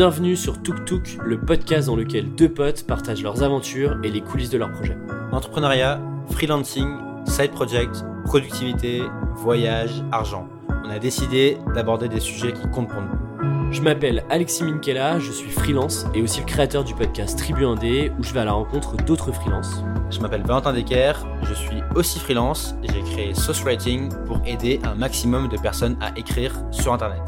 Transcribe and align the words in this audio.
Bienvenue 0.00 0.34
sur 0.34 0.62
Tuk 0.62 0.86
Tuk, 0.86 1.18
le 1.22 1.38
podcast 1.38 1.88
dans 1.88 1.94
lequel 1.94 2.34
deux 2.34 2.48
potes 2.48 2.86
partagent 2.86 3.22
leurs 3.22 3.42
aventures 3.42 3.98
et 4.02 4.08
les 4.08 4.22
coulisses 4.22 4.48
de 4.48 4.56
leurs 4.56 4.72
projets. 4.72 4.96
Entrepreneuriat, 5.30 6.00
freelancing, 6.30 6.96
side 7.26 7.50
project, 7.50 8.02
productivité, 8.24 9.02
voyage, 9.34 9.90
argent. 10.10 10.48
On 10.86 10.88
a 10.88 10.98
décidé 10.98 11.58
d'aborder 11.74 12.08
des 12.08 12.18
sujets 12.18 12.54
qui 12.54 12.66
comptent 12.70 12.88
pour 12.88 13.02
nous. 13.02 13.72
Je 13.72 13.82
m'appelle 13.82 14.24
Alexis 14.30 14.64
Minkela, 14.64 15.18
je 15.18 15.32
suis 15.32 15.50
freelance 15.50 16.06
et 16.14 16.22
aussi 16.22 16.40
le 16.40 16.46
créateur 16.46 16.82
du 16.82 16.94
podcast 16.94 17.38
Tribu 17.38 17.66
Indé 17.66 18.10
où 18.18 18.22
je 18.22 18.32
vais 18.32 18.40
à 18.40 18.46
la 18.46 18.52
rencontre 18.52 18.96
d'autres 18.96 19.32
freelances. 19.32 19.84
Je 20.10 20.18
m'appelle 20.20 20.44
Valentin 20.46 20.72
Decker, 20.72 21.12
je 21.42 21.52
suis 21.52 21.82
aussi 21.94 22.18
freelance 22.20 22.74
et 22.82 22.86
j'ai 22.90 23.02
créé 23.02 23.34
Sauce 23.34 23.62
Writing 23.64 24.08
pour 24.24 24.40
aider 24.46 24.80
un 24.82 24.94
maximum 24.94 25.48
de 25.48 25.58
personnes 25.58 25.98
à 26.00 26.18
écrire 26.18 26.54
sur 26.70 26.94
Internet. 26.94 27.20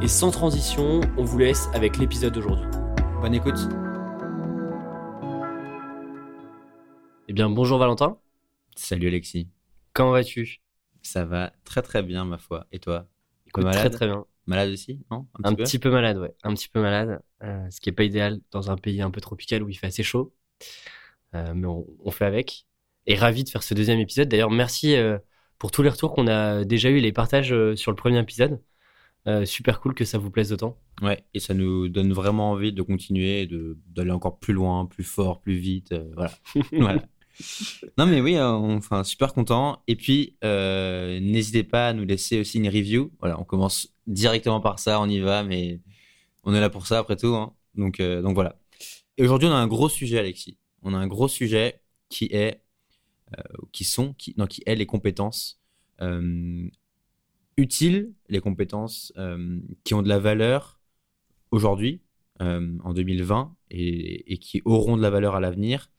Et 0.00 0.08
sans 0.08 0.30
transition, 0.30 1.00
on 1.16 1.24
vous 1.24 1.38
laisse 1.38 1.68
avec 1.74 1.98
l'épisode 1.98 2.32
d'aujourd'hui. 2.32 2.66
Bonne 3.20 3.34
écoute. 3.34 3.58
Eh 7.28 7.32
bien, 7.32 7.50
bonjour 7.50 7.78
Valentin. 7.78 8.18
Salut 8.76 9.08
Alexis. 9.08 9.48
Comment 9.92 10.12
vas-tu? 10.12 10.60
Ça 11.02 11.24
va 11.24 11.52
très 11.64 11.82
très 11.82 12.02
bien 12.02 12.24
ma 12.24 12.38
foi. 12.38 12.66
Et 12.70 12.78
toi? 12.78 13.08
Écoute, 13.46 13.64
malade? 13.64 13.80
Très 13.80 13.90
très 13.90 14.06
bien. 14.06 14.24
Malade 14.46 14.70
aussi 14.70 15.00
Non? 15.10 15.26
Un, 15.42 15.54
peu? 15.54 15.64
petit 15.64 15.78
peu 15.78 15.90
malade, 15.90 16.16
ouais. 16.18 16.34
Un 16.44 16.54
petit 16.54 16.68
peu 16.68 16.80
malade. 16.80 17.20
euh, 17.42 17.68
ce 17.70 17.80
qui 17.80 17.88
est 17.88 17.92
pas 17.92 18.04
idéal 18.04 18.38
dans 18.52 18.70
un 18.70 18.76
pays 18.76 19.02
un 19.02 19.10
peu 19.10 19.20
tropical 19.20 19.62
où 19.62 19.68
il 19.68 19.74
fait 19.74 19.88
assez 19.88 20.02
chaud. 20.04 20.32
Euh, 21.34 21.52
mais 21.54 21.66
on, 21.66 21.86
on 22.04 22.10
fait 22.10 22.24
avec. 22.24 22.66
Et 23.06 23.16
ravi 23.16 23.42
de 23.44 23.48
faire 23.48 23.62
ce 23.62 23.74
deuxième 23.74 23.98
épisode. 23.98 24.28
D'ailleurs, 24.28 24.50
merci 24.50 24.94
euh, 24.96 25.18
pour 25.58 25.70
tous 25.72 25.82
les 25.82 25.88
retours 25.90 26.14
qu'on 26.14 26.28
a 26.28 26.64
déjà 26.64 26.88
eu, 26.88 26.98
les 27.00 27.12
partages 27.12 27.54
sur 27.74 27.90
le 27.90 27.96
premier 27.96 28.20
épisode. 28.20 28.62
Euh, 29.28 29.44
super 29.44 29.80
cool 29.80 29.94
que 29.94 30.06
ça 30.06 30.16
vous 30.16 30.30
plaise 30.30 30.52
autant. 30.52 30.78
Ouais, 31.02 31.22
et 31.34 31.38
ça 31.40 31.52
nous 31.52 31.88
donne 31.88 32.12
vraiment 32.14 32.50
envie 32.52 32.72
de 32.72 32.80
continuer, 32.80 33.46
de 33.46 33.76
d'aller 33.88 34.10
encore 34.10 34.38
plus 34.38 34.54
loin, 34.54 34.86
plus 34.86 35.04
fort, 35.04 35.40
plus 35.40 35.56
vite. 35.56 35.92
euh, 35.92 36.10
voilà. 36.14 36.32
Voilà. 36.72 37.04
Non 37.98 38.06
mais 38.06 38.20
oui, 38.20 38.36
on, 38.38 38.76
enfin 38.76 39.04
super 39.04 39.34
content. 39.34 39.82
Et 39.86 39.96
puis 39.96 40.36
euh, 40.44 41.20
n'hésitez 41.20 41.62
pas 41.62 41.88
à 41.88 41.92
nous 41.92 42.04
laisser 42.04 42.40
aussi 42.40 42.58
une 42.58 42.68
review. 42.68 43.12
Voilà, 43.20 43.38
on 43.38 43.44
commence 43.44 43.94
directement 44.06 44.60
par 44.60 44.78
ça, 44.78 45.00
on 45.00 45.08
y 45.08 45.20
va, 45.20 45.42
mais 45.44 45.80
on 46.44 46.54
est 46.54 46.60
là 46.60 46.70
pour 46.70 46.86
ça 46.86 46.98
après 46.98 47.16
tout. 47.16 47.34
hein. 47.36 47.54
Donc 47.74 48.00
donc 48.00 48.34
voilà. 48.34 48.58
Et 49.18 49.22
aujourd'hui 49.24 49.46
on 49.48 49.52
a 49.52 49.56
un 49.56 49.68
gros 49.68 49.88
sujet, 49.88 50.18
Alexis. 50.18 50.56
On 50.82 50.94
a 50.94 50.96
un 50.96 51.06
gros 51.06 51.28
sujet 51.28 51.82
qui 52.08 52.24
est, 52.32 52.62
qui 53.72 53.84
sont, 53.84 54.14
qui 54.14 54.34
non 54.38 54.46
qui 54.46 54.62
est 54.66 54.74
les 54.74 54.86
compétences 54.86 55.60
utiles, 57.58 58.12
les 58.28 58.40
compétences 58.40 59.12
euh, 59.18 59.58
qui 59.84 59.92
ont 59.94 60.02
de 60.02 60.08
la 60.08 60.18
valeur 60.18 60.80
aujourd'hui 61.50 62.00
euh, 62.40 62.78
en 62.84 62.94
2020 62.94 63.54
et, 63.70 64.32
et 64.32 64.38
qui 64.38 64.62
auront 64.64 64.96
de 64.96 65.02
la 65.02 65.10
valeur 65.10 65.34
à 65.34 65.40
l'avenir. 65.40 65.90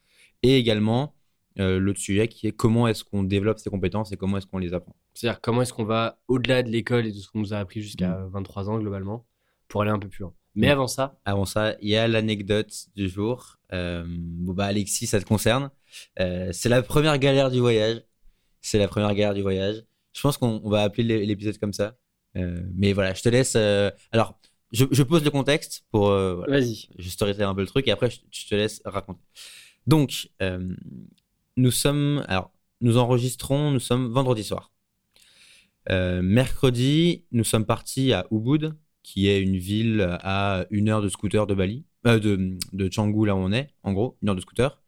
Et 0.42 0.58
également 0.58 1.16
euh, 1.60 1.78
l'autre 1.80 2.00
sujet 2.00 2.30
qui 2.30 2.48
est 2.48 2.54
comment 2.54 2.88
est-ce 2.88 3.04
qu'on 3.04 3.24
développe 3.24 3.60
ces 3.60 3.70
compétences 3.70 4.12
et 4.14 4.18
comment 4.18 4.38
est-ce 4.38 4.48
qu'on 4.48 4.58
les 4.58 4.74
apprend. 4.74 4.96
C'est-à-dire 5.14 5.42
comment 5.42 5.62
est-ce 5.62 5.74
qu'on 5.74 5.84
va 5.84 6.22
au-delà 6.30 6.64
de 6.64 6.70
l'école 6.70 7.06
et 7.06 7.12
de 7.12 7.18
ce 7.18 7.28
qu'on 7.30 7.40
nous 7.40 7.54
a 7.54 7.58
appris 7.58 7.82
jusqu'à 7.82 8.26
23 8.32 8.70
ans 8.70 8.80
globalement 8.80 9.28
pour 9.68 9.82
aller 9.82 9.92
un 9.92 10.00
peu 10.00 10.08
plus 10.08 10.22
loin. 10.22 10.34
Mais 10.56 10.68
Mm. 10.68 10.72
avant 10.72 10.88
ça, 10.88 11.20
Avant 11.26 11.46
ça, 11.46 11.76
il 11.82 11.90
y 11.90 11.98
a 11.98 12.08
l'anecdote 12.08 12.74
du 12.96 13.10
jour. 13.10 13.58
Bon 13.72 14.54
bah 14.54 14.66
Alexis, 14.66 15.08
ça 15.08 15.20
te 15.20 15.26
concerne. 15.26 15.70
C'est 16.18 16.70
la 16.70 16.82
première 16.82 17.18
galère 17.20 17.52
du 17.52 17.60
voyage. 17.60 18.02
C'est 18.62 18.80
la 18.80 18.88
première 18.88 19.14
galère 19.14 19.34
du 19.34 19.42
voyage. 19.42 19.84
Je 20.20 20.24
pense 20.24 20.38
qu'on 20.38 20.60
on 20.66 20.70
va 20.70 20.82
appeler 20.82 21.04
l'é- 21.04 21.26
l'épisode 21.26 21.58
comme 21.60 21.72
ça. 21.72 21.96
Euh, 22.36 22.62
mais 22.76 22.92
voilà, 22.92 23.14
je 23.14 23.22
te 23.22 23.30
laisse. 23.30 23.54
euh, 23.56 23.90
Alors, 24.12 24.38
je, 24.74 24.84
je 24.92 25.02
pose 25.02 25.24
le 25.24 25.32
contexte 25.32 25.86
pour. 25.92 26.10
euh, 26.10 26.36
voilà. 26.36 26.60
vas-y. 26.60 26.90
je 26.98 27.08
storytell 27.10 27.46
un 27.46 27.56
peu 27.56 27.62
le 27.62 27.68
truc 27.68 27.88
et 27.88 27.92
après 27.92 28.10
je, 28.10 28.20
je 28.30 28.46
te 28.46 28.54
laisse 28.54 28.82
raconter. 28.84 29.22
Donc, 29.88 30.30
nous 31.56 31.72
sommes, 31.72 32.26
alors, 32.28 32.52
nous 32.82 32.98
enregistrons, 32.98 33.72
nous 33.72 33.80
sommes 33.80 34.12
vendredi 34.12 34.44
soir. 34.44 34.74
Mercredi, 35.90 37.24
nous 37.32 37.46
sommes 37.46 37.66
partis 37.66 38.12
à 38.12 38.28
Ubud, 38.30 38.76
qui 39.04 39.28
est 39.28 39.42
une 39.42 39.56
ville 39.58 40.18
à 40.22 40.66
une 40.70 40.90
heure 40.90 41.02
de 41.02 41.08
scooter 41.10 41.48
de 41.48 41.54
Bali, 41.56 41.86
de, 42.04 42.58
de 42.74 42.88
Canggu 42.90 43.26
là 43.26 43.36
où 43.36 43.40
on 43.40 43.52
est, 43.54 43.70
en 43.84 43.94
gros, 43.94 44.18
une 44.22 44.30
heure 44.30 44.36
de 44.36 44.42
scooter. 44.42 44.82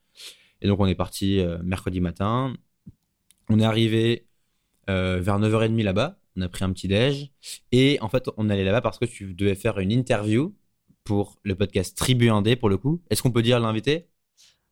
Et 0.62 0.68
donc 0.68 0.80
on 0.82 0.86
est 0.88 0.96
parti 0.96 1.42
mercredi 1.64 2.02
matin. 2.02 2.54
On 3.50 3.60
est 3.60 3.64
arrivé 3.66 4.28
vers 5.20 5.40
9h30 5.40 5.84
là-bas. 5.84 6.18
On 6.38 6.42
a 6.42 6.50
pris 6.50 6.64
un 6.64 6.72
petit 6.72 6.88
déj. 6.88 7.32
Et 7.72 7.98
en 8.02 8.08
fait, 8.10 8.30
on 8.38 8.50
allait 8.50 8.64
là-bas 8.64 8.82
parce 8.82 8.98
que 9.00 9.06
tu 9.06 9.34
devais 9.34 9.56
faire 9.56 9.80
une 9.80 9.92
interview 9.92 10.56
pour 11.04 11.40
le 11.44 11.56
podcast 11.56 11.98
Tribu 11.98 12.30
Indé 12.30 12.56
pour 12.56 12.70
le 12.70 12.78
coup. 12.78 13.02
Est-ce 13.10 13.22
qu'on 13.22 13.32
peut 13.32 13.42
dire 13.42 13.60
l'invité? 13.60 14.08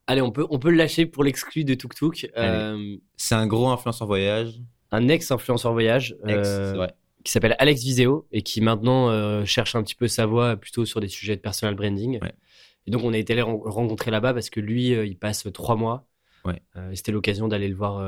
Allez, 0.08 0.22
on 0.22 0.32
peut, 0.32 0.46
on 0.50 0.58
peut 0.60 0.70
le 0.72 0.78
lâcher 0.78 1.06
pour 1.06 1.24
l'exclu 1.24 1.64
de 1.66 1.74
Tuk 1.74 1.94
Tuk. 1.96 2.32
Euh, 2.38 2.98
C'est 3.18 3.36
un 3.36 3.46
gros 3.46 3.68
influenceur 3.70 4.08
voyage. 4.08 4.54
un 4.92 5.08
ex-influenceur 5.08 5.72
voyage 5.74 6.16
Ex, 6.28 6.48
euh, 6.48 6.74
vrai. 6.76 6.94
qui 7.24 7.32
s'appelle 7.32 7.56
Alex 7.60 7.84
Viseo 7.84 8.26
et 8.32 8.42
qui 8.42 8.62
maintenant 8.62 9.10
euh, 9.10 9.46
cherche 9.46 9.76
un 9.76 9.84
petit 9.84 9.94
peu 9.96 10.08
sa 10.08 10.26
voie 10.26 10.56
plutôt 10.56 10.86
sur 10.86 11.00
des 11.00 11.10
sujets 11.10 11.36
de 11.36 11.42
personal 11.42 11.76
branding. 11.76 12.20
Ouais. 12.22 12.34
Et 12.88 12.92
donc 12.92 13.04
on 13.04 13.14
a 13.14 13.18
été 13.18 13.34
allé 13.34 13.44
ren- 13.44 13.62
rencontrer 13.66 14.10
là-bas 14.10 14.34
parce 14.34 14.50
que 14.50 14.60
lui, 14.60 14.96
euh, 14.96 15.06
il 15.06 15.16
passe 15.18 15.46
trois 15.54 15.76
mois. 15.76 16.08
Ouais. 16.46 16.62
Euh, 16.78 16.92
C'était 16.96 17.12
l'occasion 17.12 17.48
d'aller 17.48 17.68
le 17.68 17.76
voir. 17.76 18.00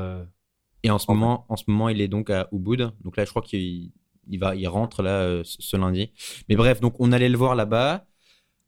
Et 0.82 0.90
en 0.90 0.98
ce 0.98 1.06
moment, 1.10 1.46
en 1.48 1.56
ce 1.56 1.64
moment, 1.68 1.88
il 1.88 2.00
est 2.00 2.08
donc 2.08 2.30
à 2.30 2.48
Ubud. 2.52 2.90
Donc 3.04 3.16
là, 3.16 3.24
je 3.24 3.30
crois 3.30 3.42
qu'il 3.42 3.90
il 4.28 4.38
va, 4.38 4.54
il 4.54 4.66
rentre 4.68 5.02
là 5.02 5.22
euh, 5.22 5.42
ce 5.44 5.76
lundi. 5.76 6.12
Mais 6.48 6.56
bref, 6.56 6.80
donc 6.80 6.94
on 6.98 7.12
allait 7.12 7.28
le 7.28 7.36
voir 7.36 7.54
là-bas. 7.54 8.06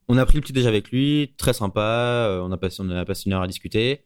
On 0.09 0.19
a 0.19 0.27
pris 0.27 0.37
le 0.37 0.43
petit 0.43 0.53
déj 0.53 0.67
avec 0.67 0.91
lui, 0.91 1.35
très 1.39 1.53
sympa. 1.53 1.81
euh, 1.81 2.41
on 2.43 2.53
a 2.53 2.57
passé, 2.59 2.83
on 2.83 2.91
a 2.91 3.05
passé 3.05 3.23
une 3.27 3.33
heure 3.33 3.43
à 3.43 3.47
discuter. 3.47 4.05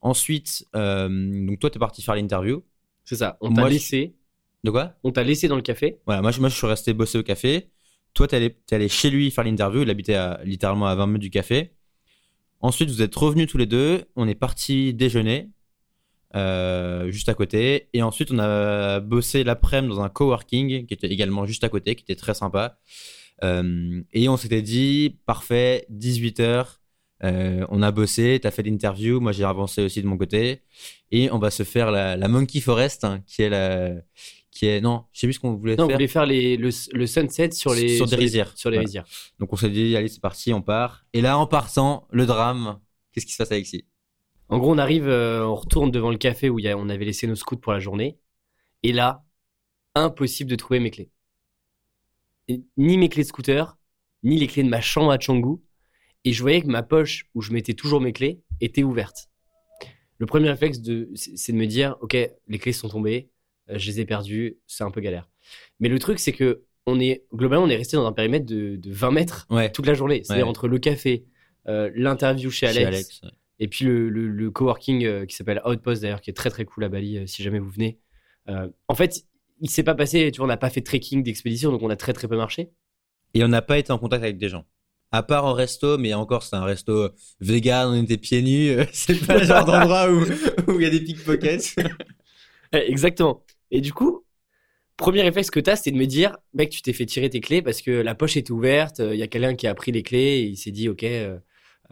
Ensuite, 0.00 0.66
euh, 0.74 1.08
donc 1.46 1.58
toi, 1.60 1.70
t'es 1.70 1.78
parti 1.78 2.02
faire 2.02 2.14
l'interview. 2.14 2.62
C'est 3.04 3.16
ça. 3.16 3.36
On 3.40 3.52
t'a 3.52 3.64
je- 3.64 3.68
laissé. 3.74 4.16
De 4.64 4.70
quoi? 4.70 4.94
On 5.02 5.10
t'a 5.10 5.24
laissé 5.24 5.48
dans 5.48 5.56
le 5.56 5.62
café. 5.62 5.98
Voilà, 6.06 6.22
moi, 6.22 6.30
je, 6.30 6.40
moi, 6.40 6.48
je 6.48 6.54
suis 6.56 6.66
resté 6.66 6.92
bosser 6.92 7.18
au 7.18 7.22
café. 7.22 7.70
Toi, 8.14 8.28
t'es 8.28 8.36
allé, 8.36 8.54
t'es 8.66 8.76
allé 8.76 8.88
chez 8.88 9.10
lui 9.10 9.30
faire 9.30 9.42
l'interview. 9.44 9.82
Il 9.82 9.90
habitait 9.90 10.14
à- 10.14 10.40
littéralement 10.44 10.86
à 10.86 10.94
20 10.94 11.06
minutes 11.06 11.22
du 11.22 11.30
café. 11.30 11.72
Ensuite, 12.60 12.88
vous 12.90 13.02
êtes 13.02 13.14
revenus 13.14 13.48
tous 13.48 13.58
les 13.58 13.66
deux. 13.66 14.04
On 14.14 14.28
est 14.28 14.34
parti 14.36 14.94
déjeuner 14.94 15.50
euh, 16.34 17.10
juste 17.10 17.28
à 17.28 17.34
côté. 17.34 17.88
Et 17.92 18.02
ensuite, 18.02 18.30
on 18.32 18.38
a 18.38 19.00
bossé 19.00 19.44
l'après-midi 19.44 19.94
dans 19.94 20.00
un 20.02 20.08
coworking 20.08 20.86
qui 20.86 20.94
était 20.94 21.08
également 21.08 21.46
juste 21.46 21.64
à 21.64 21.68
côté, 21.68 21.94
qui 21.94 22.02
était 22.04 22.16
très 22.16 22.34
sympa. 22.34 22.78
Euh, 23.44 24.02
et 24.12 24.28
on 24.28 24.36
s'était 24.36 24.62
dit, 24.62 25.18
parfait, 25.26 25.86
18h. 25.92 26.66
on 27.22 27.82
a 27.82 27.90
bossé, 27.90 28.38
t'as 28.42 28.50
fait 28.50 28.62
l'interview, 28.62 29.20
moi 29.20 29.32
j'ai 29.32 29.44
avancé 29.44 29.82
aussi 29.82 30.02
de 30.02 30.06
mon 30.06 30.16
côté, 30.16 30.60
et 31.10 31.30
on 31.30 31.38
va 31.38 31.50
se 31.50 31.62
faire 31.64 31.90
la, 31.90 32.16
la 32.16 32.28
Monkey 32.28 32.60
Forest, 32.60 33.04
hein, 33.04 33.22
qui 33.26 33.42
est 33.42 33.48
la, 33.48 33.92
qui 34.50 34.66
est 34.66 34.80
non, 34.80 35.04
je 35.12 35.20
sais 35.20 35.26
plus 35.26 35.34
ce 35.34 35.40
qu'on 35.40 35.54
voulait 35.54 35.76
Non, 35.76 35.84
on 35.84 35.88
voulait 35.88 36.08
faire 36.08 36.26
les, 36.26 36.56
le, 36.56 36.70
le 36.92 37.06
sunset 37.06 37.50
sur 37.52 37.74
les 37.74 37.96
Sur 37.96 38.06
des 38.06 38.16
rizières. 38.16 38.52
Sur 38.56 38.70
les 38.70 38.76
Voilà. 38.76 38.86
rizières. 38.86 39.04
Donc 39.38 39.52
on 39.52 39.56
s'est 39.56 39.70
dit, 39.70 39.96
allez, 39.96 40.08
c'est 40.08 40.20
parti, 40.20 40.52
on 40.52 40.62
part. 40.62 41.04
Et 41.12 41.20
là, 41.20 41.38
en 41.38 41.46
partant, 41.46 42.06
le 42.10 42.26
drame, 42.26 42.78
qu'est-ce 43.12 43.26
qui 43.26 43.32
se 43.32 43.38
passe 43.38 43.52
Alexis 43.52 43.84
En 44.52 44.58
gros, 44.58 44.72
on 44.72 44.78
arrive, 44.78 45.08
euh, 45.08 45.44
on 45.46 45.54
retourne 45.54 45.90
devant 45.90 46.10
le 46.10 46.18
café 46.18 46.50
où 46.50 46.58
il 46.58 46.64
y 46.64 46.68
a- 46.68 46.76
on 46.76 46.88
avait 46.88 47.04
laissé 47.06 47.26
nos 47.26 47.34
scouts 47.34 47.56
pour 47.56 47.72
la 47.72 47.80
journée. 47.80 48.18
Et 48.82 48.92
là, 48.92 49.24
impossible 49.94 50.50
de 50.50 50.56
trouver 50.56 50.78
mes 50.80 50.90
clés. 50.90 51.10
Et 52.48 52.60
ni 52.76 52.98
mes 52.98 53.08
clés 53.08 53.22
de 53.22 53.28
scooter, 53.28 53.76
ni 54.22 54.38
les 54.38 54.46
clés 54.46 54.62
de 54.62 54.68
ma 54.68 54.80
chambre 54.80 55.10
à 55.10 55.18
Canggu. 55.18 55.58
Et 56.24 56.32
je 56.32 56.42
voyais 56.42 56.60
que 56.60 56.66
ma 56.66 56.82
poche 56.82 57.26
où 57.34 57.40
je 57.42 57.52
mettais 57.52 57.74
toujours 57.74 58.00
mes 58.00 58.12
clés 58.12 58.40
était 58.60 58.82
ouverte. 58.82 59.28
Le 60.18 60.26
premier 60.26 60.50
réflexe, 60.50 60.80
de, 60.80 61.08
c'est 61.14 61.52
de 61.52 61.56
me 61.56 61.66
dire, 61.66 61.96
ok, 62.00 62.14
les 62.46 62.58
clés 62.58 62.72
sont 62.72 62.88
tombées, 62.88 63.30
euh, 63.70 63.78
je 63.78 63.90
les 63.90 64.00
ai 64.00 64.04
perdues, 64.04 64.58
c'est 64.66 64.84
un 64.84 64.90
peu 64.90 65.00
galère. 65.00 65.28
Mais 65.80 65.88
le 65.88 65.98
truc, 65.98 66.18
c'est 66.20 66.32
que 66.32 66.62
on 66.86 67.00
est 67.00 67.24
globalement, 67.32 67.64
on 67.64 67.68
est 67.70 67.76
resté 67.76 67.96
dans 67.96 68.06
un 68.06 68.12
périmètre 68.12 68.44
de, 68.46 68.76
de 68.76 68.92
20 68.92 69.10
mètres 69.12 69.46
Ouais, 69.50 69.70
toute 69.70 69.86
la 69.86 69.94
journée. 69.94 70.22
C'est-à-dire 70.24 70.44
Ouais. 70.44 70.50
entre 70.50 70.68
le 70.68 70.78
café, 70.78 71.24
euh, 71.68 71.90
l'interview 71.94 72.50
chez 72.50 72.66
Alex, 72.66 72.80
chez 72.80 72.86
Alex. 72.86 73.20
ouais. 73.22 73.30
Et 73.62 73.68
puis 73.68 73.84
le, 73.84 74.08
le, 74.08 74.26
le 74.26 74.50
coworking 74.50 75.04
euh, 75.04 75.24
qui 75.24 75.36
s'appelle 75.36 75.62
Outpost 75.64 76.02
d'ailleurs, 76.02 76.20
qui 76.20 76.30
est 76.30 76.34
très 76.34 76.50
très 76.50 76.64
cool 76.64 76.82
à 76.82 76.88
Bali, 76.88 77.18
euh, 77.18 77.26
si 77.28 77.44
jamais 77.44 77.60
vous 77.60 77.70
venez. 77.70 78.00
Euh, 78.48 78.68
en 78.88 78.96
fait, 78.96 79.24
il 79.60 79.70
s'est 79.70 79.84
pas 79.84 79.94
passé, 79.94 80.32
tu 80.32 80.38
vois, 80.38 80.46
on 80.46 80.48
n'a 80.48 80.56
pas 80.56 80.68
fait 80.68 80.80
de 80.80 80.84
trekking, 80.84 81.22
d'expédition, 81.22 81.70
donc 81.70 81.80
on 81.80 81.88
a 81.88 81.94
très 81.94 82.12
très 82.12 82.26
peu 82.26 82.36
marché. 82.36 82.72
Et 83.34 83.44
on 83.44 83.48
n'a 83.48 83.62
pas 83.62 83.78
été 83.78 83.92
en 83.92 83.98
contact 83.98 84.24
avec 84.24 84.36
des 84.36 84.48
gens. 84.48 84.64
À 85.12 85.22
part 85.22 85.44
au 85.44 85.52
resto, 85.52 85.96
mais 85.96 86.12
encore, 86.12 86.42
c'est 86.42 86.56
un 86.56 86.64
resto 86.64 87.10
vegan, 87.38 87.90
on 87.90 88.02
était 88.02 88.16
pieds 88.16 88.42
nus. 88.42 88.84
C'est 88.92 89.24
pas 89.24 89.38
le 89.38 89.44
genre 89.44 89.64
d'endroit 89.64 90.10
où 90.10 90.24
où 90.66 90.80
il 90.80 90.82
y 90.82 90.86
a 90.86 90.90
des 90.90 91.00
pickpockets. 91.00 91.76
Eh, 92.74 92.90
Exactement. 92.90 93.44
Et 93.70 93.82
du 93.82 93.92
coup, 93.92 94.24
premier 94.96 95.20
réflexe 95.20 95.50
que 95.50 95.60
t'as, 95.60 95.76
c'était 95.76 95.92
de 95.92 95.98
me 95.98 96.06
dire, 96.06 96.38
mec, 96.54 96.70
tu 96.70 96.80
t'es 96.80 96.94
fait 96.94 97.04
tirer 97.04 97.28
tes 97.28 97.40
clés 97.40 97.60
parce 97.60 97.82
que 97.82 97.90
la 97.90 98.14
poche 98.14 98.38
est 98.38 98.48
ouverte, 98.48 99.00
il 99.00 99.18
y 99.18 99.22
a 99.22 99.26
quelqu'un 99.28 99.54
qui 99.54 99.66
a 99.66 99.74
pris 99.74 99.92
les 99.92 100.02
clés 100.02 100.40
et 100.40 100.44
il 100.44 100.56
s'est 100.56 100.70
dit, 100.70 100.88
ok, 100.88 101.04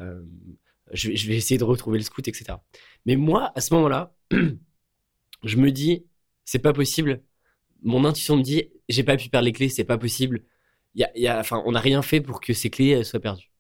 euh, 0.01 0.23
je, 0.93 1.09
vais, 1.09 1.37
essayer 1.37 1.59
de 1.59 1.65
retrouver 1.65 1.99
le 1.99 2.05
scout, 2.05 2.27
etc. 2.27 2.59
Mais 3.07 3.17
moi, 3.17 3.53
à 3.55 3.61
ce 3.61 3.75
moment-là, 3.75 4.15
je 5.45 5.57
me 5.57 5.71
dis, 5.71 6.05
c'est 6.45 6.59
pas 6.59 6.73
possible. 6.73 7.23
Mon 7.83 8.05
intuition 8.05 8.37
me 8.37 8.43
dit, 8.43 8.65
j'ai 8.89 9.05
pas 9.05 9.17
pu 9.17 9.29
perdre 9.29 9.47
les 9.47 9.53
clés, 9.53 9.69
c'est 9.69 9.85
pas 9.85 9.99
possible. 9.99 10.45
y 10.95 11.05
a, 11.05 11.11
y 11.17 11.27
a, 11.27 11.39
enfin, 11.39 11.63
on 11.67 11.73
n'a 11.73 11.81
rien 11.81 12.03
fait 12.03 12.21
pour 12.21 12.41
que 12.41 12.53
ces 12.53 12.71
clés 12.71 13.05
soient 13.05 13.21
perdues. 13.21 13.51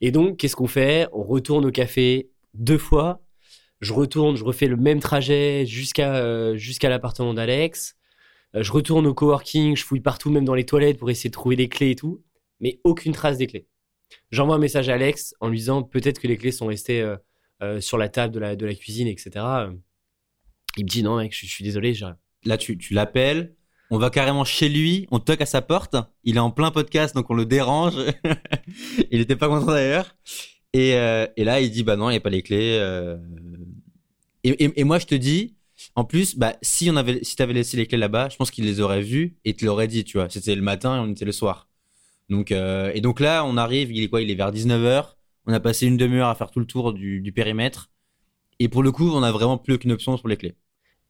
Et 0.00 0.10
donc, 0.10 0.36
qu'est-ce 0.36 0.56
qu'on 0.56 0.66
fait? 0.66 1.08
On 1.12 1.22
retourne 1.22 1.64
au 1.64 1.70
café 1.70 2.30
deux 2.54 2.78
fois. 2.78 3.22
Je 3.80 3.92
retourne, 3.92 4.36
je 4.36 4.44
refais 4.44 4.66
le 4.66 4.76
même 4.76 5.00
trajet 5.00 5.64
jusqu'à 5.66 6.16
euh, 6.16 6.56
jusqu'à 6.56 6.88
l'appartement 6.88 7.34
d'Alex. 7.34 7.96
Euh, 8.54 8.62
je 8.62 8.72
retourne 8.72 9.06
au 9.06 9.14
coworking, 9.14 9.76
je 9.76 9.84
fouille 9.84 10.00
partout, 10.00 10.30
même 10.30 10.44
dans 10.44 10.54
les 10.54 10.66
toilettes, 10.66 10.98
pour 10.98 11.10
essayer 11.10 11.30
de 11.30 11.34
trouver 11.34 11.56
les 11.56 11.68
clés 11.68 11.90
et 11.90 11.96
tout. 11.96 12.22
Mais 12.60 12.80
aucune 12.84 13.12
trace 13.12 13.38
des 13.38 13.46
clés. 13.46 13.68
J'envoie 14.30 14.56
un 14.56 14.58
message 14.58 14.88
à 14.88 14.94
Alex 14.94 15.34
en 15.40 15.48
lui 15.48 15.58
disant 15.58 15.82
peut-être 15.82 16.20
que 16.20 16.26
les 16.28 16.36
clés 16.36 16.52
sont 16.52 16.66
restées 16.66 17.00
euh, 17.00 17.16
euh, 17.62 17.80
sur 17.80 17.98
la 17.98 18.08
table 18.08 18.32
de 18.34 18.66
la, 18.66 18.74
cuisine, 18.74 19.08
etc. 19.08 19.30
Il 20.76 20.84
me 20.84 20.88
dit 20.88 21.02
non, 21.02 21.16
mec, 21.16 21.34
je, 21.34 21.46
je 21.46 21.50
suis 21.50 21.64
désolé. 21.64 21.94
j'ai- 21.94 22.06
Là, 22.44 22.56
tu, 22.56 22.78
tu 22.78 22.94
l'appelles, 22.94 23.54
on 23.90 23.98
va 23.98 24.10
carrément 24.10 24.44
chez 24.44 24.68
lui, 24.68 25.06
on 25.10 25.18
toque 25.18 25.40
à 25.40 25.46
sa 25.46 25.62
porte. 25.62 25.96
Il 26.24 26.36
est 26.36 26.40
en 26.40 26.50
plein 26.50 26.70
podcast, 26.70 27.14
donc 27.14 27.30
on 27.30 27.34
le 27.34 27.46
dérange. 27.46 27.94
il 29.10 29.20
était 29.20 29.36
pas 29.36 29.48
content 29.48 29.72
d'ailleurs. 29.72 30.16
Et, 30.72 30.94
euh, 30.94 31.26
et 31.36 31.44
là, 31.44 31.60
il 31.60 31.70
dit 31.70 31.82
bah 31.82 31.96
non, 31.96 32.10
il 32.10 32.12
n'y 32.12 32.18
a 32.18 32.20
pas 32.20 32.30
les 32.30 32.42
clés. 32.42 32.78
Et, 34.44 34.50
et, 34.64 34.80
et 34.80 34.84
moi, 34.84 34.98
je 34.98 35.06
te 35.06 35.14
dis, 35.14 35.56
en 35.94 36.04
plus, 36.04 36.36
bah 36.36 36.56
si 36.62 36.90
on 36.90 36.96
avait, 36.96 37.22
si 37.24 37.36
t'avais 37.36 37.52
laissé 37.54 37.76
les 37.76 37.86
clés 37.86 37.98
là-bas, 37.98 38.28
je 38.28 38.36
pense 38.36 38.50
qu'il 38.50 38.64
les 38.64 38.80
aurait 38.80 39.02
vues 39.02 39.36
et 39.44 39.54
te 39.54 39.64
l'aurait 39.64 39.88
dit, 39.88 40.04
tu 40.04 40.18
vois. 40.18 40.28
C'était 40.30 40.54
le 40.54 40.62
matin 40.62 40.96
et 40.96 41.00
on 41.00 41.10
était 41.10 41.24
le 41.24 41.32
soir. 41.32 41.67
Donc 42.28 42.52
euh, 42.52 42.90
et 42.94 43.00
donc 43.00 43.20
là, 43.20 43.44
on 43.44 43.56
arrive, 43.56 43.92
il 43.92 44.02
est 44.02 44.08
quoi 44.08 44.22
Il 44.22 44.30
est 44.30 44.34
vers 44.34 44.52
19h. 44.52 45.14
On 45.46 45.52
a 45.52 45.60
passé 45.60 45.86
une 45.86 45.96
demi-heure 45.96 46.28
à 46.28 46.34
faire 46.34 46.50
tout 46.50 46.60
le 46.60 46.66
tour 46.66 46.92
du, 46.92 47.20
du 47.20 47.32
périmètre. 47.32 47.90
Et 48.58 48.68
pour 48.68 48.82
le 48.82 48.92
coup, 48.92 49.10
on 49.10 49.22
a 49.22 49.32
vraiment 49.32 49.56
plus 49.56 49.74
aucune 49.74 49.92
option 49.92 50.16
pour 50.18 50.28
les 50.28 50.36
clés. 50.36 50.56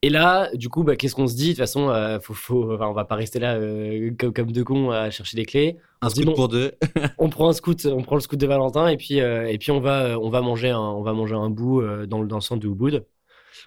Et 0.03 0.11
là, 0.11 0.49
du 0.55 0.69
coup, 0.69 0.85
bah, 0.85 0.94
qu'est-ce 0.94 1.17
qu'on 1.17 1.26
se 1.26 1.35
dit? 1.35 1.49
De 1.49 1.53
toute 1.53 1.59
façon, 1.59 1.88
euh, 1.88 2.20
faut, 2.20 2.35
faut, 2.35 2.73
enfin, 2.73 2.87
on 2.87 2.93
va 2.93 3.05
pas 3.05 3.17
rester 3.17 3.41
là 3.41 3.56
euh, 3.56 4.12
comme, 4.17 4.32
comme 4.32 4.53
deux 4.53 4.62
cons 4.62 4.91
à 4.91 5.11
chercher 5.11 5.37
des 5.37 5.44
clés. 5.44 5.76
Un 6.03 6.06
On 6.06 6.11
scoot 6.11 6.25
bon, 6.26 6.35
pour 6.35 6.49
deux. 6.49 6.73
on 7.19 7.29
prend 7.29 7.49
un 7.49 7.53
scoot, 7.53 7.85
on 7.87 8.03
prend 8.03 8.15
le 8.15 8.20
scoot 8.20 8.38
de 8.38 8.47
Valentin 8.47 8.87
et 8.87 8.97
puis 8.97 9.20
euh, 9.20 9.49
et 9.49 9.59
puis 9.59 9.73
on 9.73 9.81
va 9.81 10.17
on 10.20 10.31
va 10.31 10.41
manger 10.41 10.70
un 10.70 10.79
on 10.79 11.03
va 11.03 11.15
manger 11.15 11.35
un 11.35 11.50
bout 11.50 11.82
dans 12.06 12.20
le 12.20 12.29
dans 12.29 12.37
le 12.37 12.41
centre 12.41 12.61
de 12.61 12.69
Ubud. 12.69 13.05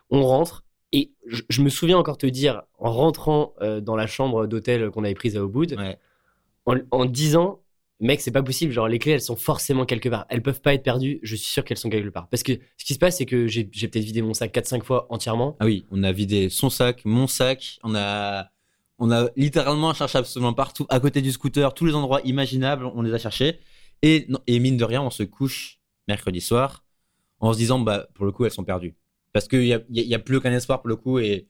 On 0.10 0.24
rentre 0.24 0.64
et 0.94 1.12
je, 1.28 1.42
je 1.50 1.62
me 1.62 1.68
souviens 1.68 1.98
encore 1.98 2.18
te 2.18 2.28
dire 2.28 2.62
en 2.80 2.94
rentrant 2.94 3.54
dans 3.82 3.98
la 3.98 4.08
chambre 4.08 4.48
d'hôtel 4.48 4.90
qu'on 4.90 5.04
avait 5.04 5.14
prise 5.16 5.36
à 5.36 5.42
Ubud 5.42 5.76
Ouais. 5.78 5.98
En, 6.66 6.76
en 6.92 7.06
disant 7.06 7.62
mec 8.00 8.22
c'est 8.22 8.32
pas 8.32 8.44
possible 8.44 8.72
genre 8.72 8.88
les 8.88 9.00
clés 9.00 9.14
elles 9.14 9.22
sont 9.22 9.36
forcément 9.36 9.86
quelque 9.86 10.10
part 10.10 10.26
elles 10.30 10.42
peuvent 10.42 10.62
pas 10.62 10.74
être 10.74 10.84
perdues 10.84 11.20
je 11.22 11.36
suis 11.36 11.52
sûr 11.52 11.64
qu'elles 11.64 11.78
sont 11.78 11.90
quelque 11.90 12.10
part 12.10 12.28
parce 12.30 12.42
que 12.42 12.54
ce 12.78 12.86
qui 12.86 12.94
se 12.94 13.00
passe 13.00 13.18
c'est 13.18 13.26
que 13.26 13.48
j'ai 13.48 13.64
peut-être 13.64 14.04
vidé 14.04 14.22
mon 14.22 14.34
sac 14.34 14.52
4 14.52 14.66
5 14.66 14.84
fois 14.84 15.06
entièrement 15.10 15.56
Ah 15.60 15.66
oui, 15.66 15.86
on 15.92 16.02
a 16.04 16.12
vidé 16.12 16.50
son 16.50 16.70
sac, 16.70 17.06
mon 17.06 17.28
sac, 17.28 17.80
on 17.84 17.94
a, 17.96 18.52
on 19.02 19.10
a 19.12 19.30
littéralement 19.36 19.96
cherché 19.96 20.20
absolument 20.20 20.54
partout, 20.54 20.86
à 20.90 21.00
côté 21.00 21.24
du 21.24 21.32
scooter, 21.32 21.74
tous 21.74 21.86
les 21.86 21.96
endroits 21.96 22.22
imaginables, 22.24 22.86
on 22.86 23.02
les 23.02 23.14
a 23.16 23.18
cherchés. 23.18 23.60
Et, 24.04 24.28
mine 24.48 24.78
de 24.78 24.84
rien, 24.84 25.02
on 25.02 25.10
se 25.10 25.24
couche 25.24 25.80
mercredi 26.08 26.40
soir 26.40 26.86
en 27.40 27.52
se 27.52 27.58
disant, 27.58 27.80
bah, 27.80 28.08
pour 28.14 28.26
le 28.26 28.32
coup, 28.32 28.46
elles 28.46 28.52
sont 28.52 28.64
perdues. 28.64 28.96
Parce 29.34 29.48
qu'il 29.48 29.66
y 29.66 29.74
a, 29.74 29.80
y 29.90 30.14
a 30.14 30.20
plus 30.20 30.38
aucun 30.38 30.52
espoir 30.52 30.82
pour 30.82 30.90
le 30.90 30.96
coup. 30.96 31.18
Et 31.18 31.48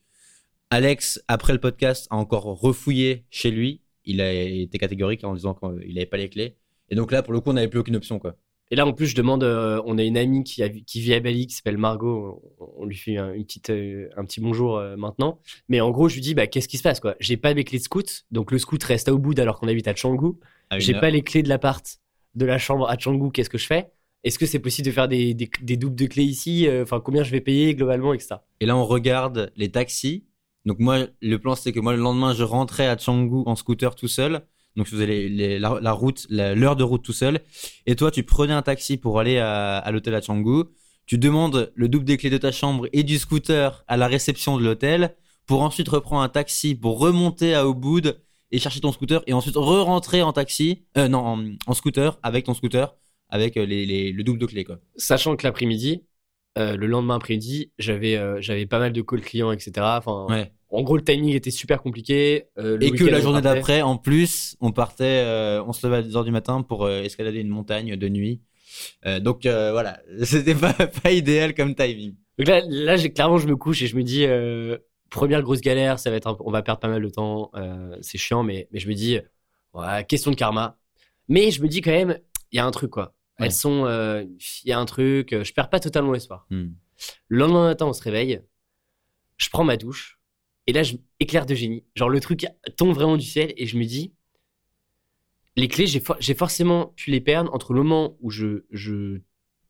Alex, 0.70 1.22
après 1.28 1.52
le 1.52 1.60
podcast, 1.60 2.06
a 2.10 2.16
encore 2.16 2.44
refouillé 2.44 3.26
chez 3.28 3.50
lui. 3.50 3.81
Il 4.04 4.20
a 4.20 4.32
été 4.32 4.78
catégorique 4.78 5.24
en 5.24 5.34
disant 5.34 5.54
qu'il 5.54 5.94
n'avait 5.94 6.06
pas 6.06 6.16
les 6.16 6.28
clés. 6.28 6.56
Et 6.90 6.94
donc 6.94 7.12
là, 7.12 7.22
pour 7.22 7.32
le 7.32 7.40
coup, 7.40 7.50
on 7.50 7.54
n'avait 7.54 7.68
plus 7.68 7.78
aucune 7.78 7.96
option, 7.96 8.18
quoi. 8.18 8.36
Et 8.70 8.74
là, 8.74 8.86
en 8.86 8.94
plus, 8.94 9.06
je 9.08 9.14
demande, 9.14 9.44
euh, 9.44 9.82
on 9.84 9.98
a 9.98 10.02
une 10.02 10.16
amie 10.16 10.44
qui, 10.44 10.62
a, 10.62 10.70
qui 10.70 11.00
vit 11.00 11.12
à 11.12 11.20
Bali, 11.20 11.46
qui 11.46 11.54
s'appelle 11.54 11.76
Margot. 11.76 12.40
On, 12.58 12.68
on 12.78 12.84
lui 12.86 12.96
fait 12.96 13.18
un, 13.18 13.34
une 13.34 13.44
petite, 13.44 13.68
euh, 13.68 14.08
un 14.16 14.24
petit 14.24 14.40
bonjour 14.40 14.78
euh, 14.78 14.96
maintenant. 14.96 15.40
Mais 15.68 15.82
en 15.82 15.90
gros, 15.90 16.08
je 16.08 16.14
lui 16.14 16.22
dis, 16.22 16.32
bah, 16.32 16.46
qu'est-ce 16.46 16.68
qui 16.68 16.78
se 16.78 16.82
passe, 16.82 16.98
quoi? 16.98 17.14
J'ai 17.20 17.36
pas 17.36 17.52
mes 17.52 17.64
clés 17.64 17.78
de 17.78 17.82
scout, 17.82 18.24
donc 18.30 18.50
le 18.50 18.58
scout 18.58 18.82
reste 18.82 19.08
à 19.08 19.12
Ubud 19.12 19.38
alors 19.38 19.60
qu'on 19.60 19.68
habite 19.68 19.88
à 19.88 19.94
Canggu. 19.94 20.38
J'ai 20.78 20.94
pas 20.94 21.10
les 21.10 21.20
clés 21.20 21.42
de 21.42 21.50
l'appart, 21.50 21.84
de 22.34 22.46
la 22.46 22.56
chambre 22.56 22.88
à 22.88 22.96
Canggu. 22.96 23.30
Qu'est-ce 23.30 23.50
que 23.50 23.58
je 23.58 23.66
fais? 23.66 23.90
Est-ce 24.24 24.38
que 24.38 24.46
c'est 24.46 24.58
possible 24.58 24.86
de 24.86 24.92
faire 24.92 25.08
des, 25.08 25.34
des, 25.34 25.50
des 25.60 25.76
doubles 25.76 25.96
de 25.96 26.06
clés 26.06 26.24
ici? 26.24 26.66
Enfin, 26.80 27.00
combien 27.00 27.24
je 27.24 27.30
vais 27.30 27.42
payer 27.42 27.74
globalement, 27.74 28.14
etc. 28.14 28.36
Et 28.60 28.64
là, 28.64 28.74
on 28.74 28.86
regarde 28.86 29.52
les 29.54 29.70
taxis. 29.70 30.24
Donc 30.64 30.78
moi, 30.78 31.06
le 31.20 31.38
plan, 31.38 31.54
c'était 31.54 31.72
que 31.72 31.80
moi, 31.80 31.92
le 31.94 32.02
lendemain, 32.02 32.34
je 32.34 32.44
rentrais 32.44 32.86
à 32.86 32.96
Canggu 32.96 33.42
en 33.46 33.56
scooter 33.56 33.94
tout 33.94 34.08
seul. 34.08 34.42
Donc 34.76 34.86
je 34.86 34.92
faisais 34.92 35.28
la, 35.58 35.92
route, 35.92 36.26
l'heure 36.30 36.76
de 36.76 36.84
route 36.84 37.02
tout 37.02 37.12
seul. 37.12 37.40
Et 37.86 37.96
toi, 37.96 38.10
tu 38.10 38.22
prenais 38.22 38.54
un 38.54 38.62
taxi 38.62 38.96
pour 38.96 39.20
aller 39.20 39.38
à, 39.38 39.88
l'hôtel 39.92 40.14
à 40.14 40.20
Canggu. 40.20 40.64
Tu 41.04 41.18
demandes 41.18 41.72
le 41.74 41.88
double 41.88 42.04
des 42.04 42.16
clés 42.16 42.30
de 42.30 42.38
ta 42.38 42.52
chambre 42.52 42.88
et 42.92 43.02
du 43.02 43.18
scooter 43.18 43.84
à 43.88 43.96
la 43.96 44.06
réception 44.06 44.56
de 44.56 44.64
l'hôtel 44.64 45.14
pour 45.46 45.62
ensuite 45.62 45.88
reprendre 45.88 46.22
un 46.22 46.28
taxi 46.28 46.74
pour 46.74 46.98
remonter 47.00 47.54
à 47.54 47.66
Ubud 47.66 48.16
et 48.52 48.58
chercher 48.58 48.80
ton 48.80 48.92
scooter 48.92 49.22
et 49.26 49.32
ensuite 49.32 49.56
re-rentrer 49.56 50.22
en 50.22 50.32
taxi, 50.32 50.84
euh, 50.96 51.08
non, 51.08 51.56
en, 51.66 51.74
scooter 51.74 52.18
avec 52.22 52.44
ton 52.44 52.54
scooter 52.54 52.94
avec 53.28 53.56
euh, 53.56 53.64
les- 53.64 54.12
le 54.12 54.22
double 54.22 54.38
de 54.38 54.46
clés 54.46 54.64
quoi. 54.64 54.78
Sachant 54.96 55.36
que 55.36 55.46
l'après-midi, 55.46 56.04
euh, 56.58 56.76
le 56.76 56.86
lendemain 56.86 57.16
après-midi, 57.16 57.72
j'avais 57.78 58.16
euh, 58.16 58.40
j'avais 58.40 58.66
pas 58.66 58.78
mal 58.78 58.92
de 58.92 59.02
calls 59.02 59.20
clients, 59.22 59.52
etc. 59.52 59.72
Enfin, 59.98 60.26
Ouais. 60.28 60.52
en 60.70 60.82
gros, 60.82 60.96
le 60.96 61.04
timing 61.04 61.34
était 61.34 61.50
super 61.50 61.82
compliqué. 61.82 62.44
Euh, 62.58 62.76
le 62.76 62.84
Et 62.84 62.90
que 62.92 63.04
la 63.04 63.20
journée 63.20 63.40
d'après, 63.40 63.82
en 63.82 63.96
plus, 63.96 64.56
on 64.60 64.70
partait, 64.72 65.24
on 65.66 65.72
se 65.72 65.86
levait 65.86 65.98
à 65.98 66.02
2h 66.02 66.24
du 66.24 66.30
matin 66.30 66.62
pour 66.62 66.88
escalader 66.88 67.40
une 67.40 67.48
montagne 67.48 67.96
de 67.96 68.08
nuit. 68.08 68.40
Donc 69.20 69.42
voilà, 69.46 70.00
c'était 70.24 70.54
pas, 70.54 70.72
pas 70.74 71.10
idéal 71.12 71.54
comme 71.54 71.74
timing. 71.74 72.14
Donc 72.38 72.48
là, 72.48 72.60
là 72.66 72.96
clairement, 73.08 73.38
je 73.38 73.46
me 73.46 73.56
couche 73.56 73.82
et 73.82 73.86
je 73.86 73.96
me 73.96 74.02
dis, 74.02 74.26
première 75.10 75.42
grosse 75.42 75.60
galère, 75.60 75.98
ça 75.98 76.10
va 76.10 76.16
être, 76.16 76.26
un- 76.26 76.36
on 76.40 76.50
va 76.50 76.62
perdre 76.62 76.80
pas 76.80 76.88
mal 76.88 77.02
de 77.02 77.08
temps, 77.08 77.50
c'est 78.00 78.18
chiant, 78.18 78.42
mais, 78.42 78.68
mais 78.72 78.78
je 78.78 78.88
me 78.88 78.94
dis, 78.94 79.18
ouais, 79.74 80.04
question 80.06 80.30
de 80.30 80.36
karma. 80.36 80.78
Mais 81.28 81.50
je 81.50 81.62
me 81.62 81.68
dis 81.68 81.80
quand 81.80 81.92
même, 81.92 82.18
il 82.50 82.56
y 82.56 82.58
a 82.58 82.66
un 82.66 82.70
truc 82.70 82.90
quoi. 82.90 83.14
Ouais. 83.42 83.46
Elles 83.46 83.52
sont, 83.52 83.84
euh, 83.86 84.24
il 84.64 84.68
y 84.68 84.72
a 84.72 84.78
un 84.78 84.84
truc, 84.84 85.32
euh, 85.32 85.44
je 85.44 85.52
perds 85.52 85.70
pas 85.70 85.80
totalement 85.80 86.14
espoir. 86.14 86.46
Hmm. 86.50 86.68
Le 87.28 87.38
lendemain 87.38 87.64
matin, 87.64 87.86
on 87.86 87.92
se 87.92 88.02
réveille, 88.02 88.40
je 89.36 89.48
prends 89.50 89.64
ma 89.64 89.76
douche 89.76 90.18
et 90.66 90.72
là, 90.72 90.82
je 90.82 90.94
éclaire 91.20 91.46
de 91.46 91.54
génie. 91.54 91.84
Genre 91.96 92.08
le 92.08 92.20
truc 92.20 92.46
tombe 92.76 92.94
vraiment 92.94 93.16
du 93.16 93.26
ciel 93.26 93.52
et 93.56 93.66
je 93.66 93.76
me 93.76 93.84
dis, 93.84 94.12
les 95.56 95.68
clés, 95.68 95.86
j'ai 95.86 96.00
for- 96.00 96.16
j'ai 96.20 96.34
forcément 96.34 96.86
pu 96.96 97.10
les 97.10 97.20
perdre 97.20 97.52
entre 97.54 97.72
le 97.74 97.82
moment 97.82 98.16
où 98.20 98.30
je 98.30 98.64
je 98.70 99.20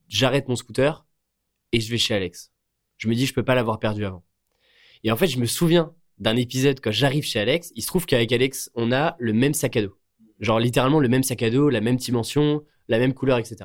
j'arrête 0.08 0.48
mon 0.48 0.56
scooter 0.56 1.04
et 1.72 1.80
je 1.80 1.90
vais 1.90 1.98
chez 1.98 2.14
Alex. 2.14 2.52
Je 2.98 3.08
me 3.08 3.14
dis, 3.14 3.26
je 3.26 3.34
peux 3.34 3.42
pas 3.44 3.54
l'avoir 3.54 3.78
perdu 3.80 4.04
avant. 4.04 4.24
Et 5.02 5.10
en 5.10 5.16
fait, 5.16 5.26
je 5.26 5.38
me 5.38 5.46
souviens 5.46 5.92
d'un 6.19 6.36
épisode 6.36 6.78
quand 6.80 6.92
j'arrive 6.92 7.24
chez 7.24 7.40
Alex. 7.40 7.72
Il 7.74 7.82
se 7.82 7.88
trouve 7.88 8.06
qu'avec 8.06 8.30
Alex, 8.30 8.70
on 8.74 8.92
a 8.92 9.16
le 9.19 9.32
même 9.32 9.54
sac 9.54 9.76
à 9.76 9.82
dos. 9.82 9.98
Genre 10.38 10.60
littéralement 10.60 11.00
le 11.00 11.08
même 11.08 11.22
sac 11.24 11.43
à 11.43 11.50
dos, 11.50 11.69
la 11.70 11.81
même 11.81 11.96
dimension, 11.96 12.62
la 12.89 12.98
même 12.98 13.15
couleur, 13.15 13.39
etc. 13.39 13.56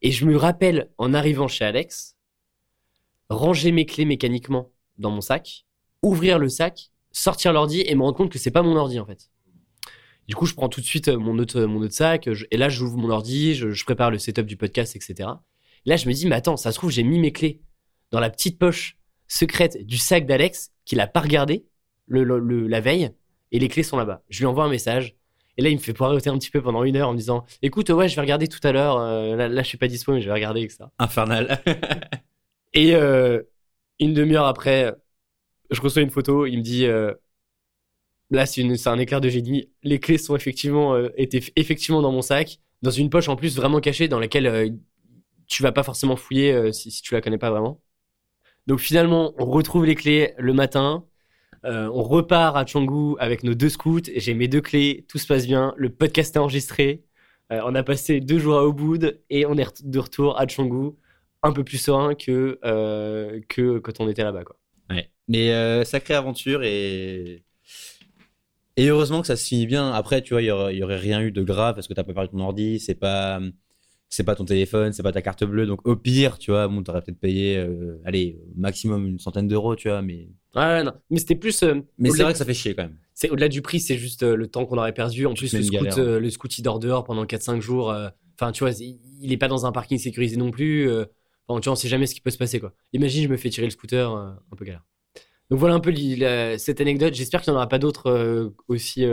Et 0.00 0.10
je 0.10 0.24
me 0.26 0.36
rappelle, 0.36 0.90
en 0.98 1.14
arrivant 1.14 1.48
chez 1.48 1.64
Alex, 1.64 2.16
ranger 3.28 3.72
mes 3.72 3.86
clés 3.86 4.04
mécaniquement 4.04 4.72
dans 4.98 5.10
mon 5.10 5.20
sac, 5.20 5.66
ouvrir 6.02 6.38
le 6.38 6.48
sac, 6.48 6.90
sortir 7.12 7.52
l'ordi 7.52 7.82
et 7.86 7.94
me 7.94 8.02
rendre 8.02 8.16
compte 8.16 8.32
que 8.32 8.38
c'est 8.38 8.50
pas 8.50 8.62
mon 8.62 8.76
ordi 8.76 8.98
en 8.98 9.06
fait. 9.06 9.30
Du 10.28 10.34
coup, 10.34 10.46
je 10.46 10.54
prends 10.54 10.68
tout 10.68 10.80
de 10.80 10.86
suite 10.86 11.08
euh, 11.08 11.18
mon 11.18 11.38
autre, 11.38 11.88
sac, 11.90 12.28
et 12.50 12.56
là, 12.56 12.68
j'ouvre 12.68 12.96
mon 12.96 13.10
ordi, 13.10 13.54
je, 13.54 13.84
prépare 13.84 14.10
le 14.10 14.18
setup 14.18 14.46
du 14.46 14.56
podcast, 14.56 14.94
etc. 14.96 15.28
Là, 15.84 15.96
je 15.96 16.08
me 16.08 16.12
dis, 16.12 16.26
mais 16.26 16.36
attends, 16.36 16.56
ça 16.56 16.70
se 16.70 16.78
trouve, 16.78 16.90
j'ai 16.90 17.02
mis 17.02 17.18
mes 17.18 17.32
clés 17.32 17.60
dans 18.12 18.20
la 18.20 18.30
petite 18.30 18.58
poche 18.58 18.98
secrète 19.26 19.84
du 19.84 19.98
sac 19.98 20.26
d'Alex, 20.26 20.70
qu'il 20.84 21.00
a 21.00 21.06
pas 21.06 21.20
regardé 21.20 21.66
le- 22.06 22.66
la 22.66 22.80
veille, 22.80 23.10
et 23.50 23.58
les 23.58 23.68
clés 23.68 23.82
sont 23.82 23.96
là-bas. 23.96 24.22
Je 24.28 24.40
lui 24.40 24.46
envoie 24.46 24.64
un 24.64 24.68
message, 24.68 25.16
et 25.58 25.62
là, 25.62 25.68
il 25.68 25.76
me 25.76 25.80
fait 25.80 25.92
poireauter 25.92 26.30
un 26.30 26.38
petit 26.38 26.50
peu 26.50 26.62
pendant 26.62 26.82
une 26.84 26.96
heure 26.96 27.08
en 27.08 27.12
me 27.12 27.18
disant, 27.18 27.44
écoute, 27.60 27.90
ouais, 27.90 28.08
je 28.08 28.14
vais 28.14 28.22
regarder 28.22 28.48
tout 28.48 28.60
à 28.62 28.72
l'heure, 28.72 28.98
euh, 28.98 29.36
là, 29.36 29.48
là, 29.48 29.62
je 29.62 29.68
suis 29.68 29.78
pas 29.78 29.88
dispo, 29.88 30.12
mais 30.12 30.20
je 30.20 30.26
vais 30.26 30.32
regarder, 30.32 30.62
etc. 30.62 30.84
Infernal. 30.98 31.62
Et 32.74 32.94
euh, 32.94 33.42
une 34.00 34.14
demi-heure 34.14 34.46
après, 34.46 34.94
je 35.70 35.80
reçois 35.80 36.02
une 36.02 36.10
photo. 36.10 36.46
Il 36.46 36.58
me 36.58 36.62
dit 36.62 36.86
euh, 36.86 37.12
là, 38.30 38.46
c'est 38.46 38.62
un 38.86 38.98
éclair 38.98 39.20
de 39.20 39.28
génie. 39.28 39.70
Les 39.82 40.00
clés 40.00 40.16
sont 40.16 40.34
effectivement 40.36 40.96
étaient 41.16 41.42
effectivement 41.56 42.00
dans 42.00 42.12
mon 42.12 42.22
sac, 42.22 42.60
dans 42.80 42.90
une 42.90 43.10
poche 43.10 43.28
en 43.28 43.36
plus 43.36 43.56
vraiment 43.56 43.80
cachée, 43.80 44.08
dans 44.08 44.18
laquelle 44.18 44.74
tu 45.48 45.62
vas 45.62 45.72
pas 45.72 45.82
forcément 45.82 46.16
fouiller 46.16 46.72
si, 46.72 46.90
si 46.90 47.02
tu 47.02 47.12
la 47.12 47.20
connais 47.20 47.36
pas 47.38 47.50
vraiment. 47.50 47.82
Donc 48.66 48.78
finalement, 48.78 49.34
on 49.38 49.44
retrouve 49.46 49.84
les 49.84 49.94
clés 49.94 50.32
le 50.38 50.54
matin. 50.54 51.04
Euh, 51.64 51.88
on 51.92 52.02
repart 52.02 52.56
à 52.56 52.64
Canggu 52.64 53.16
avec 53.18 53.44
nos 53.44 53.54
deux 53.54 53.68
scouts. 53.68 54.00
J'ai 54.14 54.34
mes 54.34 54.48
deux 54.48 54.60
clés, 54.60 55.04
tout 55.08 55.18
se 55.18 55.26
passe 55.26 55.46
bien. 55.46 55.74
Le 55.76 55.90
podcast 55.90 56.34
est 56.34 56.38
enregistré. 56.38 57.04
Euh, 57.52 57.60
on 57.64 57.74
a 57.74 57.82
passé 57.82 58.20
deux 58.20 58.38
jours 58.38 58.58
à 58.58 58.66
Ubud 58.66 59.20
et 59.30 59.46
on 59.46 59.56
est 59.56 59.84
de 59.84 59.98
retour 59.98 60.38
à 60.38 60.46
Canggu 60.46 60.90
un 61.42 61.52
peu 61.52 61.64
plus 61.64 61.78
serein 61.78 62.14
que, 62.14 62.58
euh, 62.64 63.40
que 63.48 63.78
quand 63.78 64.00
on 64.00 64.08
était 64.08 64.24
là-bas. 64.24 64.42
Ouais. 64.90 65.10
Mais 65.28 65.84
sacrée 65.84 66.14
aventure 66.14 66.62
et 66.62 67.44
et 68.78 68.86
heureusement 68.88 69.20
que 69.20 69.26
ça 69.26 69.36
se 69.36 69.46
finit 69.46 69.66
bien. 69.66 69.92
Après, 69.92 70.22
tu 70.22 70.32
vois, 70.32 70.40
il 70.40 70.46
y 70.46 70.50
aurait, 70.50 70.80
aurait 70.82 70.96
rien 70.96 71.20
eu 71.20 71.30
de 71.30 71.42
grave 71.42 71.74
parce 71.74 71.88
que 71.88 71.94
t'as 71.94 72.04
pas 72.04 72.14
perdu 72.14 72.30
ton 72.30 72.40
ordi, 72.40 72.80
c'est 72.80 72.94
pas 72.94 73.38
c'est 74.14 74.24
pas 74.24 74.34
ton 74.34 74.44
téléphone, 74.44 74.92
c'est 74.92 75.02
pas 75.02 75.10
ta 75.12 75.22
carte 75.22 75.42
bleue. 75.44 75.66
Donc 75.66 75.86
au 75.88 75.96
pire, 75.96 76.38
tu 76.38 76.50
vois, 76.50 76.68
bon, 76.68 76.82
t'aurais 76.82 77.00
peut-être 77.00 77.18
payé, 77.18 77.56
euh, 77.56 77.98
allez, 78.04 78.38
maximum 78.54 79.06
une 79.06 79.18
centaine 79.18 79.48
d'euros, 79.48 79.74
tu 79.74 79.88
vois. 79.88 80.02
Mais 80.02 80.28
Ouais, 80.54 80.82
non. 80.84 80.92
Mais 81.08 81.18
c'était 81.18 81.34
plus. 81.34 81.62
euh, 81.62 81.80
mais 81.96 82.10
c'est 82.10 82.22
vrai 82.22 82.32
que 82.32 82.38
ça 82.38 82.44
fait 82.44 82.52
chier 82.52 82.74
quand 82.74 82.82
même. 82.82 82.98
c'est 83.14 83.30
au-delà 83.30 83.48
du 83.48 83.62
prix, 83.62 83.80
c'est 83.80 83.96
juste 83.96 84.22
euh, 84.22 84.36
le 84.36 84.46
temps 84.48 84.66
qu'on 84.66 84.76
aurait 84.76 84.92
perdu. 84.92 85.24
En 85.24 85.32
plus, 85.32 85.52
le 85.54 85.98
euh, 85.98 86.20
le 86.20 86.30
scoot, 86.30 86.58
il 86.58 86.62
dort 86.62 86.78
dehors 86.78 87.04
pendant 87.04 87.24
4-5 87.24 87.62
jours. 87.62 87.88
Enfin, 88.38 88.52
tu 88.52 88.64
vois, 88.64 88.72
il 88.78 89.32
est 89.32 89.36
pas 89.38 89.48
dans 89.48 89.64
un 89.64 89.72
parking 89.72 89.98
sécurisé 89.98 90.36
non 90.36 90.50
plus. 90.50 90.90
Enfin, 91.48 91.60
tu 91.60 91.64
vois, 91.64 91.72
on 91.72 91.76
sait 91.76 91.88
jamais 91.88 92.06
ce 92.06 92.14
qui 92.14 92.20
peut 92.20 92.30
se 92.30 92.38
passer, 92.38 92.60
quoi. 92.60 92.74
Imagine, 92.92 93.24
je 93.24 93.28
me 93.28 93.36
fais 93.38 93.48
tirer 93.48 93.66
le 93.66 93.70
scooter, 93.70 94.10
un 94.14 94.56
peu 94.56 94.64
galère. 94.66 94.84
Donc 95.50 95.58
voilà 95.58 95.74
un 95.74 95.80
peu 95.80 95.90
la- 95.90 96.58
cette 96.58 96.80
anecdote. 96.82 97.14
J'espère 97.14 97.40
qu'il 97.40 97.50
n'y 97.50 97.56
en 97.56 97.60
aura 97.60 97.68
pas 97.68 97.78
d'autres 97.78 98.52
aussi, 98.68 99.06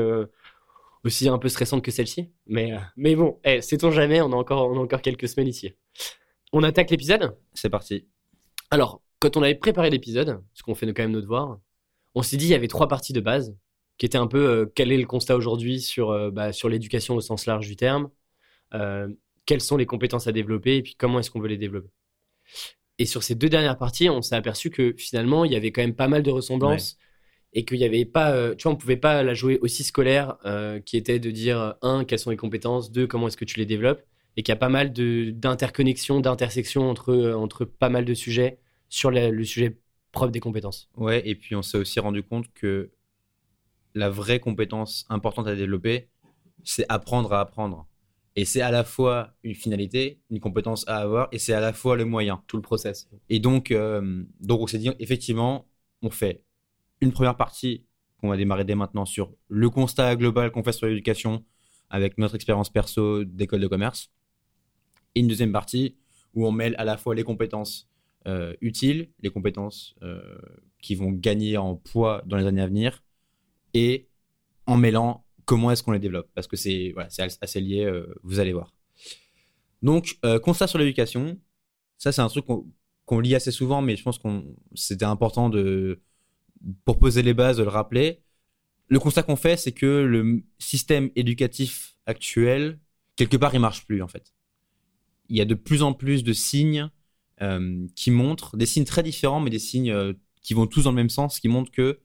aussi 1.03 1.29
un 1.29 1.38
peu 1.38 1.50
stressantes 1.50 1.84
que 1.84 1.91
celle-ci. 1.91 2.32
Mais, 2.48 2.74
euh, 2.74 2.79
mais 2.98 3.15
bon, 3.15 3.39
eh, 3.44 3.62
sait-on 3.62 3.91
jamais, 3.91 4.22
on 4.22 4.32
a, 4.32 4.36
encore, 4.36 4.70
on 4.70 4.77
a 4.77 4.82
encore 4.82 5.01
quelques 5.01 5.27
semaines 5.27 5.48
ici. 5.48 5.74
On 6.51 6.63
attaque 6.63 6.89
l'épisode? 6.91 7.38
C'est 7.53 7.70
parti. 7.70 8.08
alors, 8.72 9.01
quand 9.20 9.36
on 9.36 9.44
avait 9.44 9.56
préparé 9.56 9.89
l'épisode, 9.89 10.41
parce 10.53 10.62
qu'on 10.63 10.75
fait 10.75 10.88
quand 10.94 11.03
même 11.03 11.12
nos 11.12 11.22
devoirs, 11.22 11.60
on 12.15 12.22
s'est 12.22 12.38
dit 12.38 12.46
il 12.46 12.51
y 12.51 12.56
avait 12.56 12.68
trois 12.68 12.88
parties 12.88 13.13
de 13.13 13.20
base, 13.20 13.56
qui 13.98 14.06
étaient 14.06 14.18
un 14.18 14.27
peu 14.27 14.50
euh, 14.50 14.65
quel 14.74 14.91
est 14.91 14.98
le 14.98 15.06
constat 15.06 15.36
aujourd'hui 15.36 15.82
sur, 15.82 16.10
euh, 16.10 16.32
bah, 16.32 16.53
sur 16.53 16.70
l'éducation 16.70 17.15
au 17.15 17.22
sens 17.22 17.46
large 17.46 17.68
du 17.68 17.75
terme, 17.75 18.10
euh, 18.74 19.10
quelles 19.46 19.62
sont 19.62 19.77
les 19.77 19.86
compétences 19.86 20.25
à 20.27 20.32
développer, 20.32 20.77
et 20.77 20.82
puis 20.82 20.96
comment 20.98 21.20
est-ce 21.20 21.29
qu'on 21.29 21.41
veut 21.41 21.50
les 21.50 21.58
développer. 21.58 21.89
Et 22.98 23.06
sur 23.06 23.24
ces 23.24 23.36
deux 23.36 23.50
dernières 23.50 23.77
parties, 23.77 24.10
on 24.10 24.22
s'est 24.22 24.36
aperçu 24.36 24.70
que 24.70 24.96
finalement, 24.98 25.46
il 25.46 25.51
y 25.51 25.56
avait 25.56 25.72
quand 25.72 25.82
même 25.82 25.96
pas 25.96 26.08
mal 26.08 26.24
de 26.24 26.32
ressemblances, 26.32 26.98
et 27.53 27.65
qu'il 27.65 27.77
y 27.77 27.86
avait 27.86 28.06
pas, 28.06 28.32
euh, 28.32 28.56
tu 28.56 28.63
vois, 28.63 28.74
on 28.74 28.75
pouvait 28.75 28.98
pas 28.98 29.24
la 29.24 29.34
jouer 29.34 29.60
aussi 29.62 29.84
scolaire, 29.84 30.38
euh, 30.46 30.79
qui 30.79 30.98
était 30.98 31.20
de 31.20 31.32
dire, 31.32 31.60
euh, 31.60 31.72
un, 31.82 32.06
quelles 32.06 32.20
sont 32.20 32.29
les 32.29 32.38
compétences, 32.38 32.91
deux, 32.91 33.08
comment 33.08 33.27
est-ce 33.27 33.38
que 33.38 33.46
tu 33.46 33.60
les 33.60 33.65
développes, 33.65 34.03
et 34.38 34.44
qu'il 34.44 34.51
y 34.51 34.53
a 34.53 34.60
pas 34.60 34.70
mal 34.70 34.94
de- 34.94 35.32
d'interconnexions, 35.32 36.20
d'intersections 36.20 36.89
entre, 36.89 37.34
entre 37.34 37.65
pas 37.65 37.89
mal 37.89 38.06
de 38.06 38.13
sujets 38.13 38.60
sur 38.89 39.12
la- 39.12 39.29
le 39.32 39.44
sujet 39.44 39.77
preuve 40.12 40.32
des 40.32 40.39
compétences. 40.39 40.89
Ouais, 40.96 41.27
et 41.27 41.36
puis 41.36 41.56
on 41.56 41.62
s'est 41.62 41.77
aussi 41.77 42.00
rendu 42.00 42.24
compte 42.24 42.51
que 42.53 42.91
la 43.96 44.10
vraie 44.10 44.39
compétence 44.39 45.06
importante 45.10 45.48
à 45.48 45.56
développer, 45.56 46.10
c'est 46.63 46.86
apprendre 46.89 47.34
à 47.34 47.41
apprendre. 47.41 47.88
Et 48.36 48.46
c'est 48.46 48.62
à 48.62 48.72
la 48.72 48.84
fois 48.84 49.34
une 49.44 49.56
finalité, 49.56 50.20
une 50.29 50.39
compétence 50.39 50.88
à 50.88 50.98
avoir, 50.98 51.27
et 51.32 51.39
c'est 51.39 51.53
à 51.53 51.60
la 51.60 51.74
fois 51.74 51.96
le 51.98 52.06
moyen. 52.06 52.44
Tout 52.48 52.58
le 52.58 52.62
process. 52.62 53.10
Et 53.29 53.39
donc, 53.39 53.72
euh, 53.72 54.24
donc 54.39 54.62
on 54.62 54.68
s'est 54.68 54.77
dit, 54.77 54.91
effectivement, 55.00 55.68
on 56.01 56.10
fait 56.10 56.44
une 57.01 57.12
première 57.12 57.38
partie 57.38 57.86
qu'on 58.18 58.29
va 58.29 58.38
démarrer 58.38 58.65
dès 58.65 58.75
maintenant 58.75 59.06
sur 59.06 59.34
le 59.48 59.70
constat 59.70 60.15
global 60.15 60.51
qu'on 60.51 60.63
fait 60.63 60.74
sur 60.74 60.88
l'éducation 60.88 61.46
avec 61.89 62.18
notre 62.18 62.36
expérience 62.36 62.70
perso 62.70 63.24
d'école 63.24 63.62
de 63.62 63.68
commerce. 63.68 64.12
Et 65.15 65.22
une 65.22 65.27
deuxième 65.27 65.51
partie 65.51 65.98
où 66.34 66.46
on 66.46 66.51
mêle 66.51 66.75
à 66.77 66.86
la 66.86 66.98
fois 66.98 67.15
les 67.15 67.24
compétences 67.24 67.89
euh, 68.27 68.53
utiles, 68.62 69.10
les 69.22 69.29
compétences 69.29 69.96
euh, 70.03 70.38
qui 70.82 70.96
vont 70.96 71.12
gagner 71.12 71.58
en 71.58 71.75
poids 71.75 72.22
dans 72.25 72.38
les 72.38 72.46
années 72.46 72.62
à 72.62 72.68
venir, 72.68 73.03
et 73.74 74.08
en 74.65 74.77
mêlant 74.77 75.25
comment 75.46 75.72
est-ce 75.72 75.82
qu'on 75.82 75.94
les 75.94 76.00
développe. 76.00 76.29
Parce 76.36 76.48
que 76.48 76.56
c'est 76.58 76.94
assez 77.41 77.62
lié, 77.62 77.86
euh, 77.86 78.13
vous 78.24 78.39
allez 78.39 78.53
voir. 78.53 78.74
Donc, 79.82 80.20
constat 80.44 80.68
sur 80.68 80.77
l'éducation, 80.77 81.39
ça 81.98 82.12
c'est 82.12 82.22
un 82.22 82.27
truc 82.27 82.46
qu'on 82.46 82.65
qu'on 83.06 83.20
lit 83.20 83.34
assez 83.34 83.51
souvent, 83.51 83.82
mais 83.82 83.96
je 83.96 84.03
pense 84.03 84.20
qu'on 84.20 84.46
c'était 84.75 85.06
important 85.06 85.50
de 85.50 86.01
pour 86.86 87.00
poser 87.00 87.22
les 87.22 87.34
bases 87.34 87.58
de 87.58 87.63
le 87.63 87.70
rappeler. 87.70 88.22
Le 88.88 89.00
constat 89.00 89.24
qu'on 89.24 89.36
fait, 89.36 89.58
c'est 89.58 89.72
que 89.72 89.86
le 89.86 90.44
système 90.58 91.10
éducatif 91.16 91.96
actuel, 92.06 92.80
quelque 93.16 93.38
part, 93.38 93.54
il 93.54 93.60
marche 93.60 93.86
plus 93.86 94.01
en 94.01 94.08
fait. 94.08 94.34
Il 95.30 95.38
y 95.38 95.42
a 95.42 95.46
de 95.46 95.54
plus 95.54 95.84
en 95.84 95.94
plus 95.94 96.24
de 96.24 96.34
signes 96.34 96.89
euh, 97.42 97.88
qui 97.96 98.12
montrent 98.12 98.58
des 98.58 98.66
signes 98.66 98.84
très 98.84 99.04
différents, 99.04 99.39
mais 99.39 99.50
des 99.50 99.60
signes 99.60 99.92
euh, 99.92 100.12
qui 100.42 100.54
vont 100.54 100.68
tous 100.68 100.84
dans 100.84 100.92
le 100.92 100.98
même 100.98 101.10
sens, 101.10 101.39
qui 101.39 101.48
montrent 101.48 101.72
que 101.72 102.00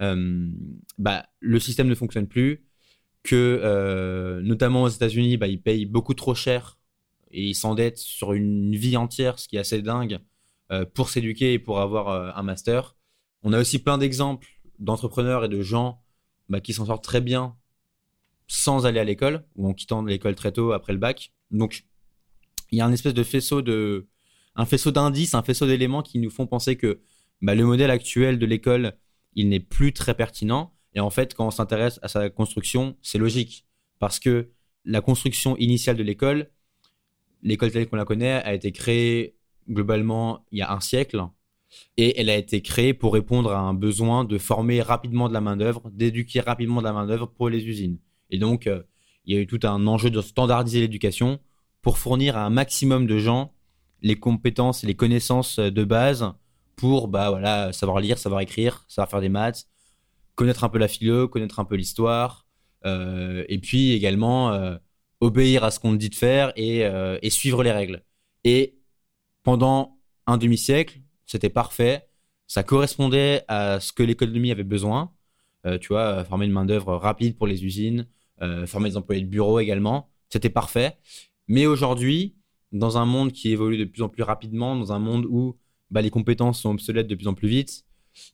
euh, 0.00 0.48
bah, 0.96 1.26
le 1.40 1.60
système 1.60 1.88
ne 1.88 1.94
fonctionne 1.94 2.26
plus, 2.26 2.64
que 3.24 4.40
notamment 4.42 4.82
aux 4.82 4.88
États-Unis, 4.88 5.36
bah, 5.36 5.48
ils 5.48 5.60
payent 5.60 5.86
beaucoup 5.86 6.14
trop 6.14 6.34
cher 6.34 6.78
et 7.30 7.42
ils 7.42 7.54
s'endettent 7.54 7.98
sur 7.98 8.32
une 8.32 8.76
vie 8.76 8.96
entière, 8.96 9.38
ce 9.38 9.48
qui 9.48 9.56
est 9.56 9.60
assez 9.60 9.80
dingue, 9.80 10.18
pour 10.94 11.08
s'éduquer 11.08 11.54
et 11.54 11.58
pour 11.58 11.80
avoir 11.80 12.36
un 12.36 12.42
master. 12.42 12.94
On 13.44 13.52
a 13.52 13.60
aussi 13.60 13.78
plein 13.78 13.98
d'exemples 13.98 14.48
d'entrepreneurs 14.78 15.44
et 15.44 15.48
de 15.48 15.62
gens 15.62 16.02
bah, 16.48 16.60
qui 16.60 16.72
s'en 16.72 16.86
sortent 16.86 17.04
très 17.04 17.20
bien 17.20 17.56
sans 18.46 18.86
aller 18.86 18.98
à 18.98 19.04
l'école 19.04 19.44
ou 19.54 19.68
en 19.68 19.74
quittant 19.74 20.02
l'école 20.02 20.34
très 20.34 20.50
tôt 20.50 20.72
après 20.72 20.92
le 20.94 20.98
bac. 20.98 21.32
Donc, 21.50 21.84
il 22.70 22.78
y 22.78 22.80
a 22.80 22.86
un 22.86 22.92
espèce 22.92 23.14
de 23.14 23.22
faisceau 23.22 23.62
de, 23.62 24.08
un 24.56 24.66
faisceau 24.66 24.90
d'indices, 24.90 25.34
un 25.34 25.42
faisceau 25.42 25.66
d'éléments 25.66 26.02
qui 26.02 26.18
nous 26.18 26.30
font 26.30 26.46
penser 26.46 26.76
que 26.76 27.00
bah, 27.42 27.54
le 27.54 27.64
modèle 27.64 27.90
actuel 27.90 28.38
de 28.38 28.46
l'école, 28.46 28.96
il 29.34 29.50
n'est 29.50 29.60
plus 29.60 29.92
très 29.92 30.14
pertinent. 30.14 30.74
Et 30.94 31.00
en 31.00 31.10
fait, 31.10 31.34
quand 31.34 31.46
on 31.46 31.50
s'intéresse 31.50 31.98
à 32.02 32.08
sa 32.08 32.30
construction, 32.30 32.96
c'est 33.02 33.18
logique 33.18 33.66
parce 33.98 34.18
que 34.18 34.50
la 34.86 35.02
construction 35.02 35.56
initiale 35.58 35.96
de 35.96 36.02
l'école, 36.02 36.50
l'école 37.42 37.72
telle 37.72 37.88
qu'on 37.88 37.96
la 37.96 38.04
connaît, 38.04 38.42
a 38.42 38.54
été 38.54 38.72
créée 38.72 39.36
globalement 39.68 40.44
il 40.50 40.58
y 40.58 40.62
a 40.62 40.72
un 40.72 40.80
siècle 40.80 41.26
et 41.96 42.20
elle 42.20 42.30
a 42.30 42.36
été 42.36 42.60
créée 42.60 42.94
pour 42.94 43.12
répondre 43.12 43.52
à 43.52 43.60
un 43.60 43.74
besoin 43.74 44.24
de 44.24 44.38
former 44.38 44.82
rapidement 44.82 45.28
de 45.28 45.34
la 45.34 45.40
main-d'œuvre, 45.40 45.90
d'éduquer 45.92 46.40
rapidement 46.40 46.80
de 46.80 46.86
la 46.86 46.92
main-d'œuvre 46.92 47.26
pour 47.26 47.48
les 47.48 47.66
usines. 47.66 47.98
Et 48.30 48.38
donc, 48.38 48.66
euh, 48.66 48.82
il 49.24 49.34
y 49.34 49.38
a 49.38 49.40
eu 49.40 49.46
tout 49.46 49.60
un 49.62 49.86
enjeu 49.86 50.10
de 50.10 50.20
standardiser 50.20 50.80
l'éducation 50.80 51.38
pour 51.82 51.98
fournir 51.98 52.36
à 52.36 52.44
un 52.44 52.50
maximum 52.50 53.06
de 53.06 53.18
gens 53.18 53.52
les 54.02 54.16
compétences 54.16 54.84
et 54.84 54.86
les 54.86 54.96
connaissances 54.96 55.58
euh, 55.58 55.70
de 55.70 55.84
base 55.84 56.32
pour 56.76 57.08
bah, 57.08 57.30
voilà, 57.30 57.72
savoir 57.72 58.00
lire, 58.00 58.18
savoir 58.18 58.40
écrire, 58.40 58.84
savoir 58.88 59.08
faire 59.08 59.20
des 59.20 59.28
maths, 59.28 59.68
connaître 60.34 60.64
un 60.64 60.68
peu 60.68 60.78
la 60.78 60.88
philo, 60.88 61.28
connaître 61.28 61.60
un 61.60 61.64
peu 61.64 61.76
l'histoire, 61.76 62.46
euh, 62.84 63.44
et 63.48 63.58
puis 63.58 63.92
également 63.92 64.76
obéir 65.20 65.62
à 65.62 65.70
ce 65.70 65.78
qu'on 65.78 65.92
te 65.92 65.96
dit 65.96 66.10
de 66.10 66.16
faire 66.16 66.52
et 66.56 67.30
suivre 67.30 67.62
les 67.62 67.70
règles. 67.70 68.02
Et 68.42 68.80
pendant 69.44 70.00
un 70.26 70.36
demi-siècle, 70.36 71.03
c'était 71.26 71.50
parfait. 71.50 72.06
Ça 72.46 72.62
correspondait 72.62 73.44
à 73.48 73.80
ce 73.80 73.92
que 73.92 74.02
l'économie 74.02 74.50
avait 74.50 74.64
besoin. 74.64 75.12
Euh, 75.66 75.78
tu 75.78 75.88
vois, 75.88 76.00
euh, 76.20 76.24
former 76.24 76.46
une 76.46 76.52
main-d'œuvre 76.52 76.94
rapide 76.96 77.36
pour 77.38 77.46
les 77.46 77.64
usines, 77.64 78.06
euh, 78.42 78.66
former 78.66 78.90
des 78.90 78.96
employés 78.96 79.22
de 79.22 79.28
bureau 79.28 79.58
également. 79.60 80.10
C'était 80.28 80.50
parfait. 80.50 80.98
Mais 81.48 81.66
aujourd'hui, 81.66 82.34
dans 82.72 82.98
un 82.98 83.06
monde 83.06 83.32
qui 83.32 83.50
évolue 83.50 83.78
de 83.78 83.84
plus 83.84 84.02
en 84.02 84.08
plus 84.08 84.22
rapidement, 84.22 84.76
dans 84.76 84.92
un 84.92 84.98
monde 84.98 85.26
où 85.28 85.56
bah, 85.90 86.02
les 86.02 86.10
compétences 86.10 86.60
sont 86.60 86.70
obsolètes 86.72 87.06
de 87.06 87.14
plus 87.14 87.28
en 87.28 87.34
plus 87.34 87.48
vite, 87.48 87.84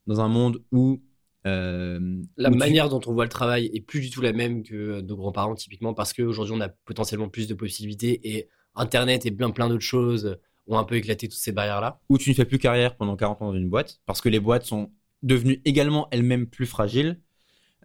dans 0.07 0.21
un 0.21 0.29
monde 0.29 0.63
où. 0.73 1.03
euh, 1.47 2.21
La 2.37 2.51
tu- 2.51 2.57
manière 2.57 2.89
dont 2.89 3.01
on 3.07 3.13
voit 3.13 3.25
le 3.25 3.31
travail 3.31 3.71
est 3.73 3.81
plus 3.81 4.01
du 4.01 4.11
tout 4.11 4.21
la 4.23 4.33
même 4.33 4.63
que 4.63 5.01
nos 5.01 5.17
grands-parents, 5.17 5.55
typiquement, 5.55 5.95
parce 5.95 6.13
qu'aujourd'hui, 6.13 6.55
on 6.57 6.61
a 6.61 6.69
potentiellement 6.69 7.29
plus 7.29 7.47
de 7.49 7.55
possibilités 7.55 8.21
et 8.37 8.49
Internet 8.75 9.27
et 9.27 9.31
plein, 9.31 9.51
plein 9.51 9.69
d'autres 9.69 9.81
choses 9.85 10.39
ont 10.71 10.79
un 10.79 10.85
peu 10.85 10.97
éclaté 10.97 11.29
toutes 11.29 11.39
ces 11.39 11.53
barrières-là. 11.53 12.01
où 12.09 12.19
tu 12.19 12.31
ne 12.31 12.35
fais 12.35 12.45
plus 12.45 12.59
carrière 12.59 12.97
pendant 12.97 13.17
40 13.17 13.43
ans 13.43 13.47
dans 13.47 13.57
une 13.57 13.69
boîte, 13.69 14.01
parce 14.07 14.21
que 14.21 14.29
les 14.29 14.41
boîtes 14.41 14.65
sont 14.65 14.91
devenues 15.23 15.61
également 15.65 16.09
elles-mêmes 16.11 16.47
plus 16.47 16.67
fragiles. 16.67 17.21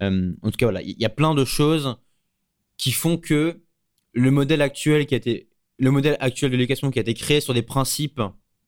Euh, 0.01 0.33
en 0.41 0.51
tout 0.51 0.57
cas, 0.57 0.65
voilà, 0.65 0.81
il 0.81 0.99
y 0.99 1.05
a 1.05 1.09
plein 1.09 1.35
de 1.35 1.45
choses 1.45 1.97
qui 2.77 2.91
font 2.91 3.17
que 3.17 3.61
le 4.13 4.31
modèle 4.31 4.61
actuel 4.61 5.05
qui 5.05 5.13
a 5.13 5.17
été, 5.17 5.49
le 5.77 5.91
modèle 5.91 6.17
actuel 6.19 6.51
de 6.51 6.57
l'éducation 6.57 6.91
qui 6.91 6.99
a 6.99 7.01
été 7.01 7.13
créé 7.13 7.41
sur 7.41 7.53
des 7.53 7.61
principes 7.61 8.21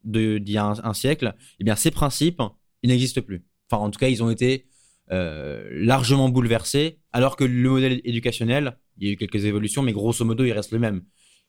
d'il 0.04 0.50
y 0.50 0.58
a 0.58 0.66
un, 0.66 0.94
siècle, 0.94 1.36
eh 1.60 1.64
bien, 1.64 1.76
ces 1.76 1.92
principes, 1.92 2.42
ils 2.84 2.90
n'existent 2.90 3.22
plus. 3.22 3.46
Enfin, 3.70 3.84
en 3.84 3.90
tout 3.90 4.00
cas, 4.00 4.08
ils 4.08 4.24
ont 4.24 4.30
été 4.30 4.68
euh, 5.12 5.68
largement 5.72 6.30
bouleversés, 6.30 7.00
alors 7.12 7.36
que 7.36 7.44
le 7.44 7.70
modèle 7.70 8.02
éducationnel, 8.04 8.78
il 8.98 9.08
y 9.08 9.10
a 9.10 9.14
eu 9.14 9.18
quelques 9.18 9.44
évolutions, 9.46 9.82
mais 9.82 9.92
grosso 9.94 10.24
modo, 10.24 10.44
il 10.46 10.52
reste 10.54 10.72
le 10.72 10.80
même. 10.80 11.04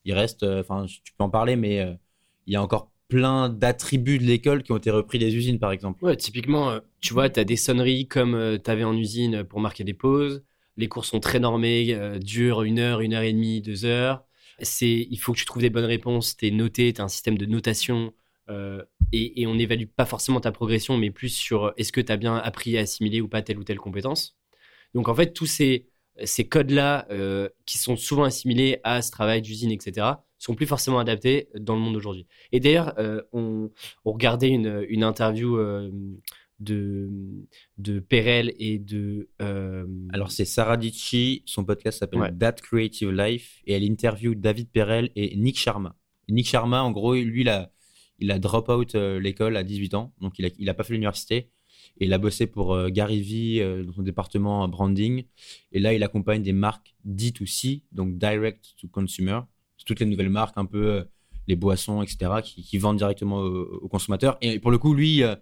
Il 0.04 0.12
reste, 0.12 0.42
euh, 0.42 0.60
enfin, 0.60 0.86
tu 0.86 1.12
peux 1.16 1.24
en 1.24 1.30
parler, 1.30 1.56
mais 1.56 1.98
il 2.48 2.52
y 2.54 2.56
a 2.56 2.62
encore 2.62 2.90
plein 3.08 3.48
d'attributs 3.48 4.18
de 4.18 4.24
l'école 4.24 4.62
qui 4.64 4.72
ont 4.72 4.76
été 4.76 4.90
repris 4.90 5.18
des 5.20 5.34
usines, 5.36 5.60
par 5.60 5.72
exemple. 5.72 6.04
Ouais, 6.04 6.16
typiquement, 6.16 6.70
euh, 6.70 6.80
tu 7.00 7.14
vois, 7.14 7.30
tu 7.30 7.40
as 7.40 7.44
des 7.44 7.56
sonneries 7.56 8.08
comme 8.08 8.58
tu 8.62 8.70
avais 8.70 8.84
en 8.84 8.96
usine 8.96 9.44
pour 9.44 9.60
marquer 9.60 9.84
des 9.84 9.94
pauses. 9.94 10.44
Les 10.76 10.88
cours 10.88 11.04
sont 11.04 11.20
très 11.20 11.40
normés, 11.40 11.94
euh, 11.94 12.18
durent 12.18 12.62
une 12.62 12.78
heure, 12.78 13.00
une 13.00 13.14
heure 13.14 13.22
et 13.22 13.32
demie, 13.32 13.60
deux 13.62 13.84
heures. 13.84 14.24
C'est, 14.60 15.06
il 15.10 15.16
faut 15.18 15.32
que 15.32 15.38
tu 15.38 15.44
trouves 15.44 15.62
des 15.62 15.70
bonnes 15.70 15.84
réponses. 15.84 16.36
Tu 16.36 16.48
es 16.48 16.50
noté, 16.50 16.92
tu 16.92 17.00
as 17.00 17.04
un 17.04 17.08
système 17.08 17.38
de 17.38 17.46
notation. 17.46 18.12
euh, 18.50 18.82
et, 19.12 19.42
et 19.42 19.46
on 19.46 19.54
n'évalue 19.54 19.86
pas 19.86 20.06
forcément 20.06 20.40
ta 20.40 20.52
progression, 20.52 20.96
mais 20.96 21.10
plus 21.10 21.28
sur 21.30 21.66
euh, 21.66 21.72
est-ce 21.76 21.92
que 21.92 22.00
tu 22.00 22.12
as 22.12 22.16
bien 22.16 22.36
appris 22.36 22.76
à 22.78 22.80
assimiler 22.82 23.20
ou 23.20 23.28
pas 23.28 23.42
telle 23.42 23.58
ou 23.58 23.64
telle 23.64 23.78
compétence. 23.78 24.36
Donc 24.94 25.08
en 25.08 25.14
fait, 25.14 25.32
tous 25.32 25.46
ces, 25.46 25.88
ces 26.24 26.48
codes-là, 26.48 27.06
euh, 27.10 27.48
qui 27.66 27.78
sont 27.78 27.96
souvent 27.96 28.24
assimilés 28.24 28.78
à 28.84 29.02
ce 29.02 29.10
travail 29.10 29.42
d'usine, 29.42 29.70
etc., 29.70 30.06
sont 30.38 30.54
plus 30.54 30.66
forcément 30.66 30.98
adaptés 30.98 31.48
dans 31.58 31.74
le 31.74 31.80
monde 31.80 31.94
d'aujourd'hui. 31.94 32.26
Et 32.52 32.60
d'ailleurs, 32.60 32.94
euh, 32.98 33.22
on, 33.32 33.70
on 34.04 34.12
regardait 34.12 34.48
une, 34.48 34.86
une 34.88 35.02
interview 35.02 35.56
euh, 35.56 35.90
de, 36.60 37.10
de 37.76 37.98
Perel 37.98 38.54
et 38.58 38.78
de. 38.78 39.30
Alors, 40.12 40.30
c'est 40.30 40.44
Sarah 40.44 40.76
Dichi, 40.76 41.42
son 41.46 41.64
podcast 41.64 41.98
s'appelle 41.98 42.20
Ouais. 42.20 42.32
That 42.36 42.52
Creative 42.52 43.10
Life, 43.10 43.60
et 43.66 43.72
elle 43.72 43.84
interview 43.84 44.34
David 44.34 44.70
Perel 44.70 45.10
et 45.16 45.36
Nick 45.36 45.58
Sharma. 45.58 45.96
Nick 46.28 46.46
Sharma, 46.46 46.82
en 46.82 46.92
gros, 46.92 47.14
lui, 47.14 47.40
il 47.40 47.48
a, 47.48 47.72
il 48.18 48.30
a 48.30 48.38
drop 48.38 48.68
out 48.68 48.94
l'école 48.94 49.56
à 49.56 49.64
18 49.64 49.94
ans, 49.94 50.12
donc 50.20 50.38
il 50.38 50.46
a, 50.46 50.50
il 50.58 50.68
a 50.68 50.74
pas 50.74 50.84
fait 50.84 50.92
l'université. 50.92 51.50
Et 52.00 52.06
il 52.06 52.12
a 52.12 52.18
bossé 52.18 52.46
pour 52.46 52.74
euh, 52.74 52.88
Gary 52.90 53.20
Vee 53.20 53.60
euh, 53.60 53.84
dans 53.84 53.92
son 53.92 54.02
département 54.02 54.68
branding. 54.68 55.24
Et 55.72 55.80
là, 55.80 55.94
il 55.94 56.02
accompagne 56.02 56.42
des 56.42 56.52
marques 56.52 56.94
D2C, 57.06 57.82
donc 57.92 58.18
direct 58.18 58.74
to 58.80 58.88
consumer. 58.88 59.40
Toutes 59.86 60.00
les 60.00 60.06
nouvelles 60.06 60.28
marques, 60.28 60.58
un 60.58 60.66
peu 60.66 60.86
euh, 60.86 61.04
les 61.46 61.56
boissons, 61.56 62.02
etc., 62.02 62.30
qui, 62.42 62.78
vendent 62.78 62.98
directement 62.98 63.38
aux, 63.38 63.62
aux 63.62 63.88
consommateurs. 63.88 64.36
Et 64.42 64.58
pour 64.58 64.70
le 64.70 64.78
coup, 64.78 64.94
lui, 64.94 65.22
euh, 65.22 65.34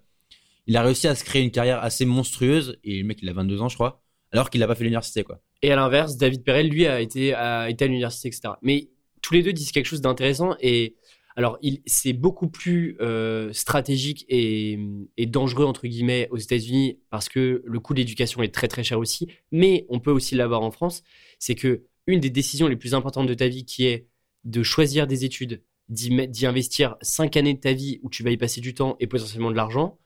il 0.67 0.77
a 0.77 0.83
réussi 0.83 1.09
à 1.09 1.15
se 1.15 1.25
créer 1.25 1.43
une 1.43 1.51
carrière 1.51 1.83
assez 1.83 2.05
monstrueuse. 2.05 2.79
Et 2.85 2.99
le 3.01 3.05
mec, 3.05 3.19
il 3.23 3.29
a 3.29 3.33
22 3.33 3.61
ans, 3.61 3.69
je 3.69 3.75
crois, 3.75 4.03
alors 4.33 4.49
qu'il 4.49 4.61
n'a 4.61 4.67
pas 4.67 4.75
fait 4.75 4.85
l'université, 4.85 5.25
quoi. 5.25 5.41
Et 5.63 5.73
à 5.73 5.77
l'inverse, 5.77 6.17
David 6.17 6.45
Perel, 6.45 6.69
lui, 6.69 6.87
a 6.87 7.01
été, 7.01 7.35
a 7.35 7.69
été 7.69 7.85
à 7.85 7.89
l'université, 7.89 8.29
etc. 8.29 8.55
Mais 8.63 8.91
tous 9.23 9.35
les 9.35 9.43
deux 9.43 9.53
disent 9.53 9.73
quelque 9.73 9.87
chose 9.87 10.01
d'intéressant. 10.01 10.55
Et 10.61 10.97
alors, 11.37 11.59
c'est 11.85 12.15
beaucoup 12.15 12.49
plus 12.49 12.97
euh, 13.03 13.53
stratégique 13.53 14.25
et, 14.31 14.79
dangereux, 15.27 15.67
entre 15.67 15.87
guillemets, 15.87 16.29
aux 16.31 16.39
États-Unis, 16.39 16.99
parce 17.11 17.29
que 17.29 17.63
le 17.65 17.79
coût 17.79 17.93
de 17.93 17.99
l'éducation 17.99 18.43
est 18.43 18.55
très, 18.55 18.69
très 18.69 18.83
cher 18.83 18.99
aussi. 18.99 19.29
Mais 19.53 19.85
on 19.91 20.01
peut 20.01 20.11
aussi 20.11 20.35
l'avoir 20.35 20.63
en 20.63 20.71
France. 20.71 21.03
C'est 21.39 21.55
que 21.55 21.85
une 22.07 22.21
des 22.21 22.31
décisions 22.31 22.69
les 22.69 22.77
plus 22.77 22.95
importantes 22.95 23.27
de 23.27 23.35
ta 23.35 23.49
vie, 23.49 23.67
qui 23.67 23.85
est 23.85 24.07
de 24.45 24.63
choisir 24.63 25.07
des 25.07 25.27
études, 25.27 25.63
d'y 25.91 26.47
investir 26.47 26.97
cinq 27.03 27.37
années 27.37 27.55
de 27.55 27.61
ta 27.61 27.75
vie 27.75 28.01
où 28.03 28.09
tu 28.09 28.23
vas 28.23 28.31
y 28.31 28.39
passer 28.39 28.63
du 28.63 28.73
temps 28.73 28.97
et 28.99 29.07
potentiellement 29.07 29.51
de 29.51 29.57
l'argent, 29.57 29.99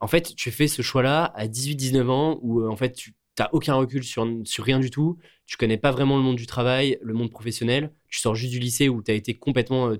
en 0.00 0.08
fait, 0.08 0.34
tu 0.34 0.50
fais 0.50 0.66
ce 0.66 0.82
choix-là 0.82 1.24
à 1.36 1.46
18-19 1.46 2.08
ans 2.08 2.38
où, 2.42 2.60
euh, 2.60 2.68
en 2.68 2.76
fait, 2.76 2.92
tu 2.92 3.14
n'as 3.38 3.48
aucun 3.52 3.74
recul 3.74 4.02
sur, 4.02 4.26
sur 4.44 4.64
rien 4.64 4.80
du 4.80 4.90
tout. 4.90 5.16
Tu 5.46 5.56
connais 5.56 5.78
pas 5.78 5.92
vraiment 5.92 6.16
le 6.16 6.22
monde 6.22 6.36
du 6.36 6.46
travail, 6.46 6.98
le 7.02 7.14
monde 7.14 7.30
professionnel. 7.30 7.92
Tu 8.08 8.18
sors 8.18 8.34
juste 8.34 8.52
du 8.52 8.58
lycée 8.58 8.88
où 8.88 9.00
tu 9.02 9.12
as 9.12 9.14
été 9.14 9.34
complètement 9.34 9.90
euh, 9.90 9.96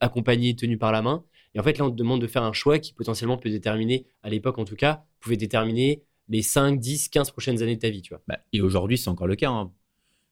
accompagné, 0.00 0.54
tenu 0.56 0.78
par 0.78 0.92
la 0.92 1.02
main. 1.02 1.24
Et 1.54 1.60
en 1.60 1.62
fait, 1.62 1.78
là, 1.78 1.84
on 1.84 1.90
te 1.90 1.96
demande 1.96 2.20
de 2.20 2.26
faire 2.26 2.42
un 2.42 2.52
choix 2.52 2.78
qui 2.78 2.92
potentiellement 2.94 3.36
peut 3.36 3.50
déterminer, 3.50 4.06
à 4.22 4.30
l'époque 4.30 4.58
en 4.58 4.64
tout 4.64 4.76
cas, 4.76 5.04
pouvait 5.20 5.36
déterminer 5.36 6.02
les 6.28 6.42
5, 6.42 6.78
10, 6.78 7.08
15 7.08 7.30
prochaines 7.30 7.62
années 7.62 7.76
de 7.76 7.80
ta 7.80 7.90
vie, 7.90 8.02
tu 8.02 8.10
vois. 8.14 8.22
Bah, 8.26 8.38
et 8.52 8.60
aujourd'hui, 8.60 8.96
c'est 8.96 9.10
encore 9.10 9.26
le 9.26 9.36
cas. 9.36 9.50
hein. 9.50 9.72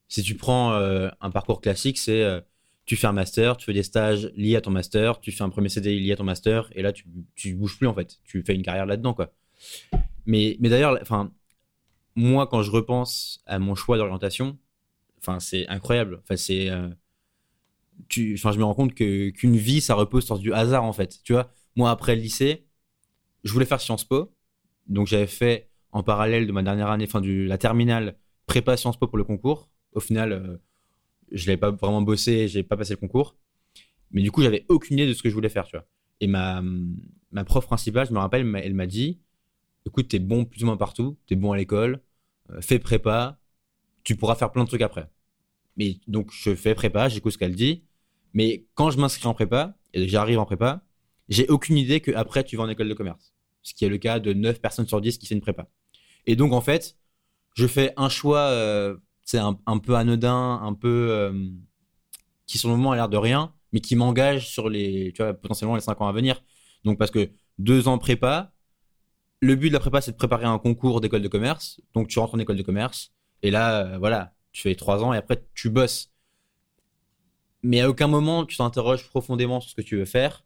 Si 0.09 0.23
tu 0.23 0.35
prends 0.35 0.73
euh, 0.73 1.09
un 1.21 1.31
parcours 1.31 1.61
classique, 1.61 1.99
c'est 1.99 2.23
euh, 2.23 2.41
tu 2.87 2.97
fais 2.97 3.07
un 3.07 3.13
master, 3.13 3.57
tu 3.57 3.67
fais 3.67 3.73
des 3.73 3.83
stages 3.83 4.33
liés 4.35 4.57
à 4.57 4.61
ton 4.61 4.71
master, 4.71 5.21
tu 5.21 5.31
fais 5.31 5.45
un 5.45 5.51
premier 5.51 5.69
CDI 5.69 6.01
lié 6.01 6.13
à 6.13 6.17
ton 6.17 6.25
master, 6.25 6.69
et 6.75 6.83
là, 6.83 6.93
tu, 6.93 7.05
tu 7.35 7.55
bouges 7.55 7.79
plus 7.79 7.87
en 7.87 7.95
fait. 7.95 8.19
Tu 8.25 8.43
fais 8.43 8.55
une 8.55 8.63
carrière 8.63 8.87
là-dedans, 8.87 9.15
quoi. 9.15 9.33
Mais, 10.27 10.57
mais 10.61 10.69
d'ailleurs, 10.69 10.99
moi, 12.17 12.47
quand 12.47 12.63
je 12.63 12.71
repense 12.71 13.43
à 13.47 13.59
mon 13.59 13.75
choix 13.75 13.97
d'orientation, 13.99 14.59
c'est 15.39 15.69
incroyable. 15.69 16.21
Enfin, 16.23 16.37
c'est, 16.37 16.71
euh, 16.71 16.89
je 18.09 18.59
me 18.59 18.65
rends 18.65 18.75
compte 18.75 18.95
que 18.95 19.31
qu'une 19.31 19.57
vie, 19.57 19.81
ça 19.81 19.95
repose 19.95 20.25
sur 20.25 20.39
du 20.39 20.53
hasard, 20.53 20.85
en 20.85 20.93
fait. 20.93 21.21
Tu 21.25 21.33
vois, 21.33 21.51
moi, 21.77 21.91
après 21.91 22.17
le 22.17 22.23
lycée, 22.23 22.67
je 23.45 23.53
voulais 23.53 23.67
faire 23.67 23.81
Sciences 23.81 24.05
Po, 24.05 24.35
donc 24.87 25.07
j'avais 25.07 25.27
fait 25.27 25.71
en 25.93 26.03
parallèle 26.03 26.47
de 26.47 26.53
ma 26.53 26.63
dernière 26.63 26.89
année, 26.91 27.05
enfin, 27.05 27.21
du 27.21 27.47
la 27.47 27.59
terminale 27.59 28.17
prépa 28.47 28.77
Sciences 28.77 28.99
Po 28.99 29.07
pour 29.07 29.19
le 29.19 29.25
concours. 29.25 29.71
Au 29.93 30.01
final, 30.01 30.33
euh, 30.33 30.57
je 31.33 31.47
l'avais 31.47 31.57
pas 31.57 31.71
vraiment 31.71 32.03
bossé, 32.03 32.49
j'ai 32.49 32.63
pas 32.63 32.77
passé 32.77 32.95
le 32.95 32.99
concours. 32.99 33.37
Mais 34.13 34.23
du 34.23 34.31
coup, 34.31 34.43
j'avais 34.43 34.65
aucune 34.69 34.99
idée 34.99 35.07
de 35.07 35.15
ce 35.15 35.23
que 35.23 35.29
je 35.29 35.35
voulais 35.35 35.49
faire, 35.49 35.67
tu 35.67 35.77
vois. 35.77 35.87
Et 36.21 36.27
ma, 36.27 36.63
ma 37.33 37.45
prof 37.45 37.67
principale, 37.67 38.07
je 38.07 38.13
me 38.13 38.19
rappelle, 38.19 38.55
elle 38.57 38.75
m'a 38.75 38.87
dit 38.87 39.21
écoute, 39.87 40.09
t'es 40.09 40.19
bon 40.19 40.45
plus 40.45 40.63
ou 40.63 40.67
moins 40.67 40.77
partout, 40.77 41.19
t'es 41.27 41.37
bon 41.37 41.53
à 41.53 41.57
l'école, 41.57 42.03
euh, 42.51 42.61
fais 42.61 42.79
prépa, 42.79 43.41
tu 44.05 44.17
pourras 44.17 44.35
faire 44.35 44.53
plein 44.53 44.65
de 44.65 44.69
trucs 44.69 44.83
après. 44.83 45.11
Mais 45.77 45.99
donc, 46.07 46.31
je 46.33 46.55
fais 46.55 46.75
prépa, 46.75 47.09
j'écoute 47.09 47.33
ce 47.33 47.39
qu'elle 47.39 47.55
dit. 47.55 47.85
Mais 48.35 48.67
quand 48.75 48.91
je 48.91 48.99
m'inscris 48.99 49.27
en 49.27 49.35
prépa, 49.35 49.77
et 49.93 50.09
j'arrive 50.09 50.39
en 50.39 50.45
prépa, 50.45 50.83
j'ai 51.29 51.47
aucune 51.49 51.77
idée 51.77 52.01
que 52.01 52.13
après 52.13 52.45
tu 52.45 52.57
vas 52.57 52.65
en 52.65 52.69
école 52.69 52.89
de 52.89 52.95
commerce. 52.95 53.35
Ce 53.63 53.75
qui 53.75 53.85
est 53.85 53.89
le 53.89 53.99
cas 53.99 54.19
de 54.21 54.33
9 54.33 54.61
personnes 54.61 54.87
sur 54.87 55.01
10 55.01 55.19
qui 55.19 55.27
fait 55.27 55.35
une 55.35 55.41
prépa. 55.41 55.69
Et 56.27 56.37
donc, 56.37 56.53
en 56.53 56.61
fait, 56.61 56.97
je 57.55 57.67
fais 57.67 57.93
un 57.97 58.09
choix, 58.09 58.41
euh, 58.41 58.97
c'est 59.23 59.39
un, 59.39 59.59
un 59.67 59.79
peu 59.79 59.95
anodin, 59.95 60.61
un 60.63 60.75
peu 60.75 61.09
euh, 61.11 61.33
qui 62.47 62.59
sur 62.59 62.69
le 62.69 62.77
moment 62.77 62.93
a 62.93 62.97
l'air 62.97 63.09
de 63.09 63.17
rien, 63.17 63.53
mais 63.73 63.81
qui 63.81 63.97
m'engage 63.97 64.49
sur 64.49 64.69
les, 64.69 65.13
tu 65.15 65.23
vois, 65.23 65.35
potentiellement 65.35 65.75
les 65.75 65.81
5 65.81 66.01
ans 66.01 66.09
à 66.09 66.13
venir. 66.13 66.43
Donc, 66.85 66.99
parce 66.99 67.11
que 67.11 67.31
deux 67.59 67.89
ans 67.89 67.99
prépa, 67.99 68.53
le 69.41 69.55
but 69.55 69.69
de 69.69 69.75
la 69.75 69.81
prépa, 69.81 70.01
c'est 70.01 70.13
de 70.13 70.17
préparer 70.17 70.47
un 70.47 70.59
concours 70.59 71.01
d'école 71.01 71.23
de 71.23 71.29
commerce. 71.29 71.81
Donc, 71.95 72.09
tu 72.09 72.19
rentres 72.19 72.35
en 72.35 72.39
école 72.39 72.57
de 72.57 72.63
commerce. 72.63 73.13
Et 73.43 73.51
là, 73.51 73.87
euh, 73.87 73.99
voilà, 73.99 74.35
tu 74.53 74.63
fais 74.63 74.75
trois 74.75 75.03
ans 75.05 75.13
et 75.13 75.17
après, 75.17 75.45
tu 75.55 75.71
bosses. 75.71 76.13
Mais 77.63 77.81
à 77.81 77.91
aucun 77.91 78.09
moment, 78.09 78.47
tu 78.47 78.57
t'interroges 78.57 79.07
profondément 79.09 79.61
sur 79.61 79.71
ce 79.71 79.75
que 79.75 79.83
tu 79.83 79.97
veux 79.97 80.05
faire. 80.05 80.45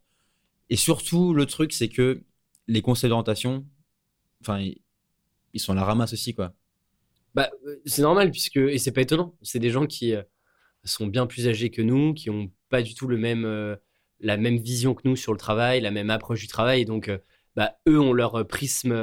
Et 0.71 0.77
surtout, 0.77 1.35
le 1.35 1.47
truc, 1.47 1.73
c'est 1.73 1.89
que 1.89 2.23
les 2.67 2.83
conseils 2.83 3.11
d'orientation, 3.11 3.67
enfin, 4.41 4.61
ils, 5.53 5.61
sont 5.61 5.75
la 5.75 5.85
ramasse 5.85 6.13
aussi, 6.13 6.35
quoi. 6.35 6.55
Bah, 7.35 7.51
euh, 7.67 7.77
c'est 7.85 8.03
normal, 8.03 8.31
puisque, 8.31 8.57
et 8.57 8.79
c'est 8.79 8.93
pas 8.93 9.03
étonnant, 9.03 9.37
c'est 9.43 9.59
des 9.59 9.71
gens 9.71 9.87
qui 9.87 10.15
euh, 10.15 10.23
sont 10.85 11.07
bien 11.07 11.27
plus 11.27 11.49
âgés 11.49 11.71
que 11.71 11.83
nous, 11.83 12.15
qui 12.15 12.31
ont 12.31 12.51
pas 12.71 12.83
du 12.83 12.95
tout 12.95 13.07
le 13.07 13.17
même, 13.17 13.45
euh, 13.45 13.77
la 14.21 14.37
même 14.37 14.59
vision 14.59 14.95
que 14.95 15.03
nous 15.07 15.17
sur 15.17 15.33
le 15.33 15.39
travail, 15.39 15.81
la 15.81 15.91
même 15.91 16.11
approche 16.11 16.41
du 16.41 16.49
travail, 16.49 16.85
donc, 16.85 17.11
bah, 17.57 17.79
eux 17.89 18.01
ont 18.01 18.13
leur 18.13 18.47
prisme 18.47 18.95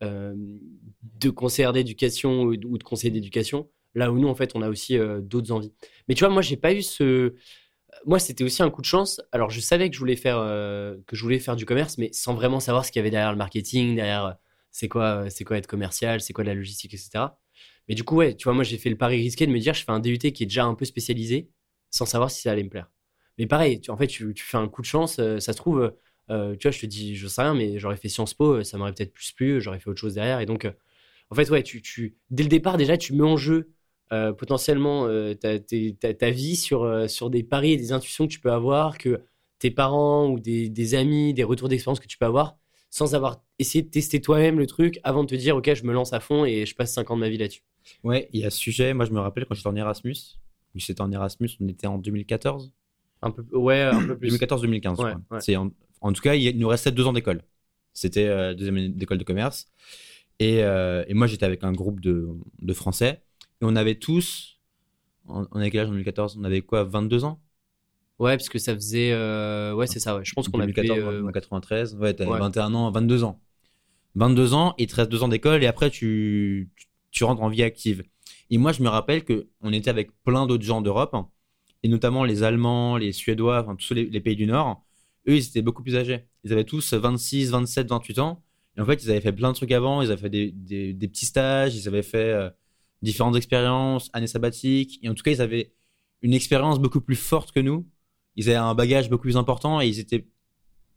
de 0.00 1.30
conseillère 1.30 1.72
d'éducation 1.72 2.42
ou 2.42 2.56
de 2.56 2.84
conseiller 2.84 3.10
d'éducation, 3.10 3.68
là 3.94 4.12
où 4.12 4.18
nous, 4.18 4.28
en 4.28 4.34
fait, 4.34 4.52
on 4.54 4.62
a 4.62 4.68
aussi 4.68 4.98
euh, 4.98 5.20
d'autres 5.20 5.52
envies. 5.52 5.72
Mais 6.08 6.14
tu 6.14 6.24
vois, 6.24 6.32
moi, 6.32 6.42
j'ai 6.42 6.56
pas 6.56 6.72
eu 6.72 6.82
ce. 6.82 7.34
Moi, 8.06 8.18
c'était 8.18 8.44
aussi 8.44 8.62
un 8.62 8.70
coup 8.70 8.80
de 8.80 8.86
chance. 8.86 9.20
Alors, 9.32 9.50
je 9.50 9.60
savais 9.60 9.88
que 9.90 9.94
je 9.94 10.00
voulais 10.00 10.16
faire, 10.16 10.38
euh, 10.38 10.96
que 11.06 11.16
je 11.16 11.22
voulais 11.22 11.38
faire 11.38 11.56
du 11.56 11.64
commerce, 11.66 11.98
mais 11.98 12.12
sans 12.12 12.34
vraiment 12.34 12.60
savoir 12.60 12.84
ce 12.84 12.92
qu'il 12.92 13.00
y 13.00 13.02
avait 13.02 13.10
derrière 13.10 13.32
le 13.32 13.38
marketing, 13.38 13.96
derrière 13.96 14.24
euh, 14.26 14.32
c'est 14.70 14.88
quoi, 14.88 15.28
c'est 15.30 15.44
quoi 15.44 15.58
être 15.58 15.66
commercial, 15.66 16.20
c'est 16.20 16.32
quoi 16.32 16.44
la 16.44 16.54
logistique, 16.54 16.94
etc. 16.94 17.24
Mais 17.88 17.94
du 17.94 18.04
coup, 18.04 18.16
ouais, 18.16 18.36
tu 18.36 18.44
vois, 18.44 18.54
moi, 18.54 18.64
j'ai 18.64 18.78
fait 18.78 18.90
le 18.90 18.96
pari 18.96 19.16
risqué 19.16 19.46
de 19.46 19.52
me 19.52 19.58
dire, 19.58 19.74
je 19.74 19.84
fais 19.84 19.92
un 19.92 20.00
DUT 20.00 20.18
qui 20.18 20.42
est 20.42 20.46
déjà 20.46 20.64
un 20.64 20.74
peu 20.74 20.84
spécialisé, 20.84 21.50
sans 21.90 22.06
savoir 22.06 22.30
si 22.30 22.42
ça 22.42 22.52
allait 22.52 22.62
me 22.62 22.68
plaire. 22.68 22.90
Mais 23.38 23.46
pareil, 23.46 23.80
tu, 23.80 23.90
en 23.90 23.96
fait, 23.96 24.06
tu, 24.06 24.34
fais 24.36 24.58
un 24.58 24.68
coup 24.68 24.82
de 24.82 24.86
chance, 24.86 25.16
ça 25.16 25.40
se 25.40 25.52
trouve, 25.52 25.92
tu 26.28 26.34
vois, 26.34 26.70
je 26.70 26.80
te 26.80 26.86
dis, 26.86 27.16
je 27.16 27.26
sais 27.26 27.42
rien, 27.42 27.54
mais 27.54 27.78
j'aurais 27.78 27.96
fait 27.96 28.08
Sciences 28.08 28.34
Po, 28.34 28.62
ça 28.62 28.76
m'aurait 28.78 28.92
peut-être 28.92 29.12
plus 29.12 29.32
plu, 29.32 29.60
j'aurais 29.60 29.80
fait 29.80 29.88
autre 29.88 30.00
chose 30.00 30.14
derrière. 30.14 30.40
Et 30.40 30.46
donc, 30.46 30.68
en 31.30 31.34
fait, 31.34 31.48
ouais, 31.50 31.62
tu, 31.62 31.82
tu, 31.82 32.16
dès 32.30 32.42
le 32.42 32.48
départ, 32.48 32.76
déjà, 32.76 32.96
tu 32.96 33.14
mets 33.14 33.24
en 33.24 33.36
jeu 33.36 33.70
euh, 34.10 34.32
potentiellement 34.32 35.06
euh, 35.06 35.34
ta, 35.34 36.30
vie 36.30 36.56
sur, 36.56 36.82
euh, 36.84 37.08
sur 37.08 37.28
des 37.28 37.42
paris 37.42 37.72
et 37.72 37.76
des 37.76 37.92
intuitions 37.92 38.26
que 38.26 38.32
tu 38.32 38.40
peux 38.40 38.50
avoir, 38.50 38.96
que 38.96 39.20
tes 39.58 39.70
parents 39.70 40.30
ou 40.30 40.40
des, 40.40 40.70
des 40.70 40.94
amis, 40.94 41.34
des 41.34 41.44
retours 41.44 41.68
d'expérience 41.68 42.00
que 42.00 42.06
tu 42.06 42.16
peux 42.16 42.24
avoir, 42.24 42.56
sans 42.88 43.14
avoir 43.14 43.42
essayé 43.58 43.82
de 43.82 43.90
tester 43.90 44.22
toi-même 44.22 44.58
le 44.58 44.66
truc 44.66 44.98
avant 45.02 45.24
de 45.24 45.28
te 45.28 45.34
dire, 45.34 45.56
ok, 45.56 45.74
je 45.74 45.84
me 45.84 45.92
lance 45.92 46.14
à 46.14 46.20
fond 46.20 46.46
et 46.46 46.64
je 46.64 46.74
passe 46.74 46.94
5 46.94 47.10
ans 47.10 47.16
de 47.16 47.20
ma 47.20 47.28
vie 47.28 47.36
là-dessus. 47.36 47.62
Ouais, 48.02 48.30
il 48.32 48.40
y 48.40 48.46
a 48.46 48.50
ce 48.50 48.56
sujet. 48.56 48.94
Moi, 48.94 49.04
je 49.04 49.12
me 49.12 49.20
rappelle 49.20 49.44
quand 49.44 49.54
j'étais 49.54 49.68
en 49.68 49.76
Erasmus. 49.76 50.16
C'était 50.78 51.00
en 51.02 51.12
Erasmus, 51.12 51.50
on 51.60 51.68
était 51.68 51.86
en 51.86 51.98
2014. 51.98 52.72
Un 53.20 53.30
peu, 53.30 53.44
ouais, 53.52 53.82
un 53.82 54.06
peu 54.06 54.16
plus. 54.16 54.38
2014-2015, 54.38 54.96
je 54.96 55.02
Ouais, 55.02 55.12
ouais. 55.30 55.40
C'est 55.40 55.56
en, 55.56 55.70
en 56.00 56.12
tout 56.14 56.22
cas, 56.22 56.34
il 56.34 56.56
nous 56.58 56.68
restait 56.68 56.92
deux 56.92 57.06
ans 57.06 57.12
d'école. 57.12 57.42
C'était 57.92 58.26
euh, 58.26 58.54
deuxième 58.54 58.76
année 58.76 58.88
d'école 58.88 59.18
de 59.18 59.24
commerce. 59.24 59.66
Et, 60.38 60.58
et 60.60 61.14
moi, 61.14 61.26
j'étais 61.26 61.44
avec 61.44 61.64
un 61.64 61.72
groupe 61.72 62.00
de, 62.00 62.28
de 62.62 62.72
Français. 62.72 63.20
Et 63.60 63.64
on 63.64 63.74
avait 63.76 63.96
tous, 63.96 64.58
on, 65.26 65.46
on 65.50 65.60
avait 65.60 65.70
quel 65.70 65.80
âge 65.80 65.88
en 65.88 65.92
2014 65.92 66.36
On 66.40 66.44
avait 66.44 66.62
quoi, 66.62 66.84
22 66.84 67.24
ans? 67.24 67.40
Ouais, 68.18 68.36
parce 68.36 68.48
que 68.48 68.58
ça 68.58 68.74
faisait. 68.74 69.12
euh, 69.12 69.72
Ouais, 69.74 69.86
c'est 69.86 70.00
ça, 70.00 70.16
ouais. 70.16 70.24
Je 70.24 70.32
pense 70.32 70.48
qu'on 70.48 70.60
a 70.60 70.66
2014, 70.66 70.98
euh, 70.98 71.26
en 71.28 71.32
93. 71.32 71.94
Ouais, 71.96 72.14
t'avais 72.14 72.30
ouais. 72.30 72.38
21 72.38 72.74
ans, 72.74 72.90
22 72.90 73.24
ans. 73.24 73.40
22 74.14 74.54
ans, 74.54 74.72
te 74.72 74.94
reste 74.94 75.10
deux 75.10 75.22
ans 75.22 75.28
d'école 75.28 75.62
et 75.62 75.66
après, 75.66 75.90
tu, 75.90 76.70
tu, 77.10 77.24
rentres 77.24 77.42
en 77.42 77.48
vie 77.48 77.62
active. 77.62 78.02
Et 78.50 78.58
moi, 78.58 78.72
je 78.72 78.82
me 78.82 78.88
rappelle 78.88 79.24
que 79.24 79.48
on 79.60 79.72
était 79.72 79.90
avec 79.90 80.10
plein 80.24 80.46
d'autres 80.46 80.64
gens 80.64 80.80
d'Europe, 80.80 81.14
hein, 81.14 81.28
et 81.84 81.88
notamment 81.88 82.24
les 82.24 82.42
Allemands, 82.42 82.96
les 82.96 83.12
Suédois, 83.12 83.60
enfin, 83.62 83.76
tous 83.76 83.94
les, 83.94 84.06
les 84.06 84.20
pays 84.20 84.34
du 84.34 84.46
Nord. 84.46 84.84
Eux, 85.28 85.36
ils 85.36 85.46
étaient 85.46 85.62
beaucoup 85.62 85.82
plus 85.82 85.94
âgés. 85.96 86.24
Ils 86.42 86.52
avaient 86.52 86.64
tous 86.64 86.94
26, 86.94 87.50
27, 87.50 87.88
28 87.88 88.18
ans. 88.18 88.42
Et 88.76 88.80
en 88.80 88.86
fait, 88.86 89.04
ils 89.04 89.10
avaient 89.10 89.20
fait 89.20 89.32
plein 89.32 89.50
de 89.50 89.54
trucs 89.56 89.70
avant. 89.72 90.02
Ils 90.02 90.10
avaient 90.10 90.20
fait 90.22 90.30
des, 90.30 90.50
des, 90.52 90.92
des 90.94 91.08
petits 91.08 91.26
stages, 91.26 91.76
ils 91.76 91.86
avaient 91.86 92.02
fait 92.02 92.32
euh, 92.32 92.50
différentes 93.02 93.36
expériences, 93.36 94.10
années 94.12 94.26
sabbatiques. 94.26 94.98
Et 95.02 95.08
en 95.08 95.14
tout 95.14 95.22
cas, 95.22 95.30
ils 95.30 95.42
avaient 95.42 95.72
une 96.22 96.34
expérience 96.34 96.78
beaucoup 96.78 97.00
plus 97.00 97.16
forte 97.16 97.52
que 97.52 97.60
nous. 97.60 97.88
Ils 98.36 98.48
avaient 98.48 98.58
un 98.58 98.74
bagage 98.74 99.10
beaucoup 99.10 99.22
plus 99.22 99.36
important 99.36 99.80
et 99.80 99.88
ils 99.88 99.98
étaient, 99.98 100.26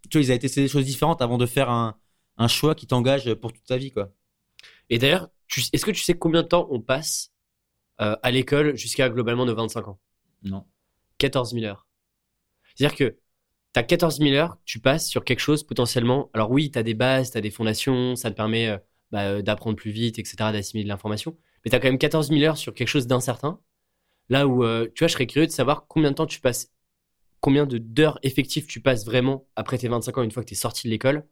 tu 0.09 0.17
vois, 0.17 0.21
ils 0.21 0.31
avaient 0.31 0.39
testé 0.39 0.61
des 0.61 0.67
choses 0.67 0.85
différentes 0.85 1.21
avant 1.21 1.37
de 1.37 1.45
faire 1.45 1.69
un, 1.69 1.97
un 2.37 2.47
choix 2.47 2.75
qui 2.75 2.87
t'engage 2.87 3.33
pour 3.35 3.53
toute 3.53 3.65
ta 3.65 3.77
vie, 3.77 3.91
quoi. 3.91 4.13
Et 4.89 4.99
d'ailleurs, 4.99 5.29
est-ce 5.73 5.85
que 5.85 5.91
tu 5.91 6.01
sais 6.01 6.17
combien 6.17 6.43
de 6.43 6.47
temps 6.47 6.67
on 6.71 6.81
passe 6.81 7.31
euh, 8.01 8.15
à 8.23 8.31
l'école 8.31 8.75
jusqu'à 8.75 9.09
globalement 9.09 9.45
de 9.45 9.53
25 9.53 9.87
ans? 9.87 9.99
Non. 10.43 10.65
14 11.17 11.53
000 11.53 11.65
heures. 11.65 11.87
C'est-à-dire 12.75 12.97
que 12.97 13.17
tu 13.73 13.79
as 13.79 13.83
14 13.83 14.17
000 14.19 14.33
heures, 14.33 14.57
tu 14.65 14.79
passes 14.79 15.07
sur 15.07 15.23
quelque 15.23 15.39
chose 15.39 15.63
potentiellement. 15.63 16.29
Alors 16.33 16.51
oui, 16.51 16.71
tu 16.71 16.79
as 16.79 16.83
des 16.83 16.93
bases, 16.93 17.31
tu 17.31 17.37
as 17.37 17.41
des 17.41 17.51
fondations, 17.51 18.15
ça 18.15 18.31
te 18.31 18.35
permet 18.35 18.69
euh, 18.69 18.77
bah, 19.11 19.23
euh, 19.27 19.41
d'apprendre 19.41 19.75
plus 19.75 19.91
vite, 19.91 20.19
etc., 20.19 20.35
d'assimiler 20.51 20.83
de 20.83 20.89
l'information. 20.89 21.37
Mais 21.63 21.71
tu 21.71 21.75
as 21.75 21.79
quand 21.79 21.87
même 21.87 21.97
14 21.97 22.29
000 22.29 22.41
heures 22.43 22.57
sur 22.57 22.73
quelque 22.73 22.87
chose 22.87 23.07
d'incertain. 23.07 23.59
Là 24.29 24.47
où, 24.47 24.63
euh, 24.63 24.87
tu 24.95 25.03
vois, 25.03 25.07
je 25.07 25.13
serais 25.13 25.27
curieux 25.27 25.47
de 25.47 25.51
savoir 25.51 25.87
combien 25.87 26.11
de 26.11 26.15
temps 26.15 26.25
tu 26.25 26.39
passes, 26.39 26.71
combien 27.41 27.65
d'heures 27.67 28.19
effectives 28.23 28.65
tu 28.65 28.79
passes 28.79 29.05
vraiment 29.05 29.45
après 29.55 29.77
tes 29.77 29.87
25 29.87 30.17
ans, 30.17 30.23
une 30.23 30.31
fois 30.31 30.43
que 30.43 30.47
tu 30.47 30.53
es 30.53 30.57
sorti 30.57 30.87
de 30.87 30.91
l'école, 30.91 31.25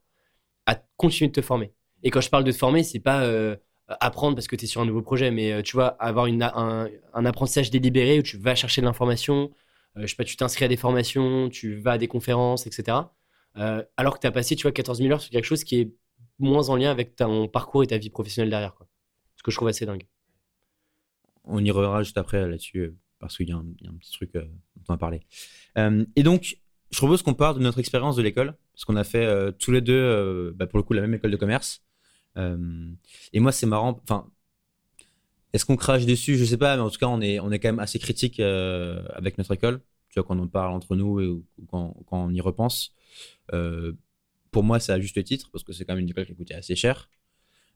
à 0.65 0.75
continuer 0.97 1.29
de 1.29 1.33
te 1.33 1.41
former. 1.41 1.71
Et 2.03 2.11
quand 2.11 2.21
je 2.21 2.29
parle 2.29 2.43
de 2.43 2.51
te 2.51 2.57
former, 2.57 2.83
c'est 2.83 2.99
pas 2.99 3.23
euh, 3.23 3.55
apprendre 3.87 4.35
parce 4.35 4.47
que 4.47 4.55
tu 4.55 4.65
es 4.65 4.67
sur 4.67 4.81
un 4.81 4.85
nouveau 4.85 5.01
projet, 5.01 5.31
mais 5.31 5.53
euh, 5.53 5.61
tu 5.61 5.77
vois, 5.77 5.87
avoir 5.87 6.25
un, 6.25 6.89
apprentissage 7.25 7.71
délibéré 7.71 8.19
où 8.19 8.21
tu 8.21 8.37
vas 8.37 8.55
chercher 8.55 8.81
de 8.81 8.85
l'information, 8.85 9.51
je 9.95 10.05
sais 10.05 10.15
pas, 10.15 10.25
tu 10.25 10.35
t'inscris 10.35 10.65
à 10.65 10.67
des 10.67 10.77
formations, 10.77 11.49
tu 11.49 11.75
vas 11.75 11.93
à 11.93 11.97
des 11.97 12.07
conférences, 12.07 12.67
etc. 12.67 12.97
alors 13.97 14.15
que 14.15 14.19
tu 14.19 14.27
as 14.27 14.31
passé, 14.31 14.55
tu 14.55 14.63
vois, 14.63 14.71
14 14.71 14.99
000 14.99 15.11
heures 15.11 15.21
sur 15.21 15.31
quelque 15.31 15.45
chose 15.45 15.63
qui 15.63 15.79
est 15.79 15.91
moins 16.37 16.69
en 16.69 16.75
lien 16.75 16.91
avec 16.91 17.15
ton 17.15 17.47
parcours 17.47 17.83
et 17.83 17.87
ta 17.87 17.97
vie 17.97 18.09
professionnelle 18.09 18.49
derrière, 18.49 18.75
quoi. 18.75 18.87
Ce 19.37 19.43
que 19.43 19.51
je 19.51 19.55
trouve 19.55 19.69
assez 19.69 19.85
dingue. 19.85 20.05
On 21.45 21.63
y 21.63 21.71
reviendra 21.71 22.03
juste 22.03 22.17
après 22.17 22.47
là-dessus, 22.47 22.93
parce 23.19 23.37
qu'il 23.37 23.49
y, 23.49 23.51
a 23.51 23.57
un 23.57 23.95
petit 23.99 24.11
truc 24.11 24.33
dont 24.33 24.49
on 24.87 24.93
va 24.93 24.97
parler. 24.97 25.21
et 26.15 26.23
donc, 26.23 26.57
je 26.91 26.97
propose 26.97 27.21
qu'on 27.21 27.33
parle 27.33 27.55
de 27.57 27.61
notre 27.61 27.79
expérience 27.79 28.15
de 28.15 28.21
l'école, 28.21 28.55
parce 28.73 28.85
qu'on 28.85 28.95
a 28.95 29.03
fait 29.03 29.53
tous 29.57 29.71
les 29.71 29.81
deux, 29.81 30.53
bah, 30.55 30.67
pour 30.67 30.77
le 30.77 30.83
coup, 30.83 30.93
la 30.93 31.01
même 31.01 31.13
école 31.13 31.31
de 31.31 31.37
commerce. 31.37 31.83
Euh, 32.37 32.91
et 33.33 33.39
moi, 33.39 33.51
c'est 33.51 33.65
marrant. 33.65 33.99
Enfin, 34.03 34.29
est-ce 35.53 35.65
qu'on 35.65 35.75
crache 35.75 36.05
dessus? 36.05 36.37
Je 36.37 36.45
sais 36.45 36.57
pas, 36.57 36.75
mais 36.75 36.81
en 36.81 36.89
tout 36.89 36.99
cas, 36.99 37.07
on 37.07 37.21
est, 37.21 37.39
on 37.39 37.51
est 37.51 37.59
quand 37.59 37.69
même 37.69 37.79
assez 37.79 37.99
critique 37.99 38.39
euh, 38.39 39.03
avec 39.13 39.37
notre 39.37 39.53
école. 39.53 39.81
Tu 40.09 40.19
vois, 40.19 40.23
quand 40.23 40.37
on 40.37 40.43
en 40.43 40.47
parle 40.47 40.71
entre 40.73 40.95
nous 40.95 41.19
et, 41.19 41.27
ou 41.27 41.45
quand, 41.69 41.95
on 42.11 42.33
y 42.33 42.41
repense. 42.41 42.93
Euh, 43.53 43.93
pour 44.51 44.63
moi, 44.63 44.79
c'est 44.79 44.91
à 44.91 44.99
juste 44.99 45.23
titre, 45.23 45.49
parce 45.51 45.63
que 45.63 45.73
c'est 45.73 45.85
quand 45.85 45.93
même 45.93 46.03
une 46.03 46.09
école 46.09 46.25
qui 46.25 46.35
coûtait 46.35 46.55
assez 46.55 46.75
cher. 46.75 47.09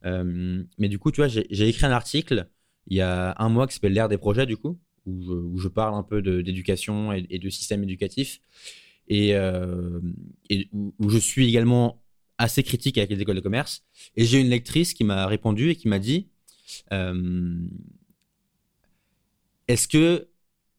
mais 0.04 0.89
du 0.89 0.99
coup, 0.99 1.12
tu 1.12 1.21
vois, 1.21 1.28
j'ai 1.28 1.67
écrit 1.67 1.86
un 1.86 1.91
article 1.91 2.47
il 2.88 2.98
y 2.98 3.02
a 3.02 3.36
un 3.38 3.50
mois 3.50 3.67
qui 3.67 3.74
s'appelle 3.74 3.93
L'ère 3.93 4.10
des 4.10 4.17
projets, 4.17 4.46
du 4.46 4.58
coup, 4.58 4.80
où 5.06 5.22
je, 5.22 5.32
où 5.32 5.58
je 5.58 5.67
parle 5.67 5.96
un 5.96 6.04
peu 6.04 6.22
d'éducation 6.22 7.13
et, 7.13 7.26
et, 7.30 7.39
de 7.39 7.50
système 7.50 7.84
éducatif. 7.84 8.39
Et, 9.08 9.32
et 10.50 10.69
où, 10.72 11.10
je 11.10 11.17
suis 11.17 11.48
également 11.48 12.04
assez 12.38 12.63
critique 12.63 12.98
avec 12.98 13.10
les 13.10 13.22
écoles 13.22 13.36
de 13.36 13.41
commerce. 13.41 13.84
Et 14.15 14.26
j'ai 14.26 14.39
une 14.39 14.50
lectrice 14.50 14.93
qui 14.93 15.04
m'a 15.04 15.26
répondu 15.28 15.69
et 15.69 15.76
qui 15.76 15.88
m'a 15.88 16.00
dit 16.00 16.30
euh, 16.91 17.58
Est-ce 19.67 19.88
que, 19.88 20.30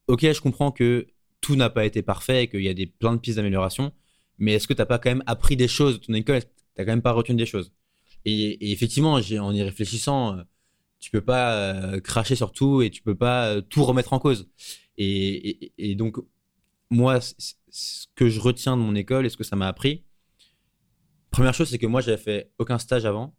ok, 0.06 0.20
je 0.20 0.40
comprends 0.40 0.72
que 0.72 1.06
tout 1.40 1.56
n'a 1.56 1.70
pas 1.70 1.84
été 1.84 2.02
parfait 2.02 2.44
et 2.44 2.48
qu'il 2.48 2.62
y 2.62 2.68
a 2.68 2.74
des, 2.74 2.86
plein 2.86 3.14
de 3.14 3.18
pistes 3.18 3.36
d'amélioration, 3.36 3.92
mais 4.38 4.54
est-ce 4.54 4.66
que 4.66 4.72
tu 4.72 4.80
n'as 4.80 4.86
pas 4.86 4.98
quand 4.98 5.10
même 5.10 5.22
appris 5.26 5.56
des 5.56 5.68
choses? 5.68 6.00
De 6.00 6.06
ton 6.06 6.14
école 6.14 6.42
Tu 6.42 6.48
n'as 6.78 6.84
quand 6.84 6.92
même 6.92 7.02
pas 7.02 7.12
retenu 7.12 7.36
des 7.36 7.46
choses? 7.46 7.72
Et, 8.24 8.72
effectivement, 8.72 9.14
en 9.14 9.54
y 9.54 9.62
réfléchissant, 9.62 10.38
euh, 10.38 10.42
tu 11.04 11.10
peux 11.10 11.20
pas 11.20 11.54
euh, 11.54 12.00
cracher 12.00 12.36
sur 12.36 12.52
tout 12.52 12.82
et 12.82 12.90
tu 12.90 13.02
peux 13.02 13.14
pas 13.14 13.60
tout 13.62 13.84
remettre 13.84 14.12
en 14.12 14.18
cause. 14.18 14.48
Et, 14.96 15.94
donc, 15.96 16.16
moi, 16.90 17.20
ce 17.20 18.06
que 18.14 18.28
je 18.28 18.40
retiens 18.40 18.76
de 18.76 18.82
mon 18.82 18.94
école 18.94 19.26
et 19.26 19.28
ce 19.28 19.36
que 19.36 19.44
ça 19.44 19.56
m'a 19.56 19.68
appris, 19.68 20.04
Première 21.34 21.52
chose, 21.52 21.68
c'est 21.68 21.78
que 21.78 21.86
moi, 21.88 22.00
j'avais 22.00 22.16
fait 22.16 22.52
aucun 22.58 22.78
stage 22.78 23.04
avant. 23.06 23.34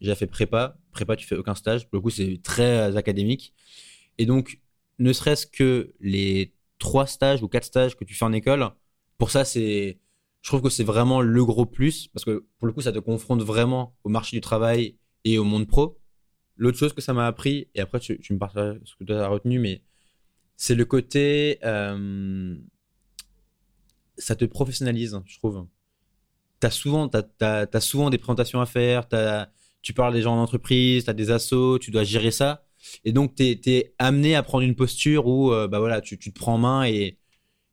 J'avais 0.00 0.16
fait 0.16 0.26
prépa. 0.26 0.78
Prépa, 0.92 1.14
tu 1.14 1.26
fais 1.26 1.36
aucun 1.36 1.54
stage. 1.54 1.86
Pour 1.86 1.96
le 1.96 2.00
coup, 2.00 2.08
c'est 2.08 2.40
très 2.42 2.96
académique. 2.96 3.52
Et 4.16 4.24
donc, 4.24 4.62
ne 4.98 5.12
serait-ce 5.12 5.46
que 5.46 5.92
les 6.00 6.54
trois 6.78 7.06
stages 7.06 7.42
ou 7.42 7.48
quatre 7.48 7.64
stages 7.64 7.98
que 7.98 8.04
tu 8.04 8.14
fais 8.14 8.24
en 8.24 8.32
école, 8.32 8.70
pour 9.18 9.30
ça, 9.30 9.44
c'est, 9.44 9.98
je 10.40 10.48
trouve 10.48 10.62
que 10.62 10.70
c'est 10.70 10.84
vraiment 10.84 11.20
le 11.20 11.44
gros 11.44 11.66
plus 11.66 12.08
parce 12.08 12.24
que 12.24 12.46
pour 12.56 12.66
le 12.66 12.72
coup, 12.72 12.80
ça 12.80 12.92
te 12.92 12.98
confronte 12.98 13.42
vraiment 13.42 13.94
au 14.04 14.08
marché 14.08 14.34
du 14.34 14.40
travail 14.40 14.96
et 15.24 15.36
au 15.36 15.44
monde 15.44 15.66
pro. 15.66 15.97
L'autre 16.58 16.78
chose 16.78 16.92
que 16.92 17.00
ça 17.00 17.12
m'a 17.12 17.26
appris, 17.26 17.68
et 17.74 17.80
après 17.80 18.00
tu, 18.00 18.20
me 18.30 18.38
partages 18.38 18.76
ce 18.84 18.94
que 18.96 19.04
tu 19.04 19.12
as 19.12 19.28
retenu, 19.28 19.58
mais 19.58 19.82
c'est 20.56 20.74
le 20.74 20.84
côté, 20.84 21.58
euh, 21.64 22.56
ça 24.18 24.36
te 24.36 24.44
professionnalise, 24.44 25.18
je 25.24 25.38
trouve 25.38 25.66
t'as 26.60 26.70
souvent, 26.70 27.10
as, 27.40 27.80
souvent 27.80 28.10
des 28.10 28.18
présentations 28.18 28.60
à 28.60 28.66
faire, 28.66 29.06
tu 29.82 29.92
parles 29.94 30.12
des 30.12 30.22
gens 30.22 30.34
en 30.36 30.42
entreprise, 30.42 31.04
tu 31.04 31.10
as 31.10 31.14
des 31.14 31.30
assos, 31.30 31.78
tu 31.78 31.90
dois 31.90 32.04
gérer 32.04 32.30
ça. 32.30 32.64
Et 33.04 33.12
donc, 33.12 33.34
tu 33.34 33.44
es, 33.44 33.94
amené 33.98 34.34
à 34.34 34.42
prendre 34.42 34.64
une 34.64 34.74
posture 34.74 35.26
où 35.26 35.52
euh, 35.52 35.68
bah 35.68 35.78
voilà, 35.78 36.00
tu, 36.00 36.18
te 36.18 36.30
prends 36.30 36.54
en 36.54 36.58
main 36.58 36.84
et, 36.84 37.18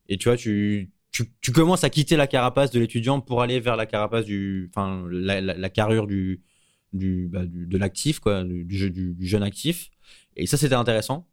et 0.08 0.16
tu 0.16 0.28
vois, 0.28 0.36
tu, 0.36 0.90
tu, 1.10 1.52
commences 1.52 1.84
à 1.84 1.90
quitter 1.90 2.16
la 2.16 2.26
carapace 2.26 2.70
de 2.70 2.80
l'étudiant 2.80 3.20
pour 3.20 3.42
aller 3.42 3.60
vers 3.60 3.76
la 3.76 3.86
carapace 3.86 4.24
du, 4.24 4.70
enfin, 4.74 5.04
la, 5.10 5.40
la, 5.40 5.70
carrure 5.70 6.06
du, 6.06 6.42
du, 6.92 7.28
bah, 7.28 7.42
de 7.46 7.78
l'actif, 7.78 8.20
quoi, 8.20 8.44
du, 8.44 8.64
du, 8.64 9.26
jeune 9.26 9.42
actif. 9.42 9.90
Et 10.36 10.46
ça, 10.46 10.56
c'était 10.56 10.74
intéressant. 10.74 11.26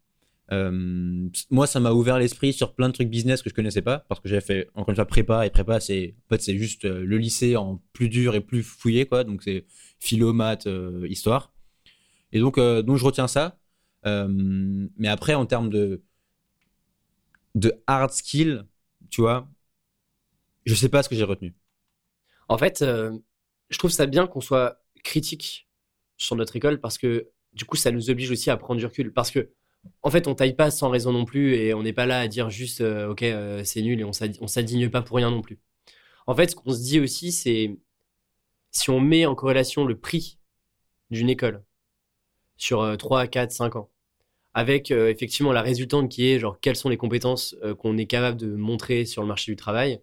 Euh, 0.51 1.29
moi, 1.49 1.67
ça 1.67 1.79
m'a 1.79 1.91
ouvert 1.91 2.19
l'esprit 2.19 2.53
sur 2.53 2.75
plein 2.75 2.89
de 2.89 2.93
trucs 2.93 3.09
business 3.09 3.41
que 3.41 3.49
je 3.49 3.55
connaissais 3.55 3.81
pas 3.81 3.99
parce 4.09 4.19
que 4.19 4.27
j'avais 4.27 4.41
fait 4.41 4.69
encore 4.75 4.89
une 4.89 4.95
fois 4.95 5.05
prépa 5.05 5.45
et 5.45 5.49
prépa, 5.49 5.79
c'est 5.79 6.15
en 6.25 6.35
fait 6.35 6.41
c'est 6.41 6.57
juste 6.57 6.83
euh, 6.83 7.03
le 7.05 7.17
lycée 7.17 7.55
en 7.55 7.81
plus 7.93 8.09
dur 8.09 8.35
et 8.35 8.41
plus 8.41 8.61
fouillé 8.61 9.05
quoi. 9.05 9.23
Donc 9.23 9.41
c'est 9.41 9.65
philo, 9.99 10.33
maths, 10.33 10.67
euh, 10.67 11.07
histoire. 11.09 11.53
Et 12.33 12.39
donc 12.39 12.59
donc 12.59 12.97
je 12.97 13.05
retiens 13.05 13.27
ça. 13.27 13.57
mais 14.05 15.07
après 15.07 15.33
en 15.33 15.45
termes 15.45 15.69
de 15.69 16.03
de 17.55 17.73
hard 17.87 18.11
skill, 18.11 18.65
tu 19.09 19.21
vois, 19.21 19.47
je 20.65 20.75
sais 20.75 20.89
pas 20.89 21.03
ce 21.03 21.09
que 21.09 21.15
j'ai 21.15 21.23
retenu. 21.23 21.55
En 22.49 22.57
fait, 22.57 22.83
je 23.69 23.77
trouve 23.77 23.91
ça 23.91 24.07
bien 24.07 24.27
qu'on 24.27 24.41
soit 24.41 24.82
critique 25.03 25.67
sur 26.17 26.35
notre 26.35 26.55
école 26.55 26.79
parce 26.79 26.97
que 26.97 27.29
du 27.53 27.65
coup 27.65 27.75
ça 27.75 27.91
nous 27.91 28.09
oblige 28.09 28.31
aussi 28.31 28.49
à 28.49 28.57
prendre 28.57 28.79
du 28.79 28.85
recul 28.85 29.13
parce 29.13 29.31
que 29.31 29.51
en 30.01 30.09
fait, 30.09 30.27
on 30.27 30.35
taille 30.35 30.55
pas 30.55 30.71
sans 30.71 30.89
raison 30.89 31.11
non 31.11 31.25
plus 31.25 31.55
et 31.55 31.73
on 31.73 31.83
n'est 31.83 31.93
pas 31.93 32.05
là 32.05 32.19
à 32.19 32.27
dire 32.27 32.49
juste 32.49 32.81
euh, 32.81 33.09
ok 33.09 33.23
euh, 33.23 33.63
c'est 33.63 33.81
nul 33.81 33.99
et 33.99 34.03
on 34.03 34.13
s'indigne 34.47 34.89
pas 34.89 35.01
pour 35.01 35.17
rien 35.17 35.29
non 35.29 35.41
plus. 35.41 35.59
En 36.27 36.35
fait, 36.35 36.51
ce 36.51 36.55
qu'on 36.55 36.71
se 36.73 36.81
dit 36.81 36.99
aussi, 36.99 37.31
c'est 37.31 37.77
si 38.71 38.89
on 38.89 38.99
met 38.99 39.25
en 39.25 39.35
corrélation 39.35 39.85
le 39.85 39.99
prix 39.99 40.39
d'une 41.11 41.29
école 41.29 41.63
sur 42.57 42.97
3, 42.97 43.27
4, 43.27 43.51
5 43.51 43.75
ans, 43.75 43.91
avec 44.53 44.91
euh, 44.91 45.09
effectivement 45.09 45.51
la 45.51 45.61
résultante 45.61 46.09
qui 46.09 46.27
est 46.29 46.39
genre 46.39 46.59
quelles 46.59 46.75
sont 46.75 46.89
les 46.89 46.97
compétences 46.97 47.55
qu'on 47.79 47.97
est 47.97 48.07
capable 48.07 48.37
de 48.37 48.55
montrer 48.55 49.05
sur 49.05 49.21
le 49.21 49.27
marché 49.27 49.51
du 49.51 49.55
travail, 49.57 50.01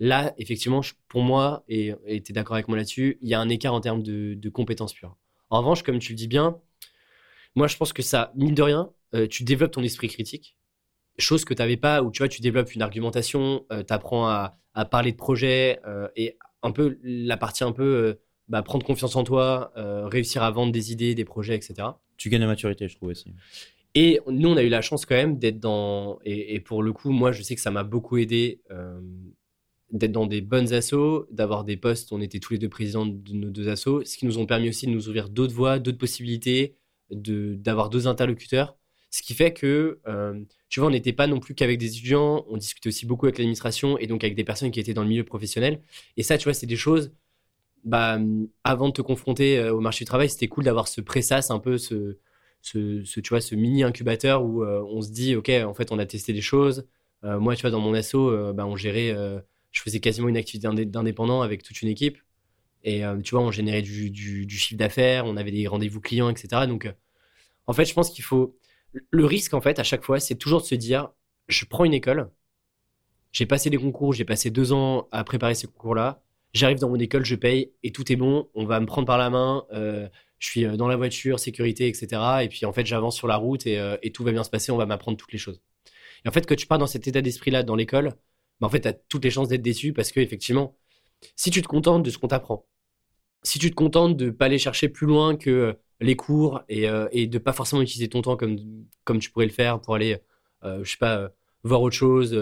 là, 0.00 0.34
effectivement, 0.38 0.80
pour 1.06 1.22
moi, 1.22 1.64
et 1.68 1.94
tu 2.08 2.32
es 2.32 2.32
d'accord 2.32 2.54
avec 2.54 2.66
moi 2.66 2.76
là-dessus, 2.76 3.18
il 3.20 3.28
y 3.28 3.34
a 3.34 3.40
un 3.40 3.48
écart 3.48 3.74
en 3.74 3.80
termes 3.80 4.02
de, 4.02 4.34
de 4.34 4.48
compétences 4.48 4.94
pures. 4.94 5.16
En 5.50 5.58
revanche, 5.58 5.82
comme 5.82 5.98
tu 5.98 6.12
le 6.12 6.16
dis 6.16 6.28
bien, 6.28 6.58
moi 7.54 7.66
je 7.66 7.76
pense 7.76 7.92
que 7.92 8.02
ça, 8.02 8.32
mine 8.34 8.54
de 8.54 8.62
rien, 8.62 8.90
euh, 9.14 9.26
tu 9.26 9.44
développes 9.44 9.72
ton 9.72 9.82
esprit 9.82 10.08
critique, 10.08 10.56
chose 11.18 11.44
que 11.44 11.52
tu 11.52 11.60
n'avais 11.60 11.76
pas, 11.76 12.02
où 12.02 12.10
tu 12.10 12.18
vois, 12.18 12.28
tu 12.28 12.40
développes 12.40 12.74
une 12.74 12.82
argumentation, 12.82 13.66
euh, 13.72 13.82
tu 13.82 13.92
apprends 13.92 14.28
à, 14.28 14.56
parler 14.90 15.12
de 15.12 15.16
projets 15.16 15.78
euh, 15.86 16.08
et 16.16 16.38
un 16.62 16.70
peu 16.70 16.98
la 17.02 17.36
partie 17.36 17.64
un 17.64 17.72
peu 17.72 18.18
bah, 18.48 18.62
prendre 18.62 18.86
confiance 18.86 19.14
en 19.14 19.24
toi, 19.24 19.72
réussir 19.76 20.42
à 20.42 20.50
vendre 20.50 20.72
des 20.72 20.90
idées, 20.90 21.14
des 21.14 21.24
projets, 21.24 21.54
etc. 21.54 21.88
Tu 22.16 22.30
gagnes 22.30 22.44
en 22.44 22.46
maturité, 22.46 22.88
je 22.88 22.96
trouve 22.96 23.10
aussi. 23.10 23.34
Et 23.94 24.20
nous, 24.26 24.48
on 24.48 24.56
a 24.56 24.62
eu 24.62 24.68
la 24.68 24.80
chance 24.80 25.04
quand 25.04 25.16
même 25.16 25.38
d'être 25.38 25.58
dans. 25.58 26.18
Et, 26.24 26.60
pour 26.60 26.82
le 26.82 26.92
coup, 26.92 27.10
moi, 27.10 27.32
je 27.32 27.42
sais 27.42 27.54
que 27.54 27.60
ça 27.60 27.70
m'a 27.70 27.82
beaucoup 27.82 28.16
aidé 28.16 28.62
d'être 29.92 30.12
dans 30.12 30.26
des 30.26 30.40
bonnes 30.40 30.72
assos, 30.72 31.26
d'avoir 31.30 31.64
des 31.64 31.76
postes. 31.76 32.12
On 32.12 32.20
était 32.20 32.38
tous 32.38 32.52
les 32.52 32.58
deux 32.58 32.68
présidents 32.68 33.06
de 33.06 33.34
nos 33.34 33.50
deux 33.50 33.68
assos, 33.68 34.04
ce 34.04 34.16
qui 34.16 34.26
nous 34.26 34.38
ont 34.38 34.46
permis 34.46 34.68
aussi 34.68 34.86
de 34.86 34.92
nous 34.92 35.08
ouvrir 35.08 35.28
d'autres 35.28 35.54
voies, 35.54 35.78
d'autres 35.78 35.98
possibilités, 35.98 36.74
d'avoir 37.10 37.90
deux 37.90 38.06
interlocuteurs. 38.06 38.76
Ce 39.10 39.22
qui 39.22 39.34
fait 39.34 39.52
que, 39.52 39.98
euh, 40.06 40.40
tu 40.68 40.78
vois, 40.78 40.88
on 40.88 40.92
n'était 40.92 41.12
pas 41.12 41.26
non 41.26 41.40
plus 41.40 41.54
qu'avec 41.54 41.78
des 41.78 41.88
étudiants, 41.88 42.44
on 42.48 42.56
discutait 42.56 42.88
aussi 42.88 43.06
beaucoup 43.06 43.26
avec 43.26 43.38
l'administration 43.38 43.98
et 43.98 44.06
donc 44.06 44.22
avec 44.22 44.36
des 44.36 44.44
personnes 44.44 44.70
qui 44.70 44.78
étaient 44.78 44.94
dans 44.94 45.02
le 45.02 45.08
milieu 45.08 45.24
professionnel. 45.24 45.80
Et 46.16 46.22
ça, 46.22 46.38
tu 46.38 46.44
vois, 46.44 46.54
c'est 46.54 46.66
des 46.66 46.76
choses, 46.76 47.12
bah, 47.84 48.20
avant 48.62 48.88
de 48.88 48.92
te 48.92 49.02
confronter 49.02 49.58
euh, 49.58 49.74
au 49.74 49.80
marché 49.80 50.04
du 50.04 50.08
travail, 50.08 50.30
c'était 50.30 50.46
cool 50.48 50.64
d'avoir 50.64 50.86
ce 50.86 51.00
pressas, 51.00 51.48
un 51.50 51.58
peu 51.58 51.76
ce, 51.76 52.18
ce, 52.62 53.02
ce, 53.04 53.20
tu 53.20 53.30
vois, 53.30 53.40
ce 53.40 53.56
mini 53.56 53.82
incubateur 53.82 54.44
où 54.44 54.62
euh, 54.62 54.80
on 54.88 55.02
se 55.02 55.10
dit, 55.10 55.34
OK, 55.34 55.48
en 55.50 55.74
fait, 55.74 55.90
on 55.90 55.98
a 55.98 56.06
testé 56.06 56.32
des 56.32 56.40
choses. 56.40 56.86
moi, 57.24 57.56
tu 57.56 57.62
vois, 57.62 57.70
dans 57.70 57.80
mon 57.80 57.94
asso, 57.94 58.14
bah, 58.54 58.64
on 58.66 58.76
gérait, 58.76 59.12
je 59.70 59.82
faisais 59.82 60.00
quasiment 60.00 60.28
une 60.28 60.36
activité 60.36 60.68
d'indépendant 60.86 61.42
avec 61.42 61.62
toute 61.62 61.80
une 61.82 61.88
équipe. 61.88 62.18
Et 62.82 63.02
tu 63.22 63.34
vois, 63.34 63.42
on 63.44 63.50
générait 63.50 63.82
du, 63.82 64.48
chiffre 64.48 64.78
d'affaires, 64.78 65.26
on 65.26 65.36
avait 65.36 65.50
des 65.50 65.66
rendez-vous 65.66 66.00
clients, 66.00 66.30
etc. 66.30 66.66
Donc, 66.66 66.90
en 67.66 67.72
fait, 67.72 67.84
je 67.84 67.92
pense 67.92 68.10
qu'il 68.10 68.24
faut 68.24 68.58
le 69.10 69.24
risque, 69.24 69.54
en 69.54 69.60
fait, 69.60 69.78
à 69.78 69.84
chaque 69.84 70.02
fois, 70.02 70.20
c'est 70.20 70.34
toujours 70.34 70.60
de 70.62 70.66
se 70.66 70.74
dire, 70.74 71.10
je 71.48 71.64
prends 71.64 71.84
une 71.84 71.94
école, 71.94 72.30
j'ai 73.32 73.46
passé 73.46 73.70
des 73.70 73.76
concours, 73.76 74.12
j'ai 74.12 74.24
passé 74.24 74.50
deux 74.50 74.72
ans 74.72 75.08
à 75.12 75.24
préparer 75.24 75.54
ces 75.54 75.66
concours-là, 75.66 76.22
j'arrive 76.52 76.78
dans 76.78 76.88
mon 76.88 76.96
école, 76.96 77.24
je 77.24 77.36
paye 77.36 77.72
et 77.82 77.92
tout 77.92 78.10
est 78.12 78.16
bon, 78.16 78.48
on 78.54 78.64
va 78.64 78.80
me 78.80 78.86
prendre 78.86 79.06
par 79.06 79.18
la 79.18 79.30
main, 79.30 79.64
euh, 79.72 80.08
je 80.38 80.48
suis 80.48 80.64
euh, 80.64 80.76
dans 80.76 80.88
la 80.88 80.96
voiture, 80.96 81.38
sécurité, 81.38 81.86
etc. 81.88 82.08
Et 82.42 82.48
puis 82.48 82.66
en 82.66 82.72
fait, 82.72 82.86
j'avance 82.86 83.16
sur 83.16 83.28
la 83.28 83.36
route 83.36 83.66
euh, 83.66 83.96
et, 84.02 84.10
tout 84.10 84.24
va 84.24 84.32
bien 84.32 84.44
se 84.44 84.50
passer, 84.50 84.72
on 84.72 84.76
va 84.76 84.86
m'apprendre 84.86 85.16
toutes 85.16 85.32
les 85.32 85.38
choses. 85.38 85.60
Et 86.24 86.28
en 86.28 86.32
fait, 86.32 86.46
quand 86.46 86.56
tu 86.56 86.66
pars 86.66 86.78
dans 86.78 86.86
cet 86.86 87.06
état 87.06 87.22
d'esprit-là 87.22 87.62
dans 87.62 87.76
l'école, 87.76 88.14
bah, 88.60 88.66
en 88.66 88.70
fait, 88.70 88.80
tu 88.80 88.88
as 88.88 88.92
toutes 88.92 89.24
les 89.24 89.30
chances 89.30 89.48
d'être 89.48 89.62
déçu 89.62 89.92
parce 89.92 90.12
que 90.12 90.20
effectivement, 90.20 90.76
si 91.36 91.50
tu 91.50 91.62
te 91.62 91.68
contentes 91.68 92.02
de 92.02 92.10
ce 92.10 92.18
qu'on 92.18 92.28
t'apprend, 92.28 92.66
si 93.42 93.58
tu 93.58 93.70
te 93.70 93.74
contentes 93.74 94.16
de 94.16 94.30
pas 94.30 94.46
aller 94.46 94.58
chercher 94.58 94.88
plus 94.88 95.06
loin 95.06 95.36
que 95.36 95.78
les 96.00 96.16
cours 96.16 96.62
et, 96.68 96.88
euh, 96.88 97.08
et 97.12 97.26
de 97.26 97.38
pas 97.38 97.52
forcément 97.52 97.82
utiliser 97.82 98.08
ton 98.08 98.22
temps 98.22 98.36
comme, 98.36 98.56
comme 99.04 99.18
tu 99.18 99.30
pourrais 99.30 99.46
le 99.46 99.52
faire 99.52 99.80
pour 99.80 99.94
aller, 99.94 100.18
euh, 100.64 100.82
je 100.84 100.90
sais 100.90 100.98
pas, 100.98 101.18
euh, 101.18 101.28
voir 101.62 101.82
autre 101.82 101.96
chose, 101.96 102.34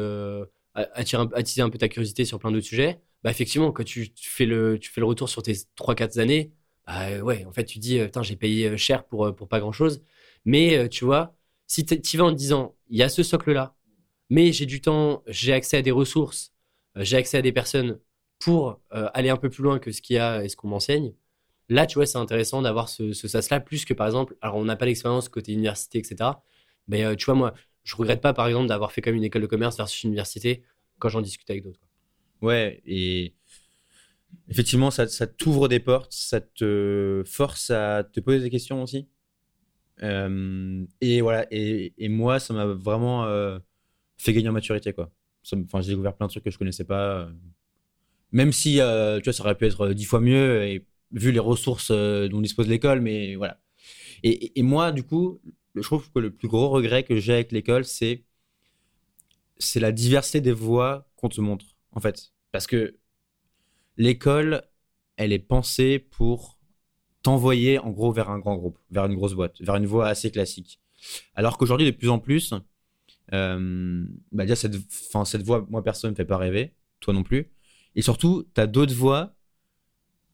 attirer, 0.74 1.24
attiser 1.34 1.62
un 1.62 1.70
peu 1.70 1.78
ta 1.78 1.88
curiosité 1.88 2.24
sur 2.24 2.38
plein 2.38 2.52
d'autres 2.52 2.66
sujets, 2.66 3.00
bah 3.24 3.30
effectivement, 3.30 3.72
quand 3.72 3.84
tu, 3.84 4.12
fais 4.16 4.46
le, 4.46 4.78
tu 4.78 4.90
fais 4.90 5.00
le 5.00 5.06
retour 5.06 5.28
sur 5.28 5.42
tes 5.42 5.54
3-4 5.76 6.20
années, 6.20 6.52
ah, 6.86 7.18
ouais, 7.18 7.44
en 7.44 7.52
fait, 7.52 7.64
tu 7.64 7.80
dis, 7.80 7.98
putain, 8.00 8.22
j'ai 8.22 8.36
payé 8.36 8.76
cher 8.78 9.04
pour, 9.04 9.34
pour 9.34 9.48
pas 9.48 9.60
grand 9.60 9.72
chose. 9.72 10.02
Mais 10.44 10.88
tu 10.88 11.04
vois, 11.04 11.34
si 11.66 11.84
tu 11.84 12.16
vas 12.16 12.24
en 12.24 12.30
te 12.30 12.36
disant, 12.36 12.76
il 12.88 12.96
y 12.96 13.02
a 13.02 13.08
ce 13.08 13.22
socle-là, 13.22 13.76
mais 14.30 14.52
j'ai 14.52 14.66
du 14.66 14.80
temps, 14.80 15.22
j'ai 15.26 15.52
accès 15.52 15.78
à 15.78 15.82
des 15.82 15.90
ressources, 15.90 16.52
j'ai 16.96 17.16
accès 17.16 17.38
à 17.38 17.42
des 17.42 17.52
personnes 17.52 17.98
pour 18.38 18.80
aller 18.90 19.30
un 19.30 19.36
peu 19.36 19.50
plus 19.50 19.62
loin 19.62 19.78
que 19.78 19.90
ce 19.92 20.00
qu'il 20.02 20.16
y 20.16 20.18
a 20.18 20.44
et 20.44 20.48
ce 20.48 20.56
qu'on 20.56 20.68
m'enseigne. 20.68 21.12
Là, 21.68 21.86
tu 21.86 21.96
vois, 21.96 22.06
c'est 22.06 22.18
intéressant 22.18 22.62
d'avoir 22.62 22.88
ce, 22.88 23.12
ce 23.12 23.28
sas-là, 23.28 23.60
plus 23.60 23.84
que 23.84 23.94
par 23.94 24.06
exemple, 24.06 24.36
alors 24.40 24.56
on 24.56 24.64
n'a 24.64 24.76
pas 24.76 24.86
l'expérience 24.86 25.28
côté 25.28 25.52
université, 25.52 25.98
etc. 25.98 26.30
Mais 26.88 27.16
tu 27.16 27.26
vois, 27.26 27.34
moi, 27.34 27.54
je 27.84 27.96
regrette 27.96 28.20
pas, 28.20 28.34
par 28.34 28.46
exemple, 28.46 28.68
d'avoir 28.68 28.92
fait 28.92 29.00
comme 29.00 29.14
une 29.14 29.24
école 29.24 29.42
de 29.42 29.46
commerce 29.46 29.76
versus 29.76 30.04
une 30.04 30.10
université 30.10 30.62
quand 30.98 31.08
j'en 31.08 31.20
discute 31.22 31.48
avec 31.50 31.64
d'autres. 31.64 31.80
Ouais, 32.42 32.82
et 32.86 33.34
effectivement, 34.48 34.90
ça, 34.90 35.08
ça 35.08 35.26
t'ouvre 35.26 35.68
des 35.68 35.80
portes, 35.80 36.12
ça 36.12 36.40
te 36.40 37.22
force 37.26 37.70
à 37.70 38.04
te 38.04 38.20
poser 38.20 38.40
des 38.40 38.50
questions 38.50 38.82
aussi. 38.82 39.08
Euh, 40.02 40.84
et 41.00 41.20
voilà, 41.20 41.46
et, 41.50 41.92
et, 41.98 42.08
moi, 42.08 42.38
ça 42.38 42.54
m'a 42.54 42.66
vraiment 42.66 43.24
euh, 43.24 43.58
fait 44.18 44.32
gagner 44.32 44.48
en 44.48 44.52
maturité, 44.52 44.92
quoi. 44.92 45.10
Enfin, 45.52 45.80
j'ai 45.80 45.90
découvert 45.90 46.14
plein 46.14 46.26
de 46.26 46.30
trucs 46.30 46.44
que 46.44 46.50
je 46.50 46.58
connaissais 46.58 46.84
pas. 46.84 47.20
Euh. 47.20 47.30
Même 48.32 48.52
si, 48.52 48.74
tu 48.74 48.78
vois, 49.24 49.32
ça 49.32 49.42
aurait 49.42 49.56
pu 49.56 49.66
être 49.66 49.88
dix 49.90 50.04
fois 50.04 50.20
mieux, 50.20 50.64
et 50.64 50.86
vu 51.12 51.32
les 51.32 51.38
ressources 51.38 51.90
dont 51.90 52.40
dispose 52.42 52.68
l'école, 52.68 53.00
mais 53.00 53.36
voilà. 53.36 53.58
Et, 54.22 54.58
et, 54.58 54.62
moi, 54.62 54.92
du 54.92 55.02
coup, 55.02 55.40
je 55.74 55.80
trouve 55.82 56.10
que 56.10 56.18
le 56.18 56.30
plus 56.30 56.48
gros 56.48 56.68
regret 56.68 57.04
que 57.04 57.18
j'ai 57.18 57.34
avec 57.34 57.52
l'école, 57.52 57.84
c'est 57.84 58.24
c'est 59.58 59.80
la 59.80 59.92
diversité 59.92 60.40
des 60.40 60.52
voies 60.52 61.08
qu'on 61.16 61.28
te 61.28 61.40
montre, 61.40 61.66
en 61.92 62.00
fait. 62.00 62.32
Parce 62.52 62.66
que 62.66 62.96
l'école, 63.96 64.62
elle 65.16 65.32
est 65.32 65.38
pensée 65.38 65.98
pour 65.98 66.58
t'envoyer, 67.22 67.78
en 67.78 67.90
gros, 67.90 68.12
vers 68.12 68.30
un 68.30 68.38
grand 68.38 68.56
groupe, 68.56 68.78
vers 68.90 69.06
une 69.06 69.14
grosse 69.14 69.34
boîte, 69.34 69.60
vers 69.60 69.76
une 69.76 69.86
voie 69.86 70.06
assez 70.06 70.30
classique. 70.30 70.80
Alors 71.34 71.58
qu'aujourd'hui, 71.58 71.86
de 71.86 71.96
plus 71.96 72.08
en 72.08 72.18
plus, 72.18 72.54
euh, 73.32 74.04
bah 74.32 74.44
déjà, 74.44 74.56
cette, 74.56 74.76
cette 75.24 75.42
voie, 75.42 75.66
moi, 75.70 75.82
personne 75.82 76.10
ne 76.10 76.12
me 76.12 76.16
fait 76.16 76.24
pas 76.24 76.38
rêver, 76.38 76.74
toi 77.00 77.14
non 77.14 77.22
plus. 77.22 77.50
Et 77.94 78.02
surtout, 78.02 78.48
tu 78.54 78.60
as 78.60 78.66
d'autres 78.66 78.94
voies 78.94 79.34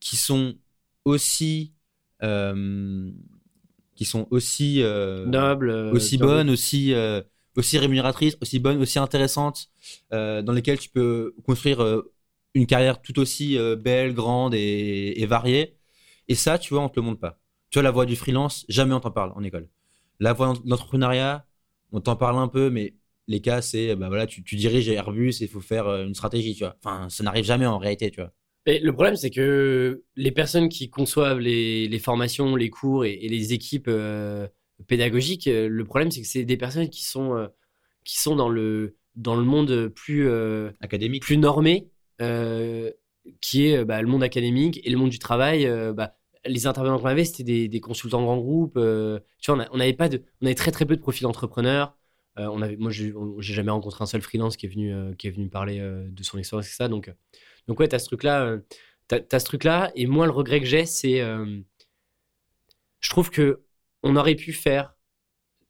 qui 0.01 0.17
sont 0.17 0.55
aussi 1.05 1.75
euh, 2.23 3.11
qui 3.95 4.05
sont 4.05 4.27
aussi 4.31 4.83
euh, 4.83 5.25
nobles, 5.27 5.71
euh, 5.71 5.93
aussi 5.93 6.19
bonnes, 6.19 6.51
aussi 6.51 6.93
euh, 6.93 7.23
aussi 7.57 7.79
rémunératrices, 7.79 8.37
aussi 8.41 8.59
bonnes, 8.59 8.81
aussi 8.81 8.99
intéressantes, 8.99 9.69
dans 10.11 10.53
lesquelles 10.53 10.81
tu 10.81 10.89
peux 10.89 11.35
construire 11.45 12.03
une 12.55 12.67
carrière 12.67 13.01
tout 13.01 13.21
aussi 13.21 13.57
belle, 13.79 14.13
grande 14.13 14.55
et, 14.55 15.25
variée. 15.27 15.77
Et 16.27 16.35
ça, 16.35 16.59
tu 16.59 16.75
vois, 16.75 16.83
on 16.83 16.89
te 16.89 16.99
le 16.99 17.07
montre 17.07 17.21
pas. 17.21 17.39
Tu 17.71 17.79
vois, 17.79 17.85
la 17.85 17.93
voie 17.93 18.07
du 18.07 18.17
freelance, 18.17 18.65
jamais 18.69 18.93
on 18.93 18.99
t'en 18.99 19.13
parle 19.13 19.33
en 19.37 19.45
école. 19.45 19.69
La 20.19 20.33
voie 20.33 20.55
d'entrepreneuriat, 20.65 21.47
on 21.95 22.01
t'en 22.01 22.17
parle 22.17 22.39
un 22.39 22.49
peu, 22.49 22.71
mais 22.71 22.95
les 23.29 23.41
cas, 23.41 23.63
c'est, 23.63 23.97
bah 23.97 24.09
voilà, 24.09 24.27
tu, 24.27 24.43
tu 24.43 24.57
diriges 24.57 24.89
Airbus 24.89 25.31
et 25.41 25.45
il 25.45 25.49
faut 25.49 25.61
faire 25.61 25.87
une 25.89 26.15
stratégie, 26.15 26.55
tu 26.55 26.65
vois. 26.65 26.77
Enfin, 26.85 27.09
ça 27.09 27.25
n'arrive 27.25 27.45
jamais 27.45 27.67
en 27.67 27.79
réalité, 27.79 28.11
tu 28.11 28.21
vois. 28.21 28.33
Et 28.67 28.79
le 28.81 28.93
problème, 28.93 29.17
c'est 29.17 29.31
que 29.31 30.03
les 30.17 30.33
personnes 30.33 30.69
qui 30.69 30.89
conçoivent 30.91 31.39
les, 31.39 31.87
les 31.87 31.99
formations, 31.99 32.57
les 32.57 32.71
cours 32.71 33.05
et, 33.05 33.17
les 33.17 33.53
équipes 33.53 33.89
euh, 33.89 34.49
pédagogiques, 34.87 35.49
euh, 35.49 35.69
le 35.69 35.85
problème, 35.85 36.11
c'est 36.11 36.23
que 36.23 36.27
c'est 36.27 36.45
des 36.45 36.57
personnes 36.57 36.89
qui 36.89 37.05
sont, 37.05 37.37
euh, 37.37 37.47
qui 38.05 38.19
sont 38.19 38.37
dans, 38.37 38.49
le, 38.49 38.97
dans 39.17 39.37
le 39.37 39.45
monde 39.45 39.89
plus 39.89 40.29
académique, 40.81 41.23
plus 41.23 41.37
normé, 41.37 41.91
qui 43.41 43.67
est 43.67 43.85
bah, 43.85 44.03
le 44.03 44.09
monde 44.09 44.23
académique 44.23 44.81
et 44.85 44.91
le 44.91 44.97
monde 44.97 45.11
du 45.11 45.19
travail. 45.19 45.71
Bah, 45.95 46.17
les 46.47 46.67
intervenants 46.67 46.99
qu'on 46.99 47.07
avait, 47.07 47.25
c'était 47.25 47.45
des, 47.45 47.69
des, 47.69 47.81
consultants 47.81 48.23
grands 48.23 48.39
groupes. 48.39 48.75
tu 48.75 49.53
vois, 49.53 49.67
on, 49.73 49.81
avait 49.81 49.93
pas 49.93 50.09
de, 50.09 50.23
on 50.41 50.47
avait 50.47 50.55
très 50.55 50.71
très 50.71 50.87
peu 50.87 50.97
de 50.97 51.01
profils 51.01 51.23
d'entrepreneurs. 51.23 51.97
on 52.37 52.63
avait, 52.63 52.77
moi, 52.77 52.91
j'ai 52.91 53.13
jamais 53.55 53.71
rencontré 53.71 54.03
un 54.03 54.07
seul 54.07 54.23
freelance 54.23 54.57
qui 54.57 54.67
est 54.67 54.69
venu, 54.69 55.17
qui 55.17 55.29
est 55.29 55.31
venu 55.31 55.49
parler 55.49 55.79
de 55.81 56.23
son 56.23 56.39
expérience 56.39 56.69
et 56.69 56.73
ça. 56.73 56.89
Donc, 56.89 57.11
donc 57.67 57.81
ouais, 57.81 57.89
tu 57.89 57.95
as 57.95 57.99
ce 57.99 58.07
truc-là. 58.07 58.45
Euh, 58.45 58.61
as, 59.11 59.39
ce 59.39 59.45
truc-là. 59.45 59.93
Et 59.95 60.07
moi, 60.07 60.27
le 60.27 60.33
regret 60.33 60.61
que 60.61 60.67
j'ai, 60.67 60.87
c'est... 60.87 61.21
Euh, 61.21 61.61
je 63.01 63.11
trouve 63.11 63.31
que 63.31 63.63
on 64.03 64.17
aurait 64.17 64.35
pu 64.35 64.53
faire, 64.53 64.97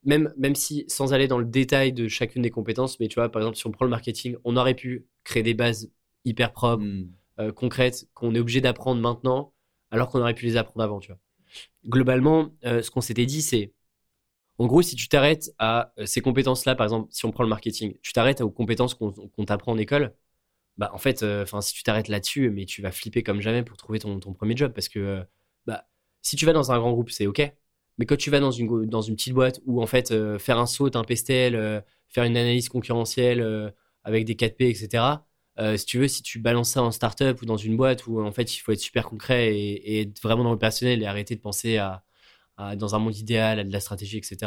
même, 0.03 0.33
même 0.37 0.55
si 0.55 0.85
sans 0.87 1.13
aller 1.13 1.27
dans 1.27 1.39
le 1.39 1.45
détail 1.45 1.93
de 1.93 2.07
chacune 2.07 2.41
des 2.41 2.49
compétences, 2.49 2.99
mais 2.99 3.07
tu 3.07 3.15
vois, 3.15 3.29
par 3.29 3.41
exemple, 3.41 3.57
si 3.57 3.67
on 3.67 3.71
prend 3.71 3.85
le 3.85 3.91
marketing, 3.91 4.37
on 4.43 4.57
aurait 4.57 4.73
pu 4.73 5.07
créer 5.23 5.43
des 5.43 5.53
bases 5.53 5.91
hyper 6.25 6.51
propres, 6.51 6.83
hmm. 6.83 7.11
euh, 7.39 7.51
concrètes, 7.51 8.07
qu'on 8.13 8.35
est 8.35 8.39
obligé 8.39 8.61
d'apprendre 8.61 9.01
maintenant, 9.01 9.53
alors 9.95 10.09
qu'on 10.09 10.19
aurait 10.19 10.33
pu 10.35 10.45
les 10.45 10.57
apprendre 10.57 10.83
avant, 10.83 10.99
tu 10.99 11.11
vois. 11.11 11.19
Globalement, 11.87 12.53
ce 12.63 12.89
qu'on 12.91 13.01
s'était 13.01 13.25
dit, 13.25 13.41
c'est, 13.41 13.73
en 14.57 14.67
gros, 14.67 14.81
si 14.81 14.95
tu 14.95 15.07
t'arrêtes 15.07 15.51
à 15.57 15.93
ces 16.05 16.21
compétences-là, 16.21 16.75
par 16.75 16.85
exemple, 16.85 17.07
si 17.11 17.25
on 17.25 17.31
prend 17.31 17.43
le 17.43 17.49
marketing, 17.49 17.95
tu 18.01 18.13
t'arrêtes 18.13 18.41
aux 18.41 18.49
compétences 18.49 18.93
qu'on 18.93 19.45
t'apprend 19.45 19.71
en 19.73 19.77
école, 19.77 20.13
bah 20.77 20.91
en 20.93 20.97
fait, 20.97 21.23
euh, 21.23 21.43
enfin 21.43 21.61
si 21.61 21.73
tu 21.73 21.83
t'arrêtes 21.83 22.07
là-dessus, 22.09 22.49
mais 22.49 22.65
tu 22.65 22.81
vas 22.81 22.91
flipper 22.91 23.23
comme 23.23 23.41
jamais 23.41 23.63
pour 23.63 23.77
trouver 23.77 23.99
ton, 23.99 24.19
premier 24.19 24.55
job 24.57 24.73
parce 24.73 24.89
que 24.89 24.99
euh, 24.99 25.23
bah 25.65 25.87
si 26.21 26.35
tu 26.35 26.45
vas 26.45 26.53
dans 26.53 26.71
un 26.71 26.79
grand 26.79 26.91
groupe, 26.91 27.11
c'est 27.11 27.27
ok. 27.27 27.41
Mais 27.97 28.05
quand 28.05 28.17
tu 28.17 28.29
vas 28.29 28.39
dans 28.41 28.51
une 28.51 28.85
dans 28.87 29.01
une 29.01 29.15
petite 29.15 29.33
boîte 29.33 29.61
où 29.65 29.81
en 29.81 29.87
fait 29.87 30.11
euh, 30.11 30.37
faire 30.39 30.59
un 30.59 30.65
saut, 30.65 30.95
un 30.97 31.03
pestel, 31.03 31.83
faire 32.09 32.23
une 32.25 32.37
analyse 32.37 32.69
concurrentielle 32.69 33.73
avec 34.03 34.25
des 34.25 34.35
4P, 34.35 34.69
etc. 34.69 35.03
si 35.57 35.85
tu 35.85 35.99
veux, 35.99 36.07
si 36.07 36.21
tu 36.21 36.39
balances 36.39 36.71
ça 36.71 36.83
en 36.83 36.91
startup 36.91 37.41
ou 37.41 37.45
dans 37.45 37.57
une 37.57 37.77
boîte 37.77 38.07
où 38.07 38.21
en 38.21 38.31
fait 38.31 38.55
il 38.55 38.59
faut 38.59 38.71
être 38.71 38.79
super 38.79 39.07
concret 39.07 39.57
et, 39.57 40.01
être 40.01 40.21
vraiment 40.21 40.43
dans 40.43 40.51
le 40.51 40.59
personnel 40.59 41.01
et 41.01 41.05
arrêter 41.05 41.35
de 41.35 41.41
penser 41.41 41.77
à, 41.77 42.03
dans 42.75 42.95
un 42.95 42.99
monde 42.99 43.17
idéal, 43.17 43.59
à 43.59 43.63
de 43.63 43.71
la 43.71 43.79
stratégie, 43.79 44.17
etc. 44.17 44.37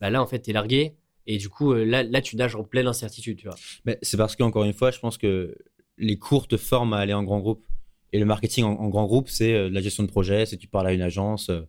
Bah 0.00 0.10
là 0.10 0.22
en 0.22 0.26
fait 0.26 0.40
t'es 0.40 0.52
largué 0.52 0.96
et 1.26 1.38
du 1.38 1.48
coup, 1.48 1.72
euh, 1.72 1.84
là, 1.84 2.02
là, 2.02 2.20
tu 2.20 2.36
nages 2.36 2.54
en 2.54 2.64
pleine 2.64 2.86
incertitude, 2.86 3.38
tu 3.38 3.48
vois. 3.48 3.56
Mais 3.84 3.98
c'est 4.02 4.16
parce 4.16 4.36
qu'encore 4.36 4.64
une 4.64 4.72
fois, 4.72 4.90
je 4.90 5.00
pense 5.00 5.18
que 5.18 5.56
les 5.98 6.18
cours 6.18 6.46
te 6.46 6.56
forment 6.56 6.94
à 6.94 6.98
aller 6.98 7.14
en 7.14 7.24
grand 7.24 7.40
groupe. 7.40 7.66
Et 8.12 8.18
le 8.18 8.24
marketing 8.24 8.64
en, 8.64 8.88
grand 8.88 9.06
groupe, 9.06 9.28
c'est 9.28 9.52
euh, 9.52 9.68
la 9.68 9.80
gestion 9.80 10.04
de 10.04 10.08
projet, 10.08 10.46
c'est 10.46 10.56
tu 10.56 10.68
parles 10.68 10.86
à 10.86 10.92
une 10.92 11.02
agence, 11.02 11.50
euh, 11.50 11.62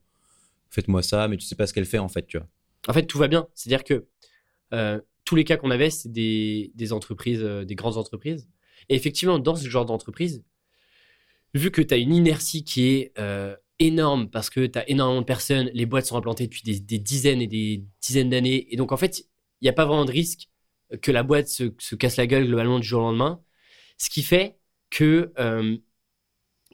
faites-moi 0.70 1.02
ça, 1.02 1.28
mais 1.28 1.38
tu 1.38 1.46
sais 1.46 1.56
pas 1.56 1.66
ce 1.66 1.74
qu'elle 1.74 1.86
fait 1.86 1.98
en 1.98 2.08
fait, 2.08 2.28
tu 2.28 2.38
vois. 2.38 2.48
En 2.88 2.94
fait, 2.94 3.06
tout 3.06 3.18
va 3.18 3.28
bien. 3.28 3.48
C'est-à-dire 3.54 3.84
que 3.84 4.06
tous 5.26 5.36
les 5.36 5.44
cas 5.44 5.58
qu'on 5.58 5.72
avait, 5.72 5.90
c'est 5.90 6.12
des, 6.12 6.72
des, 6.76 6.94
entreprises, 6.94 7.42
des 7.42 7.76
grandes 7.76 7.98
entreprises. 7.98 8.48
Et 8.90 8.96
effectivement, 8.96 9.40
dans 9.40 9.56
ce 9.56 9.68
genre 9.70 9.86
d'entreprise, 9.86 10.44
vu 11.54 11.72
que 11.72 11.82
tu 11.82 11.94
as 11.94 11.98
une 11.98 12.14
inertie 12.14 12.64
qui 12.64 12.88
est 12.88 13.14
énorme 13.80 14.30
parce 14.30 14.50
que 14.50 14.66
tu 14.66 14.80
as 14.80 14.90
énormément 14.90 15.22
de 15.22 15.26
personnes, 15.26 15.70
les 15.74 15.86
boîtes 15.86 16.06
sont 16.06 16.18
implantées 16.18 16.48
depuis 16.48 16.64
des, 16.64 17.00
dizaines 17.00 17.42
et 17.42 17.48
des 17.48 17.84
dizaines 18.02 18.30
d'années. 18.30 18.68
Et 18.74 18.78
donc, 18.78 18.92
en 18.92 18.98
fait, 18.98 19.20
il 19.62 19.66
n'y 19.66 19.70
a 19.70 19.74
pas 19.74 19.86
vraiment 19.86 20.06
de 20.06 20.12
risque 20.12 20.50
que 21.02 21.12
la 21.12 21.24
boîte 21.24 21.48
se, 21.48 21.74
se, 21.80 21.96
casse 21.96 22.18
la 22.18 22.28
gueule 22.28 22.48
globalement 22.48 22.80
du 22.80 22.88
jour 22.88 23.02
au 23.02 23.06
lendemain. 23.06 23.42
Ce 23.98 24.10
qui 24.10 24.24
fait 24.24 24.58
que 24.90 25.34
euh, 25.40 25.78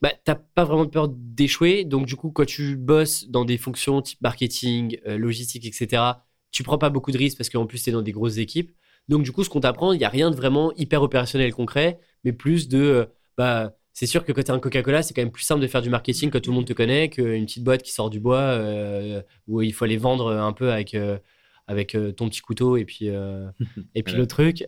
bah, 0.01 0.11
t'as 0.23 0.35
pas 0.35 0.65
vraiment 0.65 0.87
peur 0.87 1.07
d'échouer. 1.09 1.85
Donc 1.85 2.05
du 2.05 2.15
coup, 2.15 2.31
quand 2.31 2.45
tu 2.45 2.75
bosses 2.75 3.29
dans 3.29 3.45
des 3.45 3.57
fonctions 3.57 4.01
type 4.01 4.21
marketing, 4.21 4.99
euh, 5.07 5.17
logistique, 5.17 5.65
etc., 5.65 6.03
tu 6.51 6.63
prends 6.63 6.77
pas 6.77 6.89
beaucoup 6.89 7.11
de 7.11 7.17
risques 7.17 7.37
parce 7.37 7.49
qu'en 7.49 7.65
plus, 7.65 7.81
tu 7.81 7.89
es 7.89 7.93
dans 7.93 8.01
des 8.01 8.11
grosses 8.11 8.37
équipes. 8.37 8.71
Donc 9.09 9.23
du 9.23 9.31
coup, 9.31 9.43
ce 9.43 9.49
qu'on 9.49 9.59
t'apprend, 9.59 9.93
il 9.93 9.99
n'y 9.99 10.05
a 10.05 10.09
rien 10.09 10.31
de 10.31 10.35
vraiment 10.35 10.71
hyper 10.73 11.01
opérationnel 11.01 11.53
concret, 11.53 11.99
mais 12.23 12.33
plus 12.33 12.67
de... 12.67 12.79
Euh, 12.79 13.05
bah, 13.37 13.75
c'est 13.93 14.07
sûr 14.07 14.25
que 14.25 14.31
quand 14.31 14.43
tu 14.43 14.51
un 14.51 14.59
Coca-Cola, 14.59 15.03
c'est 15.03 15.13
quand 15.13 15.21
même 15.21 15.31
plus 15.31 15.43
simple 15.43 15.61
de 15.61 15.67
faire 15.67 15.83
du 15.83 15.89
marketing 15.89 16.31
quand 16.31 16.41
tout 16.41 16.49
le 16.49 16.55
monde 16.55 16.65
te 16.65 16.73
connaît 16.73 17.09
qu'une 17.09 17.45
petite 17.45 17.63
boîte 17.63 17.83
qui 17.83 17.91
sort 17.91 18.09
du 18.09 18.19
bois 18.19 18.39
euh, 18.39 19.21
où 19.47 19.61
il 19.61 19.71
faut 19.71 19.85
aller 19.85 19.97
vendre 19.97 20.31
un 20.31 20.51
peu 20.51 20.71
avec 20.71 20.95
euh, 20.95 21.19
avec 21.67 21.95
euh, 21.95 22.11
ton 22.11 22.27
petit 22.27 22.41
couteau 22.41 22.75
et 22.75 22.85
puis, 22.85 23.05
et 23.95 24.03
puis 24.03 24.15
le 24.15 24.27
truc 24.27 24.65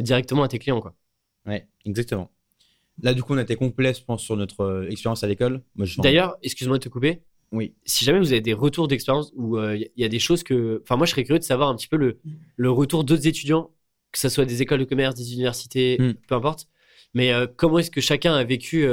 directement 0.00 0.42
à 0.42 0.48
tes 0.48 0.58
clients. 0.58 0.80
Quoi. 0.80 0.94
Ouais, 1.46 1.68
exactement. 1.84 2.32
Là, 3.00 3.14
du 3.14 3.22
coup, 3.22 3.34
on 3.34 3.38
a 3.38 3.42
été 3.42 3.54
complet, 3.54 3.94
je 3.94 4.02
pense, 4.02 4.22
sur 4.22 4.36
notre 4.36 4.86
expérience 4.90 5.22
à 5.22 5.28
l'école. 5.28 5.62
D'ailleurs, 5.98 6.36
excuse-moi 6.42 6.78
de 6.78 6.82
te 6.82 6.88
couper. 6.88 7.22
Oui. 7.52 7.74
Si 7.84 8.04
jamais 8.04 8.18
vous 8.18 8.32
avez 8.32 8.40
des 8.40 8.52
retours 8.52 8.88
d'expérience 8.88 9.32
où 9.34 9.58
il 9.58 9.90
y 9.96 10.04
a 10.04 10.08
des 10.08 10.18
choses 10.18 10.42
que. 10.42 10.80
Enfin, 10.82 10.96
moi, 10.96 11.06
je 11.06 11.12
serais 11.12 11.24
curieux 11.24 11.38
de 11.38 11.44
savoir 11.44 11.68
un 11.68 11.76
petit 11.76 11.88
peu 11.88 11.96
le, 11.96 12.18
le 12.56 12.70
retour 12.70 13.04
d'autres 13.04 13.26
étudiants, 13.26 13.70
que 14.12 14.18
ce 14.18 14.28
soit 14.28 14.44
des 14.44 14.62
écoles 14.62 14.80
de 14.80 14.84
commerce, 14.84 15.14
des 15.14 15.32
universités, 15.32 15.96
hmm. 15.98 16.14
peu 16.26 16.34
importe. 16.34 16.68
Mais 17.14 17.32
comment 17.56 17.78
est-ce 17.78 17.90
que 17.90 18.02
chacun 18.02 18.34
a 18.34 18.44
vécu 18.44 18.86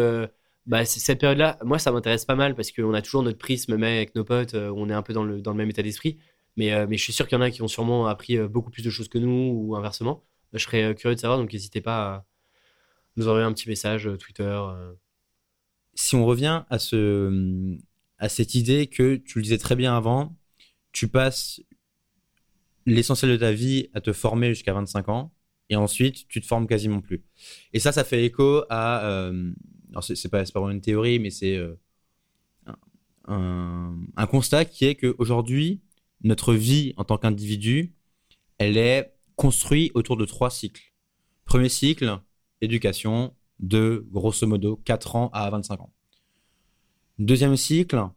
bah, 0.65 0.86
cette 0.86 1.20
période-là? 1.20 1.58
Moi, 1.65 1.80
ça 1.80 1.91
m'intéresse 1.91 2.24
pas 2.24 2.36
mal 2.36 2.56
parce 2.56 2.72
qu'on 2.72 2.94
a 2.94 3.02
toujours 3.02 3.24
notre 3.24 3.38
prisme, 3.38 3.76
même 3.76 3.84
avec 3.84 4.15
nos 4.15 4.24
potes, 4.24 4.54
on 4.54 4.89
est 4.89 4.94
un 4.94 5.02
peu 5.02 5.13
dans 5.13 5.26
le, 5.26 5.41
dans 5.41 5.52
le 5.52 5.58
même 5.58 5.70
état 5.70 5.84
d'esprit. 5.84 6.18
Mais, 6.58 6.74
euh, 6.74 6.88
mais 6.89 6.98
je 6.98 7.04
suis 7.04 7.13
sûr 7.13 7.28
qu'il 7.28 7.38
y 7.38 7.41
en 7.41 7.44
a 7.44 7.52
qui 7.52 7.62
ont 7.62 7.68
sûrement 7.68 8.08
appris 8.08 8.38
euh, 8.38 8.48
beaucoup 8.48 8.72
plus 8.72 8.84
de 8.84 8.89
choses 8.89 9.10
que 9.10 9.18
nous 9.18 9.52
ou 9.54 9.76
inversement. 9.76 10.24
Je 10.54 10.60
serais 10.60 10.84
euh, 10.84 10.94
curieux 10.94 11.15
de 11.15 11.20
savoir, 11.20 11.39
donc 11.39 11.52
n'hésitez 11.52 11.82
pas 11.82 12.13
à 12.13 12.26
nous 13.18 13.28
envoyer 13.28 13.46
un 13.46 13.54
petit 13.54 13.70
message 13.70 14.10
Twitter. 14.20 14.62
Si 15.94 16.15
on 16.15 16.26
revient 16.26 16.63
à, 16.70 16.80
ce, 16.80 17.78
à 18.17 18.30
cette 18.30 18.56
idée 18.56 18.88
que 18.88 19.15
tu 19.15 19.39
le 19.39 19.43
disais 19.43 19.58
très 19.58 19.75
bien 19.75 19.95
avant, 19.95 20.38
tu 20.91 21.08
passes 21.08 21.62
l'essentiel 22.86 23.32
de 23.32 23.38
ta 23.38 23.51
vie 23.51 23.89
à 23.93 24.01
te 24.01 24.13
former 24.13 24.49
jusqu'à 24.49 24.73
25 24.73 25.10
ans 25.10 25.34
et 25.69 25.75
ensuite 25.75 26.28
tu 26.28 26.41
te 26.41 26.45
formes 26.45 26.67
quasiment 26.67 27.01
plus. 27.01 27.23
Et 27.73 27.80
ça, 27.80 27.91
ça 27.91 28.04
fait 28.04 28.23
écho 28.23 28.63
à. 28.69 29.28
alors, 29.89 30.04
c'est 30.04 30.30
pas, 30.30 30.43
pas 30.43 30.60
vraiment 30.60 30.71
une 30.71 30.82
théorie, 30.82 31.19
mais 31.19 31.32
c'est 31.32 31.60
un, 33.28 33.97
un 34.15 34.28
constat 34.28 34.65
qui 34.65 34.86
est 34.86 34.95
qu'aujourd'hui, 34.95 35.82
notre 36.23 36.54
vie 36.54 36.93
en 36.97 37.04
tant 37.04 37.17
qu'individu, 37.17 37.93
elle 38.58 38.78
est 38.78 39.13
construite 39.36 39.91
autour 39.95 40.17
de 40.17 40.25
trois 40.25 40.49
cycles. 40.49 40.93
Premier 41.45 41.69
cycle, 41.69 42.19
éducation, 42.62 43.36
de 43.60 44.06
grosso 44.12 44.45
modo 44.47 44.78
4 44.78 45.15
ans 45.15 45.30
à 45.34 45.49
25 45.49 45.82
ans. 45.82 45.93
Deuxième 47.17 47.56
cycle, 47.56 48.10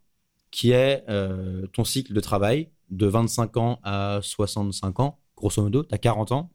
qui 0.50 0.72
est 0.72 1.04
euh, 1.08 1.66
ton 1.68 1.84
cycle 1.84 2.12
de 2.12 2.20
travail, 2.20 2.70
de 2.90 3.06
25 3.06 3.56
ans 3.56 3.80
à 3.84 4.18
65 4.22 4.98
ans, 5.00 5.20
grosso 5.36 5.62
modo, 5.62 5.84
tu 5.84 5.94
as 5.94 5.98
40 5.98 6.32
ans, 6.32 6.50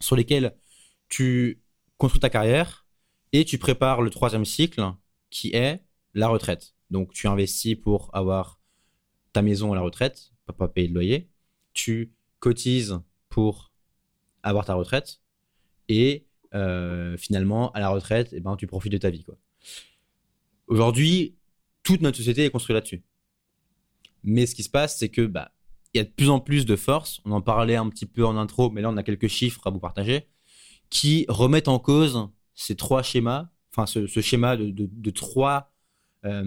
sur 0.00 0.14
lesquels 0.14 0.54
tu 1.08 1.62
construis 1.96 2.20
ta 2.20 2.28
carrière 2.28 2.86
et 3.32 3.44
tu 3.44 3.56
prépares 3.56 4.02
le 4.02 4.10
troisième 4.10 4.44
cycle, 4.44 4.92
qui 5.30 5.54
est 5.54 5.82
la 6.14 6.28
retraite. 6.28 6.74
Donc 6.90 7.12
tu 7.12 7.28
investis 7.28 7.76
pour 7.76 8.14
avoir 8.14 8.60
ta 9.32 9.40
maison 9.40 9.72
à 9.72 9.74
la 9.74 9.82
retraite, 9.82 10.32
pas 10.56 10.68
payer 10.68 10.88
de 10.88 10.94
loyer, 10.94 11.30
tu 11.72 12.12
cotises 12.40 13.00
pour 13.28 13.72
avoir 14.42 14.64
ta 14.64 14.74
retraite 14.74 15.20
et 15.88 16.26
euh, 16.54 17.16
finalement 17.16 17.70
à 17.72 17.80
la 17.80 17.88
retraite, 17.88 18.30
eh 18.32 18.40
ben, 18.40 18.56
tu 18.56 18.66
profites 18.66 18.92
de 18.92 18.98
ta 18.98 19.10
vie. 19.10 19.24
Aujourd'hui, 20.66 21.37
toute 21.88 22.02
notre 22.02 22.18
société 22.18 22.44
est 22.44 22.50
construite 22.50 22.74
là-dessus. 22.74 23.02
Mais 24.22 24.44
ce 24.44 24.54
qui 24.54 24.62
se 24.62 24.68
passe, 24.68 24.98
c'est 24.98 25.08
que 25.08 25.22
bah, 25.22 25.52
il 25.94 25.98
y 25.98 26.00
a 26.02 26.04
de 26.04 26.10
plus 26.10 26.28
en 26.28 26.38
plus 26.38 26.66
de 26.66 26.76
forces. 26.76 27.22
On 27.24 27.32
en 27.32 27.40
parlait 27.40 27.76
un 27.76 27.88
petit 27.88 28.04
peu 28.04 28.26
en 28.26 28.36
intro, 28.36 28.68
mais 28.68 28.82
là 28.82 28.90
on 28.90 28.98
a 28.98 29.02
quelques 29.02 29.28
chiffres 29.28 29.66
à 29.66 29.70
vous 29.70 29.80
partager 29.80 30.28
qui 30.90 31.24
remettent 31.30 31.68
en 31.68 31.78
cause 31.78 32.28
ces 32.54 32.76
trois 32.76 33.02
schémas, 33.02 33.48
enfin 33.72 33.86
ce, 33.86 34.06
schéma 34.20 34.58
de, 34.58 35.10
trois 35.10 35.72
euh, 36.26 36.44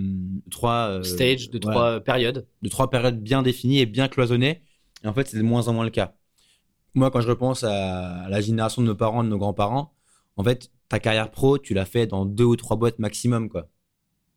trois 0.51 0.89
euh, 0.89 1.03
stages, 1.03 1.49
de 1.49 1.57
trois 1.57 2.01
périodes, 2.01 2.47
de 2.61 2.69
trois 2.69 2.91
périodes 2.91 3.19
bien 3.19 3.41
définies 3.41 3.79
et 3.79 3.87
bien 3.87 4.07
cloisonnées. 4.07 4.61
Et 5.03 5.07
en 5.07 5.13
fait, 5.13 5.27
c'est 5.27 5.37
de 5.37 5.41
moins 5.41 5.67
en 5.67 5.73
moins 5.73 5.85
le 5.85 5.89
cas. 5.89 6.13
Moi, 6.93 7.09
quand 7.09 7.21
je 7.21 7.29
repense 7.29 7.63
à 7.63 8.29
la 8.29 8.41
génération 8.41 8.83
de 8.83 8.87
nos 8.87 8.95
parents, 8.95 9.23
de 9.23 9.29
nos 9.29 9.39
grands-parents, 9.39 9.95
en 10.35 10.43
fait, 10.43 10.71
ta 10.87 10.99
carrière 10.99 11.31
pro, 11.31 11.57
tu 11.57 11.73
l'as 11.73 11.85
fait 11.85 12.05
dans 12.05 12.27
deux 12.27 12.43
ou 12.43 12.55
trois 12.55 12.77
boîtes 12.77 12.99
maximum, 12.99 13.49
quoi. 13.49 13.69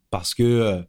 Parce 0.08 0.32
que 0.32 0.42
euh, 0.42 0.82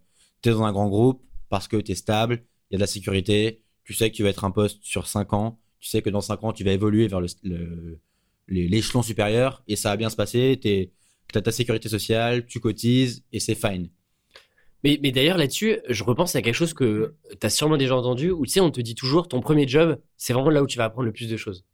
tu 0.50 0.56
dans 0.56 0.64
un 0.64 0.72
grand 0.72 0.90
groupe, 0.90 1.24
parce 1.50 1.68
que 1.68 1.78
tu 1.78 1.92
es 1.92 1.96
stable, 1.96 2.44
il 2.70 2.74
y 2.74 2.76
a 2.76 2.78
de 2.78 2.82
la 2.82 2.88
sécurité, 2.88 3.62
tu 3.84 3.94
sais 3.94 4.10
que 4.10 4.16
tu 4.16 4.24
vas 4.24 4.30
être 4.30 4.44
un 4.44 4.52
poste 4.52 4.80
sur 4.84 5.08
cinq 5.08 5.34
ans, 5.34 5.60
tu 5.80 5.90
sais 5.90 6.02
que 6.02 6.10
dans 6.10 6.22
cinq 6.22 6.44
ans, 6.44 6.54
tu 6.54 6.64
vas 6.64 6.72
évoluer 6.72 7.08
vers 7.08 7.22
l'échelon 8.48 9.04
supérieur 9.04 9.64
et 9.68 9.76
ça 9.76 9.90
va 9.90 9.98
bien 9.98 10.10
se 10.10 10.16
passer, 10.16 10.60
tu 10.62 11.38
as 11.38 11.42
ta 11.42 11.52
sécurité 11.52 11.90
sociale, 11.90 12.46
tu 12.46 12.60
cotises 12.60 13.24
et 13.32 13.40
c'est 13.40 13.56
fine. 13.56 13.90
Mais, 14.84 14.98
d'ailleurs, 14.98 15.40
là-dessus, 15.40 15.80
je 15.90 16.04
repense 16.04 16.36
à 16.36 16.44
quelque 16.44 16.54
chose 16.54 16.76
que 16.76 17.16
tu 17.42 17.48
as 17.48 17.50
sûrement 17.50 17.76
déjà 17.78 17.96
entendu, 17.96 18.30
où 18.30 18.46
tu 18.46 18.52
sais, 18.52 18.60
on 18.60 18.70
te 18.70 18.82
dit 18.82 18.94
toujours, 18.94 19.28
ton 19.28 19.42
premier 19.42 19.68
job, 19.68 20.00
c'est 20.16 20.32
vraiment 20.32 20.52
là 20.52 20.62
où 20.62 20.68
tu 20.68 20.78
vas 20.78 20.84
apprendre 20.86 21.08
le 21.08 21.12
plus 21.12 21.28
de 21.28 21.38
choses. 21.38 21.66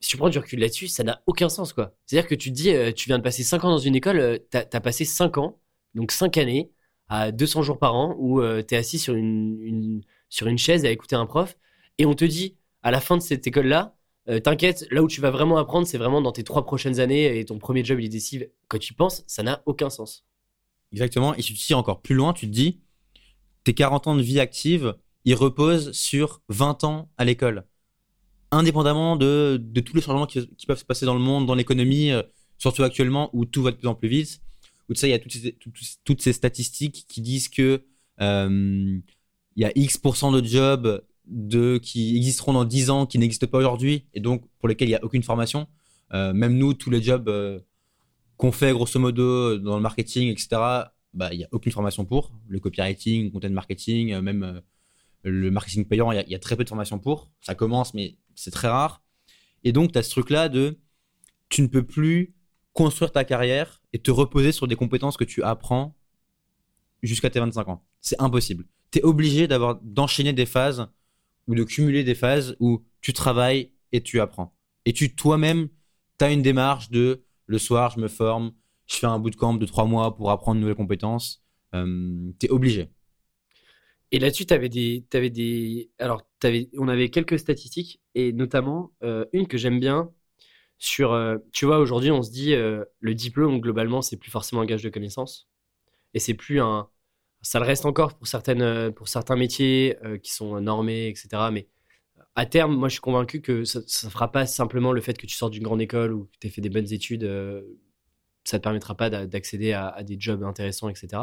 Si 0.00 0.10
tu 0.10 0.16
prends 0.16 0.28
du 0.28 0.38
recul 0.38 0.58
là-dessus, 0.58 0.88
ça 0.88 1.04
n'a 1.04 1.22
aucun 1.26 1.48
sens, 1.48 1.72
quoi. 1.72 1.94
C'est-à-dire 2.04 2.28
que 2.28 2.34
tu 2.34 2.50
te 2.50 2.56
dis, 2.56 2.70
euh, 2.70 2.90
tu 2.90 3.08
viens 3.08 3.18
de 3.18 3.22
passer 3.22 3.44
5 3.44 3.64
ans 3.64 3.70
dans 3.70 3.78
une 3.78 3.94
école, 3.94 4.18
euh, 4.18 4.36
tu 4.50 4.56
as, 4.56 4.80
passé 4.80 5.04
5 5.04 5.38
ans, 5.38 5.60
donc 5.94 6.10
5 6.10 6.36
années, 6.38 6.72
à 7.08 7.32
200 7.32 7.62
jours 7.62 7.78
par 7.78 7.94
an, 7.94 8.14
où 8.18 8.40
euh, 8.40 8.62
tu 8.66 8.74
es 8.74 8.78
assis 8.78 8.98
sur 8.98 9.14
une, 9.14 10.02
sur 10.28 10.46
une 10.46 10.58
chaise 10.58 10.84
à 10.84 10.90
écouter 10.90 11.16
un 11.16 11.26
prof, 11.26 11.56
et 11.98 12.06
on 12.06 12.14
te 12.14 12.24
dit, 12.24 12.56
à 12.82 12.90
la 12.90 13.00
fin 13.00 13.16
de 13.16 13.22
cette 13.22 13.46
école-là, 13.46 13.94
t'inquiète, 14.42 14.88
là 14.90 15.04
où 15.04 15.06
tu 15.06 15.20
vas 15.20 15.30
vraiment 15.30 15.56
apprendre, 15.56 15.86
c'est 15.86 15.98
vraiment 15.98 16.20
dans 16.20 16.32
tes 16.32 16.42
trois 16.42 16.66
prochaines 16.66 16.98
années, 16.98 17.38
et 17.38 17.44
ton 17.44 17.58
premier 17.58 17.84
job, 17.84 18.00
il 18.00 18.06
est 18.06 18.08
décisif. 18.08 18.42
Quand 18.68 18.78
tu 18.78 18.92
penses, 18.92 19.22
ça 19.28 19.44
n'a 19.44 19.62
aucun 19.66 19.88
sens. 19.88 20.26
Exactement. 20.92 21.34
Et 21.34 21.42
si 21.42 21.54
tu 21.54 21.60
tires 21.60 21.78
encore 21.78 22.00
plus 22.00 22.14
loin, 22.14 22.32
tu 22.32 22.46
te 22.46 22.52
dis, 22.52 22.80
tes 23.64 23.74
40 23.74 24.06
ans 24.08 24.14
de 24.14 24.22
vie 24.22 24.40
active, 24.40 24.94
ils 25.24 25.34
reposent 25.34 25.92
sur 25.92 26.40
20 26.48 26.84
ans 26.84 27.10
à 27.18 27.24
l'école. 27.24 27.64
Indépendamment 28.52 29.16
de, 29.16 29.60
de, 29.60 29.80
tous 29.80 29.94
les 29.94 30.00
changements 30.00 30.26
qui, 30.26 30.48
peuvent 30.66 30.78
se 30.78 30.84
passer 30.84 31.04
dans 31.04 31.14
le 31.14 31.20
monde, 31.20 31.46
dans 31.46 31.56
l'économie, 31.56 32.12
euh, 32.12 32.22
surtout 32.58 32.84
actuellement 32.84 33.28
où 33.32 33.44
tout 33.44 33.62
va 33.62 33.72
de 33.72 33.76
plus 33.76 33.88
en 33.88 33.94
plus 33.94 34.08
vite, 34.08 34.40
où 34.88 34.94
tu 34.94 35.06
il 35.06 35.10
y 35.10 35.12
a 35.12 35.18
toutes 35.18 35.32
ces, 35.32 35.58
toutes, 36.04 36.22
ces 36.22 36.32
statistiques 36.32 37.06
qui 37.08 37.20
disent 37.20 37.48
que 37.48 37.82
euh, 38.20 38.98
il 39.56 39.62
y 39.62 39.64
a 39.64 39.72
X% 39.74 40.32
de 40.32 40.44
jobs 40.44 41.04
de, 41.26 41.78
qui 41.78 42.16
existeront 42.16 42.52
dans 42.52 42.64
10 42.64 42.90
ans, 42.90 43.06
qui 43.06 43.18
n'existent 43.18 43.46
pas 43.46 43.58
aujourd'hui, 43.58 44.06
et 44.14 44.20
donc 44.20 44.44
pour 44.58 44.68
lesquels 44.68 44.88
il 44.88 44.92
n'y 44.92 44.96
a 44.96 45.04
aucune 45.04 45.22
formation. 45.22 45.66
Euh, 46.12 46.32
même 46.32 46.56
nous, 46.56 46.74
tous 46.74 46.90
les 46.90 47.02
jobs 47.02 47.28
qu'on 48.36 48.52
fait 48.52 48.72
grosso 48.72 48.98
modo 49.00 49.58
dans 49.58 49.76
le 49.76 49.82
marketing, 49.82 50.30
etc., 50.30 50.86
bah, 51.16 51.32
il 51.32 51.38
n'y 51.38 51.44
a 51.44 51.48
aucune 51.50 51.72
formation 51.72 52.04
pour. 52.04 52.32
Le 52.46 52.60
copywriting, 52.60 53.32
content 53.32 53.50
marketing, 53.50 54.12
euh, 54.12 54.20
même 54.20 54.42
euh, 54.42 54.60
le 55.22 55.50
marketing 55.50 55.86
payant, 55.86 56.12
il 56.12 56.28
y, 56.28 56.34
a 56.34 56.38
très 56.38 56.56
peu 56.56 56.64
de 56.64 56.68
formation 56.68 56.98
pour. 56.98 57.30
Ça 57.40 57.54
commence, 57.54 57.94
mais 57.94 58.16
c'est 58.34 58.50
très 58.50 58.68
rare. 58.68 59.02
Et 59.64 59.72
donc, 59.72 59.92
tu 59.92 59.98
as 59.98 60.02
ce 60.02 60.10
truc-là 60.10 60.48
de 60.48 60.78
tu 61.48 61.62
ne 61.62 61.66
peux 61.68 61.84
plus 61.84 62.35
construire 62.76 63.10
ta 63.10 63.24
carrière 63.24 63.82
et 63.94 63.98
te 63.98 64.10
reposer 64.10 64.52
sur 64.52 64.68
des 64.68 64.76
compétences 64.76 65.16
que 65.16 65.24
tu 65.24 65.42
apprends 65.42 65.96
jusqu'à 67.02 67.30
tes 67.30 67.40
25 67.40 67.68
ans. 67.68 67.82
C'est 68.02 68.20
impossible. 68.20 68.66
Tu 68.90 68.98
es 68.98 69.02
obligé 69.02 69.48
d'avoir 69.48 69.80
d'enchaîner 69.82 70.34
des 70.34 70.46
phases 70.46 70.86
ou 71.48 71.54
de 71.54 71.64
cumuler 71.64 72.04
des 72.04 72.14
phases 72.14 72.54
où 72.60 72.84
tu 73.00 73.14
travailles 73.14 73.72
et 73.92 74.02
tu 74.02 74.20
apprends. 74.20 74.54
Et 74.84 74.92
tu 74.92 75.16
toi-même, 75.16 75.68
tu 76.18 76.24
as 76.26 76.30
une 76.30 76.42
démarche 76.42 76.90
de 76.90 77.24
le 77.46 77.58
soir, 77.58 77.92
je 77.92 78.00
me 78.00 78.08
forme, 78.08 78.52
je 78.86 78.96
fais 78.96 79.06
un 79.06 79.18
bootcamp 79.18 79.54
de 79.54 79.64
trois 79.64 79.86
mois 79.86 80.14
pour 80.14 80.30
apprendre 80.30 80.56
de 80.56 80.60
nouvelles 80.60 80.76
compétences. 80.76 81.42
Euh, 81.74 82.30
tu 82.38 82.46
es 82.46 82.50
obligé. 82.50 82.90
Et 84.12 84.18
là-dessus, 84.18 84.44
tu 84.46 84.54
avais 84.54 84.68
des. 84.68 85.90
Alors, 85.98 86.22
avais, 86.44 86.68
on 86.78 86.88
avait 86.88 87.08
quelques 87.08 87.38
statistiques, 87.38 88.00
et 88.14 88.32
notamment 88.32 88.92
euh, 89.02 89.24
une 89.32 89.48
que 89.48 89.58
j'aime 89.58 89.80
bien 89.80 90.10
sur. 90.78 91.12
Euh, 91.12 91.38
tu 91.52 91.66
vois, 91.66 91.78
aujourd'hui, 91.78 92.10
on 92.10 92.22
se 92.22 92.30
dit 92.30 92.54
le 92.54 93.14
diplôme, 93.14 93.60
globalement, 93.60 94.02
c'est 94.02 94.16
plus 94.16 94.30
forcément 94.30 94.62
un 94.62 94.66
gage 94.66 94.82
de 94.82 94.90
connaissance. 94.90 95.48
Et 96.14 96.18
c'est 96.20 96.34
plus 96.34 96.60
un. 96.60 96.88
Ça 97.42 97.60
le 97.60 97.66
reste 97.66 97.86
encore 97.86 98.16
pour, 98.16 98.26
certaines, 98.26 98.92
pour 98.92 99.08
certains 99.08 99.36
métiers 99.36 99.96
qui 100.22 100.32
sont 100.32 100.60
normés, 100.60 101.08
etc. 101.08 101.28
Mais 101.52 101.68
à 102.36 102.44
terme, 102.44 102.76
moi, 102.76 102.88
je 102.88 102.92
suis 102.92 103.00
convaincu 103.00 103.40
que 103.40 103.64
ça 103.64 103.80
ne 103.80 104.10
fera 104.10 104.30
pas 104.30 104.44
simplement 104.44 104.92
le 104.92 105.00
fait 105.00 105.16
que 105.16 105.26
tu 105.26 105.34
sors 105.34 105.48
d'une 105.48 105.62
grande 105.62 105.80
école 105.80 106.12
ou 106.12 106.24
que 106.24 106.36
tu 106.38 106.46
aies 106.46 106.50
fait 106.50 106.60
des 106.60 106.68
bonnes 106.68 106.92
études. 106.92 107.24
Euh, 107.24 107.62
ça 108.44 108.58
ne 108.58 108.60
te 108.60 108.62
permettra 108.62 108.94
pas 108.94 109.08
d'accéder 109.10 109.72
à, 109.72 110.02
des 110.04 110.16
jobs 110.20 110.44
intéressants, 110.44 110.88
etc. 110.88 111.22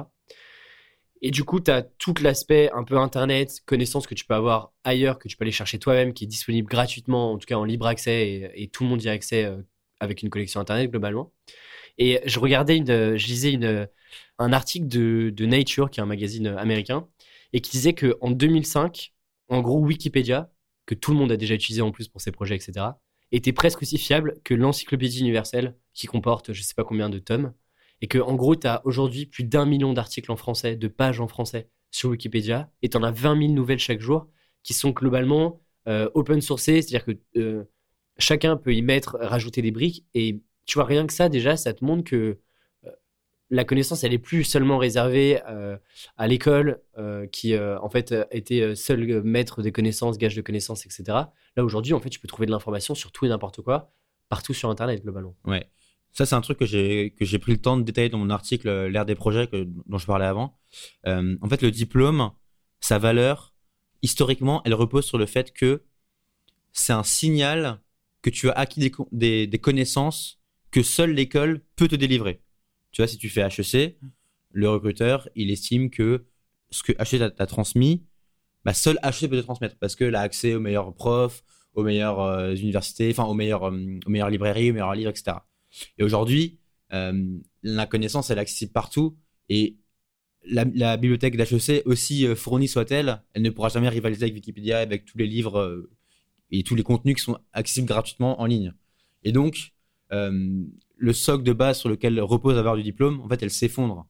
Et 1.25 1.31
du 1.31 1.45
coup, 1.45 1.61
tu 1.61 1.71
as 1.71 1.83
tout 1.83 2.13
l'aspect 2.21 2.69
un 2.73 2.83
peu 2.83 2.97
Internet, 2.97 3.61
connaissances 3.65 4.07
que 4.07 4.13
tu 4.13 4.25
peux 4.25 4.33
avoir 4.33 4.73
ailleurs, 4.83 5.19
que 5.19 5.29
tu 5.29 5.37
peux 5.37 5.45
aller 5.45 5.53
chercher 5.53 5.79
toi-même, 5.79 6.13
qui 6.13 6.25
est 6.25 6.27
disponible 6.27 6.67
gratuitement, 6.69 7.31
en 7.31 7.37
tout 7.37 7.45
cas 7.45 7.55
en 7.55 7.63
libre 7.63 7.87
accès, 7.87 8.51
et, 8.53 8.67
tout 8.67 8.83
le 8.83 8.89
monde 8.89 9.01
y 9.01 9.07
a 9.07 9.13
accès 9.13 9.45
euh, 9.45 9.61
avec 10.01 10.21
une 10.21 10.29
connexion 10.29 10.59
Internet 10.59 10.91
globalement. 10.91 11.31
Et 11.97 12.19
je 12.25 12.39
regardais, 12.39 12.83
je 12.85 13.27
lisais 13.27 13.57
un 14.37 14.53
article 14.53 14.87
de, 14.87 15.45
Nature, 15.45 15.89
qui 15.89 16.01
est 16.01 16.03
un 16.03 16.07
magazine 16.07 16.47
américain, 16.47 17.07
et 17.53 17.61
qui 17.61 17.71
disait 17.71 17.93
qu'en 17.93 18.31
2005, 18.31 19.13
en 19.47 19.61
gros, 19.61 19.79
Wikipédia, 19.79 20.51
que 20.85 20.93
tout 20.93 21.11
le 21.11 21.17
monde 21.17 21.31
a 21.31 21.37
déjà 21.37 21.53
utilisé 21.55 21.81
en 21.81 21.91
plus 21.91 22.09
pour 22.09 22.19
ses 22.19 22.33
projets, 22.33 22.55
etc., 22.55 22.87
était 23.31 23.53
presque 23.53 23.81
aussi 23.81 23.97
fiable 23.97 24.41
que 24.43 24.53
l'encyclopédie 24.53 25.21
universelle, 25.21 25.77
qui 25.93 26.05
comporte 26.07 26.51
je 26.51 26.61
sais 26.61 26.73
pas 26.75 26.83
combien 26.83 27.09
de 27.09 27.19
tomes, 27.19 27.53
et 28.03 28.07
que 28.07 28.19
en 28.19 28.35
gros, 28.35 28.55
tu 28.55 28.67
as 28.67 28.85
aujourd'hui 28.85 29.25
plus 29.25 29.43
d'un 29.43 29.65
million 29.65 29.93
d'articles 29.93 30.31
en 30.31 30.35
français, 30.35 30.75
de 30.75 30.87
pages 30.87 31.19
en 31.19 31.27
français 31.27 31.69
sur 31.89 32.11
Wikipédia, 32.11 32.69
et 32.83 32.89
tu 32.89 32.97
en 32.97 33.03
as 33.03 33.11
20 33.11 33.39
000 33.39 33.53
nouvelles 33.53 33.79
chaque 33.79 33.99
jour, 33.99 34.27
qui 34.61 34.73
sont 34.73 34.91
globalement 34.91 35.59
euh, 35.87 36.07
open 36.13 36.41
sourcées, 36.41 36.81
c'est-à-dire 36.81 37.05
que 37.05 37.39
euh, 37.39 37.63
chacun 38.19 38.57
peut 38.57 38.75
y 38.75 38.83
mettre, 38.83 39.17
rajouter 39.19 39.63
des 39.63 39.71
briques, 39.71 40.05
et 40.13 40.43
tu 40.65 40.75
vois, 40.75 40.85
rien 40.85 41.07
que 41.07 41.13
ça, 41.13 41.29
déjà, 41.29 41.57
ça 41.57 41.73
te 41.73 41.83
montre 41.83 42.03
que 42.03 42.37
la 43.53 43.63
connaissance, 43.63 44.03
elle 44.03 44.13
est 44.13 44.19
plus 44.19 44.43
seulement 44.43 44.77
réservée 44.77 45.41
euh, 45.47 45.77
à 46.17 46.27
l'école, 46.27 46.81
euh, 46.97 47.27
qui 47.27 47.53
euh, 47.53 47.79
en 47.81 47.89
fait 47.89 48.13
était 48.31 48.75
seul 48.75 49.21
maître 49.23 49.61
des 49.61 49.71
connaissances, 49.71 50.17
gage 50.17 50.35
de 50.35 50.41
connaissances, 50.41 50.85
etc. 50.85 51.03
Là 51.55 51.63
aujourd'hui, 51.63 51.93
en 51.93 51.99
fait, 51.99 52.09
tu 52.09 52.19
peux 52.19 52.27
trouver 52.27 52.47
de 52.47 52.51
l'information 52.51 52.95
sur 52.95 53.11
tout 53.11 53.25
et 53.25 53.29
n'importe 53.29 53.61
quoi, 53.61 53.91
partout 54.27 54.53
sur 54.53 54.69
Internet 54.69 55.03
globalement. 55.03 55.35
Ouais. 55.45 55.69
Ça, 56.13 56.25
c'est 56.25 56.35
un 56.35 56.41
truc 56.41 56.59
que 56.59 56.65
j'ai 56.65 57.15
que 57.19 57.37
pris 57.37 57.51
le 57.51 57.61
temps 57.61 57.75
de 57.75 57.81
détailler 57.81 58.09
dans 58.09 58.19
mon 58.19 58.29
article 58.29 58.87
l'ère 58.87 59.05
des 59.05 59.15
projets 59.15 59.49
dont 59.51 59.97
je 59.97 60.05
parlais 60.05 60.25
avant. 60.25 60.57
en 61.05 61.49
fait, 61.49 61.61
le 61.61 61.71
diplôme, 61.71 62.31
sa 62.79 62.99
valeur, 62.99 63.53
historiquement, 64.03 64.61
elle 64.65 64.75
repose 64.75 65.05
sur 65.05 65.17
le 65.17 65.25
fait 65.25 65.53
que 65.53 65.83
c'est 66.71 66.93
un 66.93 67.03
signal 67.03 67.79
que 68.21 68.29
tu 68.29 68.49
as 68.49 68.53
acquis 68.53 68.91
des, 69.11 69.59
connaissances 69.61 70.39
que 70.71 70.83
seule 70.83 71.11
l'école 71.11 71.61
peut 71.75 71.87
te 71.87 71.95
délivrer. 71.95 72.41
Tu 72.91 73.01
vois, 73.01 73.07
si 73.07 73.17
tu 73.17 73.29
fais 73.29 73.41
HEC, 73.41 73.97
le 74.51 74.69
recruteur, 74.69 75.29
il 75.35 75.51
estime 75.51 75.89
que 75.89 76.25
ce 76.69 76.83
que 76.83 76.91
HEC 76.93 77.35
t'a 77.35 77.45
transmis, 77.45 78.05
bah, 78.65 78.73
seul 78.73 78.99
HEC 79.03 79.29
peut 79.29 79.37
te 79.37 79.43
transmettre 79.43 79.77
parce 79.77 79.95
que 79.95 80.11
a 80.13 80.21
accès 80.21 80.55
aux 80.55 80.59
meilleurs 80.59 80.93
profs, 80.93 81.43
aux 81.73 81.83
meilleures 81.83 82.21
euh, 82.21 82.55
universités, 82.55 83.09
enfin 83.11 83.25
aux 83.25 83.33
meilleures, 83.33 83.65
euh, 83.65 83.99
aux 84.05 84.09
meilleures 84.09 84.29
librairies, 84.29 84.71
aux 84.71 84.73
meilleurs 84.73 84.95
livres, 84.95 85.09
etc. 85.09 85.37
Et 85.97 86.03
aujourd'hui, 86.03 86.59
euh, 86.93 87.39
la 87.63 87.85
connaissance, 87.85 88.29
elle 88.29 88.37
est 88.37 88.41
accessible 88.41 88.71
partout 88.71 89.17
et 89.49 89.77
la, 90.45 90.97
bibliothèque 90.97 91.37
d'HEC, 91.37 91.83
aussi 91.85 92.27
euh, 92.27 92.35
fournie 92.35 92.67
soit-elle, 92.67 93.23
elle 93.33 93.41
ne 93.41 93.49
pourra 93.49 93.69
jamais 93.69 93.89
rivaliser 93.89 94.23
avec 94.23 94.35
Wikipédia, 94.35 94.79
avec 94.79 95.05
tous 95.05 95.17
les 95.17 95.27
livres 95.27 95.59
euh, 95.59 95.89
et 96.51 96.63
tous 96.63 96.75
les 96.75 96.83
contenus 96.83 97.15
qui 97.15 97.21
sont 97.21 97.39
accessibles 97.53 97.87
gratuitement 97.87 98.41
en 98.41 98.45
ligne. 98.45 98.73
Et 99.23 99.31
donc, 99.31 99.71
le 100.11 101.11
socle 101.11 101.43
de 101.43 101.53
base 101.53 101.79
sur 101.79 101.89
lequel 101.89 102.19
repose 102.21 102.55
avoir 102.55 102.75
du 102.75 102.83
diplôme, 102.83 103.19
en 103.21 103.27
fait, 103.27 103.41
elle 103.41 103.49
s'effondre. 103.49 104.07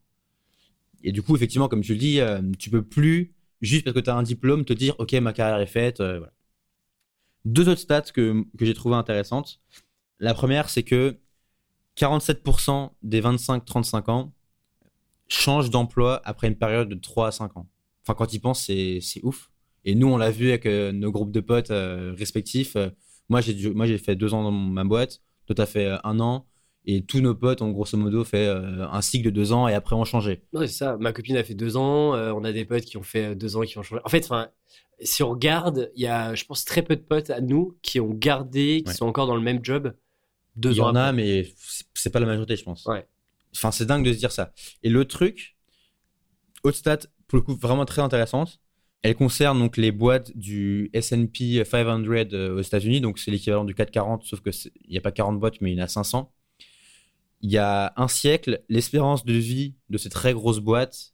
Et 1.01 1.13
du 1.13 1.21
coup, 1.21 1.35
effectivement, 1.35 1.69
comme 1.69 1.81
tu 1.81 1.93
le 1.93 1.99
dis, 1.99 2.19
euh, 2.19 2.41
tu 2.59 2.69
peux 2.69 2.83
plus, 2.83 3.33
juste 3.61 3.85
parce 3.85 3.95
que 3.95 4.01
tu 4.01 4.09
as 4.09 4.15
un 4.15 4.23
diplôme, 4.23 4.65
te 4.65 4.73
dire, 4.73 4.95
OK, 4.99 5.13
ma 5.13 5.31
carrière 5.31 5.59
est 5.59 5.65
faite. 5.65 6.03
Deux 7.45 7.69
autres 7.69 7.79
stats 7.79 8.01
que, 8.01 8.43
que 8.57 8.65
j'ai 8.65 8.73
trouvées 8.73 8.95
intéressantes. 8.95 9.61
La 10.19 10.33
première, 10.33 10.69
c'est 10.69 10.83
que 10.83 11.19
47% 11.97 12.91
des 13.03 13.21
25-35 13.21 14.09
ans 14.11 14.33
changent 15.27 15.69
d'emploi 15.69 16.21
après 16.25 16.47
une 16.47 16.55
période 16.55 16.89
de 16.89 16.95
3 16.95 17.27
à 17.27 17.31
5 17.31 17.57
ans. 17.57 17.67
Enfin, 18.05 18.13
quand 18.15 18.33
ils 18.33 18.39
pensent, 18.39 18.63
c'est 18.65 18.99
ouf. 19.23 19.49
Et 19.85 19.95
nous, 19.95 20.07
on 20.07 20.17
l'a 20.17 20.31
vu 20.31 20.49
avec 20.49 20.65
euh, 20.65 20.91
nos 20.91 21.11
groupes 21.11 21.31
de 21.31 21.39
potes 21.39 21.71
euh, 21.71 22.13
respectifs. 22.17 22.75
Euh, 22.75 22.89
moi, 23.29 23.41
j'ai 23.41 23.53
dû- 23.53 23.71
moi, 23.73 23.85
j'ai 23.85 23.97
fait 23.97 24.15
deux 24.15 24.33
ans 24.33 24.43
dans 24.43 24.51
ma 24.51 24.83
boîte. 24.83 25.21
Toi, 25.45 25.55
t'as 25.55 25.65
fait 25.65 25.91
un 26.03 26.19
an. 26.19 26.45
Et 26.85 27.05
tous 27.05 27.21
nos 27.21 27.33
potes 27.33 27.61
ont 27.61 27.71
grosso 27.71 27.97
modo 27.97 28.25
fait 28.25 28.45
euh, 28.47 28.85
un 28.89 29.01
cycle 29.01 29.25
de 29.25 29.29
deux 29.29 29.53
ans 29.53 29.67
et 29.69 29.73
après 29.73 29.95
ont 29.95 30.03
changé. 30.03 30.43
Ouais, 30.51 30.67
c'est 30.67 30.73
ça. 30.79 30.97
Ma 30.99 31.13
copine 31.13 31.37
a 31.37 31.43
fait 31.43 31.53
deux 31.53 31.77
ans. 31.77 32.13
euh, 32.15 32.33
on 32.33 32.43
a 32.43 32.51
des 32.51 32.65
potes 32.65 32.83
qui 32.83 32.97
ont 32.97 33.03
fait 33.03 33.35
deux 33.35 33.55
ans 33.55 33.63
et 33.63 33.67
qui 33.67 33.77
ont 33.77 33.83
changé. 33.83 34.01
En 34.03 34.09
fait, 34.09 34.23
enfin, 34.25 34.49
si 35.01 35.23
on 35.23 35.29
regarde, 35.29 35.91
il 35.95 36.01
y 36.03 36.07
a, 36.07 36.35
je 36.35 36.43
pense, 36.43 36.65
très 36.65 36.81
peu 36.81 36.95
de 36.97 37.01
potes 37.01 37.29
à 37.29 37.39
nous 37.39 37.77
qui 37.81 37.99
ont 38.01 38.09
gardé, 38.13 38.81
qui 38.83 38.89
Ouais. 38.89 38.93
sont 38.95 39.05
encore 39.05 39.27
dans 39.27 39.35
le 39.37 39.41
même 39.41 39.63
job 39.63 39.93
deux 40.55 40.71
Il 40.71 40.77
y 40.77 40.81
ans 40.81 40.87
en 40.89 40.95
a, 40.95 41.11
mais 41.11 41.47
c'est- 41.93 42.09
pas 42.09 42.19
la 42.19 42.25
majorité, 42.25 42.55
je 42.55 42.63
pense. 42.63 42.85
Ouais. 42.85 43.07
Enfin, 43.55 43.71
c'est 43.71 43.85
dingue 43.85 44.05
de 44.05 44.13
se 44.13 44.17
dire 44.17 44.31
ça. 44.31 44.53
Et 44.83 44.89
le 44.89 45.05
truc, 45.05 45.55
autre 46.63 46.77
stat, 46.77 46.99
pour 47.27 47.37
le 47.37 47.41
coup, 47.41 47.55
vraiment 47.55 47.85
très 47.85 48.01
intéressante, 48.01 48.59
elle 49.01 49.15
concerne 49.15 49.59
donc 49.59 49.77
les 49.77 49.91
boîtes 49.91 50.35
du 50.37 50.89
S&P 50.93 51.63
500 51.65 52.33
euh, 52.33 52.55
aux 52.55 52.61
États-Unis, 52.61 53.01
donc 53.01 53.19
c'est 53.19 53.31
l'équivalent 53.31 53.65
du 53.65 53.75
440, 53.75 54.23
sauf 54.23 54.39
que 54.41 54.51
c'est- 54.51 54.71
il 54.85 54.91
n'y 54.91 54.97
a 54.97 55.01
pas 55.01 55.11
40 55.11 55.39
boîtes, 55.39 55.59
mais 55.61 55.71
il 55.71 55.77
y 55.77 55.81
en 55.81 55.83
a 55.83 55.87
500. 55.87 56.31
Il 57.41 57.51
y 57.51 57.57
a 57.57 57.93
un 57.97 58.07
siècle, 58.07 58.63
l'espérance 58.69 59.25
de 59.25 59.33
vie 59.33 59.75
de 59.89 59.97
ces 59.97 60.09
très 60.09 60.33
grosses 60.33 60.59
boîtes, 60.59 61.13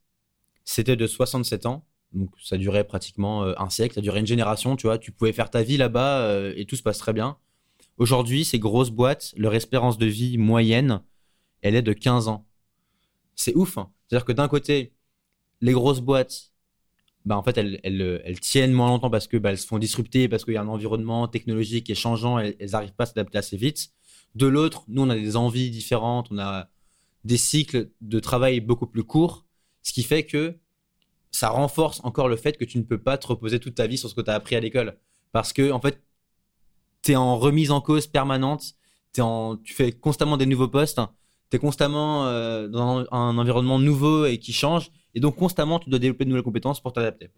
c'était 0.64 0.96
de 0.96 1.08
67 1.08 1.66
ans. 1.66 1.86
Donc 2.14 2.30
ça 2.42 2.58
durait 2.58 2.84
pratiquement 2.84 3.44
euh, 3.44 3.54
un 3.58 3.70
siècle, 3.70 3.96
ça 3.96 4.02
durait 4.02 4.20
une 4.20 4.28
génération, 4.28 4.76
tu 4.76 4.88
vois. 4.88 4.98
Tu 5.00 5.12
pouvais 5.12 5.34
faire 5.34 5.50
ta 5.50 5.64
vie 5.64 5.78
là-bas 5.78 6.22
euh, 6.22 6.54
et 6.56 6.66
tout 6.66 6.76
se 6.76 6.84
passe 6.84 7.00
très 7.00 7.14
bien. 7.14 7.38
Aujourd'hui, 8.00 8.46
ces 8.46 8.60
grosses 8.60 8.92
boîtes, 8.92 9.34
leur 9.36 9.54
espérance 9.54 9.98
de 9.98 10.06
vie 10.06 10.38
moyenne, 10.38 11.04
elle 11.62 11.76
est 11.76 11.82
de 11.82 11.92
15 11.92 12.30
ans. 12.30 12.48
C'est 13.36 13.56
ouf. 13.56 13.78
hein. 13.78 13.92
C'est-à-dire 14.08 14.26
que 14.26 14.32
d'un 14.32 14.48
côté, 14.48 14.94
les 15.60 15.74
grosses 15.74 16.00
boîtes, 16.00 16.54
bah 17.26 17.38
en 17.38 17.44
fait, 17.44 17.58
elles, 17.58 18.40
tiennent 18.40 18.72
moins 18.72 18.88
longtemps 18.88 19.10
parce 19.10 19.28
que 19.28 19.36
bah, 19.36 19.52
elles 19.52 19.58
se 19.58 19.68
font 19.68 19.78
disrupter, 19.80 20.30
parce 20.30 20.46
qu'il 20.46 20.54
y 20.54 20.58
a 20.58 20.62
un 20.62 20.68
environnement 20.70 21.28
technologique 21.28 21.88
qui 21.88 21.92
est 21.92 21.96
changeant, 21.96 22.40
elles 22.40 22.56
n'arrivent 22.72 22.94
pas 22.94 23.04
à 23.04 23.08
s'adapter 23.08 23.38
assez 23.38 23.58
vite. 23.58 23.90
De 24.34 24.48
l'autre, 24.48 24.86
nous, 24.88 25.02
on 25.02 25.10
a 25.10 25.16
des 25.16 25.36
envies 25.36 25.70
différentes, 25.70 26.30
on 26.32 26.40
a 26.40 26.70
des 27.26 27.38
cycles 27.38 27.90
de 28.00 28.20
travail 28.22 28.62
beaucoup 28.62 28.88
plus 28.88 29.04
courts, 29.04 29.46
ce 29.84 29.92
qui 29.92 30.04
fait 30.04 30.26
que 30.26 30.58
ça 31.32 31.50
renforce 31.50 32.00
encore 32.06 32.30
le 32.30 32.38
fait 32.38 32.58
que 32.58 32.66
tu 32.66 32.78
ne 32.78 32.84
peux 32.84 33.02
pas 33.02 33.18
te 33.18 33.28
reposer 33.28 33.60
toute 33.60 33.76
ta 33.76 33.88
vie 33.88 33.98
sur 33.98 34.10
ce 34.10 34.16
que 34.16 34.22
tu 34.22 34.32
as 34.32 34.36
appris 34.36 34.56
à 34.56 34.62
l'école. 34.62 34.98
Parce 35.34 35.52
que, 35.54 35.72
en 35.72 35.82
fait, 35.82 36.02
tu 37.02 37.12
es 37.12 37.16
en 37.16 37.38
remise 37.38 37.72
en 37.72 37.82
cause 37.82 38.08
permanente, 38.08 38.74
t'es 39.14 39.22
en, 39.22 39.58
tu 39.58 39.74
fais 39.74 39.92
constamment 39.92 40.38
des 40.38 40.46
nouveaux 40.46 40.68
postes, 40.68 41.00
tu 41.50 41.58
es 41.58 41.60
constamment 41.60 42.28
euh, 42.28 42.68
dans 42.68 43.06
un, 43.12 43.38
environnement 43.38 43.80
nouveau 43.80 44.26
et 44.26 44.38
qui 44.38 44.54
change, 44.54 44.92
et 45.16 45.20
donc 45.20 45.36
constamment 45.36 45.80
tu 45.80 45.90
dois 45.90 46.00
développer 46.00 46.26
de 46.26 46.30
nouvelles 46.30 46.44
compétences 46.44 46.82
pour 46.82 46.94
t'adapter. 46.94 47.30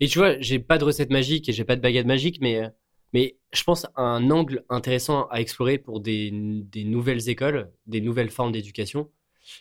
Et 0.00 0.08
tu 0.08 0.18
vois, 0.18 0.38
j'ai 0.40 0.58
pas 0.58 0.78
de 0.78 0.84
recette 0.84 1.10
magique 1.10 1.48
et 1.48 1.52
j'ai 1.52 1.64
pas 1.64 1.76
de 1.76 1.80
baguette 1.80 2.06
magique, 2.06 2.40
mais, 2.40 2.64
euh, 2.64 2.68
mais 3.12 3.38
je 3.52 3.62
pense 3.64 3.86
un 3.96 4.30
angle 4.30 4.64
intéressant 4.68 5.26
à 5.30 5.40
explorer 5.40 5.78
pour 5.78 6.00
des, 6.00 6.30
nouvelles 6.30 7.28
écoles, 7.28 7.70
des 7.86 8.00
nouvelles 8.00 8.30
formes 8.30 8.52
d'éducation, 8.52 9.10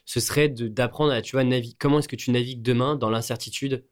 ce 0.05 0.19
serait 0.19 0.49
d'apprendre 0.49 1.13
à, 1.13 1.21
tu 1.21 1.35
vois, 1.35 1.45
comment 1.79 1.99
est-ce 1.99 2.09
que 2.09 2.15
tu 2.15 2.31
navigues 2.31 2.61
demain 2.61 2.95
dans 2.95 3.09
l'incertitude 3.09 3.85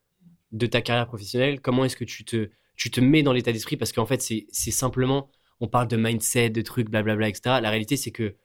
de 0.51 0.67
ta 0.67 0.81
carrière 0.81 1.07
professionnelle, 1.07 1.61
comment 1.61 1.85
est-ce 1.85 1.95
que 1.95 2.03
tu 2.03 2.23
te, 2.25 2.49
tu 2.75 2.91
te 2.91 3.01
mets 3.01 3.23
dans 3.23 3.33
l'état 3.33 3.51
d'esprit, 3.51 3.77
parce 3.77 3.91
qu'en 3.91 4.05
fait, 4.05 4.21
c'est 4.21 4.71
simplement, 4.71 5.29
on 5.59 5.67
parle 5.67 5.87
de 5.87 5.97
mindset, 5.97 6.49
de 6.49 6.61
trucs, 6.61 6.89
blablabla, 6.89 7.29
etc. 7.29 7.59
La 7.61 7.69
réalité, 7.69 7.97
c'est 7.97 8.11
que 8.11 8.35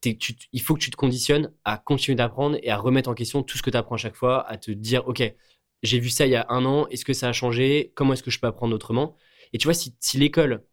tu 0.00 0.16
il 0.52 0.60
faut 0.60 0.74
que 0.74 0.80
tu 0.80 0.90
te 0.90 0.96
conditionnes 0.96 1.52
à 1.64 1.78
continuer 1.78 2.16
d'apprendre 2.16 2.56
et 2.62 2.70
à 2.70 2.76
remettre 2.76 3.10
en 3.10 3.14
question 3.14 3.42
tout 3.42 3.58
ce 3.58 3.62
que 3.62 3.70
tu 3.70 3.76
apprends 3.76 3.96
à 3.96 3.98
chaque 3.98 4.16
fois, 4.16 4.48
à 4.48 4.56
te 4.56 4.70
dire, 4.70 5.06
OK, 5.08 5.22
j'ai 5.82 5.98
vu 5.98 6.10
ça 6.10 6.26
il 6.26 6.32
y 6.32 6.36
a 6.36 6.46
un 6.50 6.64
an, 6.64 6.86
est-ce 6.88 7.04
que 7.04 7.12
ça 7.12 7.28
a 7.28 7.32
changé? 7.32 7.92
Comment 7.94 8.12
est-ce 8.12 8.22
que 8.22 8.30
je 8.30 8.40
peux 8.40 8.46
apprendre 8.46 8.74
autrement? 8.74 9.16
Et 9.52 9.58
tu 9.58 9.66
vois, 9.66 9.74
si, 9.74 9.94
l'école 10.14 10.64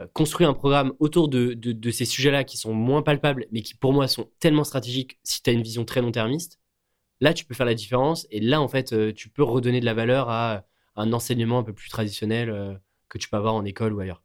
euh, 0.00 0.06
construit 0.12 0.46
un 0.46 0.54
programme 0.54 0.92
autour 1.00 1.28
de, 1.28 1.54
de, 1.54 1.72
de 1.72 1.90
ces 1.90 2.04
sujets-là 2.04 2.44
qui 2.44 2.56
sont 2.56 2.72
moins 2.74 3.02
palpables, 3.02 3.46
mais 3.52 3.62
qui 3.62 3.74
pour 3.74 3.92
moi 3.92 4.08
sont 4.08 4.30
tellement 4.40 4.64
stratégiques 4.64 5.18
si 5.22 5.42
tu 5.42 5.50
as 5.50 5.52
une 5.52 5.62
vision 5.62 5.84
très 5.84 6.00
long-termiste, 6.02 6.60
là, 7.20 7.34
tu 7.34 7.44
peux 7.44 7.54
faire 7.54 7.66
la 7.66 7.74
différence. 7.74 8.26
Et 8.30 8.40
là, 8.40 8.60
en 8.60 8.68
fait, 8.68 8.92
euh, 8.92 9.12
tu 9.12 9.28
peux 9.28 9.42
redonner 9.42 9.80
de 9.80 9.84
la 9.84 9.94
valeur 9.94 10.28
à 10.30 10.64
un 10.96 11.12
enseignement 11.12 11.58
un 11.58 11.64
peu 11.64 11.72
plus 11.72 11.88
traditionnel 11.90 12.50
euh, 12.50 12.74
que 13.08 13.18
tu 13.18 13.28
peux 13.28 13.36
avoir 13.36 13.54
en 13.54 13.64
école 13.64 13.92
ou 13.94 14.00
ailleurs. 14.00 14.22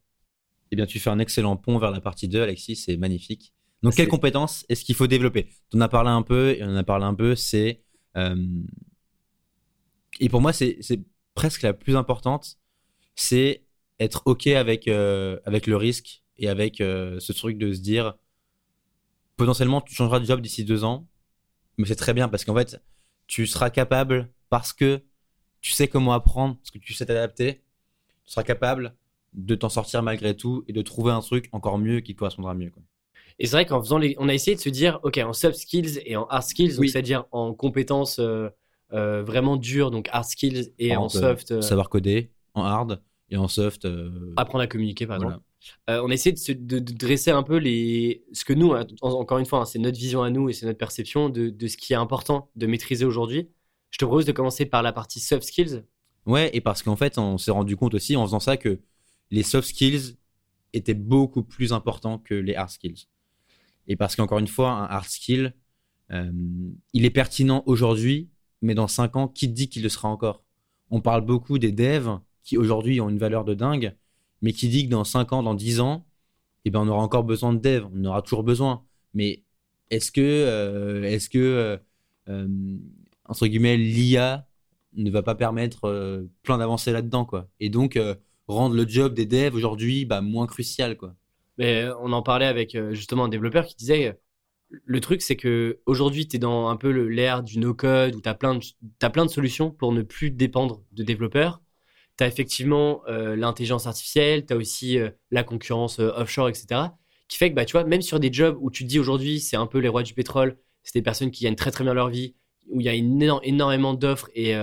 Eh 0.73 0.75
bien, 0.75 0.87
tu 0.87 0.99
fais 0.99 1.11
un 1.11 1.19
excellent 1.19 1.55
pont 1.55 1.77
vers 1.77 1.91
la 1.91 2.01
partie 2.01 2.27
2, 2.27 2.41
Alexis, 2.41 2.75
c'est 2.75 2.97
magnifique. 2.97 3.53
Donc, 3.83 3.93
C'est- 3.93 3.97
quelles 3.97 4.07
compétences 4.09 4.65
est-ce 4.69 4.83
qu'il 4.83 4.95
faut 4.95 5.05
développer? 5.05 5.49
Tu 5.69 5.77
en 5.77 5.81
as 5.81 5.87
parlé 5.87 6.09
un 6.09 6.23
peu, 6.23 6.55
et 6.57 6.63
on 6.63 6.69
en 6.69 6.75
a 6.77 6.83
parlé 6.83 7.05
un 7.05 7.13
peu, 7.13 7.35
c'est... 7.35 7.83
euh, 8.17 8.35
Et 10.19 10.29
pour 10.29 10.41
moi, 10.41 10.51
c'est 10.51 10.77
c'est 10.81 11.01
presque 11.35 11.61
la 11.61 11.73
plus 11.73 11.95
importante, 11.95 12.57
c'est 13.15 13.63
être 13.99 14.23
OK 14.25 14.47
avec, 14.47 14.87
euh, 14.87 15.39
avec 15.45 15.67
le 15.67 15.77
risque 15.77 16.23
et 16.37 16.49
avec 16.49 16.81
euh, 16.81 17.19
ce 17.19 17.33
truc 17.33 17.57
de 17.59 17.73
se 17.73 17.81
dire, 17.81 18.15
potentiellement, 19.37 19.81
tu 19.81 19.93
changeras 19.95 20.19
de 20.19 20.25
job 20.25 20.41
d'ici 20.41 20.63
deux 20.65 20.83
ans, 20.83 21.07
mais 21.77 21.87
c'est 21.87 21.95
très 21.95 22.13
bien 22.13 22.29
parce 22.29 22.45
qu'en 22.45 22.55
fait, 22.55 22.81
tu 23.27 23.47
seras 23.47 23.69
capable, 23.69 24.31
parce 24.49 24.73
que 24.73 25.03
tu 25.61 25.71
sais 25.71 25.87
comment 25.87 26.13
apprendre, 26.13 26.57
parce 26.57 26.71
que 26.71 26.79
tu 26.79 26.93
sais 26.93 27.05
t'adapter, 27.05 27.63
tu 28.25 28.31
seras 28.31 28.43
capable 28.43 28.95
de 29.33 29.55
t'en 29.55 29.69
sortir 29.69 30.03
malgré 30.03 30.35
tout 30.35 30.63
et 30.67 30.73
de 30.73 30.81
trouver 30.81 31.11
un 31.11 31.21
truc 31.21 31.49
encore 31.51 31.77
mieux 31.77 31.99
qui 32.01 32.13
te 32.13 32.19
correspondra 32.19 32.53
mieux. 32.53 32.69
Quoi. 32.69 32.83
Et 33.39 33.45
c'est 33.47 33.55
vrai 33.55 33.65
qu'en 33.65 33.81
faisant 33.81 33.97
les... 33.97 34.15
On 34.19 34.29
a 34.29 34.33
essayé 34.33 34.55
de 34.55 34.61
se 34.61 34.69
dire, 34.69 34.99
OK, 35.03 35.17
en 35.17 35.33
soft 35.33 35.57
skills 35.57 35.99
et 36.05 36.15
en 36.15 36.25
hard 36.25 36.43
skills, 36.43 36.75
Oui. 36.79 36.89
c'est-à-dire 36.89 37.25
en 37.31 37.53
compétences 37.53 38.19
euh, 38.19 38.49
euh, 38.93 39.23
vraiment 39.23 39.57
dures, 39.57 39.89
donc 39.91 40.07
hard 40.11 40.25
skills, 40.25 40.71
et 40.77 40.95
en 40.95 41.09
soft, 41.09 41.51
euh, 41.51 41.61
Savoir 41.61 41.89
coder 41.89 42.29
en 42.53 42.63
hard 42.63 43.01
et 43.29 43.37
en 43.37 43.47
soft. 43.47 43.85
euh, 43.85 44.33
apprendre 44.37 44.63
à 44.63 44.67
communiquer, 44.67 45.07
par 45.07 45.17
voilà. 45.17 45.31
exemple. 45.31 45.45
Euh, 45.89 46.01
on 46.05 46.09
essaie 46.11 46.31
de, 46.33 46.37
se- 46.37 46.51
de- 46.51 46.79
de 46.79 46.93
dresser 46.93 47.31
un 47.31 47.41
peu 47.41 47.55
les, 47.57 48.23
ce 48.33 48.43
que 48.45 48.53
nous, 48.53 48.73
hein, 48.73 48.85
en- 49.01 49.11
encore 49.13 49.37
une 49.39 49.45
fois, 49.45 49.59
hein, 49.61 49.65
c'est 49.65 49.79
notre 49.79 49.97
vision 49.97 50.21
à 50.21 50.29
nous 50.29 50.49
et 50.49 50.53
c'est 50.53 50.65
notre 50.65 50.77
perception 50.77 51.29
de, 51.29 51.49
de 51.49 51.67
ce 51.67 51.77
qui 51.77 51.93
est 51.93 51.95
important 51.95 52.49
de 52.55 52.67
maîtriser 52.67 53.05
aujourd'hui. 53.05 53.49
Je 53.89 53.97
te 53.97 54.05
propose 54.05 54.25
de 54.25 54.31
commencer 54.33 54.65
par 54.65 54.83
la 54.83 54.91
partie 54.91 55.19
soft 55.19 55.43
skills. 55.43 55.83
Ouais, 56.25 56.49
et 56.53 56.61
parce 56.61 56.83
qu'en 56.83 56.95
fait, 56.97 57.17
on 57.17 57.37
s'est 57.37 57.51
rendu 57.51 57.75
compte 57.77 57.93
aussi 57.93 58.15
en 58.15 58.25
faisant 58.25 58.39
ça 58.41 58.57
que 58.57 58.79
les 59.31 59.43
soft 59.43 59.67
skills 59.67 60.17
étaient 60.73 60.93
beaucoup 60.93 61.43
plus 61.43 61.73
importants 61.73 62.17
que 62.17 62.33
les 62.33 62.55
hard 62.55 62.69
skills. 62.69 63.07
Et 63.87 63.95
parce 63.95 64.15
qu'encore 64.15 64.39
une 64.39 64.47
fois, 64.47 64.71
un 64.71 64.85
hard 64.85 65.05
skill, 65.05 65.53
euh, 66.11 66.31
il 66.93 67.05
est 67.05 67.09
pertinent 67.09 67.63
aujourd'hui, 67.65 68.29
mais 68.61 68.75
dans 68.75 68.87
5 68.87 69.15
ans, 69.15 69.27
qui 69.27 69.47
dit 69.47 69.69
qu'il 69.69 69.83
le 69.83 69.89
sera 69.89 70.07
encore? 70.09 70.43
On 70.89 71.01
parle 71.01 71.25
beaucoup 71.25 71.59
des 71.59 71.71
devs 71.71 72.19
qui 72.43 72.57
aujourd'hui 72.57 73.01
ont 73.01 73.09
une 73.09 73.17
valeur 73.17 73.45
de 73.45 73.53
dingue, 73.53 73.95
mais 74.41 74.53
qui 74.53 74.67
dit 74.67 74.85
que 74.85 74.89
dans 74.89 75.03
5 75.03 75.33
ans, 75.33 75.43
dans 75.43 75.53
10 75.53 75.79
ans, 75.79 76.05
eh 76.65 76.69
ben, 76.69 76.81
on 76.81 76.87
aura 76.87 77.01
encore 77.01 77.23
besoin 77.23 77.53
de 77.53 77.59
devs, 77.59 77.87
on 77.93 78.05
aura 78.05 78.21
toujours 78.21 78.43
besoin. 78.43 78.83
Mais 79.13 79.43
est-ce 79.89 80.11
que, 80.11 80.21
euh, 80.21 81.03
est-ce 81.03 81.29
que 81.29 81.79
euh, 82.29 82.57
entre 83.25 83.47
guillemets, 83.47 83.77
l'IA 83.77 84.47
ne 84.95 85.09
va 85.09 85.23
pas 85.23 85.35
permettre 85.35 86.25
plein 86.43 86.57
d'avancées 86.57 86.91
là-dedans. 86.91 87.27
Et 87.59 87.69
donc, 87.69 87.99
rendre 88.47 88.75
le 88.75 88.87
job 88.87 89.13
des 89.13 89.25
devs 89.25 89.55
aujourd'hui 89.55 90.05
bah, 90.05 90.21
moins 90.21 90.47
crucial, 90.47 90.97
quoi. 90.97 91.15
Mais 91.57 91.83
euh, 91.83 91.95
on 91.99 92.11
en 92.13 92.21
parlait 92.23 92.45
avec 92.45 92.75
euh, 92.75 92.93
justement 92.93 93.25
un 93.25 93.29
développeur 93.29 93.65
qui 93.65 93.75
disait 93.75 94.07
euh, 94.07 94.13
le 94.85 94.99
truc, 94.99 95.21
c'est 95.21 95.35
que 95.35 95.79
aujourd'hui, 95.85 96.27
tu 96.27 96.37
es 96.37 96.39
dans 96.39 96.67
un 96.69 96.77
peu 96.77 96.89
l'ère 96.89 97.43
du 97.43 97.59
no-code 97.59 98.15
où 98.15 98.21
tu 98.21 98.29
as, 98.29 98.33
plein 98.33 98.55
de- 98.55 99.09
plein 99.11 99.25
de 99.25 99.29
solutions 99.29 99.69
pour 99.71 99.91
ne 99.91 100.01
plus 100.01 100.31
dépendre 100.31 100.81
de 100.93 101.03
développeurs. 101.03 101.61
Tu 102.17 102.23
as 102.23 102.27
effectivement 102.27 103.03
l'intelligence 103.07 103.85
artificielle, 103.87 104.45
tu 104.45 104.53
as 104.53 104.57
aussi 104.57 104.97
la 105.31 105.43
concurrence 105.43 105.99
offshore, 105.99 106.49
etc. 106.49 106.97
Qui 107.27 107.37
fait 107.37 107.49
que, 107.51 107.55
bah, 107.55 107.65
tu 107.65 107.73
vois, 107.73 107.83
même 107.83 108.01
sur 108.01 108.19
des 108.19 108.33
jobs 108.33 108.57
où 108.61 108.71
tu 108.71 108.83
te 108.83 108.89
dis 108.89 108.99
aujourd'hui, 108.99 109.39
c'est 109.39 109.57
un 109.57 109.67
peu 109.67 109.77
les 109.79 109.89
rois 109.89 110.03
du 110.03 110.13
pétrole, 110.15 110.57
c'est 110.83 110.97
des 110.97 111.03
personnes 111.03 111.31
qui 111.31 111.43
gagnent 111.43 111.55
très 111.55 111.71
très 111.71 111.83
bien 111.83 111.93
leur 111.93 112.09
vie, 112.09 112.35
où 112.71 112.81
il 112.81 112.85
y 112.85 112.89
a 112.89 112.93
énormément 112.93 113.93
d'offres 113.93 114.29
et 114.33 114.55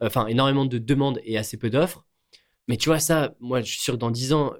enfin 0.00 0.26
énormément 0.26 0.66
de 0.66 0.78
demandes 0.78 1.20
et 1.24 1.38
assez 1.38 1.56
peu 1.56 1.70
d'offres. 1.70 2.04
Mais 2.68 2.76
tu 2.76 2.88
vois, 2.88 2.98
ça, 2.98 3.34
moi, 3.40 3.60
je 3.60 3.70
suis 3.70 3.80
sûr 3.80 3.94
que 3.94 3.98
dans 3.98 4.10
10 4.10 4.32
ans, 4.32 4.54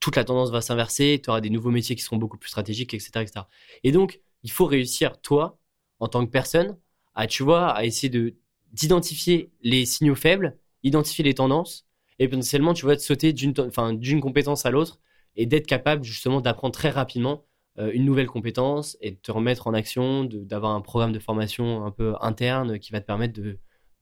toute 0.00 0.16
la 0.16 0.24
tendance 0.24 0.50
va 0.50 0.60
s'inverser, 0.60 1.20
tu 1.22 1.30
auras 1.30 1.40
des 1.40 1.50
nouveaux 1.50 1.70
métiers 1.70 1.96
qui 1.96 2.02
seront 2.02 2.16
beaucoup 2.16 2.38
plus 2.38 2.48
stratégiques, 2.48 2.94
etc., 2.94 3.10
etc. 3.16 3.40
Et 3.84 3.92
donc, 3.92 4.20
il 4.42 4.50
faut 4.50 4.66
réussir, 4.66 5.20
toi, 5.20 5.58
en 6.00 6.08
tant 6.08 6.24
que 6.24 6.30
personne, 6.30 6.78
à, 7.14 7.26
tu 7.26 7.42
vois, 7.42 7.70
à 7.70 7.84
essayer 7.84 8.08
de 8.08 8.36
d'identifier 8.72 9.50
les 9.62 9.84
signaux 9.84 10.14
faibles, 10.14 10.56
identifier 10.84 11.24
les 11.24 11.34
tendances, 11.34 11.86
et 12.20 12.28
potentiellement, 12.28 12.72
tu 12.72 12.84
vois, 12.84 12.94
de 12.94 13.00
sauter 13.00 13.32
d'une 13.32 14.20
compétence 14.20 14.64
à 14.64 14.70
l'autre 14.70 15.00
et 15.34 15.46
d'être 15.46 15.66
capable 15.66 16.04
justement 16.04 16.40
d'apprendre 16.40 16.72
très 16.74 16.90
rapidement 16.90 17.44
euh, 17.78 17.90
une 17.92 18.04
nouvelle 18.04 18.26
compétence 18.26 18.96
et 19.00 19.12
de 19.12 19.16
te 19.16 19.32
remettre 19.32 19.66
en 19.66 19.74
action, 19.74 20.24
d'avoir 20.24 20.72
un 20.72 20.80
programme 20.82 21.12
de 21.12 21.18
formation 21.18 21.84
un 21.84 21.90
peu 21.90 22.14
interne 22.20 22.78
qui 22.78 22.92
va 22.92 23.00
te 23.00 23.06
permettre 23.06 23.40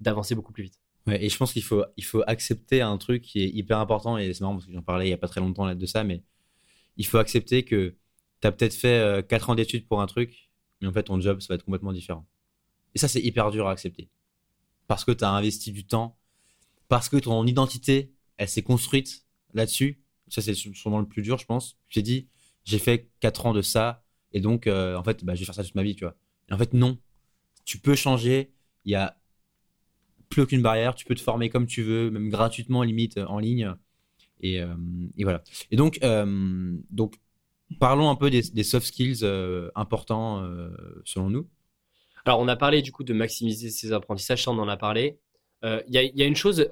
d'avancer 0.01 0.35
beaucoup 0.35 0.53
plus 0.53 0.65
vite. 0.65 0.81
Et 1.11 1.29
je 1.29 1.37
pense 1.37 1.53
qu'il 1.53 1.63
faut, 1.63 1.85
il 1.97 2.05
faut 2.05 2.23
accepter 2.27 2.81
un 2.81 2.97
truc 2.99 3.23
qui 3.23 3.43
est 3.43 3.49
hyper 3.49 3.79
important, 3.79 4.19
et 4.19 4.33
c'est 4.33 4.41
marrant 4.41 4.55
parce 4.55 4.67
que 4.67 4.73
j'en 4.73 4.83
parlais 4.83 5.07
il 5.07 5.09
n'y 5.09 5.15
a 5.15 5.19
pas 5.19 5.29
très 5.29 5.41
longtemps 5.41 5.65
là 5.65 5.75
de 5.75 5.87
ça, 5.87 6.05
mais 6.05 6.23
il 6.97 7.07
faut 7.07 7.19
accepter 7.19 7.65
que 7.65 7.97
tu 8.41 8.47
as 8.47 8.53
peut-être 8.53 8.75
fait 8.75 9.27
4 9.29 9.49
euh, 9.49 9.53
ans 9.53 9.55
d'études 9.55 9.87
pour 9.87 10.01
un 10.01 10.07
truc, 10.07 10.51
mais 10.81 10.89
en 10.89 10.93
fait 10.93 11.05
ton 11.05 11.21
job, 11.21 11.41
ça 11.41 11.49
va 11.51 11.55
être 11.57 11.65
complètement 11.65 11.93
différent. 11.93 12.27
Et 12.95 12.99
ça, 12.99 13.09
c'est 13.09 13.21
hyper 13.21 13.51
dur 13.51 13.69
à 13.69 13.73
accepter. 13.73 14.11
Parce 14.87 15.05
que 15.05 15.13
tu 15.13 15.25
as 15.25 15.31
investi 15.31 15.73
du 15.73 15.87
temps, 15.87 16.19
parce 16.89 17.09
que 17.09 17.17
ton 17.17 17.47
identité, 17.47 18.13
elle 18.39 18.49
s'est 18.49 18.63
construite 18.63 19.27
là-dessus. 19.55 20.03
Ça, 20.29 20.43
c'est 20.43 20.55
sûrement 20.55 20.99
le 20.99 21.07
plus 21.07 21.23
dur, 21.23 21.39
je 21.39 21.47
pense. 21.47 21.79
J'ai 21.89 22.03
dit, 22.03 22.29
j'ai 22.65 22.79
fait 22.79 23.11
4 23.21 23.47
ans 23.47 23.53
de 23.53 23.63
ça, 23.63 24.05
et 24.33 24.41
donc, 24.41 24.67
euh, 24.67 24.97
en 24.97 25.05
fait, 25.05 25.25
bah, 25.25 25.35
je 25.35 25.41
vais 25.41 25.47
faire 25.47 25.55
ça 25.55 25.65
toute 25.65 25.75
ma 25.75 25.83
vie, 25.83 25.95
tu 25.95 26.05
vois. 26.05 26.17
Et 26.51 26.53
en 26.53 26.59
fait, 26.59 26.73
non. 26.73 26.99
Tu 27.65 27.79
peux 27.79 27.95
changer. 27.95 28.53
Il 28.85 28.93
y 28.93 28.95
a 28.95 29.21
plus 30.29 30.43
aucune 30.43 30.63
barrière. 30.63 30.95
Tu 30.95 31.05
peux 31.05 31.15
te 31.15 31.21
former 31.21 31.51
comme 31.51 31.67
tu 31.67 31.83
veux, 31.83 32.11
même 32.11 32.29
gratuitement, 32.29 32.83
limite, 32.83 33.19
en 33.19 33.39
ligne. 33.39 33.75
Et, 34.41 34.61
euh, 34.61 34.75
voilà. 35.23 35.43
Et 35.71 35.77
donc, 35.77 35.99
euh, 36.03 36.77
donc, 36.91 37.15
parlons 37.81 38.09
un 38.11 38.17
peu 38.17 38.31
des, 38.31 38.63
soft 38.63 38.87
skills 38.87 39.25
importants 39.75 40.49
selon 41.05 41.31
nous. 41.31 41.49
Alors, 42.25 42.41
on 42.41 42.49
a 42.49 42.57
parlé 42.57 42.83
du 42.83 42.93
coup 42.93 43.05
de 43.05 43.15
maximiser 43.15 43.71
ses 43.71 43.93
apprentissages, 43.93 44.45
ça 44.45 44.51
on 44.51 44.59
en 44.59 44.69
a 44.69 44.77
parlé. 44.77 45.19
Il 45.63 45.83
y, 45.89 46.19
y, 46.19 46.23
a 46.23 46.27
une 46.27 46.37
chose 46.37 46.69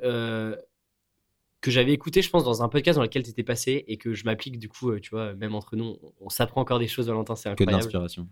que 1.66 1.72
j'avais 1.72 1.92
écouté, 1.92 2.22
je 2.22 2.30
pense, 2.30 2.44
dans 2.44 2.62
un 2.62 2.68
podcast 2.68 2.96
dans 2.96 3.02
lequel 3.02 3.24
tu 3.24 3.30
étais 3.30 3.42
passé 3.42 3.84
et 3.88 3.96
que 3.96 4.14
je 4.14 4.24
m'applique 4.24 4.58
du 4.58 4.68
coup, 4.68 4.90
euh, 4.90 5.00
tu 5.00 5.10
vois, 5.10 5.34
même 5.34 5.54
entre 5.54 5.74
nous, 5.74 5.98
on, 6.20 6.28
s'apprend 6.28 6.60
encore 6.60 6.78
des 6.78 6.86
choses, 6.86 7.08
Valentin, 7.08 7.34
c'est 7.34 7.48
incroyable. 7.48 7.78
Que 7.78 7.82
d'inspiration. 7.82 8.28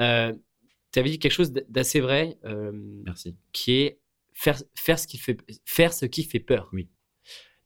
Euh, 0.00 0.34
tu 0.92 0.98
avais 0.98 1.08
dit 1.08 1.18
quelque 1.18 1.32
chose 1.32 1.50
d'assez 1.68 2.00
vrai. 2.00 2.36
Euh, 2.44 2.72
Merci. 3.04 3.36
Qui 3.52 3.72
est 3.72 4.00
faire, 4.38 4.62
faire, 4.74 4.98
ce 4.98 5.06
qui 5.06 5.18
fait, 5.18 5.36
faire 5.64 5.92
ce 5.92 6.06
qui 6.06 6.24
fait 6.24 6.40
peur. 6.40 6.68
Oui. 6.72 6.88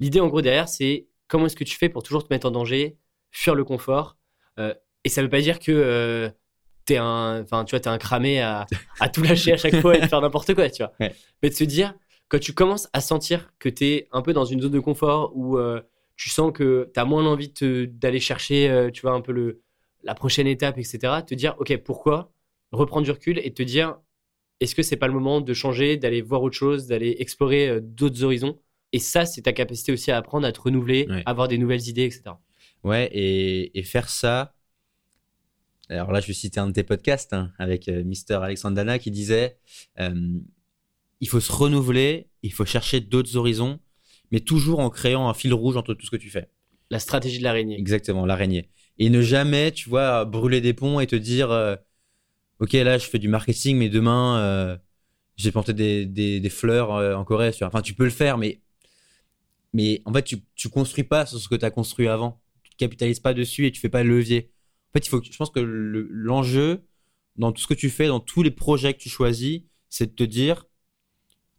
L'idée, 0.00 0.20
en 0.20 0.28
gros, 0.28 0.42
derrière, 0.42 0.68
c'est 0.68 1.08
comment 1.28 1.46
est-ce 1.46 1.56
que 1.56 1.64
tu 1.64 1.76
fais 1.76 1.88
pour 1.88 2.02
toujours 2.02 2.26
te 2.26 2.32
mettre 2.32 2.46
en 2.46 2.50
danger, 2.50 2.96
fuir 3.30 3.54
le 3.54 3.64
confort. 3.64 4.16
et 4.58 5.08
ça 5.08 5.22
veut 5.22 5.28
pas 5.28 5.40
dire 5.40 5.58
que 5.58 6.32
t'es 6.84 6.96
un, 6.96 7.42
enfin, 7.42 7.64
tu 7.64 7.76
vois, 7.76 7.84
es 7.84 7.88
un 7.88 7.98
cramé 7.98 8.40
à, 8.40 8.66
à, 9.00 9.08
tout 9.08 9.22
lâcher 9.22 9.52
à 9.52 9.56
chaque 9.56 9.76
fois 9.76 9.96
et 9.96 10.00
de 10.00 10.06
faire 10.06 10.20
n'importe 10.20 10.54
quoi, 10.54 10.68
tu 10.70 10.82
vois. 10.82 10.92
Mais 10.98 11.50
de 11.50 11.54
se 11.54 11.64
dire, 11.64 11.94
quand 12.28 12.40
tu 12.40 12.54
commences 12.54 12.88
à 12.92 13.00
sentir 13.00 13.52
que 13.58 13.68
tu 13.68 13.84
es 13.84 14.08
un 14.12 14.22
peu 14.22 14.32
dans 14.32 14.44
une 14.44 14.60
zone 14.60 14.72
de 14.72 14.80
confort 14.80 15.32
où 15.34 15.58
euh, 15.58 15.80
tu 16.16 16.30
sens 16.30 16.52
que 16.52 16.90
tu 16.92 16.98
as 16.98 17.04
moins 17.04 17.26
envie 17.26 17.52
d'aller 17.60 18.20
chercher, 18.20 18.70
euh, 18.70 18.90
tu 18.90 19.02
vois, 19.02 19.12
un 19.12 19.20
peu 19.20 19.32
le, 19.32 19.62
la 20.02 20.14
prochaine 20.14 20.46
étape, 20.46 20.78
etc., 20.78 20.98
te 21.26 21.34
dire, 21.34 21.54
OK, 21.58 21.76
pourquoi 21.78 22.32
Reprendre 22.72 23.04
du 23.04 23.10
recul 23.10 23.38
et 23.38 23.52
te 23.52 23.62
dire, 23.62 23.98
est-ce 24.62 24.74
que 24.74 24.82
c'est 24.82 24.96
pas 24.96 25.06
le 25.06 25.12
moment 25.12 25.40
de 25.40 25.54
changer, 25.54 25.96
d'aller 25.96 26.22
voir 26.22 26.42
autre 26.42 26.56
chose, 26.56 26.86
d'aller 26.86 27.16
explorer 27.18 27.68
euh, 27.68 27.80
d'autres 27.80 28.22
horizons? 28.22 28.58
Et 28.92 28.98
ça, 28.98 29.24
c'est 29.26 29.42
ta 29.42 29.52
capacité 29.52 29.92
aussi 29.92 30.10
à 30.10 30.18
apprendre, 30.18 30.46
à 30.46 30.52
te 30.52 30.60
renouveler, 30.60 31.08
avoir 31.24 31.48
des 31.48 31.56
nouvelles 31.56 31.88
idées, 31.88 32.04
etc. 32.04 32.22
Ouais, 32.84 33.08
et, 33.12 33.82
faire 33.84 34.10
ça. 34.10 34.54
Alors 35.88 36.12
là, 36.12 36.20
je 36.20 36.26
vais 36.26 36.34
citer 36.34 36.60
un 36.60 36.66
de 36.66 36.72
tes 36.72 36.82
podcasts 36.82 37.32
hein, 37.32 37.52
avec 37.58 37.88
Mister 37.88 38.34
Alexandre 38.34 38.76
Dana 38.76 38.98
qui 38.98 39.10
disait 39.10 39.56
il 41.22 41.28
faut 41.28 41.40
se 41.40 41.52
renouveler, 41.52 42.26
il 42.42 42.52
faut 42.52 42.66
chercher 42.66 43.00
d'autres 43.00 43.36
horizons, 43.36 43.78
mais 44.32 44.40
toujours 44.40 44.80
en 44.80 44.90
créant 44.90 45.28
un 45.28 45.34
fil 45.34 45.54
rouge 45.54 45.76
entre 45.76 45.94
tout 45.94 46.04
ce 46.04 46.10
que 46.10 46.16
tu 46.16 46.28
fais. 46.28 46.48
La 46.90 46.98
stratégie 46.98 47.38
de 47.38 47.44
l'araignée. 47.44 47.78
Exactement, 47.78 48.26
l'araignée. 48.26 48.68
Et 48.98 49.08
ne 49.08 49.22
jamais, 49.22 49.70
tu 49.70 49.88
vois, 49.88 50.24
brûler 50.24 50.60
des 50.60 50.74
ponts 50.74 50.98
et 50.98 51.06
te 51.06 51.14
dire, 51.14 51.52
euh, 51.52 51.76
ok, 52.62 52.72
là, 52.74 52.96
je 52.96 53.06
fais 53.06 53.18
du 53.18 53.28
marketing, 53.28 53.76
mais 53.76 53.88
demain, 53.88 54.38
euh, 54.38 54.78
j'ai 55.36 55.50
planté 55.50 55.74
des, 55.74 56.48
fleurs 56.48 56.94
euh, 56.94 57.14
en 57.16 57.24
Corée. 57.24 57.50
Enfin, 57.60 57.82
tu 57.82 57.92
peux 57.92 58.04
le 58.04 58.10
faire, 58.10 58.38
mais, 58.38 58.62
mais 59.72 60.00
en 60.04 60.12
fait, 60.12 60.22
tu, 60.22 60.36
tu 60.54 60.68
construis 60.68 61.04
pas 61.04 61.26
sur 61.26 61.38
ce 61.40 61.48
que 61.48 61.56
tu 61.56 61.64
as 61.64 61.72
construit 61.72 62.06
avant. 62.06 62.40
Tu 62.62 62.70
ne 62.74 62.76
capitalises 62.76 63.18
pas 63.20 63.34
dessus 63.34 63.66
et 63.66 63.72
tu 63.72 63.80
fais 63.80 63.88
pas 63.88 64.04
le 64.04 64.10
levier. 64.10 64.52
En 64.90 64.92
fait, 64.94 65.06
il 65.06 65.08
faut, 65.08 65.20
je 65.22 65.36
pense 65.36 65.50
que 65.50 65.58
l'enjeu 65.60 66.84
dans 67.36 67.50
tout 67.50 67.62
ce 67.62 67.66
que 67.66 67.74
tu 67.74 67.90
fais, 67.90 68.06
dans 68.06 68.20
tous 68.20 68.42
les 68.42 68.50
projets 68.52 68.94
que 68.94 68.98
tu 69.00 69.08
choisis, 69.08 69.62
c'est 69.88 70.06
de 70.06 70.14
te 70.14 70.22
dire, 70.22 70.66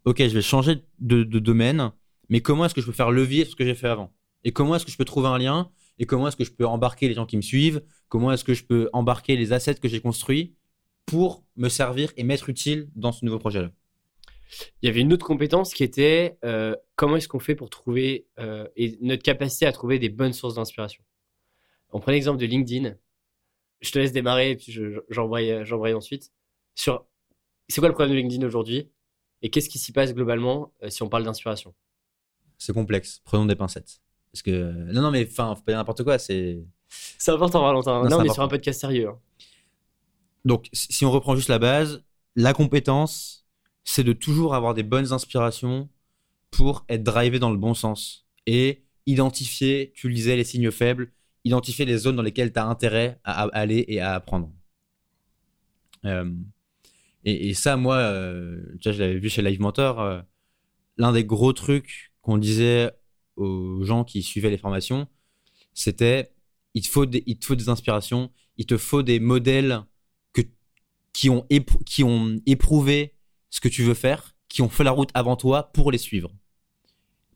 ok, 0.05 0.19
je 0.19 0.33
vais 0.33 0.41
changer 0.41 0.83
de, 0.99 1.23
domaine, 1.23 1.91
mais 2.29 2.41
comment 2.41 2.65
est-ce 2.65 2.75
que 2.75 2.81
je 2.81 2.85
peux 2.85 2.93
faire 2.93 3.11
levier 3.11 3.43
sur 3.43 3.51
ce 3.51 3.55
que 3.57 3.65
j'ai 3.65 3.75
fait 3.75 3.89
avant? 3.89 4.13
Et 4.45 4.51
comment 4.53 4.75
est-ce 4.75 4.85
que 4.85 4.91
je 4.91 4.97
peux 4.97 5.05
trouver 5.05 5.27
un 5.27 5.37
lien? 5.37 5.71
Et 5.99 6.05
comment 6.05 6.27
est-ce 6.27 6.37
que 6.37 6.45
je 6.45 6.51
peux 6.51 6.65
embarquer 6.65 7.09
les 7.09 7.13
gens 7.13 7.25
qui 7.25 7.37
me 7.37 7.41
suivent? 7.41 7.81
Comment 8.07 8.31
est-ce 8.31 8.43
que 8.43 8.53
je 8.53 8.63
peux 8.63 8.89
embarquer 8.93 9.35
les 9.35 9.51
assets 9.51 9.75
que 9.75 9.87
j'ai 9.87 9.99
construits? 9.99 10.55
Pour 11.05 11.43
me 11.55 11.69
servir 11.69 12.11
et 12.17 12.23
m'être 12.23 12.49
utile 12.49 12.89
dans 12.95 13.11
ce 13.11 13.25
nouveau 13.25 13.39
projet-là 13.39 13.71
il 14.81 14.87
y 14.87 14.89
avait 14.89 15.01
une 15.01 15.13
autre 15.13 15.25
compétence 15.25 15.73
qui 15.73 15.83
était 15.83 16.37
euh, 16.43 16.75
comment 16.95 17.15
est-ce 17.17 17.27
qu'on 17.27 17.39
fait 17.39 17.55
pour 17.55 17.69
trouver 17.69 18.27
euh, 18.39 18.67
et 18.75 18.97
notre 19.01 19.23
capacité 19.23 19.65
à 19.65 19.71
trouver 19.71 19.99
des 19.99 20.09
bonnes 20.09 20.33
sources 20.33 20.55
d'inspiration? 20.55 21.03
On 21.91 21.99
prend 21.99 22.11
l'exemple 22.11 22.39
de 22.39 22.45
LinkedIn. 22.45 22.95
Je 23.81 23.91
te 23.91 23.99
laisse 23.99 24.11
démarrer 24.11 24.51
et 24.51 24.55
puis 24.55 24.77
j'envoie 25.09 25.93
ensuite. 25.95 26.31
Sur 26.75 27.05
c'est 27.67 27.79
quoi 27.79 27.87
le 27.87 27.93
problème 27.93 28.15
de 28.15 28.21
LinkedIn 28.21 28.45
aujourd'hui? 28.45 28.89
Et 29.41 29.49
qu'est-ce 29.49 29.69
qui 29.69 29.77
s'y 29.77 29.91
passe 29.91 30.13
globalement 30.13 30.73
euh, 30.83 30.89
si 30.89 31.03
on 31.03 31.09
parle 31.09 31.23
d'inspiration? 31.23 31.73
C'est 32.57 32.73
complexe. 32.73 33.21
Prenons 33.25 33.45
des 33.45 33.55
pincettes. 33.55 34.01
Parce 34.31 34.41
que 34.41 34.91
non, 34.91 35.01
non, 35.01 35.11
mais 35.11 35.27
enfin, 35.29 35.55
faut 35.55 35.63
pas 35.63 35.73
dire 35.73 35.79
n'importe 35.79 36.03
quoi. 36.03 36.17
C'est 36.17 36.63
c'est 37.17 37.31
important, 37.31 37.61
Valentin. 37.63 38.07
Non, 38.07 38.19
on 38.19 38.23
est 38.23 38.33
sur 38.33 38.43
un 38.43 38.47
podcast 38.47 38.79
sérieux. 38.79 39.09
Hein. 39.09 39.19
Donc, 40.45 40.69
si 40.73 41.05
on 41.05 41.11
reprend 41.11 41.35
juste 41.35 41.49
la 41.49 41.59
base, 41.59 42.03
la 42.35 42.53
compétence, 42.53 43.45
c'est 43.83 44.03
de 44.03 44.13
toujours 44.13 44.55
avoir 44.55 44.73
des 44.73 44.83
bonnes 44.83 45.13
inspirations 45.13 45.89
pour 46.51 46.85
être 46.89 47.03
drivé 47.03 47.39
dans 47.39 47.51
le 47.51 47.57
bon 47.57 47.73
sens 47.73 48.27
et 48.45 48.83
identifier, 49.05 49.91
tu 49.95 50.07
le 50.07 50.13
disais, 50.13 50.35
les 50.35 50.43
signes 50.43 50.71
faibles, 50.71 51.11
identifier 51.43 51.85
les 51.85 51.97
zones 51.97 52.15
dans 52.15 52.21
lesquelles 52.21 52.53
tu 52.53 52.59
as 52.59 52.65
intérêt 52.65 53.19
à, 53.23 53.43
aller 53.47 53.85
et 53.87 53.99
à 53.99 54.13
apprendre. 54.15 54.51
Euh, 56.05 56.31
et, 57.25 57.53
ça, 57.53 57.77
moi, 57.77 57.95
euh, 57.95 58.61
je 58.81 58.89
l'avais 58.91 59.17
vu 59.17 59.29
chez 59.29 59.41
Live 59.41 59.61
Mentor. 59.61 59.99
Euh, 60.01 60.21
l'un 60.97 61.11
des 61.13 61.25
gros 61.25 61.53
trucs 61.53 62.13
qu'on 62.21 62.37
disait 62.37 62.91
aux 63.35 63.83
gens 63.83 64.03
qui 64.03 64.21
suivaient 64.21 64.49
les 64.49 64.57
formations, 64.57 65.07
c'était 65.73 66.31
il 66.73 66.83
te 66.83 66.87
faut 66.87 67.05
des, 67.05 67.23
il 67.25 67.39
te 67.39 67.45
faut 67.45 67.55
des 67.55 67.69
inspirations, 67.69 68.31
il 68.57 68.65
te 68.65 68.77
faut 68.77 69.03
des 69.03 69.19
modèles 69.19 69.83
qui, 71.13 71.29
ont 71.29 71.45
éprouvé 72.45 73.13
ce 73.49 73.61
que 73.61 73.69
tu 73.69 73.83
veux 73.83 73.93
faire, 73.93 74.35
qui 74.49 74.61
ont 74.61 74.69
fait 74.69 74.83
la 74.83 74.91
route 74.91 75.09
avant 75.13 75.35
toi 75.35 75.71
pour 75.73 75.91
les 75.91 75.97
suivre. 75.97 76.31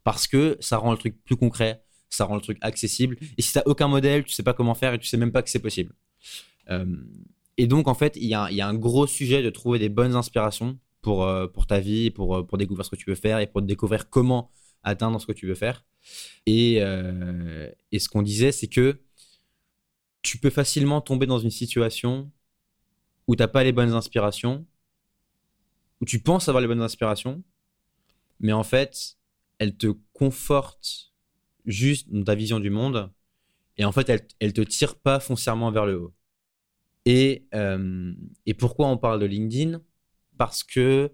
Parce 0.03 0.27
que 0.27 0.57
ça 0.59 0.77
rend 0.77 0.91
le 0.91 0.97
truc 0.97 1.23
plus 1.23 1.35
concret, 1.35 1.83
ça 2.09 2.25
rend 2.25 2.35
le 2.35 2.41
truc 2.41 2.57
accessible. 2.61 3.17
Et 3.37 3.41
si 3.41 3.53
tu 3.53 3.59
aucun 3.65 3.87
modèle, 3.87 4.23
tu 4.23 4.33
sais 4.33 4.43
pas 4.43 4.53
comment 4.53 4.73
faire 4.73 4.93
et 4.93 4.99
tu 4.99 5.07
sais 5.07 5.17
même 5.17 5.31
pas 5.31 5.43
que 5.43 5.49
c'est 5.49 5.59
possible. 5.59 5.93
Euh, 6.69 6.85
et 7.57 7.67
donc, 7.67 7.87
en 7.87 7.93
fait, 7.93 8.15
il 8.17 8.27
y, 8.27 8.33
a, 8.33 8.45
un 8.45 8.73
gros 8.73 9.07
sujet 9.07 9.41
de 9.41 9.49
trouver 9.49 9.79
des 9.79 9.89
bonnes 9.89 10.15
inspirations 10.15 10.77
pour, 11.01 11.23
euh, 11.23 11.47
ta 11.67 11.79
vie, 11.79 12.11
pour, 12.11 12.35
euh, 12.35 12.43
pour 12.43 12.57
découvrir 12.57 12.85
ce 12.85 12.91
que 12.91 12.95
tu 12.95 13.09
veux 13.09 13.15
faire 13.15 13.39
et 13.39 13.47
pour 13.47 13.61
découvrir 13.61 14.09
comment 14.09 14.51
atteindre 14.83 15.19
ce 15.19 15.25
que 15.25 15.31
tu 15.31 15.47
veux 15.47 15.55
faire. 15.55 15.85
Et 16.45 16.79
ce 16.79 18.09
qu'on 18.09 18.21
disait, 18.21 18.51
c'est 18.51 18.67
que 18.67 19.01
tu 20.21 20.37
peux 20.37 20.49
facilement 20.49 21.01
tomber 21.01 21.25
dans 21.25 21.39
une 21.39 21.51
situation 21.51 22.31
où 23.27 23.35
tu 23.35 23.43
n'as 23.43 23.47
pas 23.47 23.63
les 23.63 23.71
bonnes 23.71 23.93
inspirations, 23.93 24.65
où 26.01 26.05
tu 26.05 26.19
penses 26.19 26.47
avoir 26.49 26.61
les 26.61 26.67
bonnes 26.67 26.81
inspirations, 26.81 27.43
mais 28.39 28.53
en 28.53 28.63
fait, 28.63 29.17
elles 29.59 29.75
te 29.75 29.87
confortent 30.13 31.13
juste 31.65 32.09
dans 32.09 32.23
ta 32.23 32.35
vision 32.35 32.59
du 32.59 32.69
monde, 32.69 33.11
et 33.77 33.85
en 33.85 33.91
fait, 33.91 34.09
elles 34.09 34.27
ne 34.41 34.51
te 34.51 34.61
tirent 34.61 34.97
pas 34.97 35.19
foncièrement 35.19 35.71
vers 35.71 35.85
le 35.85 35.99
haut. 35.99 36.13
Et, 37.05 37.47
euh, 37.53 38.13
et 38.45 38.53
pourquoi 38.53 38.87
on 38.87 38.97
parle 38.97 39.19
de 39.19 39.25
LinkedIn? 39.25 39.81
Parce 40.37 40.63
que. 40.63 41.11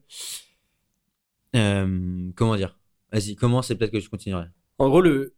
Euh, 1.55 2.31
comment 2.35 2.55
dire? 2.55 2.79
Vas-y, 3.11 3.35
commence 3.35 3.67
peut-être 3.67 3.91
que 3.91 3.99
je 3.99 4.09
continuerai. 4.09 4.47
En 4.79 4.89
gros, 4.89 5.01
le 5.01 5.35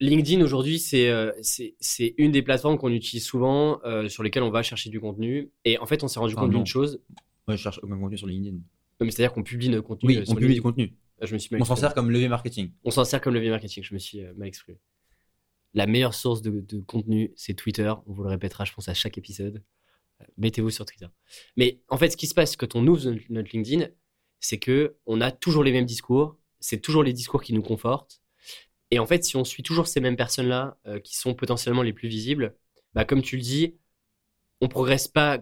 LinkedIn 0.00 0.42
aujourd'hui, 0.42 0.78
c'est 0.78 1.08
euh, 1.08 1.32
c'est 1.40 2.14
une 2.18 2.30
des 2.30 2.42
plateformes 2.42 2.78
qu'on 2.78 2.92
utilise 2.92 3.24
souvent, 3.24 3.80
sur 4.08 4.22
lesquelles 4.22 4.42
on 4.42 4.50
va 4.50 4.62
chercher 4.62 4.90
du 4.90 5.00
contenu. 5.00 5.50
Et 5.64 5.78
en 5.78 5.86
fait, 5.86 6.02
on 6.02 6.08
s'est 6.08 6.20
rendu 6.20 6.34
compte 6.34 6.50
d'une 6.50 6.66
chose. 6.66 7.00
Moi, 7.46 7.56
je 7.56 7.62
cherche 7.62 7.80
aucun 7.82 7.98
contenu 7.98 8.18
sur 8.18 8.26
LinkedIn. 8.26 8.58
C'est-à-dire 9.00 9.32
qu'on 9.32 9.42
publie 9.42 9.68
notre 9.68 9.86
contenu. 9.86 10.18
Oui, 10.18 10.24
on 10.28 10.34
publie 10.34 10.54
du 10.54 10.62
contenu. 10.62 10.94
Je 11.20 11.32
me 11.32 11.38
suis 11.38 11.54
on 11.56 11.64
s'en 11.64 11.76
sert 11.76 11.94
comme 11.94 12.10
levier 12.10 12.28
marketing. 12.28 12.70
On 12.84 12.90
s'en 12.90 13.04
sert 13.04 13.20
comme 13.20 13.34
levier 13.34 13.50
marketing, 13.50 13.82
je 13.82 13.94
me 13.94 13.98
suis 13.98 14.20
mal 14.36 14.48
exprimé. 14.48 14.78
La 15.74 15.86
meilleure 15.86 16.14
source 16.14 16.42
de, 16.42 16.60
de 16.60 16.80
contenu, 16.80 17.32
c'est 17.36 17.54
Twitter. 17.54 17.92
On 18.06 18.12
vous 18.12 18.22
le 18.22 18.28
répétera, 18.28 18.64
je 18.64 18.72
pense, 18.72 18.88
à 18.88 18.94
chaque 18.94 19.18
épisode 19.18 19.62
mettez-vous 20.36 20.70
sur 20.70 20.84
Twitter. 20.84 21.06
Mais 21.56 21.80
en 21.88 21.96
fait, 21.96 22.10
ce 22.10 22.16
qui 22.16 22.26
se 22.26 22.34
passe 22.34 22.56
quand 22.56 22.74
on 22.74 22.86
ouvre 22.86 23.14
notre 23.30 23.50
LinkedIn, 23.52 23.86
c'est 24.40 24.58
que 24.58 24.96
on 25.06 25.20
a 25.20 25.30
toujours 25.30 25.64
les 25.64 25.72
mêmes 25.72 25.86
discours, 25.86 26.36
c'est 26.60 26.80
toujours 26.80 27.02
les 27.02 27.12
discours 27.12 27.42
qui 27.42 27.52
nous 27.52 27.62
confortent. 27.62 28.20
Et 28.90 28.98
en 28.98 29.06
fait, 29.06 29.24
si 29.24 29.36
on 29.36 29.44
suit 29.44 29.62
toujours 29.62 29.86
ces 29.86 30.00
mêmes 30.00 30.16
personnes-là, 30.16 30.78
euh, 30.86 31.00
qui 31.00 31.16
sont 31.16 31.34
potentiellement 31.34 31.82
les 31.82 31.92
plus 31.92 32.08
visibles, 32.08 32.54
bah, 32.94 33.04
comme 33.04 33.22
tu 33.22 33.36
le 33.36 33.42
dis, 33.42 33.74
on 34.60 34.68
progresse 34.68 35.08
pas. 35.08 35.38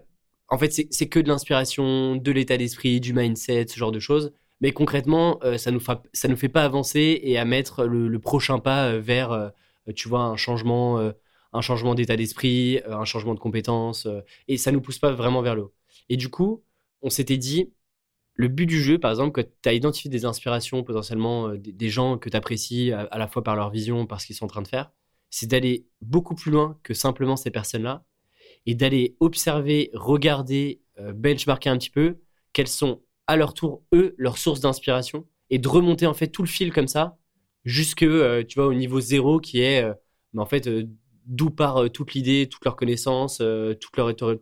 En 0.48 0.58
fait, 0.58 0.70
c'est 0.72 1.08
que 1.08 1.18
de 1.20 1.28
l'inspiration, 1.28 2.16
de 2.16 2.32
l'état 2.32 2.56
d'esprit, 2.56 3.00
du 3.00 3.12
mindset, 3.12 3.66
ce 3.68 3.76
genre 3.76 3.92
de 3.92 3.98
choses. 3.98 4.32
Mais 4.60 4.72
concrètement, 4.72 5.38
euh, 5.44 5.58
ça 5.58 5.70
nous 5.70 5.80
nous 6.28 6.36
fait 6.36 6.48
pas 6.48 6.64
avancer 6.64 7.20
et 7.22 7.38
à 7.38 7.44
mettre 7.44 7.84
le, 7.84 8.18
prochain 8.18 8.58
pas 8.58 8.86
euh, 8.88 9.00
vers, 9.00 9.52
tu 9.94 10.08
vois, 10.08 10.22
un 10.22 10.36
changement, 10.36 11.12
changement 11.60 11.94
d'état 11.94 12.16
d'esprit, 12.16 12.80
un 12.88 13.04
changement 13.04 13.34
de 13.34 13.40
compétences. 13.40 14.08
et 14.48 14.56
ça 14.56 14.72
nous 14.72 14.80
pousse 14.80 14.98
pas 14.98 15.12
vraiment 15.12 15.42
vers 15.42 15.54
le 15.54 15.62
haut. 15.62 15.74
Et 16.08 16.16
du 16.16 16.28
coup, 16.28 16.62
on 17.02 17.10
s'était 17.10 17.38
dit, 17.38 17.72
le 18.36 18.48
but 18.48 18.66
du 18.66 18.82
jeu, 18.82 18.98
par 18.98 19.10
exemple, 19.10 19.32
quand 19.32 19.48
tu 19.62 19.68
as 19.68 19.72
identifié 19.72 20.10
des 20.10 20.26
inspirations, 20.26 20.84
potentiellement 20.84 21.48
euh, 21.48 21.56
des, 21.58 21.88
gens 21.88 22.18
que 22.18 22.28
tu 22.28 22.36
apprécies 22.36 22.92
à, 22.92 23.18
la 23.18 23.28
fois 23.28 23.42
par 23.42 23.56
leur 23.56 23.70
vision, 23.70 24.06
par 24.06 24.20
ce 24.20 24.26
qu'ils 24.26 24.36
sont 24.36 24.44
en 24.44 24.48
train 24.48 24.62
de 24.62 24.68
faire, 24.68 24.92
c'est 25.30 25.46
d'aller 25.46 25.86
beaucoup 26.02 26.34
plus 26.34 26.50
loin 26.50 26.78
que 26.82 26.94
simplement 26.94 27.36
ces 27.36 27.50
personnes-là 27.50 28.04
et 28.66 28.74
d'aller 28.74 29.16
observer, 29.20 29.90
regarder, 29.94 30.82
euh, 30.98 31.12
benchmarker 31.12 31.70
un 31.70 31.78
petit 31.78 31.90
peu 31.90 32.18
quelles 32.52 32.68
sont 32.68 33.02
à 33.26 33.36
leur 33.36 33.54
tour, 33.54 33.82
eux, 33.94 34.14
leurs 34.18 34.38
sources 34.38 34.60
d'inspiration 34.60 35.26
et 35.50 35.58
de 35.58 35.68
remonter 35.68 36.06
en 36.06 36.14
fait 36.14 36.28
tout 36.28 36.42
le 36.42 36.48
fil 36.48 36.72
comme 36.72 36.88
ça 36.88 37.18
jusque, 37.64 38.02
euh, 38.02 38.44
tu 38.44 38.58
vois, 38.58 38.68
au 38.68 38.74
niveau 38.74 39.00
zéro 39.00 39.40
qui 39.40 39.60
est, 39.60 39.82
bah, 40.34 40.42
en 40.42 40.46
fait, 40.46 40.68
d'où 41.24 41.50
part 41.50 41.90
toute 41.90 42.12
l'idée, 42.12 42.48
toute 42.48 42.64
leur 42.64 42.76
connaissance, 42.76 43.38
tout 43.38 43.90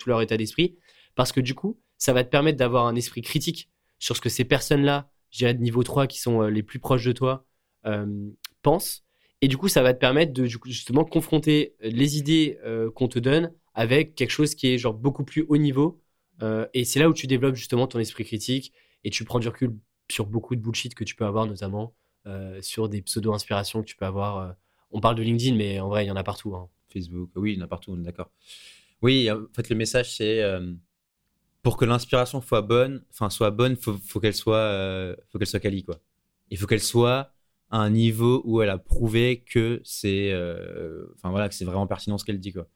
leur 0.06 0.20
état 0.20 0.36
d'esprit. 0.36 0.76
Parce 1.14 1.32
que 1.32 1.40
du 1.40 1.54
coup, 1.54 1.80
ça 1.96 2.12
va 2.12 2.24
te 2.24 2.28
permettre 2.28 2.58
d'avoir 2.58 2.86
un 2.86 2.96
esprit 2.96 3.22
critique 3.22 3.70
sur 4.04 4.14
ce 4.14 4.20
que 4.20 4.28
ces 4.28 4.44
personnes-là, 4.44 5.08
je 5.30 5.38
dirais 5.38 5.54
de 5.54 5.62
niveau 5.62 5.82
3, 5.82 6.06
qui 6.06 6.20
sont 6.20 6.42
euh, 6.42 6.50
les 6.50 6.62
plus 6.62 6.78
proches 6.78 7.06
de 7.06 7.12
toi, 7.12 7.46
euh, 7.86 8.28
pensent. 8.60 9.02
Et 9.40 9.48
du 9.48 9.56
coup, 9.56 9.68
ça 9.68 9.82
va 9.82 9.94
te 9.94 9.98
permettre 9.98 10.34
de 10.34 10.44
justement 10.44 11.06
confronter 11.06 11.74
euh, 11.82 11.88
les 11.88 12.18
idées 12.18 12.58
qu'on 12.94 13.08
te 13.08 13.18
donne 13.18 13.54
avec 13.72 14.14
quelque 14.14 14.30
chose 14.30 14.54
qui 14.54 14.68
est 14.68 14.76
genre 14.78 14.92
beaucoup 14.92 15.24
plus 15.24 15.46
haut 15.48 15.56
niveau. 15.56 16.02
et 16.74 16.84
c'est 16.84 17.00
là 17.00 17.08
où 17.08 17.14
tu 17.14 17.26
développes 17.26 17.54
justement 17.54 17.86
ton 17.86 17.98
esprit 17.98 18.24
critique 18.24 18.72
et 19.04 19.10
tu 19.10 19.24
prends 19.24 19.38
du 19.38 19.48
recul 19.48 19.74
sur 20.10 20.26
beaucoup 20.26 20.54
de 20.54 20.60
bullshit 20.60 20.94
que 20.94 21.04
tu 21.04 21.14
peux 21.16 21.24
avoir, 21.24 21.46
notamment 21.46 21.94
sur 22.60 22.88
des 22.88 23.00
pseudo-inspirations 23.02 23.80
que 23.80 23.86
tu 23.86 23.96
peux 23.96 24.04
avoir. 24.04 24.54
on 24.90 25.00
parle 25.00 25.16
de 25.16 25.22
LinkedIn, 25.22 25.56
mais 25.56 25.80
en 25.80 25.88
vrai, 25.88 26.04
il 26.04 26.08
y 26.08 26.10
en 26.10 26.16
a 26.16 26.24
partout. 26.24 26.54
Hein. 26.54 26.68
Facebook, 26.92 27.30
oui, 27.36 27.54
il 27.54 27.58
y 27.58 27.62
en 27.62 27.64
a 27.64 27.68
partout, 27.68 27.96
d'accord. 27.96 28.30
Oui, 29.02 29.30
en 29.30 29.46
fait, 29.54 29.68
le 29.70 29.76
message, 29.76 30.14
c'est 30.14 30.42
pour 31.64 31.78
que 31.78 31.86
l'inspiration 31.86 32.42
soit 32.42 32.60
bonne, 32.60 33.02
enfin 33.10 33.30
soit 33.30 33.50
bonne, 33.50 33.74
faut, 33.76 33.96
faut 34.06 34.20
qu'elle 34.20 34.34
soit, 34.34 34.56
euh, 34.56 35.16
faut 35.30 35.38
qu'elle 35.38 35.48
soit 35.48 35.60
quali 35.60 35.82
quoi. 35.82 35.98
Il 36.50 36.58
faut 36.58 36.66
qu'elle 36.66 36.82
soit 36.82 37.32
à 37.70 37.78
un 37.78 37.88
niveau 37.88 38.42
où 38.44 38.60
elle 38.60 38.68
a 38.68 38.76
prouvé 38.76 39.42
que 39.50 39.80
c'est, 39.82 40.30
euh, 40.30 41.06
enfin 41.16 41.30
voilà, 41.30 41.48
que 41.48 41.54
c'est 41.54 41.64
vraiment 41.64 41.86
pertinent 41.86 42.18
ce 42.18 42.24
qu'elle 42.26 42.38
dit 42.38 42.52
quoi. 42.52 42.68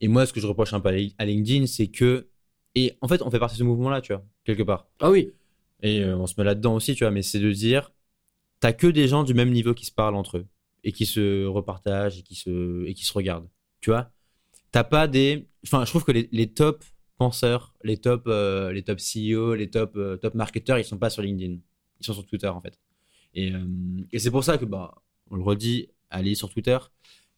Et 0.00 0.08
moi, 0.08 0.24
ce 0.24 0.32
que 0.32 0.40
je 0.40 0.46
reproche 0.46 0.72
un 0.72 0.80
peu 0.80 0.88
à 1.18 1.24
LinkedIn, 1.26 1.66
c'est 1.66 1.88
que, 1.88 2.28
et 2.74 2.96
en 3.02 3.08
fait, 3.08 3.20
on 3.20 3.30
fait 3.30 3.38
partie 3.38 3.56
de 3.56 3.58
ce 3.58 3.64
mouvement-là, 3.64 4.00
tu 4.00 4.14
vois, 4.14 4.24
quelque 4.44 4.62
part. 4.62 4.88
Ah 5.00 5.10
oui. 5.10 5.32
Et 5.82 6.00
euh, 6.00 6.16
on 6.16 6.26
se 6.26 6.34
met 6.38 6.44
là-dedans 6.44 6.74
aussi, 6.74 6.94
tu 6.94 7.04
vois, 7.04 7.10
mais 7.10 7.22
c'est 7.22 7.38
de 7.38 7.52
dire, 7.52 7.92
t'as 8.60 8.72
que 8.72 8.86
des 8.86 9.08
gens 9.08 9.24
du 9.24 9.34
même 9.34 9.50
niveau 9.50 9.74
qui 9.74 9.84
se 9.84 9.92
parlent 9.92 10.16
entre 10.16 10.38
eux 10.38 10.46
et 10.84 10.92
qui 10.92 11.04
se 11.04 11.44
repartagent 11.44 12.18
et 12.18 12.22
qui 12.22 12.34
se, 12.34 12.86
et 12.86 12.94
qui 12.94 13.04
se 13.04 13.12
regardent, 13.12 13.48
tu 13.82 13.90
vois. 13.90 14.10
T'as 14.72 14.84
pas 14.84 15.06
des, 15.06 15.48
enfin, 15.66 15.84
je 15.84 15.90
trouve 15.90 16.04
que 16.04 16.12
les, 16.12 16.30
les 16.32 16.52
tops 16.52 16.95
penseurs, 17.16 17.74
les 17.82 17.96
top, 17.98 18.24
euh, 18.26 18.72
les 18.72 18.82
top 18.82 18.98
CEO, 18.98 19.54
les 19.54 19.70
top, 19.70 19.96
euh, 19.96 20.16
top 20.16 20.34
marketeurs, 20.34 20.78
ils 20.78 20.84
sont 20.84 20.98
pas 20.98 21.10
sur 21.10 21.22
LinkedIn. 21.22 21.58
Ils 22.00 22.06
sont 22.06 22.14
sur 22.14 22.26
Twitter, 22.26 22.48
en 22.48 22.60
fait. 22.60 22.78
Et, 23.34 23.52
euh, 23.52 23.66
et 24.12 24.18
c'est 24.18 24.30
pour 24.30 24.44
ça 24.44 24.58
que, 24.58 24.64
bah, 24.64 24.94
on 25.30 25.36
le 25.36 25.42
redit, 25.42 25.88
allez 26.10 26.34
sur 26.34 26.50
Twitter. 26.50 26.78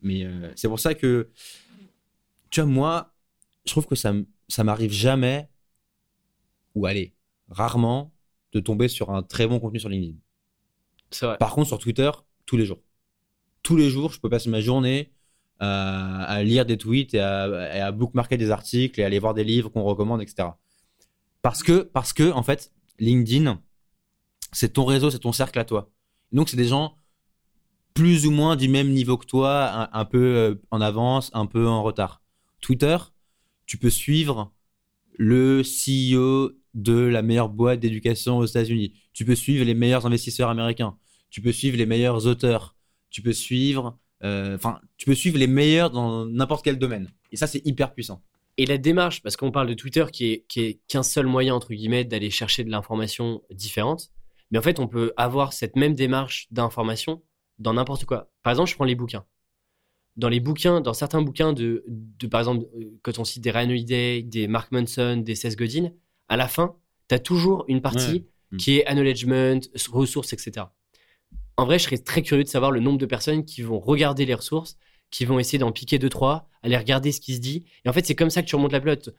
Mais 0.01 0.25
c'est 0.55 0.69
pour 0.69 0.79
ça 0.79 0.95
que, 0.95 1.31
tu 2.51 2.61
vois, 2.61 2.71
moi, 2.71 3.15
je 3.65 3.73
trouve 3.73 3.87
que 3.87 3.97
ça, 3.97 4.15
ça 4.47 4.63
m'arrive 4.63 4.93
jamais, 4.93 5.49
ou 6.77 6.87
allez, 6.87 7.15
rarement, 7.49 8.15
de 8.53 8.61
tomber 8.61 8.87
sur 8.87 9.11
un 9.11 9.25
très 9.25 9.49
bon 9.49 9.59
contenu 9.59 9.81
sur 9.81 9.89
LinkedIn. 9.89 10.17
Vrai. 11.21 11.37
Par 11.39 11.53
contre, 11.53 11.67
sur 11.67 11.79
Twitter, 11.79 12.11
tous 12.47 12.57
les 12.57 12.65
jours. 12.65 12.81
Tous 13.65 13.77
les 13.77 13.91
jours, 13.91 14.13
je 14.13 14.21
peux 14.21 14.31
passer 14.31 14.51
ma 14.51 14.61
journée 14.61 15.13
à, 15.61 16.43
lire 16.43 16.67
des 16.67 16.79
tweets 16.79 17.15
et 17.15 17.21
à, 17.21 17.93
bookmarker 17.93 18.37
des 18.37 18.51
articles 18.51 19.01
et 19.01 19.03
à 19.03 19.07
aller 19.07 19.19
voir 19.19 19.35
des 19.35 19.45
livres 19.45 19.71
qu'on 19.71 19.83
recommande, 19.83 20.23
etc. 20.23 20.49
Parce 21.43 21.63
que, 21.63 21.83
parce 21.83 22.13
que, 22.13 22.31
en 22.33 22.43
fait, 22.43 22.73
LinkedIn, 22.99 23.61
c'est 24.53 24.75
ton 24.75 24.85
réseau, 24.85 25.11
c'est 25.11 25.21
ton 25.21 25.33
cercle 25.33 25.59
à 25.59 25.65
toi. 25.65 25.91
Donc, 26.33 26.49
c'est 26.49 26.57
des 26.57 26.67
gens 26.67 26.95
plus 27.95 28.27
ou 28.27 28.31
moins 28.31 28.55
du 28.55 28.69
même 28.69 28.91
niveau 28.91 29.17
que 29.17 29.27
toi, 29.27 29.89
un, 29.93 30.05
peu 30.05 30.37
euh, 30.37 30.55
en 30.71 30.81
avance, 30.81 31.31
un 31.35 31.47
peu 31.47 31.67
en 31.67 31.83
retard. 31.83 32.23
Twitter, 32.61 32.97
tu 33.67 33.77
peux 33.77 33.91
suivre 33.91 34.53
le 35.17 35.63
CEO 35.63 36.53
de 36.75 36.95
la 36.95 37.23
meilleure 37.23 37.49
boîte 37.49 37.81
d'éducation 37.81 38.39
aux 38.39 38.47
États-Unis. 38.47 38.95
Tu 39.13 39.25
peux 39.25 39.35
suivre 39.35 39.65
les 39.65 39.75
meilleurs 39.75 40.07
investisseurs 40.07 40.49
américains. 40.49 40.97
Tu 41.31 41.43
peux 41.43 41.51
suivre 41.51 41.77
les 41.77 41.87
meilleurs 41.87 42.27
auteurs. 42.27 42.77
Tu 43.11 43.21
peux 43.21 43.33
suivre 43.33 43.87
euh, 43.89 43.93
enfin, 44.23 44.81
tu 44.97 45.07
peux 45.07 45.15
suivre 45.15 45.39
les 45.39 45.47
meilleurs 45.47 45.91
dans 45.91 46.27
n'importe 46.27 46.65
quel 46.65 46.79
domaine. 46.79 47.11
Et 47.33 47.37
ça, 47.37 47.47
c'est 47.47 47.65
hyper 47.65 47.95
puissant. 47.95 48.23
Et 48.57 48.67
la 48.67 48.77
démarche, 48.77 49.23
parce 49.23 49.37
qu'on 49.37 49.53
parle 49.53 49.69
de 49.69 49.75
Twitter 49.75 50.05
qui 50.13 50.33
est, 50.33 50.45
qui 50.49 50.61
est 50.63 50.81
qu'un 50.89 51.05
seul 51.05 51.27
moyen, 51.27 51.55
entre 51.55 51.73
guillemets, 51.73 52.05
d'aller 52.05 52.31
chercher 52.31 52.65
de 52.65 52.71
l'information 52.71 53.43
différente. 53.51 54.11
Mais 54.51 54.59
en 54.59 54.63
fait, 54.63 54.81
on 54.81 54.89
peut 54.89 55.13
avoir 55.17 55.53
cette 55.53 55.77
même 55.77 55.95
démarche 55.95 56.49
d'information 56.51 57.23
dans 57.61 57.75
n'importe 57.75 58.05
quoi. 58.05 58.31
Par 58.43 58.53
exemple, 58.53 58.71
je 58.71 58.75
prends 58.75 58.85
les 58.85 58.97
bouquins. 58.97 59.25
Dans 60.17 60.29
les 60.29 60.41
bouquins, 60.41 60.81
dans 60.81 60.95
certains 60.95 61.23
bouquins 61.23 61.53
de, 61.53 61.85
de 61.87 62.27
par 62.27 62.41
exemple, 62.41 62.67
euh, 62.77 62.99
quand 63.03 63.21
on 63.21 63.25
cite 63.25 63.45
des 63.45 63.53
Ryan 63.53 63.71
Holiday, 63.71 64.23
des 64.23 64.49
Mark 64.49 64.73
Manson, 64.73 65.19
des 65.19 65.37
Seth 65.37 65.57
Godin, 65.57 65.93
à 66.29 66.37
la 66.37 66.49
fin, 66.49 66.75
tu 67.09 67.15
as 67.15 67.21
toujours 67.21 67.65
une 67.69 67.81
partie 67.81 68.27
qui 68.59 68.79
est 68.79 68.87
acknowledgement, 68.87 69.61
ressources, 69.93 70.33
etc 70.33 70.67
en 71.59 71.67
vrai, 71.67 71.79
je 71.81 71.85
serais 71.85 71.99
très 71.99 72.23
curieux 72.23 72.45
de 72.45 72.49
savoir 72.49 72.71
le 72.71 72.79
nombre 72.79 72.99
de 72.99 73.05
personnes 73.05 73.45
qui 73.45 73.63
vont 73.63 73.81
regarder 73.81 74.25
les 74.25 74.35
ressources, 74.35 74.79
qui 75.11 75.25
vont 75.25 75.41
essayer 75.41 75.59
d'en 75.59 75.73
piquer 75.73 75.99
deux, 75.99 76.09
trois, 76.09 76.49
aller 76.63 76.77
regarder 76.77 77.11
ce 77.11 77.21
qui 77.21 77.35
se 77.35 77.41
dit. 77.41 77.65
Et 77.85 77.89
en 77.89 77.93
fait, 77.93 78.07
c'est 78.07 78.15
comme 78.15 78.31
ça 78.31 78.43
que 78.43 78.47
tu 78.47 78.55
remontes 78.55 78.73
la 78.73 78.81
pelote. 78.81 79.11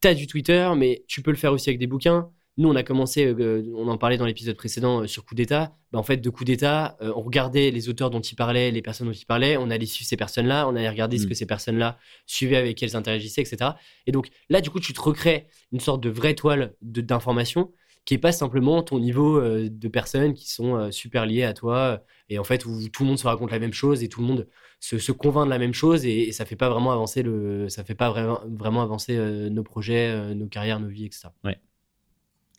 Tu 0.00 0.08
as 0.08 0.14
du 0.14 0.26
Twitter, 0.26 0.72
mais 0.74 1.04
tu 1.06 1.20
peux 1.20 1.30
le 1.30 1.36
faire 1.36 1.52
aussi 1.52 1.68
avec 1.68 1.78
des 1.78 1.86
bouquins. 1.86 2.30
Nous, 2.56 2.66
on 2.66 2.74
a 2.76 2.82
commencé, 2.82 3.26
euh, 3.26 3.70
on 3.76 3.88
en 3.88 3.98
parlait 3.98 4.16
dans 4.16 4.24
l'épisode 4.24 4.56
précédent 4.56 5.02
euh, 5.02 5.06
sur 5.06 5.26
Coup 5.26 5.34
d'État. 5.34 5.76
Bah, 5.90 5.98
en 5.98 6.02
fait, 6.02 6.16
de 6.16 6.30
Coup 6.30 6.44
d'État, 6.44 6.96
euh, 7.02 7.12
on 7.14 7.20
regardait 7.20 7.70
les 7.70 7.90
auteurs 7.90 8.08
dont 8.08 8.20
il 8.20 8.36
parlait, 8.36 8.70
les 8.70 8.82
personnes 8.82 9.08
dont 9.08 9.12
il 9.12 9.26
parlait, 9.26 9.58
on 9.58 9.68
allait 9.68 9.84
suivre 9.84 10.08
ces 10.08 10.16
personnes-là, 10.16 10.66
on 10.68 10.76
allait 10.76 10.88
regarder 10.88 11.18
ce 11.18 11.26
mm. 11.26 11.28
que 11.28 11.34
ces 11.34 11.46
personnes-là 11.46 11.98
suivaient, 12.24 12.56
avec 12.56 12.78
qui 12.78 12.86
elles 12.86 12.96
interagissaient, 12.96 13.42
etc. 13.42 13.72
Et 14.06 14.12
donc 14.12 14.30
là, 14.48 14.62
du 14.62 14.70
coup, 14.70 14.80
tu 14.80 14.94
te 14.94 15.00
recrées 15.00 15.46
une 15.72 15.80
sorte 15.80 16.02
de 16.02 16.08
vraie 16.08 16.34
toile 16.34 16.74
d'information 16.80 17.70
qui 18.04 18.14
est 18.14 18.18
pas 18.18 18.32
simplement 18.32 18.82
ton 18.82 18.98
niveau 18.98 19.38
euh, 19.38 19.68
de 19.70 19.88
personnes 19.88 20.34
qui 20.34 20.50
sont 20.50 20.76
euh, 20.76 20.90
super 20.90 21.24
liées 21.26 21.44
à 21.44 21.54
toi 21.54 22.02
et 22.28 22.38
en 22.38 22.44
fait 22.44 22.66
où 22.66 22.88
tout 22.88 23.04
le 23.04 23.08
monde 23.08 23.18
se 23.18 23.26
raconte 23.26 23.50
la 23.50 23.58
même 23.58 23.72
chose 23.72 24.02
et 24.02 24.08
tout 24.08 24.20
le 24.20 24.26
monde 24.26 24.48
se, 24.80 25.12
convainc 25.12 25.46
de 25.46 25.50
la 25.50 25.58
même 25.58 25.74
chose 25.74 26.04
et, 26.04 26.32
ça 26.32 26.44
fait 26.44 26.56
pas 26.56 26.68
vraiment 26.68 26.92
avancer 26.92 27.22
le 27.22 27.68
ça 27.68 27.84
fait 27.84 27.94
pas 27.94 28.10
vraiment, 28.10 28.40
vraiment 28.50 28.82
avancer 28.82 29.16
euh, 29.16 29.48
nos 29.50 29.62
projets 29.62 30.34
nos 30.34 30.46
carrières 30.46 30.80
nos 30.80 30.88
vies 30.88 31.06
etc 31.06 31.28
ouais. 31.44 31.60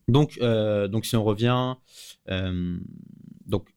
Donc 0.08 0.40
donc 0.40 1.06
si 1.06 1.16
on 1.16 1.24
revient 1.24 1.76
donc 3.46 3.70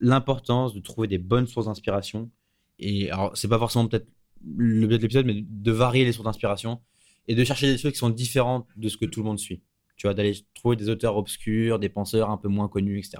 l'importance 0.00 0.72
de 0.72 0.80
trouver 0.80 1.08
des 1.08 1.18
bonnes 1.18 1.46
sources 1.46 1.66
d'inspiration 1.66 2.30
et 2.78 3.10
alors 3.10 3.36
c'est 3.36 3.48
pas 3.48 3.58
forcément 3.58 3.86
peut-être 3.86 4.08
le 4.56 4.86
but 4.86 4.96
de 4.96 5.02
l'épisode 5.02 5.26
mais 5.26 5.44
de 5.46 5.72
varier 5.72 6.04
les 6.04 6.12
sources 6.12 6.24
d'inspiration 6.24 6.80
et 7.28 7.34
de 7.34 7.44
chercher 7.44 7.72
des 7.72 7.78
choses 7.78 7.92
qui 7.92 7.98
sont 7.98 8.10
différentes 8.10 8.66
de 8.76 8.88
ce 8.88 8.96
que 8.96 9.04
tout 9.04 9.20
le 9.20 9.26
monde 9.26 9.38
suit 9.38 9.62
tu 10.00 10.06
vois, 10.06 10.14
d'aller 10.14 10.34
trouver 10.54 10.76
des 10.76 10.88
auteurs 10.88 11.18
obscurs, 11.18 11.78
des 11.78 11.90
penseurs 11.90 12.30
un 12.30 12.38
peu 12.38 12.48
moins 12.48 12.68
connus, 12.68 13.00
etc. 13.00 13.18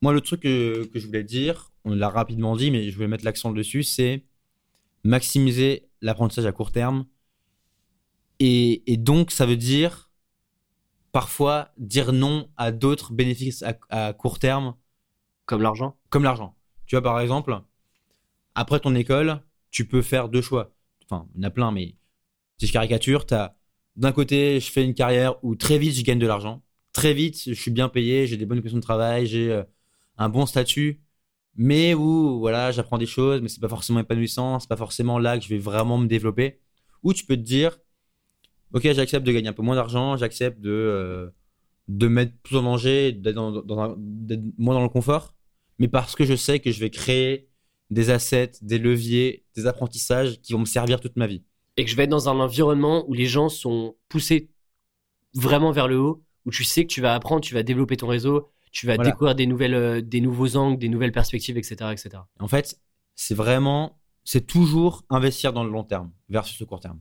Moi, 0.00 0.14
le 0.14 0.22
truc 0.22 0.40
que, 0.40 0.88
je 0.94 1.06
voulais 1.06 1.22
dire, 1.22 1.70
on 1.84 1.94
l'a 1.94 2.08
rapidement 2.08 2.56
dit, 2.56 2.70
mais 2.70 2.88
je 2.88 2.94
voulais 2.94 3.08
mettre 3.08 3.26
l'accent 3.26 3.52
dessus, 3.52 3.82
c'est 3.82 4.24
maximiser 5.04 5.90
l'apprentissage 6.00 6.46
à 6.46 6.52
court 6.52 6.72
terme. 6.72 7.04
Et, 8.38 8.82
donc, 8.96 9.30
ça 9.30 9.44
veut 9.44 9.58
dire 9.58 10.10
parfois 11.12 11.72
dire 11.76 12.14
non 12.14 12.48
à 12.56 12.72
d'autres 12.72 13.12
bénéfices 13.12 13.62
à, 13.90 14.14
court 14.14 14.38
terme. 14.38 14.76
Comme 15.44 15.60
l'argent 15.60 15.98
Comme 16.08 16.24
l'argent. 16.24 16.56
Tu 16.86 16.96
vois, 16.96 17.02
par 17.02 17.20
exemple, 17.20 17.60
après 18.54 18.80
ton 18.80 18.94
école, 18.94 19.42
tu 19.70 19.86
peux 19.86 20.00
faire 20.00 20.30
deux 20.30 20.40
choix. 20.40 20.74
Enfin, 21.04 21.28
il 21.34 21.42
y 21.42 21.44
en 21.44 21.48
a 21.48 21.50
plein, 21.50 21.70
mais 21.70 21.96
si 22.56 22.66
je 22.66 22.72
caricature, 22.72 23.26
tu 23.26 23.34
as 23.34 23.57
d'un 23.98 24.12
côté, 24.12 24.60
je 24.60 24.70
fais 24.70 24.84
une 24.84 24.94
carrière 24.94 25.34
où 25.44 25.56
très 25.56 25.78
vite 25.78 25.94
je 25.94 26.02
gagne 26.02 26.18
de 26.20 26.26
l'argent. 26.26 26.62
Très 26.92 27.14
vite, 27.14 27.42
je 27.46 27.52
suis 27.54 27.70
bien 27.72 27.88
payé, 27.88 28.26
j'ai 28.26 28.36
des 28.36 28.46
bonnes 28.46 28.58
conditions 28.58 28.78
de 28.78 28.82
travail, 28.82 29.26
j'ai 29.26 29.50
euh, 29.52 29.64
un 30.18 30.28
bon 30.28 30.46
statut, 30.46 31.02
mais 31.56 31.94
où 31.94 32.38
voilà, 32.38 32.72
j'apprends 32.72 32.98
des 32.98 33.06
choses, 33.06 33.40
mais 33.42 33.48
c'est 33.48 33.60
pas 33.60 33.68
forcément 33.68 34.00
épanouissant, 34.00 34.60
c'est 34.60 34.68
pas 34.68 34.76
forcément 34.76 35.18
là 35.18 35.38
que 35.38 35.44
je 35.44 35.48
vais 35.50 35.58
vraiment 35.58 35.98
me 35.98 36.06
développer. 36.06 36.60
Ou 37.02 37.12
tu 37.12 37.26
peux 37.26 37.36
te 37.36 37.42
dire, 37.42 37.78
ok, 38.72 38.82
j'accepte 38.92 39.26
de 39.26 39.32
gagner 39.32 39.48
un 39.48 39.52
peu 39.52 39.62
moins 39.62 39.76
d'argent, 39.76 40.16
j'accepte 40.16 40.60
de, 40.60 40.70
euh, 40.70 41.30
de 41.88 42.08
mettre 42.08 42.34
plus 42.42 42.56
en 42.56 42.62
danger, 42.62 43.12
d'être 43.12 43.38
moins 44.58 44.74
dans 44.74 44.82
le 44.82 44.88
confort, 44.88 45.34
mais 45.78 45.88
parce 45.88 46.14
que 46.16 46.24
je 46.24 46.36
sais 46.36 46.60
que 46.60 46.70
je 46.70 46.80
vais 46.80 46.90
créer 46.90 47.48
des 47.90 48.10
assets, 48.10 48.52
des 48.62 48.78
leviers, 48.78 49.44
des 49.56 49.66
apprentissages 49.66 50.40
qui 50.40 50.52
vont 50.52 50.60
me 50.60 50.66
servir 50.66 51.00
toute 51.00 51.16
ma 51.16 51.26
vie. 51.26 51.42
Et 51.78 51.84
que 51.84 51.90
je 51.90 51.96
vais 51.96 52.02
être 52.02 52.10
dans 52.10 52.28
un 52.28 52.38
environnement 52.40 53.08
où 53.08 53.14
les 53.14 53.26
gens 53.26 53.48
sont 53.48 53.96
poussés 54.08 54.50
vraiment 55.34 55.70
vers 55.70 55.88
le 55.88 55.98
haut, 55.98 56.24
où 56.44 56.50
tu 56.50 56.64
sais 56.64 56.82
que 56.82 56.92
tu 56.92 57.00
vas 57.00 57.14
apprendre, 57.14 57.40
tu 57.40 57.54
vas 57.54 57.62
développer 57.62 57.96
ton 57.96 58.08
réseau, 58.08 58.50
tu 58.72 58.86
vas 58.86 58.96
Voilà. 58.96 59.10
découvrir 59.10 59.34
des, 59.34 59.46
nouvelles, 59.46 59.74
euh, 59.74 60.00
des 60.02 60.20
nouveaux 60.20 60.56
angles, 60.56 60.78
des 60.78 60.88
nouvelles 60.88 61.12
perspectives, 61.12 61.56
etc. 61.56 61.76
etc. 61.92 62.10
En 62.40 62.48
fait, 62.48 62.80
c'est 63.14 63.34
vraiment, 63.34 64.00
c'est 64.24 64.46
toujours 64.46 65.04
investir 65.08 65.52
dans 65.52 65.62
le 65.62 65.70
long 65.70 65.84
terme 65.84 66.10
versus 66.28 66.58
le 66.58 66.66
court 66.66 66.80
terme. 66.80 67.00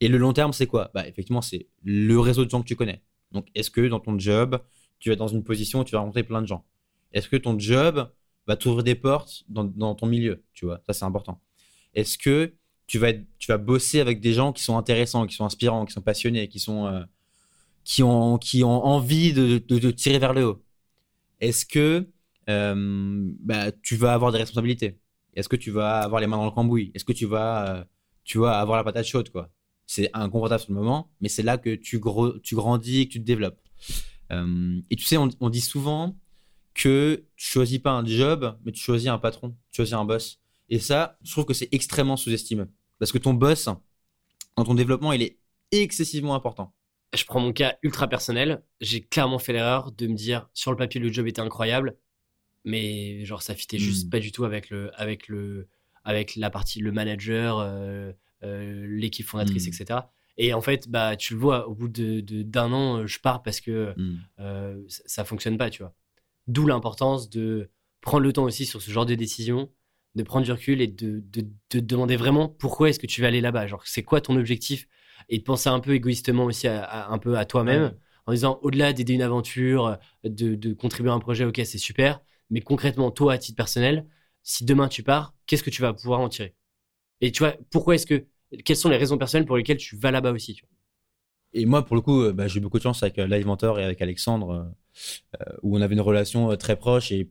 Et 0.00 0.08
le 0.08 0.18
long 0.18 0.32
terme, 0.32 0.52
c'est 0.52 0.66
quoi? 0.66 0.90
Bah, 0.92 1.06
effectivement, 1.06 1.42
c'est 1.42 1.68
le 1.84 2.18
réseau 2.18 2.44
de 2.44 2.50
gens 2.50 2.62
que 2.62 2.66
tu 2.66 2.76
connais. 2.76 3.02
Donc, 3.32 3.46
est-ce 3.54 3.70
que 3.70 3.86
dans 3.86 4.00
ton 4.00 4.18
job, 4.18 4.60
tu 4.98 5.10
vas 5.10 5.12
être 5.12 5.18
dans 5.18 5.28
une 5.28 5.44
position 5.44 5.80
où 5.80 5.84
tu 5.84 5.92
vas 5.92 6.00
rencontrer 6.00 6.24
plein 6.24 6.42
de 6.42 6.46
gens? 6.46 6.66
Est-ce 7.12 7.28
que 7.28 7.36
ton 7.36 7.58
job 7.58 8.10
va 8.46 8.56
t'ouvrir 8.56 8.82
des 8.82 8.94
portes 8.96 9.44
dans, 9.48 9.64
dans 9.64 9.94
ton 9.94 10.06
milieu 10.06 10.42
Tu 10.54 10.64
vois, 10.64 10.80
ça 10.86 10.92
c'est 10.92 11.04
important. 11.04 11.40
Est-ce 11.94 12.18
que 12.18 12.54
tu 12.90 12.98
vas, 12.98 13.58
bosser 13.58 14.00
avec 14.00 14.20
des 14.20 14.32
gens 14.32 14.52
qui 14.52 14.64
sont 14.64 14.76
intéressants, 14.76 15.26
qui 15.28 15.36
sont 15.36 15.44
inspirants, 15.44 15.86
qui 15.86 15.92
sont 15.92 16.02
passionnés, 16.02 16.48
qui 16.48 16.58
sont 16.58 16.86
euh, 16.86 17.04
qui 17.84 18.02
ont 18.02 18.36
qui 18.36 18.64
ont 18.64 18.84
envie 18.84 19.32
de, 19.32 19.58
de, 19.58 19.90
tirer 19.92 20.18
vers 20.18 20.32
le 20.32 20.44
haut 20.44 20.64
Est-ce 21.40 21.64
que 21.64 22.08
euh, 22.48 23.30
bah, 23.40 23.70
tu 23.70 23.94
vas 23.94 24.12
avoir 24.12 24.32
des 24.32 24.38
responsabilités? 24.38 24.98
Est-ce 25.34 25.48
que 25.48 25.54
tu 25.54 25.70
vas 25.70 26.00
avoir 26.00 26.20
les 26.20 26.26
mains 26.26 26.38
dans 26.38 26.46
le 26.46 26.50
cambouis? 26.50 26.90
Est-ce 26.94 27.04
que 27.04 27.12
tu 27.12 27.26
vas, 27.26 27.76
euh, 27.76 27.84
tu 28.24 28.38
vas 28.38 28.58
avoir 28.58 28.76
la 28.76 28.82
patate 28.82 29.06
chaude 29.06 29.30
quoi? 29.30 29.50
C'est 29.86 30.10
inconfortable 30.12 30.60
sur 30.60 30.72
le 30.72 30.80
moment, 30.80 31.12
mais 31.20 31.28
c'est 31.28 31.44
là 31.44 31.58
que 31.58 31.76
tu, 31.76 32.00
tu 32.42 32.54
grandis, 32.56 33.06
que 33.06 33.12
tu 33.12 33.20
te 33.20 33.24
développes. 33.24 33.60
Et 34.32 34.96
tu 34.96 35.04
sais, 35.04 35.16
on, 35.16 35.28
on 35.40 35.50
dit 35.50 35.60
souvent 35.60 36.16
que 36.74 37.24
tu 37.36 37.50
choisis 37.50 37.78
pas 37.78 37.92
un 37.92 38.04
job, 38.04 38.56
mais 38.64 38.70
tu 38.70 38.80
choisis 38.80 39.08
un 39.08 39.18
patron, 39.18 39.50
tu 39.70 39.76
choisis 39.76 39.94
un 39.94 40.04
boss. 40.04 40.40
Et 40.68 40.78
ça, 40.78 41.18
je 41.24 41.32
trouve 41.32 41.44
que 41.44 41.54
c'est 41.54 41.68
extrêmement 41.72 42.16
sous-estimé. 42.16 42.64
Parce 43.00 43.10
que 43.10 43.18
ton 43.18 43.34
boss, 43.34 43.68
dans 44.56 44.64
ton 44.64 44.74
développement, 44.74 45.12
il 45.12 45.22
est 45.22 45.38
excessivement 45.72 46.36
important. 46.36 46.72
Je 47.16 47.24
prends 47.24 47.40
mon 47.40 47.52
cas 47.52 47.76
ultra 47.82 48.06
personnel. 48.06 48.62
J'ai 48.80 49.00
clairement 49.00 49.40
fait 49.40 49.52
l'erreur 49.52 49.90
de 49.90 50.06
me 50.06 50.14
dire 50.14 50.48
sur 50.54 50.70
le 50.70 50.76
papier 50.76 51.00
le 51.00 51.10
job 51.12 51.26
était 51.26 51.40
incroyable, 51.40 51.96
mais 52.64 53.24
genre 53.24 53.42
ça 53.42 53.54
fitait 53.54 53.78
juste 53.78 54.06
Hmm. 54.06 54.10
pas 54.10 54.20
du 54.20 54.30
tout 54.32 54.44
avec 54.44 54.70
le 54.70 54.90
avec 55.00 55.26
le 55.28 55.68
avec 56.04 56.36
la 56.36 56.50
partie 56.50 56.80
le 56.80 56.92
manager, 56.92 57.58
euh, 57.58 58.12
euh, 58.42 58.86
l'équipe 58.88 59.26
fondatrice, 59.26 59.66
Hmm. 59.66 59.70
etc. 59.82 60.00
Et 60.38 60.54
en 60.54 60.60
fait, 60.60 60.88
bah 60.88 61.16
tu 61.16 61.34
le 61.34 61.40
vois 61.40 61.68
au 61.68 61.74
bout 61.74 61.88
de 61.88 62.20
d'un 62.42 62.72
an, 62.72 62.98
euh, 62.98 63.06
je 63.06 63.18
pars 63.20 63.42
parce 63.42 63.60
que 63.60 63.94
Hmm. 63.96 64.16
euh, 64.38 64.82
ça, 64.88 65.02
ça 65.06 65.24
fonctionne 65.24 65.58
pas, 65.58 65.68
tu 65.70 65.82
vois. 65.82 65.94
D'où 66.46 66.66
l'importance 66.66 67.28
de 67.28 67.70
prendre 68.00 68.22
le 68.24 68.32
temps 68.32 68.44
aussi 68.44 68.66
sur 68.66 68.80
ce 68.80 68.90
genre 68.90 69.04
de 69.06 69.14
décision, 69.14 69.70
de 70.14 70.22
prendre 70.22 70.44
du 70.44 70.52
recul 70.52 70.80
et 70.80 70.86
de, 70.88 71.20
de, 71.30 71.42
de 71.42 71.48
te 71.68 71.78
demander 71.78 72.16
vraiment 72.16 72.48
pourquoi 72.48 72.90
est-ce 72.90 72.98
que 72.98 73.06
tu 73.06 73.20
vas 73.22 73.28
aller 73.28 73.40
là-bas. 73.40 73.66
Genre, 73.66 73.82
c'est 73.86 74.02
quoi 74.02 74.20
ton 74.20 74.36
objectif? 74.36 74.86
Et 75.28 75.38
de 75.38 75.44
penser 75.44 75.68
un 75.68 75.80
peu 75.80 75.94
égoïstement 75.94 76.44
aussi 76.44 76.66
à, 76.68 76.82
à- 76.84 77.12
un 77.12 77.18
peu 77.18 77.36
à 77.38 77.44
toi-même 77.44 77.92
Ouais. 77.92 77.96
en 78.26 78.32
disant 78.32 78.58
au-delà 78.62 78.92
d'aider 78.92 79.14
une 79.14 79.22
aventure, 79.22 79.98
de, 80.24 80.54
de 80.54 80.72
contribuer 80.74 81.10
à 81.10 81.14
un 81.14 81.20
projet, 81.20 81.44
ok, 81.44 81.60
c'est 81.64 81.78
super, 81.78 82.20
mais 82.50 82.60
concrètement, 82.60 83.10
toi, 83.10 83.34
à 83.34 83.38
titre 83.38 83.56
personnel, 83.56 84.06
si 84.42 84.64
demain 84.64 84.88
tu 84.88 85.02
pars, 85.02 85.34
qu'est-ce 85.46 85.62
que 85.62 85.70
tu 85.70 85.82
vas 85.82 85.92
pouvoir 85.94 86.20
en 86.20 86.28
tirer? 86.28 86.54
Et 87.22 87.32
tu 87.32 87.40
vois, 87.40 87.54
pourquoi 87.70 87.94
est-ce 87.96 88.06
que. 88.06 88.26
Quelles 88.64 88.76
sont 88.76 88.88
les 88.90 88.96
raisons 88.98 89.18
personnelles 89.18 89.46
pour 89.46 89.56
lesquelles 89.56 89.78
tu 89.78 89.96
vas 89.96 90.10
là-bas 90.10 90.32
aussi 90.32 90.54
tu 90.54 90.62
vois? 90.66 90.70
Et 91.52 91.66
moi, 91.66 91.84
pour 91.84 91.96
le 91.96 92.02
coup, 92.02 92.22
euh, 92.22 92.32
bah, 92.32 92.46
j'ai 92.48 92.58
eu 92.58 92.60
beaucoup 92.62 92.78
de 92.78 92.82
chance 92.82 93.02
avec 93.02 93.18
euh, 93.18 93.26
Live 93.26 93.46
Mentor 93.46 93.80
et 93.80 93.84
avec 93.84 94.00
Alexandre, 94.02 94.72
euh, 95.40 95.52
où 95.62 95.76
on 95.78 95.80
avait 95.82 95.94
une 95.94 96.00
relation 96.00 96.56
très 96.56 96.76
proche 96.76 97.12
et, 97.12 97.30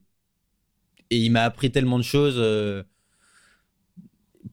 et 1.09 1.17
il 1.17 1.31
m'a 1.31 1.43
appris 1.43 1.71
tellement 1.71 1.97
de 1.97 2.03
choses. 2.03 2.35
euh, 2.37 2.83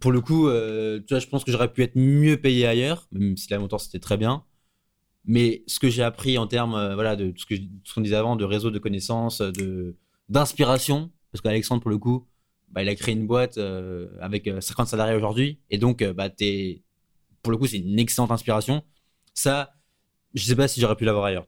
pour 0.01 0.13
le 0.13 0.21
coup, 0.21 0.49
euh, 0.49 1.01
je 1.09 1.27
pense 1.27 1.45
que 1.45 1.53
j'aurais 1.53 1.73
pu 1.73 1.83
être 1.83 1.97
mieux 1.97 2.37
payé 2.37 2.67
ailleurs, 2.67 3.09
même 3.13 3.37
si 3.37 3.49
Live 3.51 3.61
Mentor 3.61 3.81
c'était 3.81 3.99
très 3.99 4.17
bien. 4.17 4.45
Mais 5.25 5.65
ce 5.67 5.79
que 5.81 5.89
j'ai 5.91 6.03
appris 6.03 6.39
en 6.39 6.47
termes, 6.47 6.75
euh, 6.75 6.95
voilà, 6.95 7.17
de 7.17 7.33
ce 7.37 7.95
qu'on 7.95 8.01
disait 8.01 8.17
avant, 8.17 8.37
de 8.37 8.45
réseau 8.45 8.71
de 8.71 8.79
connaissances, 8.79 9.41
de 9.41 9.97
d'inspiration, 10.29 11.13
parce 11.33 11.43
qu'Alexandre, 11.43 11.83
pour 11.83 11.91
le 11.91 11.99
coup, 11.99 12.27
bah, 12.69 12.83
il 12.83 12.89
a 12.89 12.95
créé 12.97 13.15
une 13.15 13.27
boîte 13.27 13.59
avec 14.21 14.49
euh, 14.49 14.61
50 14.61 14.89
salariés 14.89 15.15
aujourd'hui, 15.17 15.61
et 15.71 15.79
donc, 15.79 16.03
bah, 16.05 16.29
pour 17.43 17.53
le 17.53 17.59
coup, 17.59 17.67
c'est 17.67 17.79
une 17.79 17.99
excellente 17.99 18.31
inspiration. 18.33 18.85
Ça, 19.35 19.75
je 20.35 20.45
sais 20.45 20.57
pas 20.57 20.69
si 20.69 20.81
j'aurais 20.81 20.97
pu 20.97 21.05
l'avoir 21.05 21.25
ailleurs. 21.27 21.47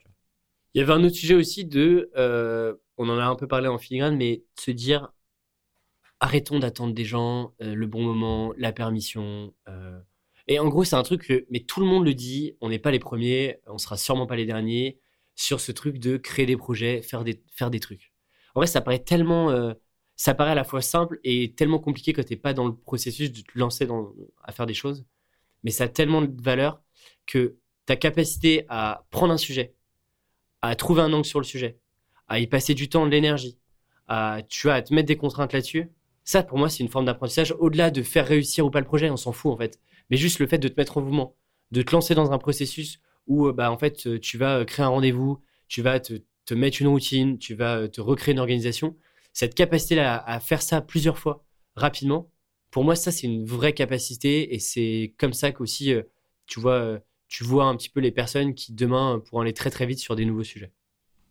Il 0.75 0.79
y 0.79 0.83
avait 0.83 0.93
un 0.93 1.03
autre 1.05 1.15
sujet 1.17 1.35
aussi 1.35 1.65
de, 1.65 2.11
euh, 2.17 2.75
on 2.99 3.09
en 3.09 3.19
a 3.19 3.25
un 3.25 3.35
peu 3.37 3.47
parlé 3.49 3.69
en 3.69 3.79
filigrane, 3.79 4.17
mais 4.17 4.39
de 4.39 4.61
se 4.61 4.71
dire, 4.71 5.11
arrêtons 6.21 6.59
d'attendre 6.59 6.95
des 6.95 7.05
gens, 7.05 7.55
euh, 7.63 7.75
le 7.75 7.87
bon 7.87 8.03
moment, 8.03 8.53
la 8.57 8.73
permission. 8.73 9.55
euh. 9.69 9.99
Et 10.47 10.59
en 10.59 10.69
gros, 10.69 10.85
c'est 10.85 10.97
un 10.97 11.03
truc 11.03 11.27
que, 11.27 11.47
mais 11.51 11.61
tout 11.61 11.81
le 11.81 11.87
monde 11.87 12.05
le 12.05 12.15
dit, 12.15 12.57
on 12.61 12.69
n'est 12.71 12.79
pas 12.79 12.91
les 12.91 12.99
premiers, 12.99 13.61
on 13.67 13.79
sera 13.79 13.97
sûrement 13.97 14.27
pas 14.27 14.37
les 14.37 14.47
derniers, 14.47 14.99
sur 15.37 15.61
ce 15.61 15.73
truc 15.73 15.99
de 15.99 16.17
créer 16.17 16.47
des 16.47 16.57
projets, 16.57 17.03
faire 17.03 17.25
des, 17.25 17.43
faire 17.53 17.71
des 17.71 17.81
trucs. 17.81 18.13
En 18.55 18.61
vrai, 18.61 18.67
ça 18.67 18.81
paraît 18.81 18.99
tellement, 18.99 19.75
ça 20.17 20.35
paraît 20.35 20.51
à 20.53 20.55
la 20.55 20.65
fois 20.65 20.83
simple 20.83 21.21
et 21.23 21.55
tellement 21.55 21.79
compliqué 21.79 22.13
quand 22.13 22.25
t'es 22.25 22.37
pas 22.37 22.55
dans 22.55 22.67
le 22.67 22.75
processus 22.75 23.31
de 23.33 23.43
te 23.43 23.59
lancer 23.59 23.87
dans, 23.87 24.13
à 24.43 24.53
faire 24.53 24.67
des 24.67 24.75
choses. 24.75 25.05
Mais 25.63 25.71
ça 25.71 25.85
a 25.85 25.89
tellement 25.89 26.23
de 26.23 26.43
valeur 26.43 26.83
que 27.27 27.57
ta 27.87 27.97
capacité 27.97 28.65
à 28.69 29.07
prendre 29.11 29.33
un 29.33 29.39
sujet, 29.39 29.75
à 30.63 30.75
trouver 30.77 31.03
un 31.03 31.13
angle 31.13 31.25
sur 31.25 31.41
le 31.41 31.45
sujet, 31.45 31.79
à 32.29 32.39
y 32.39 32.47
passer 32.47 32.75
du 32.75 32.89
temps, 32.89 33.07
de 33.07 33.11
l'énergie, 33.11 33.59
à, 34.09 34.41
tu 34.49 34.67
vois, 34.67 34.75
à 34.75 34.83
te 34.83 34.93
mettre 34.95 35.09
des 35.09 35.17
contraintes 35.17 35.53
là-dessus. 35.53 35.91
Ça, 36.25 36.43
pour 36.43 36.59
moi, 36.59 36.69
c'est 36.69 36.83
une 36.83 36.89
forme 36.89 37.07
d'apprentissage. 37.07 37.55
Au-delà 37.59 37.91
de 37.91 38.03
faire 38.03 38.27
réussir 38.27 38.67
ou 38.67 38.71
pas 38.71 38.81
le 38.81 38.87
projet, 38.87 39.11
on 39.11 39.17
s'en 39.17 39.33
fout, 39.33 39.53
en 39.53 39.57
fait. 39.57 39.81
Mais 40.11 40.17
juste 40.17 40.39
le 40.41 40.47
fait 40.47 40.59
de 40.59 40.69
te 40.69 40.75
mettre 40.79 40.99
en 40.99 41.03
mouvement, 41.03 41.37
de 41.71 41.83
te 41.83 41.93
lancer 41.93 42.15
dans 42.15 42.33
un 42.33 42.39
processus 42.39 43.01
où, 43.27 43.47
euh, 43.47 43.53
bah, 43.53 43.71
en 43.71 43.79
fait, 43.79 44.21
tu 44.21 44.39
vas 44.39 44.59
euh, 44.59 44.65
créer 44.65 44.85
un 44.85 44.89
rendez-vous, 44.89 45.41
tu 45.69 45.83
vas 45.83 46.01
te, 46.01 46.15
te 46.45 46.55
mettre 46.55 46.81
une 46.81 46.89
routine, 46.89 47.39
tu 47.39 47.55
vas 47.55 47.77
euh, 47.77 47.89
te 47.89 48.01
recréer 48.01 48.33
une 48.33 48.41
organisation. 48.41 48.97
Cette 49.33 49.55
capacité-là 49.55 50.23
à, 50.27 50.41
faire 50.41 50.63
ça 50.63 50.81
plusieurs 50.81 51.19
fois, 51.19 51.45
rapidement, 51.77 52.31
pour 52.71 52.85
moi, 52.85 52.97
ça, 52.97 53.13
c'est 53.13 53.27
une 53.27 53.45
vraie 53.47 53.73
capacité 53.73 54.55
et 54.55 54.59
c'est 54.59 55.15
comme 55.19 55.33
ça 55.33 55.53
qu'aussi, 55.53 55.95
tu 56.47 56.61
vois, 56.61 57.01
tu 57.29 57.45
vois 57.45 57.67
un 57.67 57.77
petit 57.77 57.91
peu 57.91 58.01
les 58.01 58.11
personnes 58.13 58.55
qui 58.55 58.73
demain 58.73 59.21
pourront 59.25 59.43
aller 59.43 59.55
très 59.55 59.71
très 59.71 59.87
vite 59.87 59.99
sur 59.99 60.17
des 60.17 60.25
nouveaux 60.25 60.45
sujets. 60.45 60.73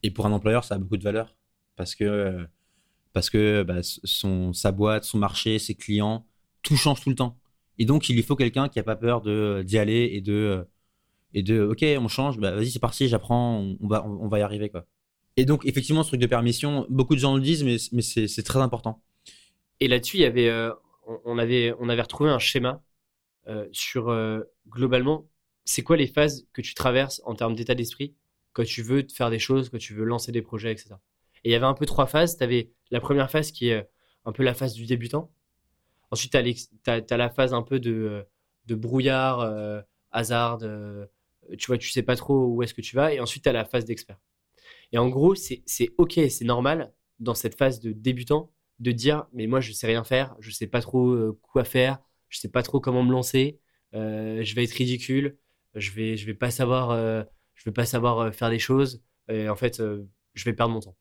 Et 0.04 0.12
pour 0.12 0.26
un 0.26 0.32
employeur, 0.32 0.64
ça 0.64 0.76
a 0.76 0.78
beaucoup 0.78 0.98
de 0.98 1.04
valeur 1.04 1.36
parce 1.76 1.96
que 1.96 2.48
parce 3.14 3.30
que 3.30 3.64
bah, 3.64 3.80
son 3.84 4.54
sa 4.54 4.72
boîte, 4.72 5.04
son 5.04 5.18
marché, 5.18 5.60
ses 5.60 5.76
clients, 5.76 6.26
tout 6.64 6.76
change 6.76 7.02
tout 7.02 7.10
le 7.10 7.16
temps. 7.16 7.40
Et 7.80 7.86
donc, 7.86 8.10
il 8.10 8.16
lui 8.16 8.24
faut 8.24 8.36
quelqu'un 8.36 8.70
qui 8.70 8.80
a 8.80 8.84
pas 8.84 8.96
peur 8.96 9.22
d'y 9.64 9.78
aller 9.78 10.12
et 10.14 10.22
de 10.22 10.68
et 11.34 11.44
de 11.44 11.62
ok, 11.62 11.86
on 12.00 12.08
change, 12.08 12.40
bah 12.40 12.52
vas-y, 12.56 12.72
c'est 12.72 12.80
parti, 12.80 13.08
j'apprends, 13.08 13.60
on, 13.60 13.78
on 13.82 13.88
va 13.88 14.06
on, 14.08 14.28
va 14.30 14.40
y 14.40 14.42
arriver 14.44 14.70
quoi. 14.70 14.86
Et 15.38 15.46
donc, 15.46 15.66
effectivement, 15.66 16.04
ce 16.04 16.10
truc 16.10 16.22
de 16.22 16.28
permission, 16.28 16.88
beaucoup 16.90 17.16
de 17.16 17.20
gens 17.20 17.36
le 17.36 17.42
disent, 17.42 17.64
mais 17.64 17.78
mais 17.94 18.02
c'est 18.02 18.44
très 18.44 18.60
important. 18.60 19.04
Et 19.80 19.88
là-dessus, 19.88 20.18
il 20.18 20.22
y 20.22 20.26
avait, 20.26 20.50
euh, 20.50 20.74
on- 21.08 21.20
on 21.26 21.38
avait, 21.38 21.74
on 21.80 21.90
avait 21.90 22.02
retrouvé 22.02 22.30
un 22.30 22.40
schéma 22.40 22.84
euh, 23.48 23.68
sur 23.74 24.10
euh, 24.10 24.42
globalement, 24.70 25.28
c'est 25.68 25.84
quoi 25.84 25.98
les 25.98 26.08
phases 26.08 26.48
que 26.54 26.62
tu 26.62 26.74
traverses 26.74 27.22
en 27.26 27.36
termes 27.36 27.54
d'état 27.54 27.76
d'esprit 27.76 28.16
quand 28.54 28.64
tu 28.64 28.82
veux 28.82 29.06
faire 29.14 29.30
des 29.30 29.38
choses, 29.38 29.70
quand 29.70 29.78
tu 29.78 29.94
veux 29.94 30.06
lancer 30.06 30.32
des 30.32 30.42
projets, 30.42 30.72
etc. 30.72 30.96
Et 31.44 31.50
il 31.50 31.52
y 31.52 31.56
avait 31.56 31.66
un 31.66 31.74
peu 31.74 31.86
trois 31.86 32.08
phases. 32.08 32.38
Tu 32.38 32.44
avais 32.44 32.72
la 32.90 33.02
première 33.02 33.30
phase 33.30 33.52
qui 33.52 33.68
est 33.68 33.82
euh, 33.82 33.84
un 34.26 34.32
peu 34.32 34.44
la 34.44 34.54
phase 34.54 34.74
du 34.74 34.86
débutant. 34.86 35.30
Ensuite, 36.10 36.32
tu 36.32 36.90
as, 36.90 37.18
la 37.18 37.30
phase 37.30 37.54
un 37.54 37.64
peu 37.64 37.82
de, 37.82 37.92
euh, 37.92 38.24
de 38.66 38.76
brouillard, 38.76 39.42
euh, 39.42 39.82
hasard, 40.12 40.60
tu 40.60 41.68
vois, 41.68 41.78
tu 41.78 41.90
sais 41.90 42.02
pas 42.02 42.16
trop 42.16 42.48
où 42.48 42.64
est-ce 42.64 42.74
que 42.74 42.82
tu 42.82 42.96
vas. 42.96 43.14
Et 43.14 43.20
ensuite, 43.20 43.44
tu 43.44 43.50
as 43.50 43.54
la 43.54 43.66
phase 43.66 43.84
d'expert. 43.84 44.18
Et 44.94 44.98
en 44.98 45.10
gros, 45.10 45.36
c'est 45.36 45.64
OK, 45.98 46.14
c'est 46.30 46.46
normal 46.46 46.94
dans 47.20 47.36
cette 47.36 47.56
phase 47.56 47.82
de 47.82 47.92
débutant 47.92 48.52
de 48.80 48.92
dire 48.92 49.26
mais 49.34 49.48
moi 49.48 49.60
je 49.60 49.72
sais 49.72 49.88
rien 49.88 50.04
faire, 50.04 50.36
je 50.40 50.52
sais 50.52 50.68
pas 50.68 50.82
trop 50.82 51.34
quoi 51.42 51.64
faire, 51.64 52.00
je 52.30 52.40
sais 52.40 52.48
pas 52.48 52.64
trop 52.64 52.80
comment 52.80 53.04
me 53.04 53.12
lancer, 53.12 53.60
je 53.94 54.56
vais 54.56 54.64
être 54.64 54.72
ridicule, 54.72 55.38
je 55.80 55.92
vais 55.92 56.18
je 56.18 56.26
vais 56.26 56.34
pas 56.34 56.52
savoir 56.52 56.92
euh, 56.92 57.24
je 57.56 57.66
vais 57.66 57.74
pas 57.74 57.86
savoir 57.86 58.20
euh, 58.20 58.32
faire 58.32 58.50
des 58.50 58.60
choses. 58.60 59.02
Et 59.30 59.50
en 59.50 59.56
fait 59.56 59.80
euh, 59.80 60.04
je 60.34 60.46
vais 60.46 60.54
perdre 60.54 60.74
mon 60.74 60.80
temps. 60.80 60.96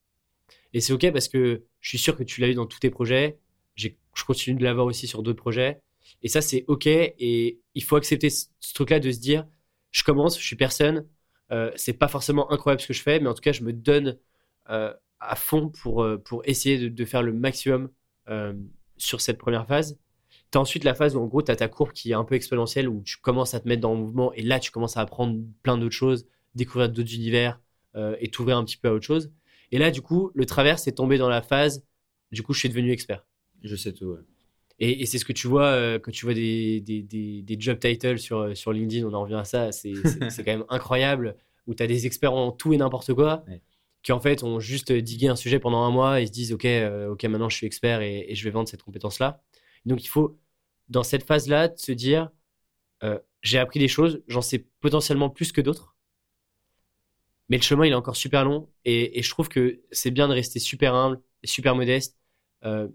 Et 0.73 0.81
c'est 0.81 0.93
OK 0.93 1.11
parce 1.13 1.29
que 1.29 1.65
je 1.81 1.89
suis 1.89 1.99
sûr 1.99 2.17
que 2.17 2.25
tu 2.25 2.41
l'as 2.41 2.49
eu 2.49 2.55
dans 2.55 2.67
tous 2.67 2.81
tes 2.81 2.91
projets, 2.91 3.39
je 3.77 3.89
continue 4.27 4.59
de 4.59 4.65
l'avoir 4.65 4.87
aussi 4.87 5.07
sur 5.07 5.23
d'autres 5.23 5.41
projets. 5.41 5.81
Et 6.23 6.29
ça 6.29 6.41
c'est 6.41 6.65
OK. 6.69 6.87
Et 6.87 7.61
il 7.75 7.85
faut 7.85 7.97
accepter 7.97 8.31
ce, 8.31 8.47
ce 8.61 8.75
truc 8.75 8.91
là 8.91 9.01
de 9.01 9.11
se 9.11 9.19
dire 9.19 9.47
je 9.93 10.03
commence, 10.05 10.39
je 10.39 10.45
suis 10.45 10.57
personne, 10.57 11.07
euh, 11.53 11.71
c'est 11.77 11.93
pas 11.93 12.09
forcément 12.09 12.51
incroyable 12.51 12.81
ce 12.83 12.89
que 12.89 12.93
je 12.93 13.03
fais 13.03 13.21
mais 13.21 13.29
en 13.29 13.35
tout 13.35 13.41
cas 13.41 13.53
je 13.53 13.63
me 13.63 13.73
donne 13.73 14.19
à 14.67 15.37
fond 15.37 15.69
pour, 15.69 16.05
pour 16.25 16.43
essayer 16.45 16.91
de, 16.91 17.05
faire 17.05 17.23
le 17.23 17.33
maximum 17.33 17.89
sur 18.97 19.21
cette 19.21 19.39
première 19.39 19.67
phase. 19.67 19.97
Tu 20.53 20.59
as 20.59 20.61
ensuite 20.61 20.85
la 20.85 20.95
phase 20.95 21.17
où, 21.17 21.21
en 21.21 21.27
gros, 21.27 21.43
tu 21.43 21.51
as 21.51 21.57
ta 21.57 21.69
courbe 21.69 21.93
qui 21.93 22.11
est 22.13 22.15
un 22.15 22.25
peu 22.25 22.35
exponentielle, 22.35 22.89
où 22.89 23.03
tu 23.03 23.17
commences 23.19 23.55
à 23.55 23.61
te 23.61 23.69
mettre 23.69 23.81
dans 23.83 23.95
le 23.95 24.01
mouvement, 24.01 24.33
et 24.35 24.43
là, 24.43 24.61
tu 24.61 24.71
commences 24.71 24.97
à 24.97 25.01
apprendre 25.01 25.39
plein 25.63 25.77
d'autres 25.79 25.95
choses, 25.95 26.27
découvrir 26.55 26.89
d'autres 26.89 27.15
univers, 27.15 27.61
euh, 27.97 28.17
et 28.21 28.29
t'ouvrir 28.29 28.57
un 28.57 28.65
petit 28.65 28.77
peu 28.77 28.89
à 28.89 28.93
autre 28.93 29.05
chose. 29.05 29.33
Et 29.73 29.79
là, 29.79 29.91
du 29.91 30.03
coup, 30.03 30.31
le 30.35 30.47
travers, 30.47 30.79
c'est 30.79 30.93
tombé 30.93 31.19
dans 31.19 31.29
la 31.29 31.43
phase, 31.43 31.85
du 32.33 32.43
coup, 32.43 32.53
je 32.53 32.61
suis 32.61 32.69
devenu 32.69 32.93
expert. 32.93 33.25
Je 33.63 33.75
sais 33.77 33.93
tout. 33.93 34.07
ouais. 34.07 34.21
Et, 34.79 35.03
et 35.03 35.07
c'est 35.07 35.19
ce 35.19 35.25
que 35.25 35.33
tu 35.33 35.49
vois 35.49 35.65
euh, 35.69 35.99
quand 35.99 36.11
tu 36.13 36.27
vois 36.27 36.35
des, 36.35 36.81
des, 36.83 37.03
des, 37.03 37.41
des 37.43 37.57
job 37.59 37.79
titles 37.79 38.19
sur, 38.19 38.39
euh, 38.41 38.55
sur 38.55 38.73
LinkedIn, 38.73 39.07
on 39.07 39.15
en 39.15 39.23
revient 39.23 39.35
à 39.37 39.45
ça, 39.45 39.73
c'est 39.73 39.93
quand 40.39 40.47
même 40.47 40.65
incroyable, 40.69 41.37
où 41.67 41.75
tu 41.75 41.83
as 41.83 41.87
des 41.87 42.05
experts 42.07 42.35
en 42.35 42.53
tout 42.53 42.73
et 42.75 42.77
n'importe 42.77 43.15
quoi, 43.15 43.43
Ouais. 43.49 43.63
qui 44.03 44.13
en 44.13 44.21
fait 44.21 44.43
ont 44.45 44.61
juste 44.61 44.93
digué 44.93 45.29
un 45.29 45.37
sujet 45.37 45.59
pendant 45.59 45.83
un 45.83 45.91
mois 45.91 46.21
et 46.21 46.27
se 46.27 46.33
disent, 46.33 46.53
OK, 46.53 46.67
euh, 46.67 47.09
ok 47.09 47.25
maintenant 47.25 47.49
je 47.49 47.57
suis 47.57 47.67
expert 47.67 48.03
et, 48.03 48.27
et 48.29 48.35
je 48.35 48.45
vais 48.45 48.51
vendre 48.51 48.69
cette 48.69 48.83
compétence-là. 48.83 49.43
Donc 49.87 50.05
il 50.05 50.09
faut, 50.09 50.39
dans 50.89 51.03
cette 51.03 51.25
phase-là, 51.25 51.71
se 51.77 51.93
dire, 51.93 52.31
euh, 53.03 53.19
j'ai 53.43 53.59
appris 53.59 53.79
des 53.81 53.89
choses, 53.89 54.23
j'en 54.29 54.43
sais 54.43 54.67
potentiellement 54.81 55.31
plus 55.31 55.53
que 55.53 55.61
d'autres, 55.61 55.97
mais 57.49 57.57
le 57.57 57.63
chemin, 57.63 57.87
il 57.87 57.93
est 57.93 57.97
encore 57.97 58.17
super 58.17 58.45
long 58.45 58.69
et, 58.85 59.23
je 59.23 59.31
trouve 59.31 59.49
que 59.49 59.81
c'est 59.93 60.11
bien 60.11 60.29
de 60.29 60.33
rester 60.35 60.59
super 60.59 60.95
humble 60.95 61.23
et 61.43 61.47
super 61.47 61.75
modeste. 61.75 62.19
euh, 62.65 62.89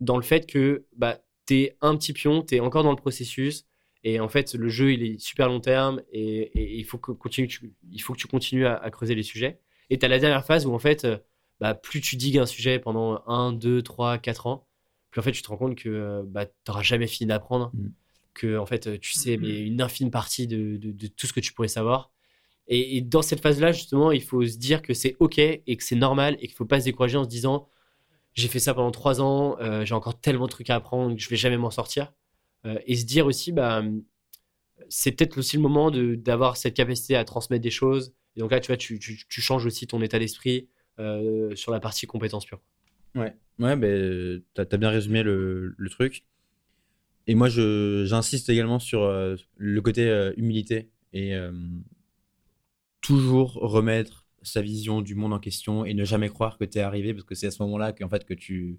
dans 0.00 0.16
le 0.16 0.22
fait 0.22 0.46
que 0.46 0.86
bah, 0.96 1.20
tu 1.46 1.54
es 1.62 1.76
un 1.80 1.96
petit 1.96 2.12
pion, 2.12 2.42
tu 2.42 2.56
es 2.56 2.60
encore 2.60 2.82
dans 2.82 2.90
le 2.90 2.96
processus, 2.96 3.66
et 4.02 4.20
en 4.20 4.28
fait, 4.28 4.54
le 4.54 4.68
jeu, 4.68 4.92
il 4.92 5.02
est 5.02 5.18
super 5.18 5.48
long 5.48 5.60
terme, 5.60 6.02
et, 6.12 6.78
il, 6.78 6.84
faut 6.84 6.98
que 6.98 7.12
continue, 7.12 7.48
tu, 7.48 7.72
il 7.90 8.00
faut 8.00 8.12
que 8.12 8.18
tu 8.18 8.26
continues 8.26 8.66
à, 8.66 8.76
à 8.76 8.90
creuser 8.90 9.14
les 9.14 9.22
sujets. 9.22 9.60
Et 9.90 9.98
tu 9.98 10.04
as 10.04 10.08
la 10.08 10.18
dernière 10.18 10.44
phase 10.44 10.66
où, 10.66 10.74
en 10.74 10.78
fait, 10.78 11.04
euh, 11.04 11.18
bah, 11.60 11.74
plus 11.74 12.00
tu 12.00 12.16
digues 12.16 12.38
un 12.38 12.46
sujet 12.46 12.78
pendant 12.78 13.22
1, 13.26 13.52
2, 13.52 13.82
3, 13.82 14.18
4 14.18 14.46
ans, 14.46 14.66
plus 15.14 15.20
en 15.20 15.22
fait, 15.22 15.32
tu 15.32 15.42
te 15.42 15.48
rends 15.48 15.56
compte 15.56 15.76
que 15.76 15.88
euh, 15.88 16.22
bah, 16.26 16.46
tu 16.46 16.52
n'auras 16.68 16.82
jamais 16.82 17.06
fini 17.06 17.28
d'apprendre, 17.28 17.70
Mm. 17.74 17.88
que 18.34 18.58
en 18.58 18.66
fait, 18.66 18.98
tu 19.00 19.12
sais 19.12 19.36
mais 19.36 19.60
une 19.60 19.80
infime 19.80 20.10
partie 20.10 20.46
de, 20.46 20.76
de- 20.76 20.92
de 20.92 21.06
tout 21.06 21.26
ce 21.26 21.32
que 21.32 21.40
tu 21.40 21.52
pourrais 21.52 21.68
savoir. 21.68 22.10
Et, 22.66 22.96
et 22.96 23.00
dans 23.02 23.22
cette 23.22 23.40
phase-là, 23.40 23.72
justement, 23.72 24.10
il 24.10 24.22
faut 24.22 24.44
se 24.46 24.56
dire 24.56 24.82
que 24.82 24.94
c'est 24.94 25.16
OK 25.20 25.38
et 25.38 25.76
que 25.76 25.84
c'est 25.84 25.96
normal 25.96 26.34
et 26.40 26.46
qu'il 26.46 26.54
ne 26.54 26.56
faut 26.56 26.64
pas 26.64 26.80
se 26.80 26.86
décourager 26.86 27.16
en 27.18 27.24
se 27.24 27.28
disant 27.28 27.68
j'ai 28.34 28.48
fait 28.48 28.58
ça 28.58 28.74
pendant 28.74 28.90
trois 28.90 29.20
ans, 29.20 29.56
euh, 29.60 29.84
j'ai 29.84 29.94
encore 29.94 30.18
tellement 30.20 30.46
de 30.46 30.50
trucs 30.50 30.68
à 30.70 30.74
apprendre 30.76 31.14
que 31.14 31.20
je 31.22 31.28
vais 31.28 31.36
jamais 31.36 31.58
m'en 31.58 31.70
sortir. 31.70 32.12
Euh, 32.66 32.78
et 32.86 32.96
se 32.96 33.04
dire 33.04 33.26
aussi, 33.26 33.52
bah, 33.52 33.82
c'est 34.88 35.12
peut-être 35.12 35.38
aussi 35.38 35.56
le 35.56 35.62
moment 35.62 35.90
de- 35.90 36.14
d'avoir 36.16 36.56
cette 36.56 36.74
capacité 36.74 37.14
à 37.16 37.24
transmettre 37.24 37.62
des 37.62 37.70
choses. 37.70 38.12
Et 38.36 38.40
donc 38.40 38.50
là, 38.50 38.58
tu 38.60 38.68
vois, 38.68 38.76
tu, 38.76 38.98
tu- 38.98 39.24
tu 39.28 39.40
changes 39.40 39.64
aussi 39.66 39.86
ton 39.86 40.02
état 40.02 40.18
d'esprit 40.18 40.68
euh, 40.98 41.54
sur 41.56 41.70
la 41.72 41.80
partie 41.80 42.06
compétences 42.06 42.44
pure. 42.46 42.60
Ouais, 43.14 43.34
ouais, 43.58 43.76
ben, 43.76 44.42
t'as 44.54 44.64
as 44.70 44.76
bien 44.76 44.90
résumé 44.90 45.22
le, 45.22 45.74
truc. 45.90 46.24
Et 47.26 47.34
moi, 47.34 47.48
j'insiste 47.48 48.48
également 48.48 48.78
sur 48.78 49.02
euh, 49.02 49.36
le 49.56 49.80
côté 49.80 50.08
euh, 50.08 50.32
humilité 50.36 50.90
et 51.12 51.34
euh, 51.34 51.52
toujours 53.00 53.54
remettre 53.54 54.26
sa 54.42 54.60
vision 54.60 55.00
du 55.00 55.14
monde 55.14 55.32
en 55.32 55.38
question 55.38 55.84
et 55.84 55.94
ne 55.94 56.04
jamais 56.04 56.28
croire 56.28 56.58
que 56.58 56.64
t'es 56.64 56.80
arrivé 56.80 57.14
parce 57.14 57.24
que 57.24 57.34
c'est 57.34 57.46
à 57.46 57.50
ce 57.50 57.62
moment-là 57.62 57.92
qu'en 57.92 58.10
fait 58.10 58.26
que 58.26 58.34
tu 58.34 58.78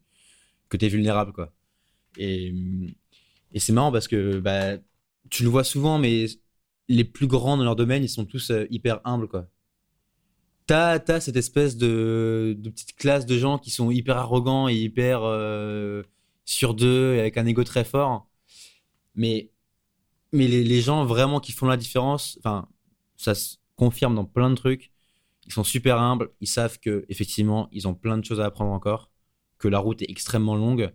que 0.70 0.78
t'es 0.78 0.90
vulnérable 0.90 1.34
quoi. 1.34 1.54
Et, 2.18 2.54
et 3.54 3.60
c'est 3.60 3.74
marrant 3.74 3.92
parce 3.92 4.08
que 4.08 4.40
bah, 4.40 4.78
tu 5.30 5.44
le 5.44 5.50
vois 5.50 5.64
souvent, 5.64 5.98
mais 6.00 6.26
les 6.90 7.04
plus 7.04 7.28
grands 7.28 7.58
dans 7.58 7.64
leur 7.64 7.76
domaine, 7.76 8.04
ils 8.04 8.10
sont 8.10 8.26
tous 8.26 8.52
hyper 8.70 9.02
humbles 9.06 9.28
quoi. 9.28 9.50
T'as, 10.68 11.00
t'as 11.00 11.20
cette 11.20 11.36
espèce 11.36 11.78
de, 11.78 12.58
petite 12.64 12.96
classe 12.96 13.26
de 13.26 13.38
gens 13.38 13.60
qui 13.60 13.70
sont 13.70 13.92
hyper 13.92 14.18
arrogants 14.18 14.68
et 14.68 14.76
hyper 14.76 15.22
euh, 15.24 16.04
sur 16.44 16.74
d'eux 16.74 17.16
et 17.16 17.20
avec 17.20 17.38
un 17.38 17.46
ego 17.46 17.64
très 17.64 17.84
fort. 17.84 18.28
Mais, 19.16 19.52
mais 20.32 20.48
les, 20.48 20.64
les 20.64 20.82
gens 20.82 21.06
vraiment 21.06 21.40
qui 21.40 21.52
font 21.52 21.68
la 21.68 21.78
différence, 21.78 22.38
enfin, 22.40 22.68
ça 23.18 23.36
se 23.36 23.58
confirme 23.76 24.16
dans 24.16 24.26
plein 24.26 24.50
de 24.50 24.56
trucs. 24.56 24.92
Ils 25.46 25.54
sont 25.54 25.64
super 25.64 26.00
humbles, 26.00 26.32
ils 26.42 26.48
savent 26.48 26.80
que 26.80 27.06
effectivement 27.10 27.70
ils 27.72 27.88
ont 27.88 27.94
plein 27.94 28.18
de 28.18 28.26
choses 28.26 28.40
à 28.40 28.46
apprendre 28.46 28.72
encore, 28.72 29.12
que 29.60 29.68
la 29.68 29.80
route 29.80 30.02
est 30.02 30.10
extrêmement 30.10 30.56
longue 30.56 30.92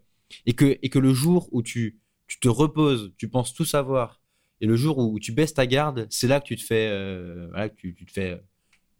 et 0.46 0.54
que, 0.54 0.78
et 0.82 0.88
que 0.88 0.98
le 0.98 1.14
jour 1.14 1.48
où 1.52 1.62
tu, 1.62 2.00
tu 2.26 2.40
te 2.40 2.48
reposes, 2.48 3.12
tu 3.16 3.28
penses 3.28 3.54
tout 3.54 3.64
savoir 3.64 4.20
et 4.60 4.66
le 4.66 4.76
jour 4.76 4.98
où 4.98 5.18
tu 5.18 5.32
baisses 5.32 5.54
ta 5.54 5.66
garde, 5.66 6.06
c'est 6.10 6.26
là 6.26 6.40
que 6.40 6.46
tu 6.46 6.56
te 6.56 6.62
fais, 6.62 6.88
euh, 6.90 7.68
tu 7.76 7.94
te 7.94 8.10
fais 8.10 8.40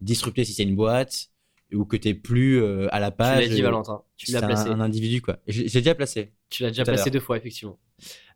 disrupter 0.01 0.43
si 0.43 0.53
c'est 0.53 0.63
une 0.63 0.75
boîte 0.75 1.29
ou 1.73 1.85
que 1.85 1.95
t'es 1.95 2.13
plus 2.13 2.61
euh, 2.61 2.87
à 2.91 2.99
la 2.99 3.11
Tu 3.11 3.17
page. 3.17 3.47
l'as 3.49 3.55
dit, 3.55 3.61
euh, 3.61 3.65
Valentin. 3.65 4.03
Tu 4.17 4.31
l'as 4.31 4.41
placé. 4.41 4.69
Un, 4.69 4.73
un 4.73 4.79
individu 4.81 5.21
quoi. 5.21 5.37
J'ai 5.47 5.63
déjà 5.63 5.95
placé. 5.95 6.33
Tu 6.49 6.63
l'as 6.63 6.69
déjà 6.69 6.83
placé 6.83 7.09
deux 7.09 7.19
fois, 7.21 7.37
effectivement. 7.37 7.79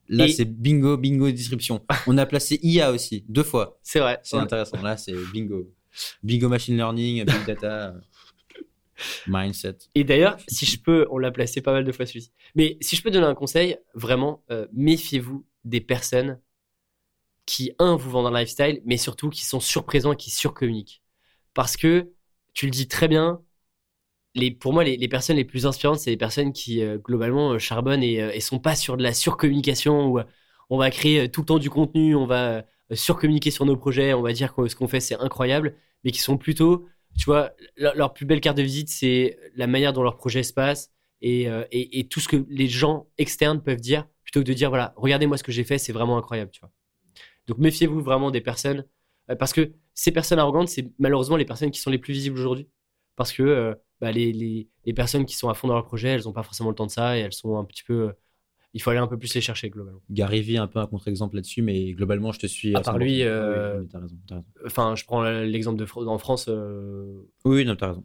Là 0.08 0.26
Et- 0.28 0.32
c'est 0.32 0.46
bingo, 0.46 0.98
bingo 0.98 1.30
disruption. 1.32 1.84
On 2.08 2.18
a 2.18 2.26
placé 2.26 2.60
IA 2.64 2.92
aussi 2.92 3.26
deux 3.28 3.44
fois. 3.44 3.80
C'est 3.84 4.00
vrai. 4.00 4.20
C'est 4.24 4.38
intéressant. 4.38 4.82
Là 4.82 4.96
c'est 4.98 5.16
bingo, 5.34 5.74
bingo 6.24 6.48
machine 6.48 6.78
learning, 6.78 7.26
big 7.26 7.46
data, 7.46 7.96
mindset. 9.28 9.78
Et 9.96 10.04
d'ailleurs, 10.04 10.38
si 10.48 10.66
je 10.66 10.80
peux, 10.80 11.08
on 11.10 11.18
l'a 11.18 11.32
placé 11.32 11.62
pas 11.62 11.74
mal 11.74 11.84
de 11.84 11.92
fois 11.92 12.06
celui-ci. 12.06 12.32
Mais 12.56 12.78
si 12.82 12.96
je 12.96 13.02
peux 13.04 13.12
donner 13.12 13.26
un 13.26 13.36
conseil, 13.36 13.78
vraiment, 13.94 14.44
euh, 14.52 14.68
méfiez-vous 14.74 15.46
des 15.66 15.82
personnes 15.82 16.40
qui, 17.46 17.74
un, 17.80 17.96
vous 17.96 18.10
vendent 18.12 18.34
un 18.34 18.40
lifestyle, 18.40 18.82
mais 18.86 18.98
surtout 18.98 19.30
qui 19.30 19.44
sont 19.46 19.60
surprésents 19.60 20.14
et 20.14 20.18
qui 20.18 20.32
surcommuniquent. 20.32 21.02
Parce 21.56 21.78
que, 21.78 22.12
tu 22.54 22.66
le 22.68 22.72
dis 22.72 22.88
très 22.88 23.08
bien, 23.08 23.42
pour 24.60 24.74
moi, 24.74 24.84
les, 24.84 25.08
personnes 25.08 25.38
les 25.38 25.46
plus 25.46 25.66
inspirantes, 25.66 26.00
c'est 26.00 26.12
les 26.12 26.18
personnes 26.18 26.54
qui, 26.54 26.82
euh, 26.84 26.98
globalement, 26.98 27.54
euh, 27.54 27.60
charbonnent 27.60 28.04
et, 28.04 28.22
euh, 28.22 28.32
et 28.34 28.42
sont 28.42 28.60
pas 28.60 28.76
sur 28.76 28.98
de 28.98 29.04
la 29.04 29.14
surcommunication 29.14 30.08
où 30.08 30.20
euh, 30.20 30.24
on 30.70 30.78
va 30.78 30.92
créer 30.92 31.22
euh, 31.22 31.28
tout 31.28 31.42
le 31.42 31.46
temps 31.46 31.60
du 31.60 31.70
contenu, 31.70 32.16
on 32.16 32.26
va 32.26 32.66
euh, 32.92 32.96
surcommuniquer 32.96 33.52
sur 33.52 33.66
nos 33.66 33.78
projets, 33.78 34.14
on 34.14 34.22
va 34.22 34.34
dire 34.34 34.54
que 34.54 34.68
ce 34.68 34.76
qu'on 34.76 34.88
fait, 34.88 35.00
c'est 35.00 35.16
incroyable, 35.16 35.76
mais 36.04 36.12
qui 36.12 36.20
sont 36.20 36.38
plutôt, 36.38 36.88
tu 37.18 37.26
vois, 37.26 37.52
leur, 37.78 38.14
plus 38.14 38.26
belle 38.26 38.42
carte 38.42 38.58
de 38.58 38.64
visite, 38.64 38.90
c'est 38.90 39.40
la 39.56 39.68
manière 39.68 39.94
dont 39.94 40.04
leur 40.04 40.18
projet 40.18 40.44
se 40.44 40.54
passe 40.54 40.92
et, 41.22 41.48
euh, 41.50 41.64
tout 42.10 42.20
ce 42.20 42.28
que 42.28 42.46
les 42.50 42.68
gens 42.68 43.08
externes 43.18 43.62
peuvent 43.62 43.80
dire, 43.80 44.08
plutôt 44.24 44.42
que 44.42 44.46
de 44.46 44.54
dire, 44.54 44.70
voilà, 44.70 44.94
regardez-moi 44.98 45.38
ce 45.38 45.44
que 45.44 45.52
j'ai 45.52 45.64
fait, 45.64 45.78
c'est 45.78 45.94
vraiment 45.94 46.18
incroyable, 46.18 46.52
tu 46.52 46.60
vois. 46.60 46.72
Donc 47.48 47.58
méfiez-vous 47.60 48.02
vraiment 48.02 48.32
des 48.32 48.42
personnes, 48.42 48.86
euh, 49.30 49.36
parce 49.36 49.54
que 49.54 49.74
ces 49.96 50.12
personnes 50.12 50.40
arrogantes, 50.40 50.68
c'est 50.70 50.92
malheureusement 51.00 51.38
les 51.38 51.46
personnes 51.46 51.72
qui 51.72 51.80
sont 51.80 51.90
les 51.90 51.98
plus 51.98 52.14
visibles 52.14 52.38
aujourd'hui. 52.38 52.70
Parce 53.16 53.34
que 53.34 53.42
euh, 53.44 53.74
bah, 54.02 54.12
les, 54.12 54.32
les, 54.34 54.70
les 54.86 54.94
personnes 54.94 55.26
qui 55.26 55.36
sont 55.36 55.50
à 55.50 55.56
fond 55.56 55.68
dans 55.68 55.74
leur 55.76 55.86
projet, 55.86 56.10
elles 56.10 56.24
n'ont 56.26 56.34
pas 56.34 56.44
forcément 56.44 56.70
le 56.70 56.76
temps 56.76 56.86
de 56.86 56.92
ça 56.92 57.18
et 57.18 57.22
elles 57.22 57.34
sont 57.34 57.58
un 57.58 57.66
petit 57.66 57.84
peu. 57.84 58.10
euh, 58.10 58.14
il 58.74 58.82
faut 58.82 58.90
aller 58.90 59.00
un 59.00 59.08
peu 59.08 59.18
plus 59.18 59.34
les 59.34 59.40
chercher 59.40 59.70
globalement. 59.70 60.02
Gary 60.10 60.42
Vee 60.42 60.58
un 60.58 60.68
peu 60.68 60.80
un 60.80 60.86
contre-exemple 60.88 61.36
là-dessus, 61.38 61.62
mais 61.62 61.94
globalement 61.94 62.34
je 62.34 62.40
te 62.40 62.46
suis. 62.48 62.76
À 62.76 62.82
part 62.82 62.96
100%. 62.96 63.00
lui, 63.00 63.24
euh, 63.24 63.80
oui, 63.80 63.88
t'as 63.90 64.00
raison. 64.02 64.18
Enfin, 64.66 64.96
je 64.96 65.06
prends 65.06 65.24
l'exemple 65.24 65.78
de 65.80 66.08
en 66.08 66.18
France. 66.18 66.48
euh, 66.50 67.06
Oui, 67.46 67.56
oui, 67.58 67.66
non, 67.66 67.78
t'as 67.78 67.88
raison. 67.88 68.04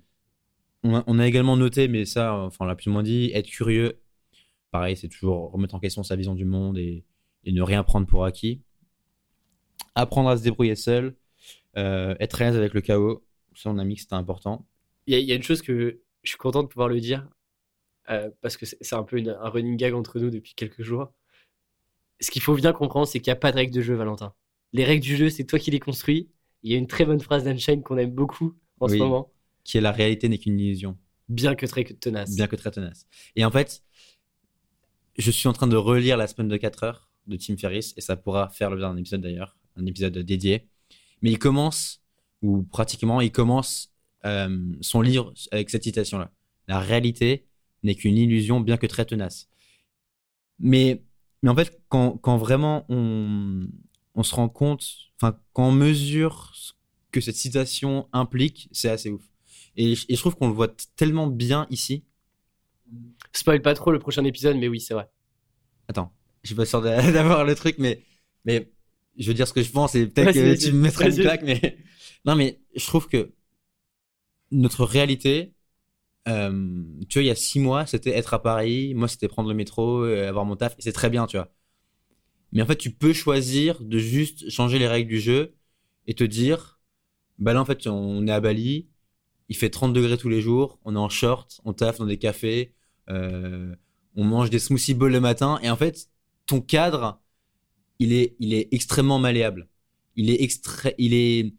On 0.84 0.95
a, 0.95 1.05
on 1.09 1.18
a 1.18 1.26
également 1.26 1.57
noté, 1.57 1.88
mais 1.88 2.05
ça, 2.05 2.34
enfin, 2.34 2.64
on 2.64 2.68
l'a 2.68 2.76
plus 2.76 2.88
ou 2.88 2.93
moins 2.93 3.03
dit, 3.03 3.32
être 3.34 3.49
curieux. 3.49 4.01
Pareil, 4.70 4.97
c'est 4.97 5.09
toujours 5.09 5.51
remettre 5.51 5.74
en 5.74 5.80
question 5.80 6.05
sa 6.05 6.14
vision 6.14 6.36
du 6.36 6.45
monde 6.45 6.78
et, 6.78 7.05
et 7.45 7.51
ne 7.53 7.62
rien 7.62 7.82
prendre 7.82 8.07
pour 8.07 8.24
acquis. 8.24 8.62
Apprendre 9.95 10.28
à 10.30 10.36
se 10.36 10.43
débrouiller 10.43 10.76
seul. 10.76 11.16
Euh, 11.77 12.14
être 12.21 12.41
à 12.43 12.47
l'aise 12.47 12.57
avec 12.57 12.75
le 12.75 12.81
chaos. 12.81 13.25
Ça, 13.55 13.71
on 13.71 13.79
a 13.79 13.85
mis 13.85 13.95
que 13.97 14.01
c'était 14.03 14.14
important. 14.14 14.66
Il 15.07 15.14
y, 15.14 15.16
a- 15.16 15.21
il 15.21 15.27
y 15.27 15.33
a 15.33 15.35
une 15.35 15.43
chose 15.43 15.62
que 15.62 16.01
je 16.23 16.29
suis 16.29 16.39
content 16.39 16.62
de 16.62 16.68
pouvoir 16.68 16.89
le 16.89 17.01
dire, 17.01 17.29
euh, 18.11 18.31
parce 18.41 18.57
que 18.57 18.66
c'est 18.66 18.95
un 18.95 19.03
peu 19.03 19.18
une- 19.18 19.31
un 19.41 19.49
running 19.49 19.77
gag 19.77 19.95
entre 19.95 20.18
nous 20.21 20.31
depuis 20.31 20.55
quelques 20.55 20.83
jours. 20.83 21.12
Ce 22.21 22.31
qu'il 22.31 22.43
faut 22.43 22.55
bien 22.55 22.73
comprendre, 22.73 23.07
c'est 23.07 23.18
qu'il 23.21 23.31
n'y 23.31 23.37
a 23.37 23.41
pas 23.41 23.51
de 23.51 23.57
règles 23.57 23.75
de 23.75 23.81
jeu, 23.81 23.95
Valentin. 23.95 24.35
Les 24.73 24.85
règles 24.85 25.03
du 25.05 25.16
jeu, 25.16 25.31
c'est 25.31 25.45
toi 25.45 25.59
qui 25.59 25.71
les 25.71 25.81
construis. 25.81 26.31
Il 26.62 26.71
y 26.71 26.75
a 26.75 26.79
une 26.79 26.87
très 26.87 27.05
bonne 27.05 27.21
phrase 27.21 27.45
d'Einstein 27.45 27.83
qu'on 27.83 27.97
aime 27.97 28.11
beaucoup 28.12 28.55
en 28.81 28.89
ce 28.89 28.97
moment, 28.97 29.33
Qui 29.64 29.79
est 29.79 29.81
la 29.81 29.93
réalité 29.93 30.29
n'est 30.29 30.39
qu'une 30.39 30.59
illusion, 30.61 30.97
bien 31.29 31.55
que 31.55 31.66
très 31.66 31.85
tenace. 31.85 32.35
bien 32.37 32.47
que 32.47 32.57
très 32.57 32.71
tenace. 32.71 33.07
Et 33.37 33.45
en 33.45 33.51
fait, 33.51 33.83
je 35.18 35.31
suis 35.31 35.49
en 35.49 35.53
train 35.53 35.66
de 35.66 35.77
relire 35.77 36.16
La 36.16 36.27
semaine 36.27 36.49
de 36.49 36.57
4 36.57 36.85
heures 36.85 37.09
de 37.27 37.37
Tim 37.37 37.57
Ferriss, 37.57 37.95
et 37.97 38.01
ça 38.01 38.16
pourra 38.16 38.49
faire 38.51 38.71
l'objet 38.71 38.83
d'un 38.85 38.97
épisode 38.97 39.21
d'ailleurs, 39.23 39.57
un 39.77 39.87
épisode 39.87 40.16
dédié. 40.18 40.66
Mais 41.23 41.31
il 41.33 41.39
commence, 41.39 42.01
ou 42.43 42.62
pratiquement, 42.62 43.21
il 43.21 43.33
commence 43.33 43.93
euh, 44.25 44.59
son 44.81 45.01
livre 45.03 45.33
avec 45.53 45.71
cette 45.71 45.85
citation-là. 45.85 46.33
La 46.68 46.79
réalité 46.81 47.47
n'est 47.83 47.95
qu'une 47.95 48.16
illusion, 48.16 48.61
bien 48.61 48.77
que 48.77 48.87
très 48.87 49.05
tenace. 49.05 49.49
Mais, 50.59 51.03
mais 51.43 51.51
en 51.51 51.55
fait, 51.55 51.81
quand, 51.89 52.18
quand 52.18 52.37
vraiment 52.37 52.85
on, 52.89 53.66
on 54.14 54.23
se 54.23 54.35
rend 54.35 54.49
compte, 54.49 54.87
enfin, 55.21 55.39
quand 55.53 55.68
on 55.68 55.73
mesure 55.73 56.51
ce 56.55 56.73
que 57.12 57.21
cette 57.21 57.37
citation 57.37 58.09
implique, 58.12 58.68
c'est 58.73 58.91
assez 58.91 59.11
ouf. 59.11 59.23
Et, 59.77 59.95
je- 59.95 60.07
et 60.09 60.14
je 60.16 60.21
trouve 60.21 60.37
qu'on 60.37 60.49
le 60.49 60.55
voit 60.55 60.68
tellement 60.97 61.27
bien 61.27 61.66
ici. 61.71 62.05
Spoil 63.33 63.62
pas 63.62 63.75
trop 63.75 63.93
le 63.93 63.99
prochain 63.99 64.25
épisode, 64.25 64.57
mais 64.57 64.68
oui, 64.68 64.81
c'est 64.81 64.95
vrai. 64.95 65.09
Attends, 65.89 66.12
je 66.43 66.49
suis 66.49 66.57
pas 66.57 66.66
sûr 66.66 66.81
d'a- 66.83 67.12
d'avoir 67.12 67.45
le 67.45 67.55
truc, 67.55 67.77
mais, 67.79 68.03
mais 68.45 68.71
je 69.19 69.29
veux 69.29 69.35
dire 69.35 69.49
ce 69.49 69.53
que 69.53 69.63
je 69.63 69.71
pense 69.71 69.95
et 69.95 70.07
peut-être 70.07 70.33
que 70.33 70.57
tu 70.57 70.73
me 70.73 70.83
mettras 70.83 71.09
une 71.09 71.17
claque, 71.17 71.43
mais 71.43 71.79
non, 72.25 72.37
mais 72.37 72.61
je 72.75 72.87
trouve 72.87 73.09
que 73.09 73.33
notre 74.51 74.85
réalité, 74.85 75.55
euh, 76.29 76.83
tu 77.09 77.19
vois, 77.19 77.23
il 77.23 77.27
y 77.27 77.31
a 77.31 77.35
six 77.35 77.61
mois, 77.61 77.87
c'était 77.87 78.11
être 78.11 78.35
à 78.35 78.43
Paris, 78.43 78.95
moi, 78.95 79.09
c'était 79.09 79.29
prendre 79.29 79.49
le 79.49 79.55
métro, 79.55 80.05
euh, 80.05 80.29
avoir 80.29 80.45
mon 80.45 80.57
taf, 80.57 80.75
et 80.79 80.83
c'est 80.83 80.93
très 80.93 81.11
bien, 81.11 81.27
tu 81.27 81.37
vois. 81.37 81.53
Mais 82.53 82.63
en 82.63 82.67
fait, 82.67 82.77
tu 82.77 82.91
peux 82.91 83.13
choisir 83.13 83.83
de 83.83 83.99
juste 83.99 84.51
changer 84.51 84.79
les 84.79 84.89
règles 84.89 85.09
du 85.09 85.21
jeu 85.21 85.55
et 86.07 86.15
te 86.15 86.25
dire, 86.25 86.81
bah 87.39 87.53
là, 87.53 87.61
en 87.61 87.65
fait, 87.65 87.87
on 87.87 88.27
est 88.27 88.33
à 88.33 88.41
Bali, 88.41 88.89
il 89.49 89.57
fait 89.57 89.71
30 89.71 89.93
degrés 89.93 90.19
tous 90.19 90.29
les 90.29 90.41
jours, 90.41 90.79
on 90.85 90.95
est 90.97 90.99
en 90.99 91.09
short, 91.09 91.61
on 91.65 91.73
taffe 91.73 91.99
dans 91.99 92.07
des 92.07 92.19
cafés, 92.19 92.75
euh, 93.09 93.75
on 94.17 94.25
mange 94.25 94.51
des 94.51 94.59
smoothie 94.59 94.95
bowls 94.95 95.13
le 95.13 95.21
matin, 95.21 95.59
et 95.63 95.71
en 95.71 95.77
fait, 95.77 96.09
ton 96.47 96.61
cadre, 96.61 97.21
il 98.01 98.15
est, 98.15 98.35
il 98.41 98.55
est 98.55 98.69
extrêmement 98.73 99.21
malléable. 99.21 99.69
Il 100.17 100.31
est 100.31 100.43
extrait, 100.43 100.97
il 100.99 101.15
est, 101.15 101.55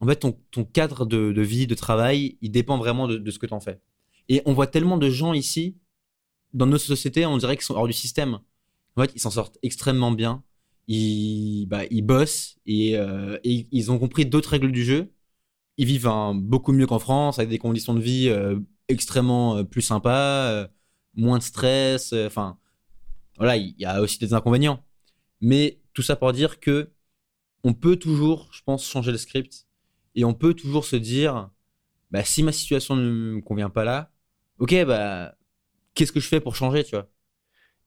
en 0.00 0.06
fait, 0.06 0.16
ton, 0.16 0.64
cadre 0.64 1.06
de, 1.06 1.42
vie, 1.42 1.66
de 1.66 1.74
travail, 1.74 2.38
il 2.42 2.52
dépend 2.52 2.78
vraiment 2.78 3.08
de, 3.08 3.30
ce 3.30 3.38
que 3.38 3.46
tu 3.46 3.54
en 3.54 3.60
fais. 3.60 3.80
Et 4.28 4.42
on 4.46 4.52
voit 4.52 4.68
tellement 4.68 4.98
de 4.98 5.10
gens 5.10 5.32
ici, 5.32 5.76
dans 6.52 6.66
notre 6.66 6.84
société, 6.84 7.26
on 7.26 7.38
dirait 7.38 7.56
qu'ils 7.56 7.64
sont 7.64 7.74
hors 7.74 7.86
du 7.86 7.92
système. 7.92 8.38
En 8.96 9.02
fait, 9.02 9.12
ils 9.14 9.20
s'en 9.20 9.30
sortent 9.30 9.58
extrêmement 9.62 10.12
bien. 10.12 10.44
Ils, 10.88 11.66
bah, 11.66 11.84
ils 11.90 12.02
bossent 12.02 12.58
et, 12.66 12.98
euh, 12.98 13.38
ils 13.44 13.90
ont 13.90 13.98
compris 13.98 14.26
d'autres 14.26 14.50
règles 14.50 14.72
du 14.72 14.84
jeu. 14.84 15.12
Ils 15.78 15.86
vivent 15.86 16.10
beaucoup 16.34 16.72
mieux 16.72 16.86
qu'en 16.86 16.98
France, 16.98 17.38
avec 17.38 17.48
des 17.48 17.58
conditions 17.58 17.94
de 17.94 18.00
vie 18.00 18.28
euh, 18.28 18.58
extrêmement 18.88 19.56
euh, 19.56 19.64
plus 19.64 19.80
sympas, 19.80 20.68
moins 21.14 21.38
de 21.38 21.42
stress. 21.42 22.12
Enfin, 22.12 22.58
voilà, 23.38 23.56
il 23.56 23.74
y 23.78 23.86
a 23.86 24.02
aussi 24.02 24.18
des 24.18 24.34
inconvénients. 24.34 24.84
Mais 25.42 25.80
tout 25.92 26.02
ça 26.02 26.16
pour 26.16 26.32
dire 26.32 26.60
que 26.60 26.90
on 27.64 27.74
peut 27.74 27.96
toujours, 27.96 28.48
je 28.52 28.62
pense, 28.62 28.88
changer 28.88 29.12
le 29.12 29.18
script 29.18 29.66
et 30.14 30.24
on 30.24 30.34
peut 30.34 30.54
toujours 30.54 30.84
se 30.84 30.96
dire, 30.96 31.50
bah, 32.10 32.24
si 32.24 32.42
ma 32.42 32.52
situation 32.52 32.96
ne 32.96 33.10
me 33.10 33.40
convient 33.40 33.70
pas 33.70 33.84
là, 33.84 34.10
ok, 34.58 34.84
bah, 34.84 35.34
qu'est-ce 35.94 36.12
que 36.12 36.20
je 36.20 36.28
fais 36.28 36.40
pour 36.40 36.56
changer, 36.56 36.84
tu 36.84 36.92
vois? 36.92 37.08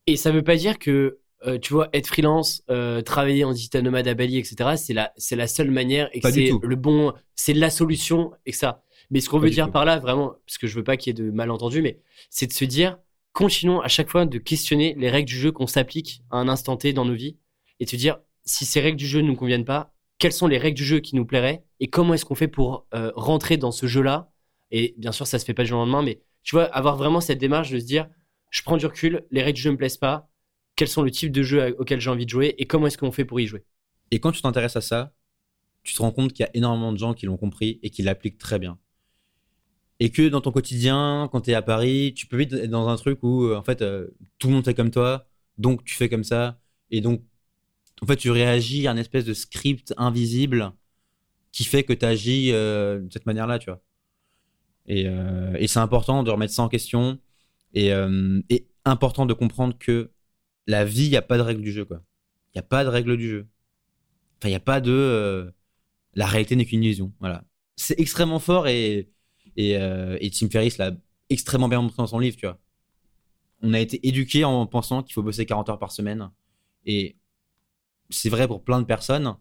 Et 0.07 0.17
ça 0.17 0.31
veut 0.31 0.43
pas 0.43 0.55
dire 0.55 0.79
que, 0.79 1.19
euh, 1.45 1.57
tu 1.57 1.73
vois, 1.73 1.89
être 1.93 2.07
freelance, 2.07 2.63
euh, 2.69 3.01
travailler 3.01 3.43
en 3.43 3.53
digital 3.53 3.83
nomade 3.83 4.07
à 4.07 4.13
Bali, 4.13 4.37
etc., 4.37 4.71
c'est 4.77 4.93
la, 4.93 5.11
c'est 5.17 5.35
la 5.35 5.47
seule 5.47 5.71
manière 5.71 6.09
et 6.13 6.19
que 6.19 6.31
c'est 6.31 6.51
le 6.61 6.75
bon, 6.75 7.13
c'est 7.35 7.53
la 7.53 7.69
solution 7.69 8.31
et 8.45 8.51
que 8.51 8.57
ça. 8.57 8.83
Mais 9.11 9.19
ce 9.19 9.29
qu'on 9.29 9.39
veut 9.39 9.49
dire 9.49 9.67
tout. 9.67 9.71
par 9.71 9.85
là, 9.85 9.99
vraiment, 9.99 10.35
parce 10.45 10.57
que 10.57 10.67
je 10.67 10.75
veux 10.75 10.83
pas 10.83 10.97
qu'il 10.97 11.11
y 11.17 11.21
ait 11.21 11.23
de 11.23 11.31
malentendus, 11.31 11.81
mais 11.81 11.99
c'est 12.29 12.47
de 12.47 12.53
se 12.53 12.65
dire, 12.65 12.97
continuons 13.33 13.81
à 13.81 13.87
chaque 13.87 14.09
fois 14.09 14.25
de 14.25 14.37
questionner 14.39 14.95
les 14.97 15.09
règles 15.09 15.29
du 15.29 15.37
jeu 15.37 15.51
qu'on 15.51 15.67
s'applique 15.67 16.21
à 16.31 16.37
un 16.37 16.47
instant 16.47 16.77
T 16.77 16.93
dans 16.93 17.05
nos 17.05 17.13
vies 17.13 17.37
et 17.79 17.85
se 17.85 17.95
dire, 17.95 18.19
si 18.43 18.65
ces 18.65 18.79
règles 18.79 18.97
du 18.97 19.07
jeu 19.07 19.21
ne 19.21 19.27
nous 19.27 19.35
conviennent 19.35 19.65
pas, 19.65 19.93
quelles 20.17 20.33
sont 20.33 20.47
les 20.47 20.57
règles 20.57 20.77
du 20.77 20.85
jeu 20.85 20.99
qui 20.99 21.15
nous 21.15 21.25
plairaient 21.25 21.63
et 21.79 21.87
comment 21.87 22.13
est-ce 22.13 22.25
qu'on 22.25 22.35
fait 22.35 22.47
pour 22.47 22.87
euh, 22.93 23.11
rentrer 23.15 23.57
dans 23.57 23.71
ce 23.71 23.85
jeu-là? 23.85 24.31
Et 24.71 24.95
bien 24.97 25.11
sûr, 25.11 25.27
ça 25.27 25.39
se 25.39 25.45
fait 25.45 25.53
pas 25.53 25.63
du 25.63 25.69
jour 25.69 25.79
au 25.79 25.81
lendemain, 25.81 26.01
mais 26.01 26.21
tu 26.43 26.55
vois, 26.55 26.65
avoir 26.65 26.95
vraiment 26.95 27.21
cette 27.21 27.39
démarche 27.39 27.71
de 27.71 27.79
se 27.79 27.85
dire, 27.85 28.07
je 28.49 28.61
prends 28.63 28.77
du 28.77 28.85
recul, 28.85 29.25
les 29.31 29.41
règles 29.41 29.57
du 29.57 29.61
jeu 29.61 29.71
me 29.71 29.77
plaisent 29.77 29.97
pas, 29.97 30.29
quels 30.75 30.87
sont 30.87 31.01
le 31.01 31.11
type 31.11 31.31
de 31.31 31.43
jeu 31.43 31.75
auquel 31.79 31.99
j'ai 31.99 32.09
envie 32.09 32.25
de 32.25 32.29
jouer 32.29 32.55
et 32.57 32.65
comment 32.65 32.87
est-ce 32.87 32.97
qu'on 32.97 33.11
fait 33.11 33.25
pour 33.25 33.39
y 33.39 33.47
jouer? 33.47 33.63
Et 34.11 34.19
quand 34.19 34.31
tu 34.31 34.41
t'intéresses 34.41 34.75
à 34.75 34.81
ça, 34.81 35.13
tu 35.83 35.93
te 35.93 36.01
rends 36.01 36.11
compte 36.11 36.33
qu'il 36.33 36.43
y 36.43 36.47
a 36.47 36.51
énormément 36.53 36.91
de 36.91 36.97
gens 36.97 37.13
qui 37.13 37.25
l'ont 37.25 37.37
compris 37.37 37.79
et 37.83 37.89
qui 37.89 38.01
l'appliquent 38.01 38.37
très 38.37 38.59
bien. 38.59 38.77
Et 39.99 40.11
que 40.11 40.27
dans 40.27 40.41
ton 40.41 40.51
quotidien, 40.51 41.29
quand 41.31 41.41
tu 41.41 41.51
es 41.51 41.53
à 41.53 41.61
Paris, 41.61 42.13
tu 42.15 42.27
peux 42.27 42.37
vite 42.37 42.53
être 42.53 42.69
dans 42.69 42.89
un 42.89 42.95
truc 42.97 43.19
où, 43.23 43.45
euh, 43.45 43.55
en 43.55 43.63
fait, 43.63 43.81
euh, 43.81 44.07
tout 44.39 44.47
le 44.47 44.53
monde 44.53 44.65
fait 44.65 44.73
comme 44.73 44.91
toi, 44.91 45.25
donc 45.57 45.83
tu 45.85 45.95
fais 45.95 46.09
comme 46.09 46.23
ça, 46.25 46.59
et 46.91 46.99
donc, 46.99 47.21
en 48.01 48.05
fait, 48.07 48.17
tu 48.17 48.31
réagis 48.31 48.87
à 48.87 48.91
un 48.91 48.97
espèce 48.97 49.25
de 49.25 49.33
script 49.33 49.93
invisible 49.97 50.73
qui 51.51 51.63
fait 51.65 51.83
que 51.83 51.93
tu 51.93 52.05
agis 52.05 52.51
euh, 52.51 52.99
de 53.01 53.11
cette 53.13 53.25
manière-là, 53.25 53.59
tu 53.59 53.69
vois. 53.69 53.81
Et, 54.87 55.07
euh, 55.07 55.55
et 55.57 55.67
c'est 55.67 55.79
important 55.79 56.23
de 56.23 56.31
remettre 56.31 56.53
ça 56.53 56.61
en 56.63 56.69
question, 56.69 57.19
et, 57.73 57.91
euh, 57.93 58.41
et 58.49 58.67
important 58.85 59.25
de 59.25 59.33
comprendre 59.33 59.77
que 59.77 60.11
la 60.67 60.85
vie, 60.85 61.05
il 61.05 61.09
n'y 61.09 61.17
a 61.17 61.21
pas 61.21 61.37
de 61.37 61.43
règle 61.43 61.61
du 61.61 61.71
jeu, 61.71 61.85
quoi. 61.85 62.01
Il 62.53 62.57
n'y 62.57 62.59
a 62.59 62.63
pas 62.63 62.83
de 62.83 62.89
règle 62.89 63.17
du 63.17 63.29
jeu. 63.29 63.47
Enfin, 64.39 64.49
il 64.49 64.51
n'y 64.51 64.55
a 64.55 64.59
pas 64.59 64.81
de. 64.81 64.91
euh, 64.91 65.51
la 66.13 66.25
réalité 66.27 66.55
n'est 66.55 66.65
qu'une 66.65 66.83
illusion. 66.83 67.13
Voilà. 67.19 67.43
C'est 67.75 67.99
extrêmement 67.99 68.39
fort 68.39 68.67
et, 68.67 69.09
et, 69.57 69.77
euh, 69.77 70.17
et 70.21 70.29
Tim 70.31 70.49
Ferriss 70.49 70.77
l'a 70.77 70.91
extrêmement 71.29 71.67
bien 71.69 71.81
montré 71.81 71.97
dans 71.97 72.07
son 72.07 72.19
livre, 72.19 72.37
tu 72.37 72.45
vois. 72.45 72.59
On 73.61 73.73
a 73.73 73.79
été 73.79 74.05
éduqué 74.07 74.43
en 74.45 74.65
pensant 74.67 75.03
qu'il 75.03 75.13
faut 75.13 75.23
bosser 75.23 75.45
40 75.45 75.69
heures 75.69 75.79
par 75.79 75.91
semaine. 75.91 76.29
Et 76.85 77.17
c'est 78.09 78.29
vrai 78.29 78.47
pour 78.47 78.63
plein 78.63 78.79
de 78.79 78.85
personnes, 78.85 79.35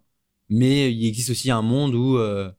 mais 0.48 0.92
il 0.92 1.06
existe 1.06 1.30
aussi 1.30 1.50
un 1.50 1.62
monde 1.62 1.94
où, 1.94 2.16
euh, 2.18 2.50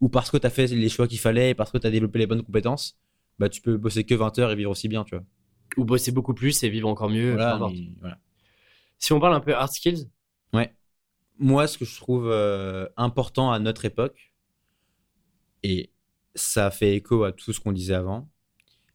où 0.00 0.08
parce 0.08 0.30
que 0.30 0.36
tu 0.36 0.46
as 0.46 0.50
fait 0.50 0.66
les 0.66 0.88
choix 0.88 1.08
qu'il 1.08 1.18
fallait, 1.18 1.54
parce 1.54 1.70
que 1.70 1.78
tu 1.78 1.86
as 1.86 1.90
développé 1.90 2.18
les 2.18 2.26
bonnes 2.26 2.42
compétences, 2.42 2.98
bah, 3.38 3.48
tu 3.48 3.60
peux 3.60 3.76
bosser 3.76 4.04
que 4.04 4.14
20 4.14 4.38
heures 4.38 4.50
et 4.50 4.56
vivre 4.56 4.70
aussi 4.70 4.88
bien, 4.88 5.04
tu 5.04 5.14
vois. 5.14 5.24
Ou 5.76 5.84
bosser 5.84 6.12
beaucoup 6.12 6.34
plus 6.34 6.62
et 6.62 6.68
vivre 6.68 6.88
encore 6.88 7.10
mieux. 7.10 7.36
mais 7.36 7.92
voilà. 8.00 8.18
Si 8.98 9.12
on 9.12 9.20
parle 9.20 9.34
un 9.34 9.40
peu 9.40 9.54
hard 9.54 9.72
skills, 9.72 10.08
Ouais. 10.52 10.74
Moi, 11.38 11.66
ce 11.68 11.78
que 11.78 11.84
je 11.84 11.96
trouve 11.96 12.30
euh, 12.30 12.88
important 12.96 13.52
à 13.52 13.58
notre 13.58 13.84
époque, 13.84 14.32
et 15.62 15.90
ça 16.34 16.70
fait 16.70 16.96
écho 16.96 17.24
à 17.24 17.32
tout 17.32 17.52
ce 17.52 17.60
qu'on 17.60 17.72
disait 17.72 17.94
avant, 17.94 18.28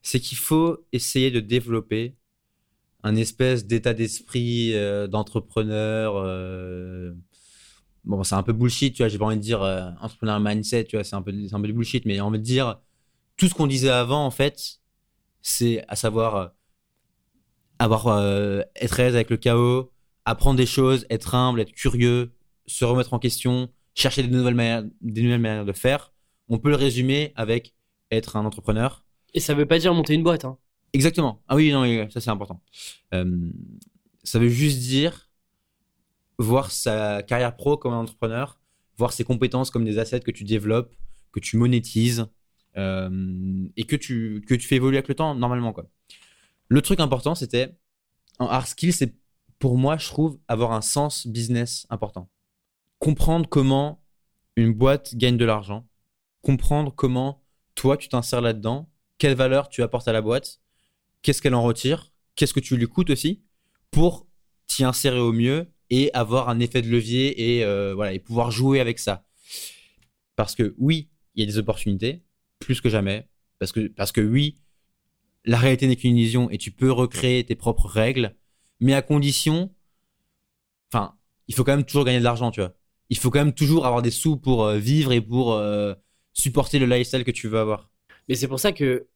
c'est 0.01 0.19
qu'il 0.19 0.37
faut 0.37 0.85
essayer 0.91 1.31
de 1.31 1.39
développer 1.39 2.15
un 3.03 3.15
espèce 3.15 3.65
d'état 3.67 3.93
d'esprit 3.93 4.73
euh, 4.75 5.07
d'entrepreneur. 5.07 6.15
euh, 6.17 7.13
Bon, 8.05 8.23
c'est 8.23 8.35
un 8.35 8.43
peu 8.43 8.53
bullshit, 8.53 8.93
tu 8.95 9.03
vois. 9.03 9.07
J'ai 9.09 9.17
pas 9.17 9.25
envie 9.25 9.37
de 9.37 9.41
dire 9.41 9.61
euh, 9.63 9.89
entrepreneur 10.01 10.39
mindset, 10.39 10.85
tu 10.85 10.97
vois. 10.97 11.03
C'est 11.05 11.15
un 11.15 11.21
peu, 11.21 11.33
c'est 11.47 11.55
un 11.55 11.61
peu 11.61 11.67
du 11.67 11.73
bullshit, 11.73 12.05
mais 12.05 12.19
envie 12.19 12.39
de 12.39 12.43
dire 12.43 12.79
tout 13.37 13.47
ce 13.47 13.53
qu'on 13.55 13.67
disait 13.67 13.89
avant, 13.89 14.25
en 14.25 14.31
fait, 14.31 14.79
c'est 15.41 15.85
à 15.87 15.95
savoir 15.95 16.35
euh, 16.35 16.47
avoir 17.79 18.07
être 18.75 18.99
à 18.99 19.03
avec 19.05 19.29
le 19.29 19.37
chaos, 19.37 19.91
apprendre 20.25 20.57
des 20.57 20.65
choses, 20.65 21.05
être 21.09 21.35
humble, 21.35 21.59
être 21.61 21.71
curieux, 21.73 22.33
se 22.65 22.85
remettre 22.85 23.13
en 23.13 23.19
question, 23.19 23.69
chercher 23.95 24.23
des 24.23 24.29
nouvelles 24.29 24.55
manières, 24.55 24.83
des 25.01 25.21
nouvelles 25.21 25.41
manières 25.41 25.65
de 25.65 25.73
faire. 25.73 26.13
On 26.49 26.59
peut 26.59 26.69
le 26.69 26.75
résumer 26.75 27.33
avec 27.35 27.73
être 28.11 28.35
un 28.37 28.45
entrepreneur. 28.45 29.05
et 29.33 29.39
ça 29.39 29.53
veut 29.53 29.65
pas 29.65 29.79
dire 29.79 29.93
monter 29.93 30.13
une 30.13 30.23
boîte. 30.23 30.45
Hein. 30.45 30.57
Exactement. 30.93 31.41
Ah 31.47 31.55
oui, 31.55 31.71
non, 31.71 31.83
ça 32.09 32.21
c'est 32.21 32.29
important. 32.29 32.61
Euh, 33.13 33.49
ça 34.23 34.39
veut 34.39 34.49
juste 34.49 34.79
dire 34.79 35.29
voir 36.37 36.71
sa 36.71 37.23
carrière 37.23 37.55
pro 37.55 37.77
comme 37.77 37.93
un 37.93 37.99
entrepreneur, 37.99 38.59
voir 38.97 39.11
ses 39.11 39.23
compétences 39.23 39.71
comme 39.71 39.85
des 39.85 39.97
assets 39.97 40.21
que 40.21 40.31
tu 40.31 40.43
développes, 40.43 40.95
que 41.31 41.39
tu 41.39 41.57
monétises 41.57 42.27
euh, 42.77 43.67
et 43.75 43.83
que 43.85 43.95
tu, 43.95 44.43
que 44.47 44.55
tu 44.55 44.67
fais 44.67 44.75
évoluer 44.75 44.97
avec 44.97 45.07
le 45.07 45.15
temps 45.15 45.35
normalement. 45.35 45.73
Quoi. 45.73 45.89
Le 46.67 46.81
truc 46.81 46.99
important, 46.99 47.35
c'était 47.35 47.75
en 48.39 48.47
hard 48.47 48.67
skill, 48.67 48.93
c'est 48.93 49.15
pour 49.59 49.77
moi, 49.77 49.97
je 49.97 50.07
trouve, 50.07 50.39
avoir 50.47 50.73
un 50.73 50.81
sens 50.81 51.27
business 51.27 51.87
important. 51.89 52.29
Comprendre 52.99 53.47
comment 53.47 54.03
une 54.55 54.73
boîte 54.73 55.15
gagne 55.15 55.37
de 55.37 55.45
l'argent, 55.45 55.87
comprendre 56.41 56.93
comment 56.93 57.43
toi 57.75 57.97
tu 57.97 58.09
t'insères 58.09 58.41
là-dedans, 58.41 58.89
quelle 59.17 59.35
valeur 59.35 59.69
tu 59.69 59.81
apportes 59.81 60.07
à 60.07 60.13
la 60.13 60.21
boîte, 60.21 60.62
qu'est-ce 61.23 61.41
qu'elle 61.41 61.55
en 61.55 61.63
retire, 61.63 62.11
qu'est-ce 62.35 62.53
que 62.53 62.59
tu 62.59 62.77
lui 62.77 62.87
coûtes 62.87 63.09
aussi, 63.09 63.41
pour 63.91 64.27
t'y 64.67 64.83
insérer 64.83 65.19
au 65.19 65.33
mieux 65.33 65.67
et 65.89 66.13
avoir 66.13 66.49
un 66.49 66.59
effet 66.59 66.81
de 66.81 66.89
levier 66.89 67.57
et 67.57 67.63
euh, 67.63 67.93
voilà 67.93 68.13
et 68.13 68.19
pouvoir 68.19 68.51
jouer 68.51 68.79
avec 68.79 68.99
ça. 68.99 69.25
Parce 70.35 70.55
que 70.55 70.75
oui, 70.77 71.09
il 71.35 71.41
y 71.41 71.43
a 71.43 71.51
des 71.51 71.57
opportunités 71.57 72.23
plus 72.59 72.81
que 72.81 72.89
jamais. 72.89 73.27
Parce 73.59 73.71
que 73.71 73.87
parce 73.87 74.11
que 74.11 74.21
oui, 74.21 74.59
la 75.45 75.57
réalité 75.57 75.87
n'est 75.87 75.95
qu'une 75.95 76.17
illusion 76.17 76.49
et 76.49 76.57
tu 76.57 76.71
peux 76.71 76.91
recréer 76.91 77.43
tes 77.43 77.55
propres 77.55 77.87
règles, 77.87 78.35
mais 78.79 78.93
à 78.93 79.01
condition, 79.01 79.73
enfin, 80.91 81.15
il 81.47 81.55
faut 81.55 81.63
quand 81.63 81.75
même 81.75 81.85
toujours 81.85 82.05
gagner 82.05 82.19
de 82.19 82.23
l'argent, 82.23 82.51
tu 82.51 82.61
vois. 82.61 82.73
Il 83.09 83.17
faut 83.17 83.29
quand 83.29 83.39
même 83.39 83.53
toujours 83.53 83.85
avoir 83.85 84.01
des 84.01 84.11
sous 84.11 84.37
pour 84.37 84.63
euh, 84.63 84.77
vivre 84.77 85.11
et 85.11 85.21
pour 85.21 85.53
euh, 85.53 85.93
supporter 86.33 86.79
le 86.79 86.85
lifestyle 86.85 87.23
que 87.23 87.31
tu 87.31 87.47
veux 87.47 87.59
avoir. 87.59 87.91
Mais 88.27 88.35
c'est 88.35 88.47
pour 88.47 88.59
ça 88.59 88.71
que, 88.71 89.07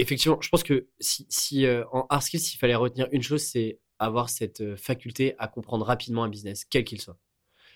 effectivement, 0.00 0.40
je 0.40 0.48
pense 0.48 0.62
que 0.62 0.88
si, 1.00 1.26
si 1.28 1.66
euh, 1.66 1.84
en 1.92 2.06
hard 2.10 2.22
skills, 2.22 2.40
s'il 2.40 2.58
fallait 2.58 2.74
retenir 2.74 3.08
une 3.12 3.22
chose, 3.22 3.42
c'est 3.42 3.80
avoir 3.98 4.30
cette 4.30 4.60
euh, 4.60 4.76
faculté 4.76 5.34
à 5.38 5.48
comprendre 5.48 5.84
rapidement 5.86 6.24
un 6.24 6.28
business, 6.28 6.64
quel 6.64 6.84
qu'il 6.84 7.00
soit. 7.00 7.18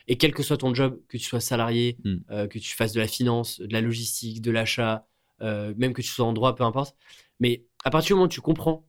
Et 0.08 0.16
quel 0.18 0.34
que 0.34 0.42
soit 0.42 0.58
ton 0.58 0.74
job, 0.74 1.00
que 1.08 1.16
tu 1.18 1.24
sois 1.24 1.40
salarié, 1.40 1.98
Mm. 2.04 2.16
euh, 2.30 2.46
que 2.48 2.58
tu 2.58 2.74
fasses 2.76 2.92
de 2.92 3.00
la 3.00 3.08
finance, 3.08 3.60
de 3.60 3.72
la 3.72 3.80
logistique, 3.80 4.42
de 4.42 4.50
l'achat, 4.50 5.06
euh, 5.42 5.74
même 5.76 5.92
que 5.94 6.02
tu 6.02 6.08
sois 6.08 6.26
en 6.26 6.32
droit, 6.32 6.54
peu 6.54 6.64
importe. 6.64 6.96
Mais 7.40 7.66
à 7.84 7.90
partir 7.90 8.08
du 8.10 8.14
moment 8.14 8.26
où 8.26 8.28
tu 8.28 8.40
comprends 8.40 8.86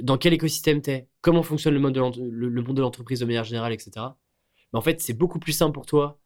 dans 0.00 0.18
quel 0.18 0.32
écosystème 0.34 0.82
tu 0.82 0.90
es, 0.90 1.08
comment 1.22 1.42
fonctionne 1.42 1.74
le, 1.74 1.80
mode 1.80 1.94
de 1.94 2.00
l'ent- 2.00 2.12
le, 2.16 2.48
le 2.48 2.62
monde 2.62 2.76
de 2.76 2.82
l'entreprise 2.82 3.20
de 3.20 3.26
manière 3.26 3.44
générale, 3.44 3.72
etc., 3.72 4.18
mais 4.72 4.78
en 4.78 4.82
fait, 4.82 5.00
c'est 5.02 5.12
beaucoup 5.14 5.38
plus 5.40 5.52
simple 5.52 5.74
pour 5.74 5.86
toi 5.86 6.20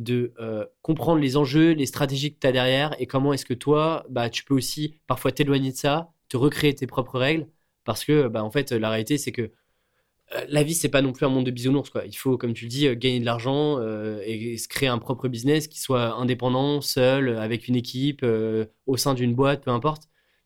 de 0.00 0.32
euh, 0.40 0.64
comprendre 0.82 1.20
les 1.20 1.36
enjeux, 1.36 1.72
les 1.72 1.86
stratégies 1.86 2.34
que 2.34 2.40
tu 2.40 2.46
as 2.46 2.52
derrière 2.52 2.96
et 2.98 3.06
comment 3.06 3.32
est-ce 3.32 3.44
que 3.44 3.54
toi, 3.54 4.06
bah, 4.08 4.30
tu 4.30 4.44
peux 4.44 4.54
aussi 4.54 5.00
parfois 5.06 5.30
t'éloigner 5.30 5.72
de 5.72 5.76
ça, 5.76 6.10
te 6.28 6.36
recréer 6.36 6.74
tes 6.74 6.86
propres 6.86 7.18
règles 7.18 7.48
parce 7.84 8.04
que, 8.04 8.28
bah, 8.28 8.42
en 8.42 8.50
fait, 8.50 8.72
la 8.72 8.88
réalité, 8.88 9.18
c'est 9.18 9.32
que 9.32 9.52
euh, 10.34 10.44
la 10.48 10.62
vie, 10.62 10.74
c'est 10.74 10.88
pas 10.88 11.02
non 11.02 11.12
plus 11.12 11.26
un 11.26 11.28
monde 11.28 11.44
de 11.44 11.50
bisounours, 11.50 11.90
quoi. 11.90 12.04
Il 12.06 12.16
faut, 12.16 12.38
comme 12.38 12.54
tu 12.54 12.64
le 12.64 12.70
dis, 12.70 12.86
euh, 12.86 12.94
gagner 12.94 13.20
de 13.20 13.24
l'argent 13.26 13.78
et, 14.24 14.56
se 14.58 14.68
créer 14.68 14.88
un 14.88 14.98
propre 14.98 15.28
business 15.28 15.68
qui 15.68 15.80
soit 15.80 16.14
indépendant, 16.14 16.80
seul, 16.80 17.36
avec 17.36 17.68
une 17.68 17.76
équipe, 17.76 18.24
au 18.86 18.96
sein 18.96 19.14
d'une 19.14 19.34
boîte, 19.34 19.62
peu 19.64 19.70
importe. 19.70 20.04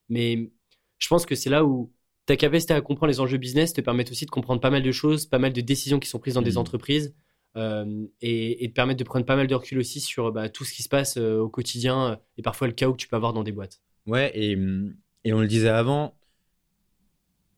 Mais 0.08 0.50
je 0.98 1.08
pense 1.08 1.26
que 1.26 1.34
c'est 1.34 1.50
là 1.50 1.64
où 1.64 1.92
ta 2.26 2.36
capacité 2.36 2.74
à 2.74 2.80
comprendre 2.80 3.10
les 3.10 3.20
enjeux 3.20 3.38
business 3.38 3.72
te 3.72 3.80
permet 3.80 4.10
aussi 4.10 4.24
de 4.24 4.30
comprendre 4.30 4.60
pas 4.60 4.70
mal 4.70 4.82
de 4.82 4.92
choses, 4.92 5.26
pas 5.26 5.38
mal 5.38 5.52
de 5.52 5.60
décisions 5.60 6.00
qui 6.00 6.08
sont 6.08 6.18
prises 6.18 6.34
dans 6.34 6.42
des 6.42 6.52
Mhm. 6.52 6.58
entreprises, 6.58 7.14
euh, 7.56 8.06
et, 8.20 8.64
et 8.64 8.68
te 8.68 8.74
permettre 8.74 8.98
de 8.98 9.04
prendre 9.04 9.24
pas 9.24 9.36
mal 9.36 9.46
de 9.46 9.54
recul 9.54 9.78
aussi 9.78 10.00
sur 10.00 10.32
bah, 10.32 10.48
tout 10.48 10.64
ce 10.64 10.72
qui 10.72 10.82
se 10.82 10.88
passe 10.88 11.16
euh, 11.16 11.38
au 11.38 11.48
quotidien 11.48 12.10
euh, 12.10 12.16
et 12.36 12.42
parfois 12.42 12.66
le 12.66 12.72
chaos 12.72 12.92
que 12.92 12.98
tu 12.98 13.06
peux 13.06 13.16
avoir 13.16 13.32
dans 13.32 13.44
des 13.44 13.52
boîtes. 13.52 13.80
Ouais, 14.06 14.32
et, 14.34 14.58
et 15.24 15.32
on 15.32 15.40
le 15.40 15.46
disait 15.46 15.68
avant, 15.68 16.18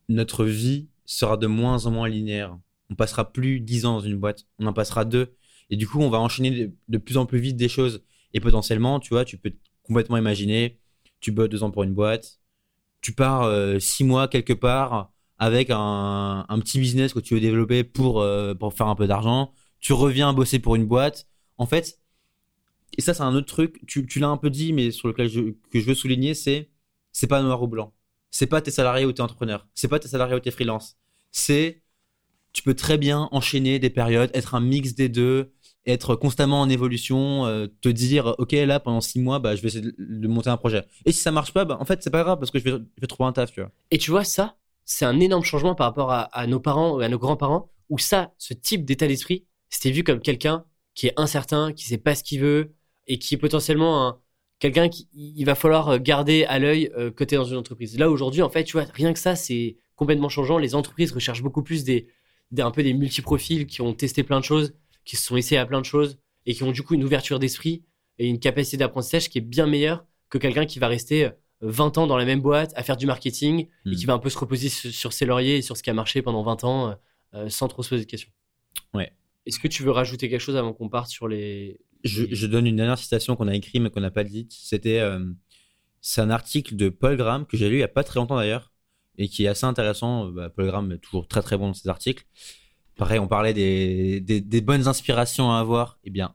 notre 0.08 0.44
vie 0.44 0.88
sera 1.06 1.36
de 1.36 1.46
moins 1.46 1.86
en 1.86 1.90
moins 1.90 2.08
linéaire. 2.08 2.58
On 2.90 2.94
passera 2.94 3.32
plus 3.32 3.60
10 3.60 3.86
ans 3.86 3.94
dans 3.94 4.00
une 4.00 4.16
boîte, 4.16 4.46
on 4.58 4.66
en 4.66 4.72
passera 4.72 5.04
deux. 5.04 5.34
Et 5.70 5.76
du 5.76 5.88
coup, 5.88 6.00
on 6.00 6.10
va 6.10 6.20
enchaîner 6.20 6.72
de, 6.88 6.98
plus 6.98 7.16
en 7.16 7.26
plus 7.26 7.40
vite 7.40 7.56
des 7.56 7.68
choses. 7.68 8.04
Et 8.34 8.40
potentiellement, 8.40 9.00
tu 9.00 9.14
vois, 9.14 9.24
tu 9.24 9.38
peux 9.38 9.52
complètement 9.82 10.18
imaginer, 10.18 10.78
tu 11.20 11.32
bosses 11.32 11.48
deux 11.48 11.62
ans 11.62 11.70
pour 11.70 11.82
une 11.82 11.94
boîte, 11.94 12.38
tu 13.00 13.12
pars 13.12 13.42
euh, 13.44 13.78
six 13.78 14.04
mois 14.04 14.28
quelque 14.28 14.52
part 14.52 15.10
avec 15.38 15.70
un, 15.70 16.44
un 16.48 16.58
petit 16.60 16.78
business 16.78 17.12
que 17.12 17.18
tu 17.18 17.34
veux 17.34 17.40
développer 17.40 17.82
pour, 17.82 18.24
pour 18.58 18.72
faire 18.72 18.86
un 18.86 18.94
peu 18.94 19.06
d'argent, 19.06 19.52
tu 19.86 19.92
reviens 19.92 20.32
bosser 20.32 20.58
pour 20.58 20.74
une 20.74 20.84
boîte. 20.84 21.28
En 21.58 21.66
fait, 21.66 22.00
et 22.98 23.02
ça, 23.02 23.14
c'est 23.14 23.22
un 23.22 23.36
autre 23.36 23.46
truc, 23.46 23.86
tu, 23.86 24.04
l'as 24.18 24.26
un 24.26 24.36
peu 24.36 24.50
dit, 24.50 24.72
mais 24.72 24.90
sur 24.90 25.06
lequel 25.06 25.28
je, 25.28 25.40
que 25.70 25.78
je 25.78 25.86
veux 25.86 25.94
souligner, 25.94 26.34
c'est 26.34 26.70
c'est 27.12 27.28
pas 27.28 27.40
noir 27.40 27.62
ou 27.62 27.68
blanc. 27.68 27.92
C'est 28.32 28.48
pas 28.48 28.60
t'es 28.60 28.72
salarié 28.72 29.06
ou 29.06 29.12
t'es 29.12 29.20
entrepreneur. 29.20 29.64
C'est 29.74 29.86
pas 29.86 30.00
t'es 30.00 30.08
salarié 30.08 30.34
ou 30.34 30.40
t'es 30.40 30.50
freelance. 30.50 30.96
C'est 31.30 31.84
tu 32.52 32.64
peux 32.64 32.74
très 32.74 32.98
bien 32.98 33.28
enchaîner 33.30 33.78
des 33.78 33.88
périodes, 33.88 34.32
être 34.34 34.56
un 34.56 34.60
mix 34.60 34.96
des 34.96 35.08
deux, 35.08 35.52
être 35.86 36.16
constamment 36.16 36.62
en 36.62 36.68
évolution, 36.68 37.46
euh, 37.46 37.68
te 37.80 37.88
dire 37.88 38.34
ok 38.38 38.52
là 38.52 38.80
pendant 38.80 39.00
six 39.00 39.20
mois 39.20 39.38
bah 39.38 39.54
je 39.54 39.62
vais 39.62 39.68
essayer 39.68 39.92
de, 39.96 40.28
monter 40.28 40.50
un 40.50 40.56
projet. 40.56 40.84
Et 41.04 41.12
si 41.12 41.20
ça 41.20 41.30
marche 41.30 41.52
pas, 41.52 41.64
bah 41.64 41.76
en 41.78 41.84
fait 41.84 42.02
c'est 42.02 42.10
pas 42.10 42.24
grave 42.24 42.40
parce 42.40 42.50
que 42.50 42.58
je 42.58 42.64
vais, 42.64 43.06
trouver 43.06 43.28
un 43.28 43.32
taf, 43.32 43.52
tu. 43.52 43.62
Et 43.92 43.98
tu 43.98 44.10
vois, 44.10 44.24
ça, 44.24 44.56
c'est 44.84 45.04
un 45.04 45.20
énorme 45.20 45.44
changement 45.44 45.76
par 45.76 45.86
rapport 45.86 46.10
à, 46.10 46.22
à 46.22 46.48
nos 46.48 46.58
parents 46.58 46.96
ou 46.96 46.98
à 46.98 47.08
nos 47.08 47.20
grands-parents, 47.20 47.70
où 47.88 47.98
ça, 47.98 48.34
ce 48.36 48.52
type 48.52 48.84
d'état 48.84 49.06
d'esprit, 49.06 49.46
c'était 49.68 49.90
vu 49.90 50.04
comme 50.04 50.20
quelqu'un 50.20 50.64
qui 50.94 51.08
est 51.08 51.14
incertain, 51.16 51.72
qui 51.72 51.84
sait 51.84 51.98
pas 51.98 52.14
ce 52.14 52.22
qu'il 52.22 52.40
veut, 52.40 52.72
et 53.06 53.18
qui 53.18 53.34
est 53.34 53.38
potentiellement 53.38 54.06
un, 54.06 54.18
quelqu'un 54.58 54.88
qui 54.88 55.08
il 55.12 55.44
va 55.44 55.54
falloir 55.54 55.98
garder 55.98 56.44
à 56.44 56.58
l'œil 56.58 56.90
euh, 56.96 57.10
es 57.18 57.36
dans 57.36 57.44
une 57.44 57.56
entreprise. 57.56 57.98
Là, 57.98 58.10
aujourd'hui, 58.10 58.42
en 58.42 58.50
fait, 58.50 58.64
tu 58.64 58.72
vois, 58.72 58.86
rien 58.94 59.12
que 59.12 59.18
ça, 59.18 59.36
c'est 59.36 59.76
complètement 59.94 60.28
changeant. 60.28 60.58
Les 60.58 60.74
entreprises 60.74 61.12
recherchent 61.12 61.42
beaucoup 61.42 61.62
plus 61.62 61.84
des, 61.84 62.08
des 62.50 62.62
un 62.62 62.70
peu 62.70 62.82
des 62.82 62.94
multiprofils 62.94 63.66
qui 63.66 63.82
ont 63.82 63.92
testé 63.92 64.22
plein 64.22 64.40
de 64.40 64.44
choses, 64.44 64.74
qui 65.04 65.16
se 65.16 65.24
sont 65.24 65.36
essayés 65.36 65.60
à 65.60 65.66
plein 65.66 65.80
de 65.80 65.86
choses, 65.86 66.18
et 66.46 66.54
qui 66.54 66.62
ont 66.62 66.72
du 66.72 66.82
coup 66.82 66.94
une 66.94 67.04
ouverture 67.04 67.38
d'esprit 67.38 67.84
et 68.18 68.26
une 68.26 68.38
capacité 68.38 68.76
d'apprentissage 68.76 69.28
qui 69.28 69.38
est 69.38 69.42
bien 69.42 69.66
meilleure 69.66 70.04
que 70.30 70.38
quelqu'un 70.38 70.64
qui 70.64 70.78
va 70.78 70.88
rester 70.88 71.30
20 71.60 71.98
ans 71.98 72.06
dans 72.06 72.16
la 72.16 72.24
même 72.24 72.40
boîte 72.40 72.72
à 72.76 72.82
faire 72.82 72.96
du 72.96 73.06
marketing 73.06 73.68
et 73.86 73.94
qui 73.94 74.06
va 74.06 74.12
un 74.12 74.18
peu 74.18 74.28
se 74.28 74.38
reposer 74.38 74.68
sur, 74.68 74.90
sur 74.90 75.12
ses 75.12 75.26
lauriers 75.26 75.56
et 75.56 75.62
sur 75.62 75.76
ce 75.76 75.82
qui 75.82 75.90
a 75.90 75.94
marché 75.94 76.22
pendant 76.22 76.42
20 76.42 76.64
ans 76.64 76.88
euh, 76.88 76.94
euh, 77.34 77.48
sans 77.48 77.68
trop 77.68 77.82
se 77.82 77.90
poser 77.90 78.04
de 78.04 78.10
questions. 78.10 78.30
Ouais. 78.94 79.12
Est-ce 79.46 79.58
que 79.58 79.68
tu 79.68 79.82
veux 79.82 79.92
rajouter 79.92 80.28
quelque 80.28 80.40
chose 80.40 80.56
avant 80.56 80.72
qu'on 80.72 80.88
parte 80.88 81.08
sur 81.08 81.28
les. 81.28 81.80
Je, 82.04 82.46
donne 82.46 82.66
une 82.66 82.76
dernière 82.76 82.98
citation 82.98 83.34
qu'on 83.36 83.48
a 83.48 83.54
écrite 83.54 83.82
mais 83.82 83.90
qu'on 83.90 84.00
n'a 84.00 84.10
pas 84.10 84.24
dite. 84.24 84.52
C'était 84.52 85.00
euh, 85.00 85.24
c'est 86.00 86.20
un 86.20 86.30
article 86.30 86.76
de 86.76 86.88
Paul 86.88 87.16
Graham 87.16 87.46
que 87.46 87.56
j'ai 87.56 87.68
lu 87.68 87.76
il 87.76 87.80
y 87.80 87.84
a 87.84 87.88
pas 87.88 88.04
très 88.04 88.20
longtemps 88.20 88.36
d'ailleurs 88.36 88.72
et 89.18 89.28
qui 89.28 89.44
est 89.44 89.48
assez 89.48 89.64
intéressant. 89.66 90.28
Euh, 90.28 90.30
Bah, 90.30 90.50
Paul 90.50 90.66
Graham 90.66 90.92
est 90.92 90.98
toujours 90.98 91.26
très 91.26 91.42
très 91.42 91.56
bon 91.56 91.68
dans 91.68 91.74
ses 91.74 91.88
articles. 91.88 92.24
Pareil, 92.96 93.18
on 93.18 93.28
parlait 93.28 93.52
des, 93.52 94.20
des, 94.20 94.40
des 94.40 94.60
bonnes 94.60 94.88
inspirations 94.88 95.52
à 95.52 95.58
avoir. 95.58 95.98
Eh 96.04 96.10
bien, 96.10 96.34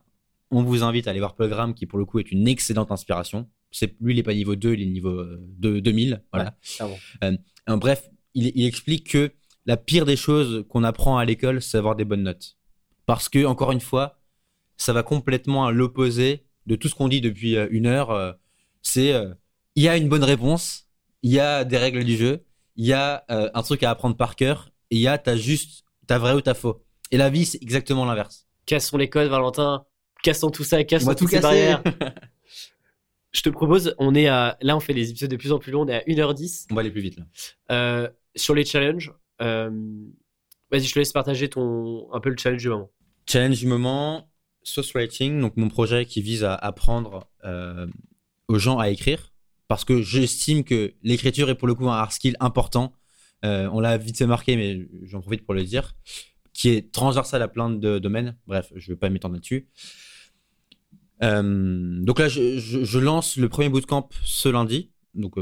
on 0.50 0.62
vous 0.62 0.82
invite 0.82 1.06
à 1.06 1.10
aller 1.10 1.20
voir 1.20 1.34
Paul 1.34 1.48
Graham 1.48 1.74
qui 1.74 1.86
pour 1.86 1.98
le 1.98 2.04
coup 2.04 2.18
est 2.18 2.30
une 2.30 2.46
excellente 2.46 2.92
inspiration. 2.92 3.48
C'est 3.70 3.96
lui, 4.00 4.12
il 4.12 4.18
est 4.18 4.22
pas 4.22 4.34
niveau 4.34 4.54
2, 4.54 4.74
il 4.74 4.82
est 4.82 4.86
niveau 4.86 5.10
euh, 5.10 5.38
de 5.58 5.80
2000. 5.80 6.22
Voilà. 6.32 6.56
Clairement. 6.62 6.98
Euh, 7.24 7.36
bref, 7.76 8.10
il, 8.34 8.52
il 8.54 8.66
explique 8.66 9.10
que 9.10 9.32
la 9.64 9.76
pire 9.76 10.04
des 10.04 10.16
choses 10.16 10.66
qu'on 10.68 10.84
apprend 10.84 11.16
à 11.16 11.24
l'école, 11.24 11.62
c'est 11.62 11.78
avoir 11.78 11.96
des 11.96 12.04
bonnes 12.04 12.24
notes. 12.24 12.56
Parce 13.12 13.28
que, 13.28 13.44
encore 13.44 13.72
une 13.72 13.80
fois, 13.82 14.18
ça 14.78 14.94
va 14.94 15.02
complètement 15.02 15.66
à 15.66 15.70
l'opposé 15.70 16.46
de 16.64 16.76
tout 16.76 16.88
ce 16.88 16.94
qu'on 16.94 17.08
dit 17.08 17.20
depuis 17.20 17.58
euh, 17.58 17.66
une 17.70 17.84
heure. 17.84 18.10
euh, 18.10 18.32
c'est, 18.80 19.12
euh, 19.12 19.34
il 19.76 19.82
y 19.82 19.88
a 19.88 19.98
une 19.98 20.08
bonne 20.08 20.24
réponse, 20.24 20.88
il 21.22 21.30
y 21.30 21.38
a 21.38 21.64
des 21.64 21.76
règles 21.76 22.04
du 22.04 22.16
jeu, 22.16 22.42
il 22.76 22.86
y 22.86 22.94
a 22.94 23.22
un 23.28 23.62
truc 23.62 23.82
à 23.82 23.90
apprendre 23.90 24.16
par 24.16 24.34
cœur, 24.34 24.70
et 24.90 24.96
il 24.96 25.02
y 25.02 25.08
a 25.08 25.18
t'as 25.18 25.36
juste, 25.36 25.84
t'as 26.06 26.16
vrai 26.16 26.32
ou 26.32 26.40
t'as 26.40 26.54
faux. 26.54 26.86
Et 27.10 27.18
la 27.18 27.28
vie, 27.28 27.44
c'est 27.44 27.62
exactement 27.62 28.06
l'inverse. 28.06 28.46
Cassons 28.64 28.96
les 28.96 29.10
codes, 29.10 29.28
Valentin. 29.28 29.84
Cassons 30.22 30.50
tout 30.50 30.64
ça, 30.64 30.78
On 30.78 30.84
cassons 30.84 31.06
va 31.08 31.14
tout 31.14 31.24
toutes 31.26 31.34
ces 31.34 31.40
barrières. 31.40 31.82
Je 33.32 33.42
te 33.42 33.50
propose, 33.50 33.94
on 33.98 34.14
est 34.14 34.28
à. 34.28 34.56
Là, 34.62 34.74
on 34.74 34.80
fait 34.80 34.94
des 34.94 35.10
épisodes 35.10 35.30
de 35.30 35.36
plus 35.36 35.52
en 35.52 35.58
plus 35.58 35.70
longs, 35.70 35.82
on 35.82 35.88
est 35.88 35.96
à 35.96 36.04
1h10. 36.06 36.68
On 36.70 36.74
va 36.74 36.80
aller 36.80 36.90
plus 36.90 37.02
vite 37.02 37.18
là. 37.18 37.24
Euh, 37.72 38.08
sur 38.34 38.54
les 38.54 38.64
challenges, 38.64 39.12
euh, 39.42 39.70
vas-y, 40.70 40.84
je 40.84 40.94
te 40.94 40.98
laisse 40.98 41.12
partager 41.12 41.50
ton, 41.50 42.10
un 42.14 42.20
peu 42.20 42.30
le 42.30 42.36
challenge 42.38 42.62
du 42.62 42.70
moment. 42.70 42.90
Challenge 43.26 43.58
du 43.58 43.66
moment, 43.66 44.28
Sauce 44.62 44.92
Writing, 44.94 45.40
donc 45.40 45.56
mon 45.56 45.68
projet 45.68 46.06
qui 46.06 46.22
vise 46.22 46.44
à 46.44 46.54
apprendre 46.54 47.28
euh, 47.44 47.86
aux 48.48 48.58
gens 48.58 48.78
à 48.78 48.90
écrire, 48.90 49.32
parce 49.68 49.84
que 49.84 50.02
j'estime 50.02 50.64
que 50.64 50.94
l'écriture 51.02 51.48
est 51.50 51.54
pour 51.54 51.68
le 51.68 51.74
coup 51.74 51.88
un 51.88 51.96
hard 51.96 52.12
skill 52.12 52.36
important. 52.40 52.92
Euh, 53.44 53.68
on 53.72 53.80
l'a 53.80 53.96
vite 53.96 54.18
fait 54.18 54.26
marqué, 54.26 54.56
mais 54.56 54.88
j'en 55.04 55.20
profite 55.20 55.44
pour 55.44 55.54
le 55.54 55.64
dire, 55.64 55.94
qui 56.52 56.70
est 56.70 56.92
transversal 56.92 57.42
à 57.42 57.48
plein 57.48 57.70
de 57.70 57.98
domaines. 57.98 58.36
Bref, 58.46 58.72
je 58.76 58.90
ne 58.90 58.94
vais 58.94 58.98
pas 58.98 59.08
m'étendre 59.08 59.34
là-dessus. 59.34 59.68
Euh, 61.22 62.02
donc 62.02 62.18
là, 62.18 62.28
je, 62.28 62.98
lance 62.98 63.36
le 63.36 63.48
premier 63.48 63.68
bootcamp 63.68 64.08
ce 64.24 64.48
lundi, 64.48 64.90
donc 65.14 65.34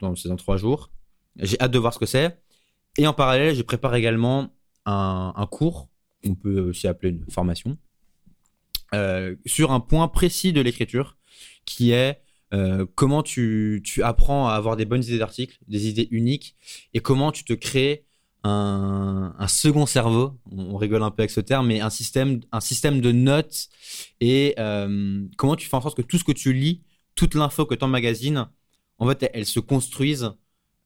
dans, 0.00 0.14
c'est 0.14 0.28
dans 0.28 0.36
trois 0.36 0.56
jours. 0.56 0.90
J'ai 1.36 1.60
hâte 1.60 1.72
de 1.72 1.78
voir 1.78 1.94
ce 1.94 1.98
que 1.98 2.06
c'est. 2.06 2.40
Et 2.96 3.06
en 3.06 3.12
parallèle, 3.12 3.54
je 3.54 3.62
prépare 3.62 3.94
également 3.94 4.52
un 4.86 5.46
cours 5.50 5.88
on 6.24 6.34
peut 6.34 6.60
aussi 6.60 6.86
appeler 6.86 7.10
une 7.10 7.30
formation, 7.30 7.78
euh, 8.94 9.36
sur 9.46 9.72
un 9.72 9.80
point 9.80 10.08
précis 10.08 10.52
de 10.52 10.60
l'écriture, 10.60 11.16
qui 11.64 11.92
est 11.92 12.20
euh, 12.54 12.86
comment 12.94 13.22
tu, 13.22 13.82
tu 13.84 14.02
apprends 14.02 14.48
à 14.48 14.54
avoir 14.54 14.76
des 14.76 14.86
bonnes 14.86 15.02
idées 15.02 15.18
d'articles, 15.18 15.58
des 15.68 15.88
idées 15.88 16.08
uniques, 16.10 16.56
et 16.94 17.00
comment 17.00 17.30
tu 17.32 17.44
te 17.44 17.52
crées 17.52 18.06
un, 18.44 19.34
un 19.38 19.48
second 19.48 19.84
cerveau, 19.84 20.38
on, 20.50 20.76
rigole 20.76 21.02
un 21.02 21.10
peu 21.10 21.22
avec 21.22 21.30
ce 21.30 21.40
terme, 21.40 21.66
mais 21.66 21.80
un 21.80 21.90
système, 21.90 22.40
un 22.52 22.60
système 22.60 23.00
de 23.00 23.12
notes, 23.12 23.68
et 24.20 24.54
euh, 24.58 25.26
comment 25.36 25.56
tu 25.56 25.68
fais 25.68 25.76
en 25.76 25.82
sorte 25.82 25.96
que 25.96 26.02
tout 26.02 26.18
ce 26.18 26.24
que 26.24 26.32
tu 26.32 26.52
lis, 26.52 26.82
toute 27.14 27.34
l'info 27.34 27.66
que 27.66 27.74
tu 27.74 27.84
emmagasines, 27.84 28.48
en 28.98 29.08
fait, 29.08 29.24
elle, 29.24 29.30
elle 29.34 29.46
se 29.46 29.60
construise 29.60 30.32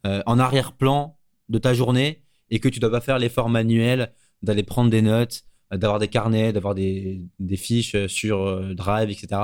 euh, 0.06 0.22
en 0.26 0.38
arrière-plan 0.38 1.16
de 1.48 1.58
ta 1.58 1.74
journée, 1.74 2.24
et 2.50 2.58
que 2.58 2.68
tu 2.68 2.80
dois 2.80 2.90
pas 2.90 3.00
faire 3.00 3.18
l'effort 3.18 3.48
manuel 3.48 4.12
d'aller 4.42 4.62
prendre 4.62 4.90
des 4.90 5.02
notes, 5.02 5.44
euh, 5.72 5.76
d'avoir 5.76 5.98
des 5.98 6.08
carnets, 6.08 6.52
d'avoir 6.52 6.74
des, 6.74 7.28
fiches 7.56 7.94
euh, 7.94 8.08
sur 8.08 8.42
euh, 8.42 8.74
Drive, 8.74 9.10
etc. 9.10 9.40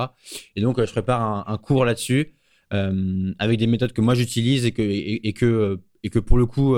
Et 0.57 0.61
donc, 0.61 0.85
je 0.85 0.91
prépare 0.91 1.49
un, 1.49 1.59
cours 1.59 1.85
là-dessus 1.85 2.35
avec 2.71 3.59
des 3.59 3.67
méthodes 3.67 3.95
que 3.95 4.03
moi 4.03 4.15
j'utilise 4.15 4.67
et 4.67 4.73
que, 4.73 4.83
et, 4.83 5.33
que, 5.33 5.81
et 6.03 6.11
que 6.11 6.19
pour 6.19 6.37
le 6.37 6.45
coup, 6.45 6.77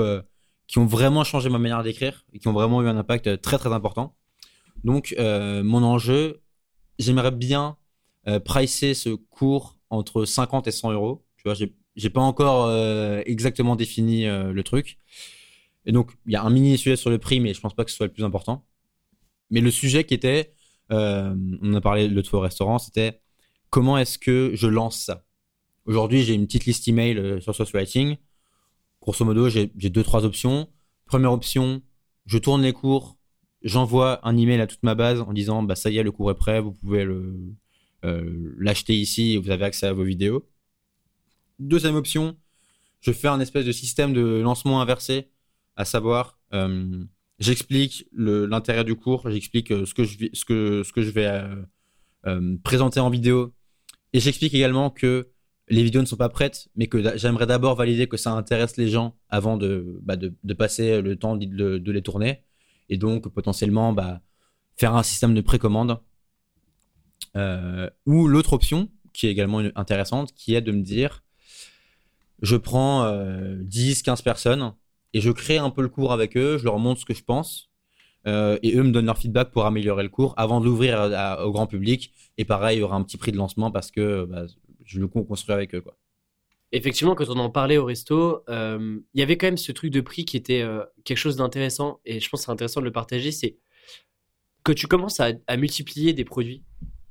qui 0.65 0.77
ont 0.77 0.85
vraiment 0.85 1.25
changé 1.25 1.49
ma 1.49 1.59
manière 1.59 1.83
d'écrire 1.83 2.23
et 2.31 2.39
qui 2.39 2.47
ont 2.47 2.53
vraiment 2.53 2.81
eu 2.81 2.87
un 2.87 2.95
impact 2.95 3.41
très 3.41 3.57
très 3.57 3.73
important. 3.73 4.15
Donc, 4.85 5.13
mon 5.19 5.83
enjeu, 5.83 6.43
j'aimerais 6.97 7.31
bien 7.31 7.75
pricer 8.45 8.93
ce 8.93 9.09
cours 9.09 9.77
entre 9.89 10.23
50 10.23 10.69
et 10.69 10.71
100 10.71 10.93
euros. 10.93 11.25
Tu 11.35 11.43
vois, 11.43 11.55
j'ai 11.97 12.09
pas 12.09 12.21
encore 12.21 12.71
exactement 13.25 13.75
défini 13.75 14.27
le 14.27 14.61
truc. 14.63 14.97
Et 15.85 15.91
donc, 15.91 16.11
il 16.25 16.33
y 16.33 16.35
a 16.35 16.43
un 16.43 16.49
mini 16.49 16.77
sujet 16.77 16.95
sur 16.95 17.09
le 17.09 17.17
prix, 17.17 17.39
mais 17.39 17.53
je 17.53 17.61
pense 17.61 17.73
pas 17.73 17.83
que 17.83 17.91
ce 17.91 17.97
soit 17.97 18.07
le 18.07 18.13
plus 18.13 18.23
important. 18.23 18.65
Mais 19.49 19.61
le 19.61 19.71
sujet 19.71 20.03
qui 20.03 20.13
était, 20.13 20.53
euh, 20.91 21.35
on 21.61 21.73
a 21.73 21.81
parlé 21.81 22.07
l'autre 22.07 22.29
fois 22.29 22.39
au 22.39 22.43
restaurant, 22.43 22.79
c'était 22.79 23.21
comment 23.69 23.97
est-ce 23.97 24.17
que 24.17 24.51
je 24.53 24.67
lance 24.67 24.99
ça? 24.99 25.25
Aujourd'hui, 25.85 26.23
j'ai 26.23 26.33
une 26.33 26.45
petite 26.45 26.65
liste 26.65 26.87
email 26.87 27.17
euh, 27.17 27.41
sur 27.41 27.55
Source 27.55 27.71
Writing. 27.73 28.17
Grosso 29.01 29.25
modo, 29.25 29.49
j'ai 29.49 29.67
deux, 29.67 30.03
trois 30.03 30.25
options. 30.25 30.69
Première 31.05 31.33
option, 31.33 31.81
je 32.25 32.37
tourne 32.37 32.61
les 32.61 32.71
cours, 32.71 33.17
j'envoie 33.63 34.25
un 34.27 34.37
email 34.37 34.61
à 34.61 34.67
toute 34.67 34.83
ma 34.83 34.95
base 34.95 35.21
en 35.21 35.33
disant 35.33 35.63
bah 35.63 35.75
ça 35.75 35.89
y 35.89 35.97
est, 35.97 36.03
le 36.03 36.11
cours 36.11 36.31
est 36.31 36.35
prêt, 36.35 36.61
vous 36.61 36.71
pouvez 36.71 37.03
le 37.03 37.35
euh, 38.05 38.55
l'acheter 38.57 38.95
ici 38.95 39.33
et 39.33 39.37
vous 39.37 39.49
avez 39.49 39.65
accès 39.65 39.87
à 39.87 39.93
vos 39.93 40.03
vidéos. 40.03 40.47
Deuxième 41.59 41.95
option, 41.95 42.37
je 43.01 43.11
fais 43.11 43.27
un 43.27 43.39
espèce 43.39 43.65
de 43.65 43.71
système 43.71 44.13
de 44.13 44.21
lancement 44.21 44.81
inversé, 44.81 45.29
à 45.75 45.85
savoir 45.85 46.39
euh, 46.53 47.03
j'explique 47.39 48.07
l'intérêt 48.13 48.83
du 48.83 48.95
cours, 48.95 49.29
j'explique 49.29 49.71
euh, 49.71 49.85
ce 49.85 49.93
que 49.93 50.03
je 50.03 50.27
ce 50.33 50.45
que 50.45 50.83
ce 50.83 50.91
que 50.91 51.01
je 51.01 51.11
vais 51.11 51.43
euh, 52.27 52.57
présenter 52.63 52.99
en 52.99 53.09
vidéo, 53.09 53.53
et 54.13 54.19
j'explique 54.19 54.53
également 54.53 54.89
que 54.89 55.29
les 55.69 55.83
vidéos 55.83 56.01
ne 56.01 56.05
sont 56.05 56.17
pas 56.17 56.29
prêtes, 56.29 56.67
mais 56.75 56.87
que 56.87 57.17
j'aimerais 57.17 57.47
d'abord 57.47 57.75
valider 57.75 58.07
que 58.07 58.17
ça 58.17 58.33
intéresse 58.33 58.77
les 58.77 58.89
gens 58.89 59.15
avant 59.29 59.57
de 59.57 59.99
bah, 60.03 60.17
de, 60.17 60.53
passer 60.53 61.01
le 61.01 61.15
temps 61.15 61.37
de, 61.37 61.91
les 61.91 62.01
tourner, 62.01 62.43
et 62.89 62.97
donc 62.97 63.29
potentiellement 63.29 63.93
bah, 63.93 64.21
faire 64.77 64.95
un 64.95 65.03
système 65.03 65.33
de 65.33 65.41
précommande. 65.41 65.99
Ou 68.05 68.27
l'autre 68.27 68.53
option, 68.53 68.89
qui 69.13 69.27
est 69.27 69.31
également 69.31 69.61
intéressante, 69.75 70.33
qui 70.33 70.53
est 70.55 70.61
de 70.61 70.73
me 70.73 70.81
dire, 70.81 71.23
je 72.41 72.55
prends 72.55 73.05
euh, 73.05 73.55
10, 73.61 74.03
15 74.03 74.21
personnes 74.21 74.73
et 75.13 75.21
je 75.21 75.31
crée 75.31 75.57
un 75.57 75.69
peu 75.69 75.81
le 75.81 75.89
cours 75.89 76.11
avec 76.13 76.37
eux, 76.37 76.57
je 76.57 76.63
leur 76.65 76.79
montre 76.79 77.01
ce 77.01 77.05
que 77.05 77.13
je 77.13 77.23
pense. 77.23 77.69
euh, 78.27 78.57
et 78.63 78.75
eux 78.75 78.83
me 78.83 78.91
donnent 78.91 79.05
leur 79.07 79.17
feedback 79.17 79.51
pour 79.51 79.65
améliorer 79.65 80.03
le 80.03 80.09
cours 80.09 80.33
avant 80.37 80.59
de 80.59 80.65
l'ouvrir 80.65 81.37
au 81.43 81.51
grand 81.51 81.67
public. 81.67 82.13
Et 82.37 82.45
pareil, 82.45 82.77
il 82.77 82.81
y 82.81 82.83
aura 82.83 82.95
un 82.95 83.03
petit 83.03 83.17
prix 83.17 83.31
de 83.31 83.37
lancement 83.37 83.71
parce 83.71 83.91
que 83.91 84.25
bah, 84.25 84.45
je 84.85 84.99
le 84.99 85.07
construis 85.07 85.53
avec 85.53 85.73
eux. 85.75 85.81
Quoi. 85.81 85.97
Effectivement, 86.71 87.15
quand 87.15 87.29
on 87.29 87.37
en 87.37 87.49
parlait 87.49 87.77
au 87.77 87.85
resto, 87.85 88.43
euh, 88.49 88.99
il 89.13 89.19
y 89.19 89.23
avait 89.23 89.37
quand 89.37 89.47
même 89.47 89.57
ce 89.57 89.71
truc 89.71 89.91
de 89.91 90.01
prix 90.01 90.25
qui 90.25 90.37
était 90.37 90.61
euh, 90.61 90.83
quelque 91.03 91.17
chose 91.17 91.35
d'intéressant, 91.35 91.99
et 92.05 92.19
je 92.19 92.29
pense 92.29 92.41
que 92.41 92.45
c'est 92.45 92.51
intéressant 92.51 92.79
de 92.79 92.85
le 92.85 92.91
partager, 92.91 93.31
c'est 93.31 93.57
que 94.63 94.71
tu 94.71 94.87
commences 94.87 95.19
à, 95.19 95.31
à 95.47 95.57
multiplier 95.57 96.13
des 96.13 96.23
produits 96.23 96.63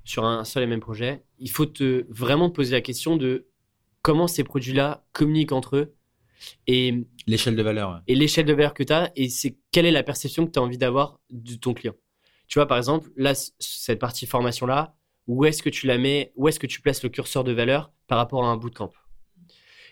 sur 0.05 0.25
un 0.25 0.45
seul 0.45 0.63
et 0.63 0.67
même 0.67 0.81
projet, 0.81 1.25
il 1.39 1.51
faut 1.51 1.67
te 1.67 2.07
vraiment 2.09 2.49
te 2.49 2.55
poser 2.55 2.73
la 2.73 2.81
question 2.81 3.17
de 3.17 3.49
comment 4.03 4.27
ces 4.27 4.45
produits-là 4.45 5.05
communiquent 5.13 5.53
entre 5.53 5.77
eux, 5.77 5.95
et, 6.67 6.95
L'échelle 7.27 7.57
de 7.57 7.63
valeur. 7.63 7.91
ouais. 7.91 7.99
et 8.07 8.15
l'échelle 8.15 8.47
de 8.47 8.53
valeur 8.53 8.75
que 8.75 8.83
tu 8.83 8.93
as, 8.93 9.11
et 9.17 9.29
c'est 9.29 9.57
quelle 9.73 9.87
est 9.87 9.91
la 9.91 10.03
perception 10.03 10.47
que 10.47 10.53
tu 10.53 10.59
as 10.59 10.63
envie 10.63 10.79
d'avoir 10.79 11.21
de 11.31 11.55
ton 11.55 11.75
client. 11.75 11.95
Tu 12.49 12.59
vois, 12.59 12.67
par 12.67 12.79
exemple, 12.79 13.11
là, 13.17 13.33
cette 13.59 13.99
partie 13.99 14.27
formation-là, 14.27 14.97
où 15.27 15.45
est-ce 15.45 15.63
que 15.63 15.71
tu 15.71 15.87
la 15.87 15.99
mets, 15.99 16.33
où 16.35 16.49
est-ce 16.49 16.59
que 16.59 16.67
tu 16.67 16.81
places 16.81 17.03
le 17.03 17.09
curseur 17.09 17.45
de 17.45 17.53
valeur 17.53 17.93
par 18.09 18.19
rapport 18.19 18.45
à 18.45 18.49
un 18.49 18.57
bootcamp? 18.57 18.91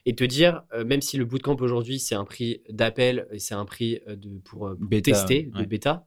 Et 0.07 0.15
te 0.15 0.25
dire, 0.25 0.63
euh, 0.73 0.85
même 0.85 1.01
si 1.03 1.17
le 1.19 1.25
bootcamp 1.25 1.57
aujourd'hui, 1.61 2.01
c'est 2.01 2.15
un 2.15 2.25
prix 2.25 2.63
d'appel 2.69 3.29
et 3.31 3.39
c'est 3.39 3.55
un 3.55 3.65
prix 3.65 4.01
euh, 4.09 4.17
de, 4.17 4.39
pour, 4.39 4.67
euh, 4.69 4.75
pour 4.75 4.89
Bêta, 4.89 5.13
tester, 5.13 5.51
de 5.55 5.65
bêta, 5.65 6.07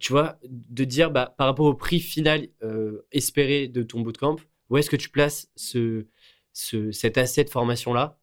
tu 0.00 0.12
vois, 0.12 0.38
de 0.48 0.84
dire, 0.84 1.10
bah, 1.10 1.34
par 1.38 1.46
rapport 1.46 1.66
au 1.66 1.74
prix 1.74 2.00
final 2.00 2.48
euh, 2.62 3.06
espéré 3.12 3.68
de 3.68 3.82
ton 3.82 4.00
bootcamp, 4.00 4.36
où 4.70 4.76
est-ce 4.78 4.90
que 4.90 4.96
tu 4.96 5.08
places 5.10 5.48
ce, 5.56 6.06
ce, 6.52 6.90
cet 6.90 7.18
asset 7.18 7.44
de 7.44 7.50
formation-là? 7.50 8.17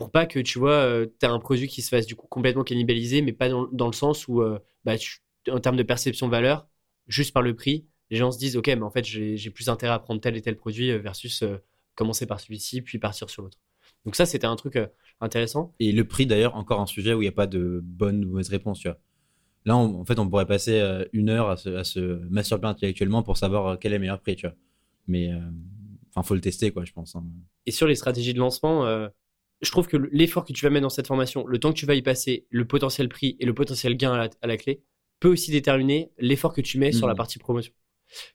Pour 0.00 0.10
pas 0.10 0.26
que 0.26 0.40
tu 0.40 0.58
vois, 0.58 1.06
tu 1.20 1.26
as 1.26 1.30
un 1.30 1.38
produit 1.40 1.68
qui 1.68 1.82
se 1.82 1.90
fasse 1.90 2.06
du 2.06 2.16
coup 2.16 2.26
complètement 2.28 2.64
cannibalisé, 2.64 3.22
mais 3.22 3.32
pas 3.32 3.48
dans, 3.50 3.66
dans 3.72 3.86
le 3.86 3.92
sens 3.92 4.28
où, 4.28 4.40
euh, 4.42 4.58
bah, 4.84 4.98
tu- 4.98 5.20
en 5.50 5.60
termes 5.60 5.76
de 5.76 5.82
perception 5.84 6.28
valeur, 6.28 6.68
juste 7.08 7.32
par 7.34 7.42
le 7.42 7.54
prix, 7.54 7.86
les 8.10 8.16
gens 8.16 8.32
se 8.32 8.38
disent, 8.38 8.56
ok, 8.56 8.68
mais 8.68 8.82
en 8.82 8.90
fait, 8.90 9.04
j'ai 9.04 9.50
plus 9.50 9.68
intérêt 9.68 9.92
à 9.94 9.98
prendre 9.98 10.20
tel 10.20 10.36
et 10.36 10.42
tel 10.42 10.56
produit 10.56 10.90
euh, 10.90 10.98
versus 10.98 11.42
euh, 11.42 11.58
commencer 11.94 12.26
par 12.26 12.40
celui-ci, 12.40 12.82
puis 12.82 12.98
partir 12.98 13.30
sur 13.30 13.42
l'autre. 13.42 13.58
Donc 14.06 14.16
ça, 14.16 14.26
c'était 14.26 14.46
un 14.46 14.56
truc 14.56 14.76
euh, 14.76 14.86
intéressant. 15.20 15.74
Et 15.80 15.92
le 15.92 16.04
prix, 16.06 16.26
d'ailleurs, 16.26 16.56
encore 16.56 16.80
un 16.80 16.86
sujet 16.86 17.14
où 17.14 17.18
il 17.22 17.26
n'y 17.26 17.28
a 17.28 17.32
pas 17.32 17.46
de 17.46 17.80
bonne 17.84 18.24
ou 18.24 18.30
mauvaise 18.30 18.48
réponse. 18.48 18.80
Tu 18.80 18.88
vois. 18.88 18.98
Là, 19.66 19.76
on- 19.76 20.00
en 20.00 20.04
fait, 20.06 20.18
on 20.18 20.28
pourrait 20.28 20.46
passer 20.46 20.80
euh, 20.80 21.04
une 21.12 21.30
heure 21.30 21.50
à 21.50 21.56
se, 21.58 21.68
à 21.70 21.84
se 21.84 22.00
masturber 22.30 22.68
intellectuellement 22.68 23.22
pour 23.22 23.36
savoir 23.36 23.66
euh, 23.66 23.76
quel 23.78 23.92
est 23.92 23.96
le 23.96 24.00
meilleur 24.00 24.20
prix. 24.20 24.36
Tu 24.36 24.46
vois. 24.46 24.56
Mais 25.08 25.32
euh, 25.32 25.38
enfin, 26.14 26.22
faut 26.26 26.34
le 26.34 26.40
tester, 26.40 26.70
quoi, 26.72 26.84
je 26.84 26.92
pense. 26.92 27.14
hein. 27.16 27.24
Et 27.66 27.70
sur 27.72 27.86
les 27.86 27.94
stratégies 27.94 28.34
de 28.34 28.38
lancement, 28.38 28.86
euh, 28.86 29.08
je 29.60 29.70
trouve 29.70 29.86
que 29.88 29.96
l'effort 29.96 30.44
que 30.44 30.52
tu 30.52 30.64
vas 30.64 30.70
mettre 30.70 30.82
dans 30.84 30.90
cette 30.90 31.06
formation, 31.06 31.46
le 31.46 31.58
temps 31.58 31.72
que 31.72 31.78
tu 31.78 31.86
vas 31.86 31.94
y 31.94 32.02
passer, 32.02 32.46
le 32.50 32.66
potentiel 32.66 33.08
prix 33.08 33.36
et 33.40 33.46
le 33.46 33.54
potentiel 33.54 33.96
gain 33.96 34.12
à 34.12 34.18
la, 34.18 34.30
à 34.42 34.46
la 34.46 34.56
clé, 34.56 34.82
peut 35.20 35.28
aussi 35.28 35.50
déterminer 35.50 36.10
l'effort 36.18 36.54
que 36.54 36.62
tu 36.62 36.78
mets 36.78 36.92
sur 36.92 37.06
la 37.06 37.14
partie 37.14 37.38
promotion. 37.38 37.72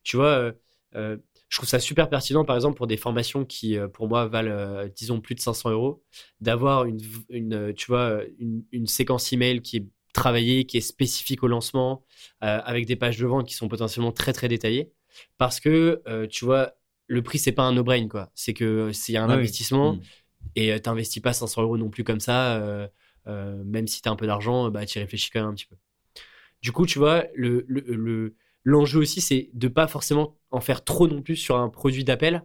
Tu 0.03 0.17
vois, 0.17 0.27
euh, 0.37 0.51
euh, 0.95 1.17
je 1.49 1.57
trouve 1.57 1.67
ça 1.67 1.79
super 1.79 2.09
pertinent, 2.09 2.45
par 2.45 2.55
exemple, 2.55 2.77
pour 2.77 2.87
des 2.87 2.97
formations 2.97 3.43
qui, 3.43 3.77
euh, 3.77 3.87
pour 3.87 4.07
moi, 4.07 4.27
valent, 4.27 4.51
euh, 4.51 4.87
disons, 4.95 5.19
plus 5.19 5.35
de 5.35 5.39
500 5.39 5.71
euros, 5.71 6.03
d'avoir 6.41 6.85
une, 6.85 6.99
une, 7.29 7.73
tu 7.73 7.87
vois, 7.87 8.21
une, 8.39 8.63
une 8.71 8.87
séquence 8.87 9.33
email 9.33 9.61
qui 9.61 9.77
est 9.77 9.85
travaillée, 10.13 10.65
qui 10.65 10.77
est 10.77 10.81
spécifique 10.81 11.43
au 11.43 11.47
lancement, 11.47 12.03
avec 12.39 12.85
des 12.85 12.95
pages 12.95 13.17
de 13.17 13.25
vente 13.25 13.47
qui 13.47 13.53
sont 13.55 13.67
potentiellement 13.67 14.13
très, 14.13 14.31
très 14.31 14.47
détaillées. 14.47 14.91
Parce 15.37 15.59
que, 15.59 16.01
tu 16.29 16.45
vois, 16.45 16.71
le 17.07 17.21
prix, 17.21 17.37
c'est 17.37 17.51
pas 17.51 17.63
un 17.63 17.73
no-brain, 17.73 18.07
quoi. 18.07 18.31
C'est 18.33 18.53
que 18.53 18.91
c'est 18.93 19.17
un 19.17 19.23
Ouais, 19.27 19.33
oui. 19.33 19.39
investissement. 19.39 19.93
Mm. 19.93 20.01
Et 20.55 20.71
euh, 20.73 20.79
t'investis 20.79 21.21
pas 21.21 21.33
500 21.33 21.61
euros 21.63 21.77
non 21.77 21.89
plus 21.89 22.03
comme 22.03 22.19
ça, 22.19 22.55
euh, 22.57 22.87
euh, 23.27 23.63
même 23.65 23.87
si 23.87 24.01
t'as 24.01 24.11
un 24.11 24.15
peu 24.15 24.27
d'argent, 24.27 24.69
bah 24.71 24.85
tu 24.85 24.99
réfléchis 24.99 25.29
quand 25.31 25.41
même 25.41 25.49
un 25.49 25.53
petit 25.55 25.65
peu. 25.67 25.75
Du 26.61 26.71
coup, 26.71 26.85
tu 26.85 26.99
vois, 26.99 27.25
le 27.35 27.65
le- 27.67 27.81
le- 27.95 28.35
l'enjeu 28.63 28.99
aussi, 28.99 29.21
c'est 29.21 29.49
de 29.53 29.67
pas 29.67 29.87
forcément 29.87 30.37
en 30.51 30.61
faire 30.61 30.83
trop 30.83 31.07
non 31.07 31.21
plus 31.21 31.35
sur 31.35 31.57
un 31.57 31.69
produit 31.69 32.03
d'appel, 32.03 32.43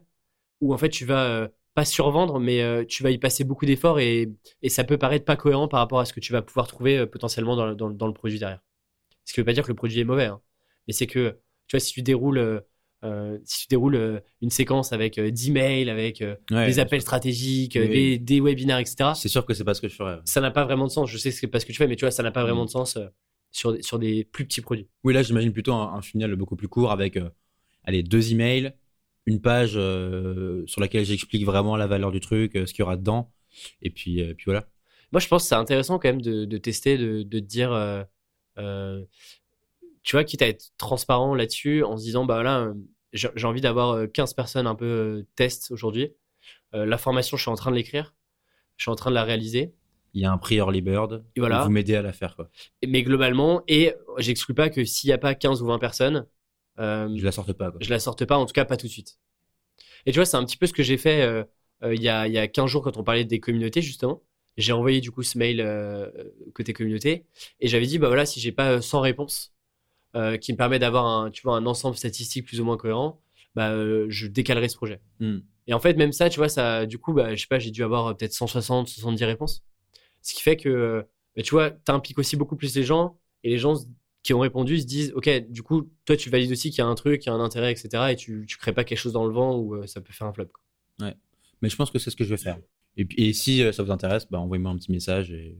où 0.60 0.74
en 0.74 0.78
fait 0.78 0.90
tu 0.90 1.04
vas 1.06 1.48
pas 1.74 1.84
survendre, 1.84 2.40
mais 2.40 2.86
tu 2.86 3.02
vas 3.04 3.10
y 3.10 3.18
passer 3.18 3.44
beaucoup 3.44 3.66
d'efforts 3.66 4.00
et, 4.00 4.32
et 4.62 4.68
ça 4.70 4.84
peut 4.84 4.98
paraître 4.98 5.24
pas 5.26 5.36
cohérent 5.36 5.68
par 5.68 5.80
rapport 5.80 6.00
à 6.00 6.04
ce 6.06 6.12
que 6.14 6.20
tu 6.20 6.32
vas 6.32 6.42
pouvoir 6.42 6.68
trouver 6.68 7.06
potentiellement 7.06 7.56
dans, 7.56 7.66
le- 7.66 7.74
dans, 7.76 7.88
le- 7.88 7.94
dans 7.94 8.06
le 8.08 8.14
produit 8.14 8.38
derrière. 8.38 8.62
Ce 9.24 9.32
qui 9.34 9.40
veut 9.40 9.44
pas 9.44 9.52
dire 9.52 9.64
que 9.64 9.68
le 9.70 9.74
produit 9.76 10.00
est 10.00 10.04
mauvais, 10.04 10.26
hein. 10.26 10.40
mais 10.86 10.92
c'est 10.92 11.06
que 11.06 11.38
tu 11.66 11.76
vois, 11.76 11.80
si 11.80 11.92
tu 11.92 12.02
déroules, 12.02 12.64
euh, 13.04 13.08
euh, 13.34 13.38
si 13.44 13.62
tu 13.62 13.66
déroules 13.68 13.94
euh, 13.96 14.20
une 14.42 14.50
séquence 14.50 14.92
avec 14.92 15.18
euh, 15.18 15.30
10 15.30 15.50
mails, 15.52 15.88
avec 15.88 16.20
euh, 16.22 16.36
Ouais, 16.50 16.66
des 16.66 16.78
appels 16.78 17.00
stratégiques, 17.00 17.74
Oui, 17.76 17.82
euh, 17.82 17.88
des, 17.88 18.18
des 18.18 18.40
webinaires, 18.40 18.78
etc. 18.78 19.12
C'est 19.14 19.28
sûr 19.28 19.44
que 19.46 19.54
c'est 19.54 19.64
pas 19.64 19.74
ce 19.74 19.80
que 19.80 19.88
je 19.88 19.94
ferais. 19.94 20.18
Ça 20.24 20.40
n'a 20.40 20.50
pas 20.50 20.64
vraiment 20.64 20.86
de 20.86 20.90
sens. 20.90 21.08
Je 21.10 21.16
sais 21.18 21.30
que 21.30 21.36
c'est 21.36 21.46
pas 21.46 21.60
ce 21.60 21.66
que 21.66 21.72
tu 21.72 21.78
fais, 21.78 21.86
mais 21.86 21.96
tu 21.96 22.04
vois, 22.04 22.10
ça 22.10 22.22
n'a 22.22 22.30
pas 22.30 22.42
vraiment 22.42 22.62
Mm. 22.64 22.66
de 22.66 22.70
sens 22.70 22.96
euh, 22.96 23.06
sur, 23.50 23.72
des- 23.72 23.82
sur 23.82 23.98
des 23.98 24.24
plus 24.24 24.44
petits 24.46 24.60
produits. 24.60 24.88
Oui, 25.04 25.14
là, 25.14 25.22
j'imagine 25.22 25.52
plutôt 25.52 25.72
un, 25.72 25.94
un 25.94 26.02
funnel 26.02 26.34
beaucoup 26.36 26.56
plus 26.56 26.68
court 26.68 26.92
avec 26.92 27.16
euh, 27.16 27.28
allez, 27.84 28.02
deux 28.02 28.32
emails, 28.32 28.72
une 29.26 29.40
page 29.40 29.72
euh, 29.76 30.62
sur 30.66 30.80
laquelle 30.80 31.04
j'explique 31.04 31.44
vraiment 31.44 31.76
la 31.76 31.86
valeur 31.86 32.10
du 32.12 32.20
truc, 32.20 32.56
euh, 32.56 32.66
ce 32.66 32.72
qu'il 32.74 32.82
y 32.82 32.84
aura 32.84 32.96
dedans. 32.96 33.32
Et 33.82 33.90
puis, 33.90 34.20
euh, 34.22 34.34
puis 34.34 34.44
voilà. 34.46 34.68
Moi, 35.12 35.20
je 35.20 35.26
pense 35.28 35.42
que 35.42 35.48
c'est 35.48 35.54
intéressant 35.56 35.98
quand 35.98 36.08
même 36.08 36.22
de, 36.22 36.44
de 36.44 36.58
tester, 36.58 36.96
de, 36.96 37.22
de 37.22 37.38
te 37.40 37.44
dire, 37.44 37.72
euh, 37.72 38.02
euh, 38.58 39.04
tu 40.02 40.16
vois, 40.16 40.24
quitte 40.24 40.42
à 40.42 40.48
être 40.48 40.70
transparent 40.78 41.34
là-dessus 41.34 41.84
en 41.84 41.96
se 41.96 42.02
disant, 42.02 42.24
bah 42.24 42.42
là, 42.42 42.60
euh, 42.60 42.74
j'ai 43.12 43.44
envie 43.44 43.60
d'avoir 43.60 43.90
euh, 43.90 44.06
15 44.06 44.34
personnes 44.34 44.66
un 44.66 44.74
peu 44.74 44.84
euh, 44.84 45.26
test 45.36 45.70
aujourd'hui. 45.70 46.12
Euh, 46.74 46.86
la 46.86 46.98
formation, 46.98 47.36
je 47.36 47.42
suis 47.42 47.50
en 47.50 47.56
train 47.56 47.70
de 47.70 47.76
l'écrire, 47.76 48.14
je 48.76 48.84
suis 48.84 48.90
en 48.90 48.94
train 48.94 49.10
de 49.10 49.16
la 49.16 49.24
réaliser. 49.24 49.74
Il 50.14 50.22
y 50.22 50.24
a 50.24 50.32
un 50.32 50.38
prix 50.38 50.56
early 50.56 50.80
bird. 50.80 51.24
Et 51.36 51.40
voilà. 51.40 51.64
Vous 51.64 51.70
m'aidez 51.70 51.94
à 51.94 52.02
la 52.02 52.12
faire. 52.12 52.34
Quoi. 52.36 52.50
Mais 52.86 53.02
globalement, 53.02 53.62
et 53.68 53.94
j'exclus 54.18 54.54
pas 54.54 54.70
que 54.70 54.84
s'il 54.84 55.08
n'y 55.08 55.14
a 55.14 55.18
pas 55.18 55.34
15 55.34 55.62
ou 55.62 55.66
20 55.66 55.78
personnes, 55.78 56.26
euh, 56.78 57.08
Je 57.16 57.24
la 57.24 57.32
sorte 57.32 57.52
pas. 57.52 57.70
Quoi. 57.70 57.78
je 57.80 57.90
la 57.90 57.98
sorte 57.98 58.24
pas, 58.24 58.36
en 58.36 58.46
tout 58.46 58.52
cas 58.52 58.64
pas 58.64 58.76
tout 58.76 58.86
de 58.86 58.92
suite. 58.92 59.18
Et 60.06 60.12
tu 60.12 60.18
vois, 60.18 60.24
c'est 60.24 60.36
un 60.36 60.44
petit 60.44 60.56
peu 60.56 60.66
ce 60.66 60.72
que 60.72 60.82
j'ai 60.82 60.96
fait 60.96 61.22
euh, 61.22 61.44
euh, 61.82 61.94
il 61.94 62.02
y, 62.02 62.08
a, 62.08 62.26
il 62.26 62.32
y 62.32 62.38
a 62.38 62.48
15 62.48 62.66
jours 62.66 62.82
quand 62.82 62.96
on 62.96 63.04
parlait 63.04 63.24
des 63.24 63.40
communautés, 63.40 63.82
justement. 63.82 64.22
J'ai 64.56 64.72
envoyé 64.72 65.00
du 65.00 65.10
coup 65.10 65.22
ce 65.22 65.38
mail 65.38 65.60
euh, 65.60 66.10
côté 66.54 66.72
communauté 66.72 67.26
et 67.60 67.68
j'avais 67.68 67.86
dit, 67.86 67.98
bah 67.98 68.08
voilà, 68.08 68.26
si 68.26 68.40
j'ai 68.40 68.52
pas 68.52 68.72
euh, 68.72 68.80
100 68.80 69.00
réponses 69.00 69.54
euh, 70.16 70.36
qui 70.36 70.52
me 70.52 70.56
permet 70.56 70.80
d'avoir 70.80 71.06
un, 71.06 71.30
tu 71.30 71.42
vois, 71.42 71.56
un 71.56 71.66
ensemble 71.66 71.96
statistique 71.96 72.46
plus 72.46 72.60
ou 72.60 72.64
moins 72.64 72.76
cohérent, 72.76 73.20
bah, 73.54 73.70
euh, 73.70 74.06
je 74.08 74.26
décalerai 74.26 74.68
ce 74.68 74.76
projet. 74.76 75.00
Hmm. 75.20 75.38
Et 75.68 75.72
en 75.72 75.78
fait, 75.78 75.94
même 75.94 76.12
ça, 76.12 76.28
tu 76.28 76.38
vois, 76.38 76.48
ça, 76.48 76.84
du 76.84 76.98
coup, 76.98 77.12
bah, 77.12 77.34
je 77.36 77.40
sais 77.40 77.46
pas, 77.46 77.60
j'ai 77.60 77.70
dû 77.70 77.84
avoir 77.84 78.08
euh, 78.08 78.14
peut-être 78.14 78.32
160, 78.32 78.88
70 78.88 79.24
réponses. 79.24 79.64
Ce 80.22 80.34
qui 80.34 80.42
fait 80.42 80.56
que, 80.56 81.06
bah, 81.36 81.42
tu 81.42 81.50
vois, 81.50 81.70
t'impliques 81.70 82.18
aussi 82.18 82.36
beaucoup 82.36 82.56
plus 82.56 82.74
les 82.74 82.82
gens 82.82 83.18
et 83.44 83.50
les 83.50 83.58
gens 83.58 83.74
qui 84.24 84.34
ont 84.34 84.40
répondu 84.40 84.80
se 84.80 84.86
disent, 84.86 85.12
OK, 85.14 85.30
du 85.48 85.62
coup, 85.62 85.90
toi, 86.04 86.16
tu 86.16 86.28
valides 86.28 86.50
aussi 86.50 86.70
qu'il 86.70 86.78
y 86.78 86.82
a 86.82 86.86
un 86.86 86.94
truc, 86.96 87.20
qu'il 87.20 87.30
y 87.30 87.32
a 87.32 87.36
un 87.36 87.40
intérêt, 87.40 87.70
etc. 87.70 88.08
Et 88.10 88.16
tu, 88.16 88.46
tu 88.48 88.58
crées 88.58 88.72
pas 88.72 88.82
quelque 88.82 88.98
chose 88.98 89.12
dans 89.12 89.24
le 89.24 89.32
vent 89.32 89.56
où 89.56 89.86
ça 89.86 90.00
peut 90.00 90.12
faire 90.12 90.26
un 90.26 90.32
flop. 90.32 90.46
quoi. 90.46 91.14
Mais 91.62 91.68
je 91.68 91.76
pense 91.76 91.90
que 91.90 91.98
c'est 91.98 92.10
ce 92.10 92.16
que 92.16 92.24
je 92.24 92.30
vais 92.30 92.36
faire. 92.36 92.58
Et, 92.96 93.06
et 93.16 93.32
si 93.32 93.62
ça 93.72 93.82
vous 93.82 93.92
intéresse, 93.92 94.26
bah, 94.28 94.40
envoyez-moi 94.40 94.72
un 94.72 94.76
petit 94.76 94.90
message 94.90 95.30
et, 95.30 95.56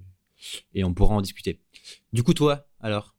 et 0.75 0.85
on 0.85 0.93
pourra 0.93 1.15
en 1.15 1.21
discuter. 1.21 1.61
Du 2.13 2.23
coup, 2.23 2.35
toi, 2.35 2.67
alors 2.81 3.15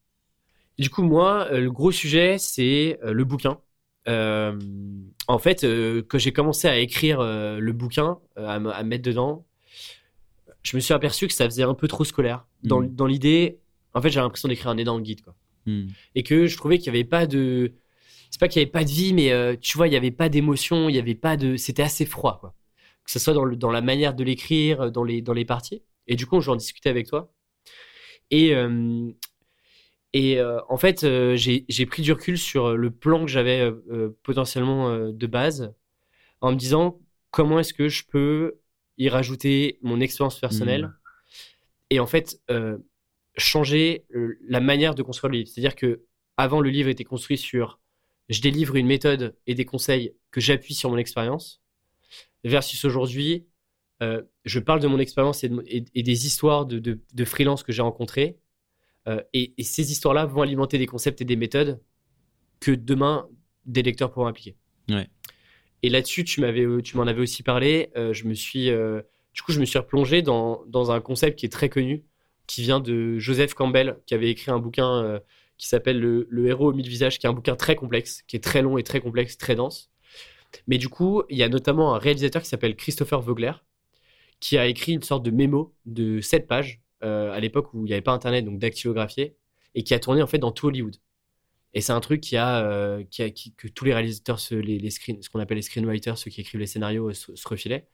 du 0.82 0.90
coup, 0.90 1.04
moi, 1.04 1.48
euh, 1.52 1.60
le 1.62 1.72
gros 1.72 1.92
sujet, 1.92 2.38
c'est 2.38 3.00
euh, 3.04 3.14
le 3.14 3.24
bouquin. 3.24 3.60
Euh, 4.08 4.60
en 5.28 5.38
fait, 5.38 5.64
euh, 5.64 6.02
quand 6.08 6.18
j'ai 6.18 6.34
commencé 6.34 6.68
à 6.68 6.78
écrire 6.78 7.20
euh, 7.20 7.60
le 7.60 7.72
bouquin, 7.72 8.18
à, 8.36 8.60
me- 8.60 8.72
à 8.72 8.84
mettre 8.84 9.04
dedans, 9.04 9.46
je 10.64 10.76
me 10.76 10.82
suis 10.82 10.94
aperçu 10.94 11.28
que 11.28 11.34
ça 11.34 11.46
faisait 11.46 11.64
un 11.64 11.76
peu 11.76 11.88
trop 11.88 12.04
scolaire. 12.04 12.46
Dans, 12.64 12.82
dans 12.82 13.06
l'idée, 13.06 13.60
en 13.94 14.02
fait, 14.02 14.10
j'ai 14.10 14.20
l'impression 14.20 14.50
d'écrire 14.50 14.70
un 14.70 14.78
énorme 14.78 15.04
guide, 15.04 15.22
quoi. 15.22 15.36
Hmm. 15.68 15.88
Et 16.16 16.24
que 16.24 16.48
je 16.48 16.58
trouvais 16.58 16.80
qu'il 16.80 16.92
n'y 16.92 16.98
avait 16.98 17.08
pas 17.08 17.28
de. 17.28 17.74
C'est 18.32 18.40
pas 18.40 18.48
qu'il 18.48 18.60
n'y 18.60 18.64
avait 18.64 18.72
pas 18.72 18.84
de 18.84 18.90
vie, 18.90 19.14
mais 19.14 19.58
tu 19.58 19.78
vois, 19.78 19.88
il 19.88 19.92
n'y 19.92 19.98
avait 19.98 20.10
pas 20.12 20.30
d'émotion, 20.30 20.90
il 20.90 20.94
n'y 20.94 21.00
avait 21.00 21.16
pas 21.16 21.38
de. 21.38 21.56
C'était 21.56 21.84
assez 21.84 22.06
froid, 22.06 22.40
quoi. 22.40 22.56
Que 23.06 23.12
ce 23.12 23.20
soit 23.20 23.34
dans, 23.34 23.46
le, 23.46 23.56
dans 23.56 23.72
la 23.72 23.82
manière 23.82 24.16
de 24.16 24.24
l'écrire, 24.24 24.92
dans 24.92 25.04
les, 25.04 25.22
dans 25.22 25.34
les 25.34 25.46
parties. 25.46 25.84
Et 26.08 26.16
du 26.16 26.26
coup, 26.26 26.42
je 26.42 26.48
vais 26.48 26.54
en 26.54 26.56
discuter 26.56 26.90
avec 26.90 27.08
toi. 27.08 27.32
Et, 28.32 28.56
et 30.14 30.40
euh, 30.40 30.60
en 30.70 30.78
fait, 30.78 31.04
euh, 31.04 31.36
j'ai 31.38 31.86
pris 31.86 32.02
du 32.02 32.12
recul 32.12 32.38
sur 32.38 32.76
le 32.76 32.92
plan 32.92 33.26
que 33.26 33.32
j'avais 33.32 33.62
euh, 33.62 33.72
euh, 33.92 34.18
potentiellement 34.24 34.90
euh, 34.90 35.12
de 35.12 35.28
base, 35.28 35.74
en 36.42 36.52
me 36.52 36.58
disant 36.58 37.00
comment 37.32 37.60
est-ce 37.60 37.74
que 37.74 37.90
je 37.90 38.04
peux 38.06 38.60
y 38.98 39.10
rajouter 39.10 39.80
mon 39.82 40.00
expérience 40.02 40.40
personnelle 40.40 40.84
Mhm. 40.86 40.94
et 41.92 42.00
en 42.00 42.08
fait 42.08 42.40
euh, 42.50 42.78
changer 43.38 44.06
euh, 44.16 44.38
la 44.48 44.60
manière 44.60 44.96
de 44.96 45.04
construire 45.04 45.32
le 45.32 45.38
livre. 45.40 45.50
C'est-à-dire 45.50 45.76
que 45.76 46.04
avant 46.38 46.62
le 46.62 46.70
livre 46.70 46.90
était 46.90 47.04
construit 47.06 47.38
sur 47.38 47.80
je 48.30 48.42
délivre 48.42 48.76
une 48.76 48.88
méthode 48.88 49.36
et 49.48 49.56
des 49.56 49.66
conseils 49.66 50.14
que 50.32 50.42
j'appuie 50.42 50.74
sur 50.74 50.90
mon 50.90 50.98
expérience, 50.98 51.62
versus 52.44 52.84
aujourd'hui 52.86 53.46
euh, 54.02 54.24
je 54.46 54.60
parle 54.60 54.80
de 54.82 54.88
mon 54.88 55.00
expérience 55.00 55.44
et, 55.44 55.50
de 55.50 55.56
mon- 55.56 55.64
et- 55.68 55.86
et 55.94 56.04
des 56.04 56.26
histoires 56.26 56.66
de, 56.66 56.80
de, 56.80 57.00
de 57.14 57.26
freelance 57.26 57.64
que 57.64 57.72
j'ai 57.72 57.84
rencontrés. 57.84 58.38
Euh, 59.08 59.22
et, 59.34 59.54
et 59.58 59.64
ces 59.64 59.92
histoires-là 59.92 60.26
vont 60.26 60.42
alimenter 60.42 60.78
des 60.78 60.88
concepts 60.88 61.22
et 61.22 61.26
des 61.26 61.36
méthodes 61.36 61.82
que 62.60 62.72
demain 62.72 63.28
des 63.66 63.82
lecteurs 63.84 64.12
pourront 64.12 64.28
appliquer. 64.28 64.56
Ouais. 64.90 65.10
Et 65.84 65.90
là-dessus, 65.90 66.24
tu 66.24 66.42
m'avais, 66.42 66.62
euh, 66.64 66.82
tu 66.82 66.98
m'en 66.98 67.04
avais 67.04 67.22
aussi 67.22 67.44
parlé. 67.44 67.92
euh, 67.98 68.14
je 68.14 68.26
me 68.26 68.34
suis, 68.34 68.70
euh, 68.70 69.02
du 69.34 69.42
coup, 69.42 69.52
je 69.52 69.60
me 69.60 69.66
suis 69.66 69.80
replongé 69.80 70.22
dans, 70.22 70.64
dans 70.68 70.92
un 70.92 71.02
concept 71.02 71.40
qui 71.40 71.46
est 71.46 71.50
très 71.50 71.70
connu, 71.70 72.06
qui 72.48 72.62
vient 72.62 72.80
de 72.80 73.18
Joseph 73.18 73.54
Campbell, 73.54 73.98
qui 74.06 74.14
avait 74.14 74.30
écrit 74.30 74.52
un 74.52 74.60
bouquin 74.60 75.20
qui 75.58 75.68
s'appelle 75.68 76.00
le, 76.00 76.28
le 76.30 76.48
héros 76.48 76.70
aux 76.70 76.74
mille 76.74 76.88
visages, 76.88 77.18
qui 77.18 77.26
est 77.26 77.30
un 77.30 77.34
bouquin 77.34 77.56
très 77.56 77.76
complexe, 77.76 78.24
qui 78.28 78.36
est 78.36 78.44
très 78.44 78.62
long 78.62 78.78
et 78.78 78.84
très 78.84 79.00
complexe, 79.00 79.38
très 79.38 79.56
dense. 79.56 79.92
Mais 80.68 80.78
du 80.78 80.90
coup, 80.90 81.24
il 81.30 81.38
y 81.38 81.44
a 81.44 81.50
notamment 81.50 81.96
un 81.96 81.98
réalisateur 81.98 82.42
qui 82.42 82.50
s'appelle 82.50 82.76
Christopher 82.76 83.22
Vogler, 83.22 83.54
qui 84.40 84.58
a 84.58 84.68
écrit 84.68 84.94
une 84.94 85.04
sorte 85.04 85.24
de 85.24 85.32
mémo 85.32 85.74
de 85.86 86.20
7 86.20 86.48
pages 86.48 86.81
à 87.02 87.40
l'époque 87.40 87.74
où 87.74 87.86
il 87.86 87.90
n'y 87.90 87.94
avait 87.94 88.02
pas 88.02 88.12
Internet, 88.12 88.46
donc 88.46 88.60
dactylographié, 88.60 89.36
et 89.76 89.84
qui 89.84 89.94
a 89.94 90.00
tourné 90.00 90.22
en 90.22 90.28
fait 90.28 90.38
dans 90.38 90.52
tout 90.52 90.68
Hollywood. 90.68 90.96
Et 91.74 91.82
c'est 91.82 91.94
un 91.94 92.02
truc 92.02 92.22
qui 92.22 92.36
a, 92.36 92.66
euh, 92.66 93.04
que 93.58 93.68
tous 93.70 93.86
les 93.86 93.94
réalisateurs, 93.94 94.40
les, 94.52 94.90
screen, 94.90 95.22
ce 95.22 95.30
qu'on 95.30 95.40
appelle 95.40 95.56
les 95.56 95.62
screenwriters, 95.62 96.18
ceux 96.18 96.30
qui 96.30 96.42
écrivent 96.42 96.60
les 96.60 96.68
scénarios, 96.68 97.10
euh, 97.10 97.14
se, 97.14 97.48
refilaient. 97.48 97.88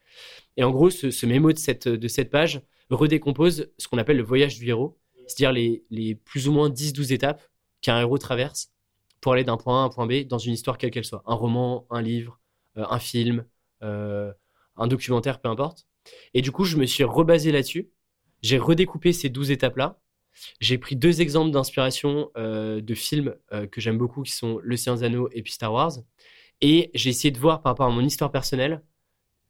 Et 0.57 0.63
en 0.63 0.71
gros, 0.71 0.89
ce, 0.89 1.11
ce 1.11 1.25
mémo 1.25 1.53
de 1.53 1.59
cette, 1.59 1.87
de 1.87 2.07
cette 2.07 2.31
page 2.31 2.61
redécompose 2.89 3.71
ce 3.77 3.87
qu'on 3.87 3.99
appelle 3.99 4.17
le 4.17 4.23
voyage 4.23 4.57
du 4.57 4.67
héros, 4.67 4.97
c'est-à-dire 5.27 5.51
les, 5.51 5.83
les 5.91 6.15
plus 6.15 6.47
ou 6.47 6.53
moins 6.53 6.69
10-12 6.69 7.13
étapes 7.13 7.43
qu'un 7.81 7.99
héros 7.99 8.17
traverse 8.17 8.71
pour 9.21 9.33
aller 9.33 9.43
d'un 9.43 9.57
point 9.57 9.79
A 9.79 9.83
à 9.83 9.85
un 9.85 9.89
point 9.89 10.07
B 10.07 10.27
dans 10.27 10.37
une 10.37 10.53
histoire 10.53 10.77
quelle 10.77 10.91
qu'elle 10.91 11.05
soit. 11.05 11.21
Un 11.25 11.35
roman, 11.35 11.85
un 11.89 12.01
livre, 12.01 12.39
euh, 12.77 12.85
un 12.89 12.99
film, 12.99 13.45
euh, 13.83 14.33
un 14.75 14.87
documentaire, 14.87 15.39
peu 15.39 15.49
importe. 15.49 15.85
Et 16.33 16.41
du 16.41 16.51
coup, 16.51 16.63
je 16.63 16.77
me 16.77 16.85
suis 16.85 17.03
rebasé 17.03 17.51
là-dessus. 17.51 17.89
J'ai 18.47 18.59
redécoupé 18.59 19.11
ces 19.11 19.27
12 19.27 19.51
étapes-là. 19.51 19.99
J'ai 20.61 20.77
pris 20.77 20.95
deux 20.95 21.19
exemples 21.19 21.51
d'inspiration 21.51 22.31
euh, 22.37 22.79
de 22.79 22.93
films 22.93 23.35
euh, 23.51 23.67
que 23.67 23.81
j'aime 23.81 23.97
beaucoup, 23.97 24.23
qui 24.23 24.31
sont 24.31 24.57
Le 24.63 24.77
Seigneur 24.77 24.99
des 24.99 25.03
Anneaux 25.03 25.27
et 25.33 25.41
puis 25.41 25.51
Star 25.51 25.73
Wars. 25.73 25.91
Et 26.61 26.89
j'ai 26.93 27.09
essayé 27.09 27.29
de 27.29 27.39
voir 27.39 27.61
par 27.61 27.73
rapport 27.73 27.87
à 27.87 27.89
mon 27.89 27.99
histoire 27.99 28.31
personnelle, 28.31 28.81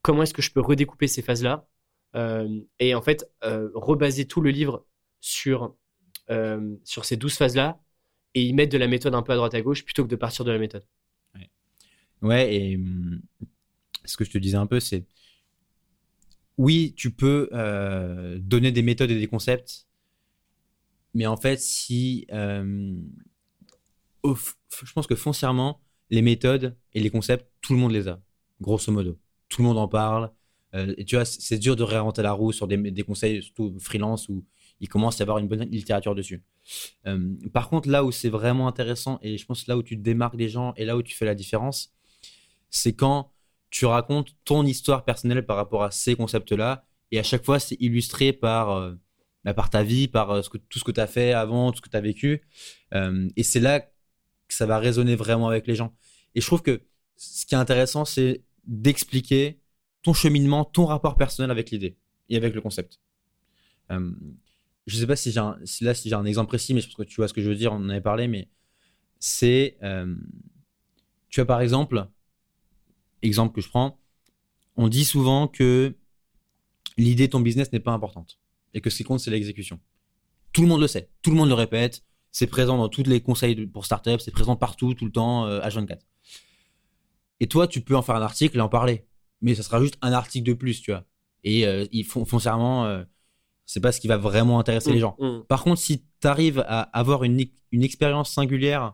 comment 0.01 0.23
est-ce 0.23 0.33
que 0.33 0.41
je 0.41 0.51
peux 0.51 0.61
redécouper 0.61 1.05
ces 1.05 1.21
phases-là. 1.21 1.67
Euh, 2.15 2.59
et 2.79 2.95
en 2.95 3.03
fait, 3.03 3.29
rebaser 3.43 4.25
tout 4.25 4.41
le 4.41 4.49
livre 4.49 4.83
sur, 5.21 5.75
sur 6.83 7.05
ces 7.05 7.17
12 7.17 7.37
phases-là 7.37 7.79
et 8.33 8.41
y 8.45 8.53
mettre 8.53 8.71
de 8.71 8.79
la 8.79 8.87
méthode 8.87 9.13
un 9.13 9.21
peu 9.21 9.33
à 9.33 9.35
droite 9.35 9.53
à 9.53 9.61
gauche 9.61 9.85
plutôt 9.85 10.05
que 10.05 10.09
de 10.09 10.15
partir 10.15 10.43
de 10.43 10.51
la 10.51 10.57
méthode. 10.57 10.85
Ouais, 12.23 12.55
et 12.55 12.77
hum, 12.77 13.21
ce 14.05 14.17
que 14.17 14.25
je 14.25 14.31
te 14.31 14.39
disais 14.39 14.57
un 14.57 14.65
peu, 14.65 14.79
c'est 14.79 15.05
oui, 16.57 16.93
tu 16.95 17.11
peux 17.11 17.49
euh, 17.53 18.39
donner 18.39 18.71
des 18.71 18.81
méthodes 18.81 19.11
et 19.11 19.19
des 19.19 19.27
concepts, 19.27 19.87
mais 21.13 21.27
en 21.27 21.37
fait, 21.37 21.59
si 21.59 22.25
euh, 22.31 22.95
je 24.23 24.93
pense 24.93 25.07
que 25.07 25.15
foncièrement, 25.15 25.81
les 26.09 26.21
méthodes 26.21 26.75
et 26.93 26.99
les 26.99 27.09
concepts, 27.09 27.47
tout 27.61 27.73
le 27.73 27.79
monde 27.79 27.91
les 27.91 28.07
a, 28.07 28.19
grosso 28.61 28.91
modo. 28.91 29.17
Tout 29.49 29.61
le 29.61 29.67
monde 29.67 29.77
en 29.77 29.87
parle. 29.87 30.31
Euh, 30.73 30.93
et 30.97 31.05
tu 31.05 31.15
vois, 31.15 31.25
c'est 31.25 31.59
dur 31.59 31.75
de 31.75 31.83
réinventer 31.83 32.21
la 32.21 32.33
roue 32.33 32.51
sur 32.51 32.67
des, 32.67 33.03
conseils, 33.03 33.41
surtout 33.41 33.77
freelance, 33.79 34.27
où 34.27 34.43
il 34.79 34.89
commence 34.89 35.15
à 35.15 35.19
y 35.19 35.23
avoir 35.23 35.37
une 35.37 35.47
bonne 35.47 35.63
littérature 35.63 36.15
dessus. 36.15 36.43
Par 37.53 37.69
contre, 37.69 37.87
là 37.87 38.03
où 38.03 38.11
c'est 38.11 38.29
vraiment 38.29 38.67
intéressant, 38.67 39.19
et 39.21 39.37
je 39.37 39.45
pense 39.45 39.67
là 39.67 39.77
où 39.77 39.83
tu 39.83 39.95
démarques 39.95 40.35
des 40.35 40.49
gens 40.49 40.73
et 40.75 40.85
là 40.85 40.97
où 40.97 41.01
tu 41.01 41.15
fais 41.15 41.25
la 41.25 41.35
différence, 41.35 41.93
c'est 42.69 42.93
quand 42.93 43.31
tu 43.69 43.85
racontes 43.85 44.35
ton 44.45 44.65
histoire 44.65 45.05
personnelle 45.05 45.45
par 45.45 45.57
rapport 45.57 45.83
à 45.83 45.91
ces 45.91 46.15
concepts-là, 46.15 46.85
et 47.11 47.19
à 47.19 47.23
chaque 47.23 47.45
fois, 47.45 47.59
c'est 47.59 47.77
illustré 47.79 48.33
par, 48.33 48.71
euh, 48.71 48.93
bah, 49.43 49.53
par 49.53 49.69
ta 49.69 49.83
vie, 49.83 50.07
par 50.07 50.31
euh, 50.31 50.41
tout 50.69 50.79
ce 50.79 50.83
que 50.83 50.91
tu 50.91 50.99
as 50.99 51.07
fait 51.07 51.33
avant, 51.33 51.71
tout 51.71 51.77
ce 51.77 51.81
que 51.81 51.89
tu 51.89 51.97
as 51.97 52.01
vécu. 52.01 52.41
Euh, 52.93 53.29
et 53.35 53.43
c'est 53.43 53.59
là 53.59 53.79
que 53.79 53.89
ça 54.49 54.65
va 54.65 54.79
résonner 54.79 55.15
vraiment 55.15 55.47
avec 55.47 55.67
les 55.67 55.75
gens. 55.75 55.95
Et 56.35 56.41
je 56.41 56.45
trouve 56.45 56.61
que 56.61 56.81
ce 57.15 57.45
qui 57.45 57.55
est 57.55 57.57
intéressant, 57.57 58.05
c'est 58.05 58.43
d'expliquer 58.65 59.61
ton 60.03 60.13
cheminement, 60.13 60.65
ton 60.65 60.85
rapport 60.85 61.15
personnel 61.15 61.51
avec 61.51 61.71
l'idée 61.71 61.97
et 62.29 62.37
avec 62.37 62.53
le 62.53 62.61
concept. 62.61 62.99
Euh, 63.91 64.11
je 64.85 64.97
sais 64.97 65.07
pas 65.07 65.15
si 65.15 65.31
j'ai 65.31 65.39
un, 65.39 65.57
si 65.63 66.13
un 66.13 66.25
exemple 66.25 66.49
précis, 66.49 66.73
mais 66.73 66.81
je 66.81 66.87
pense 66.87 66.95
que 66.95 67.03
tu 67.03 67.15
vois 67.15 67.27
ce 67.27 67.33
que 67.33 67.41
je 67.41 67.49
veux 67.49 67.55
dire. 67.55 67.73
On 67.73 67.77
en 67.77 67.89
avait 67.89 68.01
parlé, 68.01 68.27
mais 68.27 68.49
c'est, 69.19 69.77
tu 71.29 71.41
as 71.41 71.45
par 71.45 71.61
exemple, 71.61 72.07
exemple 73.21 73.55
que 73.55 73.61
je 73.61 73.69
prends, 73.69 73.99
on 74.75 74.87
dit 74.87 75.05
souvent 75.05 75.47
que 75.47 75.95
l'idée 76.97 77.27
de 77.27 77.31
ton 77.31 77.39
business 77.39 77.71
n'est 77.71 77.79
pas 77.79 77.91
importante 77.91 78.39
et 78.73 78.81
que 78.81 78.89
ce 78.89 78.97
qui 78.97 79.03
compte 79.03 79.19
c'est 79.19 79.31
l'exécution. 79.31 79.79
Tout 80.53 80.61
le 80.61 80.67
monde 80.67 80.81
le 80.81 80.87
sait, 80.87 81.09
tout 81.21 81.31
le 81.31 81.37
monde 81.37 81.49
le 81.49 81.55
répète, 81.55 82.03
c'est 82.31 82.47
présent 82.47 82.77
dans 82.77 82.89
tous 82.89 83.03
les 83.03 83.21
conseils 83.21 83.67
pour 83.67 83.85
startups, 83.85 84.19
c'est 84.19 84.31
présent 84.31 84.55
partout, 84.55 84.93
tout 84.93 85.05
le 85.05 85.11
temps, 85.11 85.45
euh, 85.45 85.59
H24. 85.61 85.99
Et 87.39 87.47
toi, 87.47 87.67
tu 87.67 87.81
peux 87.81 87.95
en 87.95 88.01
faire 88.01 88.15
un 88.15 88.21
article 88.21 88.57
et 88.57 88.61
en 88.61 88.69
parler, 88.69 89.05
mais 89.41 89.55
ça 89.55 89.63
sera 89.63 89.79
juste 89.81 89.97
un 90.01 90.13
article 90.13 90.47
de 90.47 90.53
plus, 90.53 90.81
tu 90.81 90.91
vois. 90.91 91.03
Et 91.43 91.65
euh, 91.65 91.85
ils 91.91 92.03
font 92.03 92.25
foncièrement, 92.25 92.85
euh, 92.85 93.03
c'est 93.65 93.79
pas 93.79 93.91
ce 93.91 93.99
qui 93.99 94.07
va 94.07 94.17
vraiment 94.17 94.59
intéresser 94.59 94.91
les 94.91 94.99
gens. 94.99 95.15
Mm. 95.19 95.41
Par 95.47 95.63
contre, 95.63 95.79
si 95.79 96.03
tu 96.21 96.27
arrives 96.27 96.59
à 96.67 96.81
avoir 96.81 97.23
une, 97.23 97.43
une 97.71 97.83
expérience 97.83 98.31
singulière, 98.31 98.93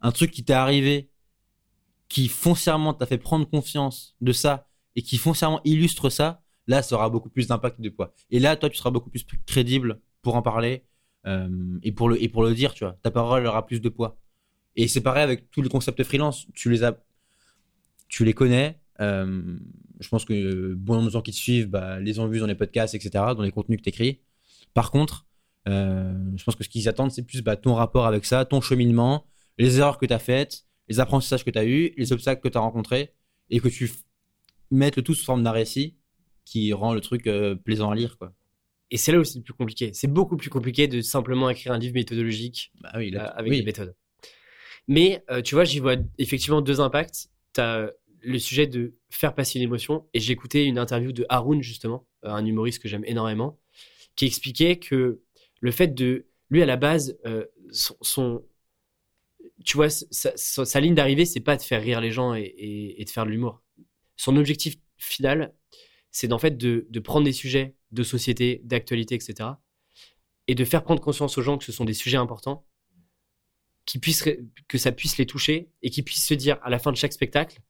un 0.00 0.12
truc 0.12 0.30
qui 0.30 0.44
t'est 0.44 0.52
arrivé, 0.52 1.10
qui 2.08 2.28
foncièrement 2.28 2.94
t'a 2.94 3.06
fait 3.06 3.18
prendre 3.18 3.48
confiance 3.48 4.16
de 4.20 4.32
ça 4.32 4.68
et 4.94 5.02
qui 5.02 5.18
foncièrement 5.18 5.60
illustre 5.64 6.08
ça, 6.10 6.42
là, 6.66 6.82
ça 6.82 6.94
aura 6.96 7.10
beaucoup 7.10 7.28
plus 7.28 7.48
d'impact 7.48 7.80
de 7.80 7.88
poids. 7.88 8.14
Et 8.30 8.38
là, 8.38 8.56
toi, 8.56 8.70
tu 8.70 8.76
seras 8.76 8.90
beaucoup 8.90 9.10
plus 9.10 9.24
crédible 9.46 10.00
pour 10.22 10.36
en 10.36 10.42
parler 10.42 10.84
euh, 11.26 11.78
et, 11.82 11.92
pour 11.92 12.08
le, 12.08 12.22
et 12.22 12.28
pour 12.28 12.42
le 12.44 12.54
dire, 12.54 12.74
tu 12.74 12.84
vois. 12.84 12.96
Ta 13.02 13.10
parole 13.10 13.46
aura 13.46 13.66
plus 13.66 13.80
de 13.80 13.88
poids. 13.88 14.18
Et 14.76 14.88
c'est 14.88 15.00
pareil 15.00 15.22
avec 15.22 15.50
tous 15.50 15.62
les 15.62 15.68
concepts 15.68 16.02
freelance. 16.04 16.46
Tu 16.54 16.70
les 16.70 16.84
as, 16.84 16.98
tu 18.08 18.24
les 18.24 18.32
connais. 18.32 18.78
Euh, 19.00 19.58
je 20.00 20.08
pense 20.08 20.24
que 20.24 20.74
bon 20.74 20.94
nombre 20.94 21.06
de 21.06 21.12
gens 21.12 21.22
qui 21.22 21.30
te 21.30 21.36
suivent 21.36 21.68
bah, 21.68 21.98
les 22.00 22.18
ont 22.18 22.28
vus 22.28 22.40
dans 22.40 22.46
les 22.46 22.54
podcasts, 22.54 22.94
etc., 22.94 23.10
dans 23.36 23.42
les 23.42 23.52
contenus 23.52 23.78
que 23.78 23.84
tu 23.84 23.88
écris. 23.88 24.20
Par 24.74 24.90
contre, 24.90 25.26
euh, 25.68 26.14
je 26.36 26.44
pense 26.44 26.54
que 26.54 26.64
ce 26.64 26.68
qu'ils 26.68 26.88
attendent, 26.88 27.10
c'est 27.10 27.22
plus 27.22 27.42
bah, 27.42 27.56
ton 27.56 27.74
rapport 27.74 28.06
avec 28.06 28.24
ça, 28.24 28.44
ton 28.44 28.60
cheminement, 28.60 29.26
les 29.58 29.78
erreurs 29.78 29.98
que 29.98 30.06
tu 30.06 30.12
as 30.12 30.18
faites, 30.18 30.66
les 30.88 31.00
apprentissages 31.00 31.44
que 31.44 31.50
tu 31.50 31.58
as 31.58 31.64
eus, 31.64 31.92
les 31.96 32.12
obstacles 32.12 32.40
que 32.42 32.48
tu 32.48 32.58
as 32.58 32.60
rencontrés, 32.60 33.12
et 33.50 33.60
que 33.60 33.68
tu 33.68 33.90
mettes 34.70 34.96
le 34.96 35.02
tout 35.02 35.14
sous 35.14 35.24
forme 35.24 35.42
d'un 35.42 35.52
récit 35.52 35.96
qui 36.44 36.72
rend 36.72 36.94
le 36.94 37.00
truc 37.00 37.26
euh, 37.26 37.54
plaisant 37.54 37.90
à 37.90 37.94
lire. 37.94 38.18
Quoi. 38.18 38.32
Et 38.90 38.96
c'est 38.96 39.12
là 39.12 39.22
c'est 39.24 39.38
le 39.38 39.42
plus 39.44 39.54
compliqué. 39.54 39.90
C'est 39.94 40.06
beaucoup 40.12 40.36
plus 40.36 40.50
compliqué 40.50 40.86
de 40.88 41.00
simplement 41.00 41.50
écrire 41.50 41.72
un 41.72 41.78
livre 41.78 41.94
méthodologique 41.94 42.72
Bah 42.80 42.92
oui, 42.96 43.10
euh, 43.14 43.18
là, 43.18 43.24
avec 43.26 43.50
oui. 43.50 43.58
des 43.58 43.64
méthodes. 43.64 43.94
Mais 44.88 45.24
euh, 45.30 45.42
tu 45.42 45.54
vois, 45.54 45.64
j'y 45.64 45.80
vois 45.80 45.96
effectivement 46.18 46.60
deux 46.60 46.80
impacts. 46.80 47.28
Tu 47.54 47.60
as 47.60 47.90
le 48.22 48.38
sujet 48.38 48.66
de 48.66 48.94
faire 49.10 49.34
passer 49.34 49.58
une 49.58 49.64
émotion. 49.64 50.06
Et 50.14 50.20
j'ai 50.20 50.32
écouté 50.32 50.64
une 50.64 50.78
interview 50.78 51.12
de 51.12 51.26
Haroun, 51.28 51.62
justement, 51.62 52.06
un 52.22 52.44
humoriste 52.44 52.80
que 52.82 52.88
j'aime 52.88 53.04
énormément, 53.04 53.58
qui 54.14 54.26
expliquait 54.26 54.78
que 54.78 55.20
le 55.60 55.70
fait 55.70 55.88
de. 55.88 56.26
Lui, 56.50 56.62
à 56.62 56.66
la 56.66 56.76
base, 56.76 57.18
euh, 57.26 57.44
son, 57.72 57.96
son- 58.02 58.44
Tu 59.64 59.76
vois, 59.76 59.88
sa, 59.90 60.80
ligne 60.80 60.94
d'arrivée, 60.94 61.24
c'est 61.24 61.40
pas 61.40 61.56
de 61.56 61.62
faire 61.62 61.82
rire 61.82 62.00
les 62.00 62.10
gens 62.10 62.34
et, 62.34 63.02
de 63.04 63.10
faire 63.10 63.24
de 63.24 63.30
l'humour. 63.30 63.62
Son 64.16 64.36
objectif 64.36 64.76
final, 64.96 65.54
c'est 66.10 66.28
d'en 66.28 66.38
fait 66.38 66.56
de, 66.56 67.00
prendre 67.00 67.24
des 67.24 67.32
sujets 67.32 67.74
de 67.92 68.02
société, 68.02 68.60
d'actualité, 68.64 69.14
etc. 69.14 69.50
Et 70.48 70.54
de 70.54 70.64
faire 70.64 70.82
prendre 70.82 71.00
conscience 71.00 71.38
aux 71.38 71.42
gens 71.42 71.58
que 71.58 71.64
ce 71.64 71.72
sont 71.72 71.84
des 71.84 71.94
sujets 71.94 72.18
importants 72.18 72.66
que 74.68 74.78
ça 74.78 74.92
puisse 74.92 75.16
les 75.16 75.26
toucher 75.26 75.70
et 75.82 75.90
qu'ils 75.90 76.04
puissent 76.04 76.26
se 76.26 76.34
dire 76.34 76.58
à 76.62 76.70
la 76.70 76.78
fin 76.80 76.90
de 76.90 76.96
chaque 76.96 77.12
spectacle, 77.12 77.60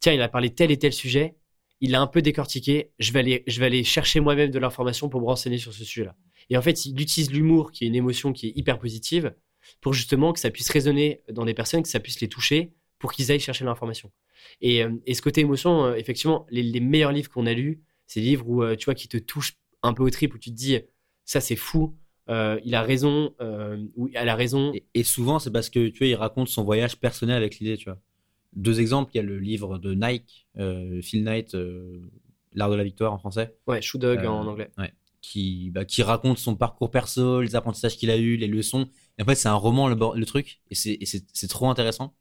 tiens, 0.00 0.12
il 0.12 0.20
a 0.20 0.28
parlé 0.28 0.54
tel 0.54 0.70
et 0.70 0.78
tel 0.78 0.92
sujet, 0.92 1.36
il 1.80 1.94
a 1.94 2.00
un 2.00 2.06
peu 2.06 2.22
décortiqué, 2.22 2.92
je 2.98 3.12
vais 3.12 3.64
aller 3.64 3.84
chercher 3.84 4.20
moi-même 4.20 4.50
de 4.50 4.58
l'information 4.58 5.08
pour 5.08 5.20
me 5.20 5.26
renseigner 5.26 5.58
sur 5.58 5.72
ce 5.72 5.84
sujet-là. 5.84 6.14
Et 6.50 6.56
en 6.56 6.62
fait, 6.62 6.86
il 6.86 7.00
utilise 7.00 7.32
l'humour, 7.32 7.72
qui 7.72 7.84
est 7.84 7.88
une 7.88 7.94
émotion 7.94 8.32
qui 8.32 8.48
est 8.48 8.52
hyper 8.54 8.78
positive, 8.78 9.34
pour 9.80 9.94
justement 9.94 10.32
que 10.32 10.40
ça 10.40 10.50
puisse 10.50 10.70
résonner 10.70 11.22
dans 11.30 11.44
des 11.44 11.54
personnes, 11.54 11.82
que 11.82 11.88
ça 11.88 12.00
puisse 12.00 12.20
les 12.20 12.28
toucher, 12.28 12.72
pour 12.98 13.12
qu'ils 13.12 13.30
aillent 13.32 13.40
chercher 13.40 13.64
l'information. 13.64 14.10
Et, 14.60 14.82
euh, 14.84 14.90
et 15.06 15.14
ce 15.14 15.22
côté 15.22 15.40
émotion, 15.40 15.84
euh, 15.84 15.94
effectivement, 15.94 16.46
les, 16.50 16.62
les 16.62 16.80
meilleurs 16.80 17.12
livres 17.12 17.30
qu'on 17.30 17.46
a 17.46 17.52
lus, 17.52 17.80
c'est 18.06 18.20
des 18.20 18.26
livres 18.26 18.48
où, 18.48 18.62
euh, 18.62 18.76
tu 18.76 18.84
vois, 18.86 18.94
qui 18.94 19.08
te 19.08 19.16
touchent 19.16 19.58
un 19.82 19.92
peu 19.94 20.02
au 20.02 20.10
trip, 20.10 20.34
où 20.34 20.38
tu 20.38 20.50
te 20.50 20.54
dis, 20.56 20.78
ça 21.24 21.40
c'est 21.40 21.56
fou, 21.56 21.96
euh, 22.28 22.60
il 22.64 22.74
a 22.74 22.82
raison, 22.82 23.34
euh, 23.40 23.84
ou 23.96 24.08
elle 24.14 24.28
a 24.28 24.36
raison. 24.36 24.72
Et, 24.72 24.84
et 24.94 25.02
souvent, 25.02 25.38
c'est 25.38 25.50
parce 25.50 25.70
que 25.70 25.88
tu 25.88 25.98
vois, 25.98 26.06
il 26.06 26.14
raconte 26.14 26.48
son 26.48 26.62
voyage 26.62 26.96
personnel 26.98 27.36
avec 27.36 27.58
l'idée, 27.58 27.76
tu 27.76 27.86
vois. 27.86 27.98
Deux 28.54 28.80
exemples, 28.80 29.10
il 29.14 29.16
y 29.16 29.20
a 29.20 29.24
le 29.24 29.38
livre 29.38 29.78
de 29.78 29.94
Nike, 29.94 30.46
euh, 30.58 31.00
Phil 31.02 31.24
Knight, 31.24 31.56
L'art 32.54 32.70
de 32.70 32.76
la 32.76 32.84
victoire 32.84 33.12
en 33.14 33.18
français, 33.18 33.54
Ouais, 33.66 33.80
Shoe 33.80 33.98
Dog 33.98 34.26
en 34.26 34.46
anglais. 34.46 34.70
Qui, 35.22 35.70
bah, 35.70 35.84
qui 35.84 36.02
raconte 36.02 36.38
son 36.38 36.56
parcours 36.56 36.90
perso, 36.90 37.40
les 37.40 37.54
apprentissages 37.54 37.96
qu'il 37.96 38.10
a 38.10 38.16
eu, 38.18 38.36
les 38.36 38.48
leçons. 38.48 38.88
Et 39.18 39.22
en 39.22 39.24
fait, 39.24 39.36
c'est 39.36 39.48
un 39.48 39.54
roman, 39.54 39.88
le, 39.88 40.26
truc, 40.26 40.60
et 40.70 40.74
c'est 40.74 41.48
trop 41.48 41.70
intéressant. 41.70 42.14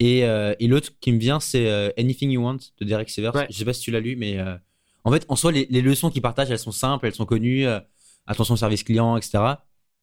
Et, 0.00 0.24
euh, 0.24 0.54
et 0.58 0.66
l'autre 0.66 0.90
qui 1.00 1.12
me 1.12 1.18
vient, 1.18 1.38
c'est 1.38 1.68
euh, 1.68 1.90
Anything 1.96 2.30
You 2.30 2.42
Want 2.42 2.58
de 2.78 2.84
Derek 2.84 3.08
Sivers. 3.08 3.34
Ouais. 3.34 3.46
Je 3.50 3.56
sais 3.56 3.64
pas 3.64 3.72
si 3.72 3.82
tu 3.82 3.92
l'as 3.92 4.00
lu, 4.00 4.16
mais 4.16 4.38
euh, 4.38 4.56
en 5.04 5.12
fait, 5.12 5.24
en 5.28 5.36
soi, 5.36 5.52
les, 5.52 5.68
les 5.70 5.82
leçons 5.82 6.10
qu'il 6.10 6.22
partage, 6.22 6.50
elles 6.50 6.58
sont 6.58 6.72
simples, 6.72 7.06
elles 7.06 7.14
sont 7.14 7.26
connues. 7.26 7.66
attention 8.26 8.54
au 8.54 8.56
service 8.56 8.82
client, 8.82 9.16
etc. 9.16 9.44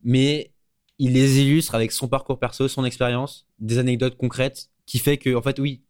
Mais 0.04 0.54
il 1.00 1.14
les 1.14 1.40
illustre 1.40 1.74
avec 1.76 1.92
son 1.92 2.08
parcours 2.08 2.40
perso, 2.40 2.68
son 2.68 2.86
expérience, 2.86 3.48
des 3.60 3.80
anecdotes 3.80 4.16
concrètes, 4.16 4.70
qui 4.86 5.00
fait 5.00 5.18
que, 5.18 5.36
en 5.36 5.42
fait, 5.42 5.60
oui, 5.60 5.84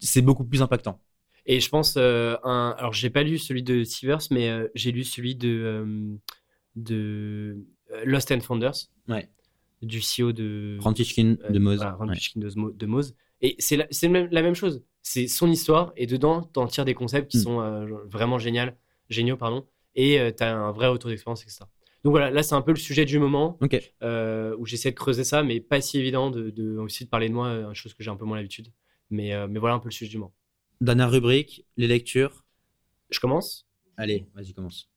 c'est 0.00 0.22
beaucoup 0.22 0.44
plus 0.44 0.60
impactant. 0.60 1.00
Et 1.46 1.60
je 1.60 1.68
pense, 1.68 1.94
euh, 1.96 2.36
un... 2.44 2.74
alors 2.78 2.92
j'ai 2.92 3.10
pas 3.10 3.22
lu 3.22 3.38
celui 3.38 3.62
de 3.62 3.84
Sivers, 3.84 4.18
mais 4.30 4.48
euh, 4.50 4.66
j'ai 4.74 4.90
lu 4.92 5.04
celui 5.04 5.36
de, 5.36 5.48
euh, 5.48 6.16
de 6.74 7.56
euh, 7.92 8.02
Lost 8.04 8.32
and 8.32 8.40
Founders. 8.40 8.74
Ouais. 9.08 9.28
du 9.82 10.00
CEO 10.00 10.32
de 10.32 10.78
Františkin 10.80 11.36
euh, 11.44 11.50
de 11.50 11.58
Moz. 11.58 11.76
voilà, 11.76 11.96
Ouais. 12.12 12.16
De, 12.34 12.50
Mo- 12.56 12.72
de 12.72 12.86
Moz. 12.86 13.14
Et 13.42 13.54
c'est 13.58 13.76
la, 13.76 13.86
même- 14.08 14.28
la 14.32 14.42
même 14.42 14.54
chose. 14.54 14.82
C'est 15.02 15.28
son 15.28 15.50
histoire 15.50 15.92
et 15.96 16.06
dedans, 16.06 16.42
t'en 16.42 16.66
tires 16.66 16.84
des 16.84 16.94
concepts 16.94 17.30
qui 17.30 17.38
Mm. 17.38 17.42
sont 17.42 17.86
vraiment 18.06 18.38
géniaux, 18.38 18.70
géniaux 19.08 19.36
pardon, 19.36 19.66
et 19.94 20.18
tu 20.30 20.34
t'as 20.36 20.52
un 20.52 20.72
vrai 20.72 20.88
retour 20.88 21.10
d'expérience, 21.10 21.42
etc. 21.42 21.60
Donc 22.02 22.10
voilà, 22.12 22.30
là 22.30 22.42
c'est 22.42 22.54
un 22.54 22.62
peu 22.62 22.72
le 22.72 22.76
sujet 22.78 23.04
du 23.04 23.18
moment 23.20 23.56
euh, 24.02 24.56
où 24.58 24.66
j'essaie 24.66 24.90
de 24.90 24.96
creuser 24.96 25.22
ça, 25.24 25.42
mais 25.44 25.60
pas 25.60 25.80
si 25.80 25.98
évident 25.98 26.30
de, 26.30 26.50
de- 26.50 26.76
aussi 26.78 27.04
de 27.04 27.08
parler 27.08 27.28
de 27.28 27.34
moi, 27.34 27.72
chose 27.74 27.94
que 27.94 28.02
j'ai 28.02 28.10
un 28.10 28.16
peu 28.16 28.24
moins 28.24 28.36
l'habitude. 28.36 28.68
Mais, 29.10 29.32
euh, 29.34 29.46
mais 29.48 29.60
voilà 29.60 29.74
un 29.76 29.78
peu 29.78 29.88
le 29.88 29.92
sujet 29.92 30.10
du 30.10 30.18
moment. 30.18 30.32
Dernière 30.80 31.10
rubrique, 31.10 31.64
les 31.76 31.86
lectures. 31.86 32.44
Je 33.10 33.18
commence? 33.20 33.66
Allez, 33.96 34.26
vas-y, 34.34 34.52
commence. 34.52 34.90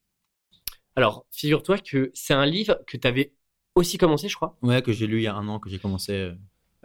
Alors, 0.95 1.25
figure-toi 1.31 1.77
que 1.77 2.11
c'est 2.13 2.33
un 2.33 2.45
livre 2.45 2.79
que 2.85 2.97
tu 2.97 3.07
avais 3.07 3.33
aussi 3.75 3.97
commencé, 3.97 4.27
je 4.27 4.35
crois, 4.35 4.57
Ouais, 4.61 4.81
que 4.81 4.91
j'ai 4.91 5.07
lu 5.07 5.17
il 5.19 5.23
y 5.23 5.27
a 5.27 5.35
un 5.35 5.47
an, 5.47 5.59
que 5.59 5.69
j'ai 5.69 5.79
commencé. 5.79 6.11
euh, 6.13 6.33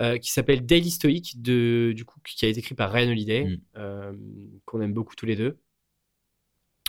euh, 0.01 0.19
qui 0.19 0.31
s'appelle 0.31 0.65
Daily 0.67 0.91
Stoic, 0.91 1.41
de, 1.41 1.93
du 1.95 2.05
coup, 2.05 2.19
qui 2.25 2.45
a 2.45 2.49
été 2.49 2.61
écrit 2.61 2.75
par 2.75 2.93
Ryan 2.93 3.11
Holiday, 3.11 3.45
Mm. 3.45 3.57
euh, 3.77 4.13
qu'on 4.65 4.81
aime 4.81 4.93
beaucoup 4.93 5.15
tous 5.17 5.27
les 5.27 5.37
deux. 5.37 5.59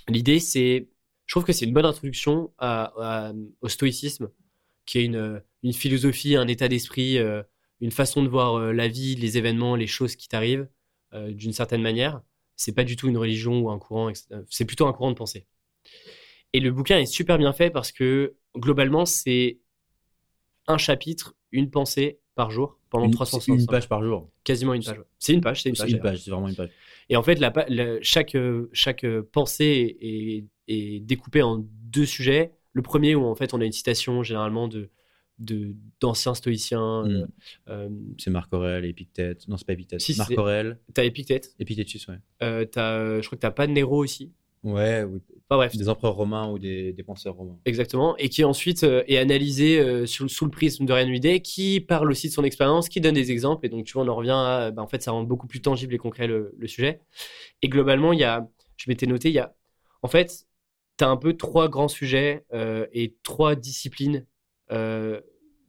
L'idée, 0.08 0.40
c'est, 0.40 0.88
je 1.26 1.34
trouve 1.34 1.44
que 1.46 1.54
c'est 1.54 1.66
une 1.66 1.74
bonne 1.74 1.86
introduction 1.86 2.52
à- 2.58 2.94
à- 3.30 3.34
au 3.62 3.70
stoïcisme, 3.70 4.30
qui 4.86 5.00
est 5.00 5.06
une, 5.06 5.42
une 5.64 5.74
philosophie, 5.74 6.36
un 6.36 6.48
état 6.48 6.68
d'esprit, 6.68 7.18
euh, 7.18 7.42
une 7.82 7.92
façon 7.92 8.24
de 8.24 8.28
voir 8.30 8.60
la 8.74 8.88
vie, 8.88 9.16
les 9.16 9.38
événements, 9.38 9.76
les 9.76 9.88
choses 9.88 10.16
qui 10.16 10.28
t'arrivent, 10.28 10.68
euh, 11.16 11.32
d'une 11.32 11.54
certaine 11.54 11.82
manière. 11.82 12.22
C'est 12.58 12.74
pas 12.76 12.84
du 12.84 12.96
tout 12.96 13.08
une 13.10 13.18
religion 13.18 13.60
ou 13.62 13.70
un 13.70 13.80
courant, 13.80 14.10
etc. 14.10 14.28
c'est 14.50 14.66
plutôt 14.66 14.86
un 14.88 14.94
courant 14.94 15.10
de 15.12 15.16
pensée. 15.16 15.48
Et 16.54 16.60
le 16.60 16.72
bouquin 16.72 17.00
est 17.00 17.06
super 17.06 17.38
bien 17.38 17.52
fait 17.54 17.70
parce 17.70 17.92
que 17.92 18.36
globalement, 18.56 19.06
c'est 19.06 19.60
un 20.68 20.78
chapitre, 20.78 21.36
une 21.52 21.70
pensée 21.70 22.20
par 22.36 22.52
jour 22.52 22.80
pendant 22.90 23.06
une, 23.06 23.12
365 23.12 23.60
une 23.62 23.68
page 23.68 23.88
par 23.90 24.04
jour. 24.04 24.30
Quasiment 24.44 24.74
une 24.74 24.84
page. 24.84 25.02
C'est 25.20 25.34
une 25.34 25.42
page, 25.42 25.62
c'est 25.64 25.70
une 25.70 25.76
C'est 25.76 25.84
page. 25.84 25.92
une 25.92 25.98
d'ailleurs. 25.98 26.14
page, 26.14 26.22
c'est 26.24 26.32
vraiment 26.32 26.48
une 26.48 26.56
page. 26.56 26.70
Et 27.10 27.16
en 27.18 27.24
fait, 27.24 27.36
la, 27.40 27.52
pa- 27.52 27.66
la- 27.70 28.02
chaque, 28.02 28.36
euh, 28.36 28.70
chaque 28.74 29.04
euh, 29.04 29.28
pensée 29.32 29.98
est, 30.02 30.46
est 30.68 31.00
découpée 31.02 31.42
en 31.42 31.58
deux 31.66 32.06
sujets. 32.06 32.52
Le 32.74 32.82
premier 32.82 33.16
où 33.16 33.26
en 33.26 33.36
fait 33.36 33.54
on 33.54 33.62
a 33.62 33.66
une 33.66 33.72
citation 33.72 34.24
généralement 34.24 34.68
de- 34.68 34.90
d'anciens 35.40 36.34
stoïciens. 36.34 37.04
Mm. 37.04 37.10
Euh, 37.10 37.26
euh, 37.70 37.90
C'est 38.18 38.30
Marc 38.30 38.54
Aurèle, 38.54 38.86
Épictète. 38.86 39.48
Non, 39.48 39.58
c'est 39.58 39.66
pas 39.68 39.74
Épictète. 39.74 40.02
Si, 40.02 40.16
Marc 40.18 40.32
Aurèle, 40.38 40.80
t'as 40.94 41.04
Épictète. 41.04 41.54
Épictétus, 41.60 42.08
ouais. 42.08 42.20
Euh, 42.42 42.66
t'as, 42.66 42.98
euh, 42.98 43.22
je 43.22 43.28
crois 43.28 43.38
que 43.38 43.42
t'as 43.42 43.52
pas 43.52 43.68
Nero 43.68 43.98
aussi. 43.98 44.32
Ouais, 44.64 45.04
ou 45.04 45.22
Enfin 45.48 45.58
bref, 45.58 45.76
des 45.78 45.90
empereurs 45.90 46.16
romains 46.16 46.50
ou 46.50 46.58
des, 46.58 46.92
des 46.92 47.04
penseurs 47.04 47.36
romains. 47.36 47.60
exactement. 47.66 48.18
Et 48.18 48.30
qui 48.30 48.44
ensuite 48.44 48.84
euh, 48.84 49.04
est 49.08 49.18
analysé 49.18 50.08
sous, 50.08 50.28
sous 50.28 50.46
le 50.46 50.50
prisme 50.52 50.86
de 50.86 50.92
Ryan 50.94 51.08
Holiday, 51.08 51.40
qui 51.40 51.80
parle 51.82 52.10
aussi 52.10 52.30
de 52.30 52.34
son 52.34 52.44
expérience, 52.44 52.90
qui 52.90 53.00
donne 53.00 53.14
des 53.14 53.32
exemples. 53.32 53.66
Et 53.68 53.70
donc 53.70 53.86
tu 53.86 53.94
vois, 53.94 54.04
on 54.04 54.08
en 54.08 54.16
revient 54.16 54.32
à, 54.32 54.72
bah, 54.72 54.82
en 54.82 54.88
fait, 54.88 55.04
ça 55.04 55.12
rend 55.12 55.24
beaucoup 55.24 55.46
plus 55.46 55.62
tangible 55.62 55.94
et 55.94 56.00
concret 56.00 56.26
le, 56.26 56.56
le 56.58 56.68
sujet. 56.68 57.02
Et 57.62 57.70
globalement, 57.70 58.12
il 58.12 58.20
y 58.20 58.24
a, 58.24 58.50
je 58.78 58.90
m'étais 58.90 59.06
noté, 59.06 59.30
il 59.30 59.36
y 59.36 59.40
a, 59.40 59.54
en 60.02 60.08
fait, 60.08 60.48
tu 60.98 61.04
as 61.04 61.10
un 61.10 61.18
peu 61.18 61.34
trois 61.38 61.70
grands 61.70 61.88
sujets 61.88 62.44
et 62.94 63.16
trois 63.22 63.56
disciplines 63.56 64.26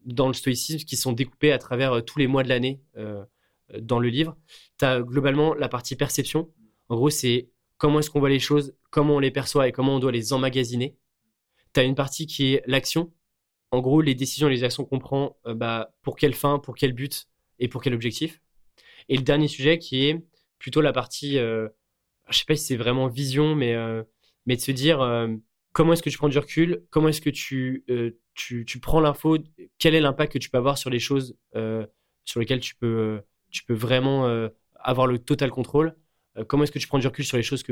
dans 0.07 0.29
le 0.29 0.35
stoïcisme 0.35 0.85
qui 0.85 0.97
sont 0.97 1.13
découpées 1.13 1.53
à 1.53 1.59
travers 1.59 1.93
euh, 1.93 2.01
tous 2.01 2.19
les 2.19 2.27
mois 2.27 2.43
de 2.43 2.49
l'année 2.49 2.81
euh, 2.97 3.25
dans 3.81 3.99
le 3.99 4.09
livre. 4.09 4.37
Tu 4.79 4.85
as 4.85 5.01
globalement 5.03 5.53
la 5.55 5.69
partie 5.69 5.97
perception. 5.97 6.51
En 6.89 6.97
gros, 6.97 7.11
c'est 7.11 7.51
comment 7.77 7.99
est-ce 7.99 8.11
qu'on 8.11 8.21
voit 8.21 8.31
les 8.31 8.39
choses, 8.39 8.75
comment 8.91 9.17
on 9.17 9.19
les 9.19 9.33
perçoit 9.33 9.69
et 9.69 9.73
comment 9.73 9.97
on 9.97 9.99
doit 9.99 10.13
les 10.13 10.33
emmagasiner. 10.33 10.97
Tu 11.75 11.81
as 11.81 11.83
une 11.83 11.97
partie 11.97 12.27
qui 12.27 12.55
est 12.55 12.63
l'action. 12.67 13.13
En 13.73 13.81
gros, 13.81 14.01
les 14.01 14.15
décisions 14.15 14.49
et 14.49 14.53
les 14.53 14.65
actions 14.65 14.85
qu'on 14.85 15.01
prend, 15.01 15.37
euh, 15.47 15.55
bah, 15.55 15.95
pour 16.03 16.17
quelle 16.17 16.35
fin, 16.35 16.61
pour 16.61 16.77
quel 16.77 16.93
but 16.93 17.27
et 17.59 17.69
pour 17.69 17.83
quel 17.83 17.93
objectif. 17.93 18.41
Et 19.09 19.17
le 19.17 19.23
dernier 19.23 19.49
sujet 19.49 19.79
qui 19.79 20.07
est 20.07 20.25
plutôt 20.59 20.81
la 20.81 20.93
partie, 20.93 21.39
euh, 21.39 21.69
je 22.31 22.39
sais 22.39 22.45
pas 22.47 22.55
si 22.55 22.65
c'est 22.65 22.77
vraiment 22.77 23.09
vision, 23.09 23.57
mais, 23.57 23.75
euh, 23.75 24.05
mais 24.47 24.57
de 24.57 24.61
se 24.61 24.71
dire 24.71 25.01
euh, 25.01 25.29
comment 25.77 25.93
est-ce 25.93 26.03
que 26.03 26.09
tu 26.09 26.17
prends 26.17 26.31
du 26.31 26.39
recul, 26.39 26.85
comment 26.89 27.09
est-ce 27.09 27.21
que 27.21 27.29
tu, 27.29 27.85
euh, 27.91 28.13
tu, 28.33 28.65
prends 28.81 28.99
l'info, 28.99 29.37
quel 29.77 29.95
est 29.95 30.01
l'impact 30.01 30.33
que 30.33 30.39
tu 30.39 30.49
peux 30.49 30.57
avoir 30.57 30.79
sur 30.79 30.89
les 30.89 30.99
choses 30.99 31.37
euh, 31.55 31.85
sur 32.25 32.41
lesquelles 32.41 32.61
tu 32.61 32.75
peux, 32.77 33.21
vraiment 33.69 34.27
euh, 34.27 34.49
avoir 34.77 35.07
le 35.07 35.19
total 35.19 35.51
contrôle, 35.51 35.95
comment 36.49 36.65
est-ce 36.65 36.73
que 36.73 36.79
tu 36.79 36.89
prends 36.89 36.99
du 36.99 37.07
recul 37.07 37.27
sur 37.27 37.37
les 37.37 37.43
choses 37.43 37.63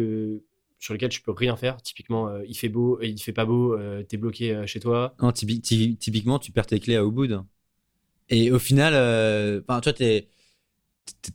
sur 0.79 0.93
lesquelles 0.93 1.09
tu 1.09 1.23
peux 1.23 1.33
rien 1.33 1.57
faire? 1.57 1.81
Typiquement, 1.81 2.29
il 2.47 2.55
fait 2.55 2.69
beau, 2.69 3.01
il 3.01 3.19
fait 3.19 3.33
pas 3.33 3.47
beau, 3.47 3.75
t'es 4.03 4.19
bloqué 4.19 4.67
chez 4.67 4.81
toi. 4.81 5.17
Typiquement, 5.33 6.39
tu 6.39 6.53
perds 6.53 6.67
tes 6.67 6.81
clés 6.81 6.97
à 6.97 7.05
Ubud. 7.05 7.41
Et 8.29 8.51
au 8.53 8.59
final, 8.59 8.93
enfin, 9.67 9.81
toi, 9.81 9.95
t'es, 9.95 10.29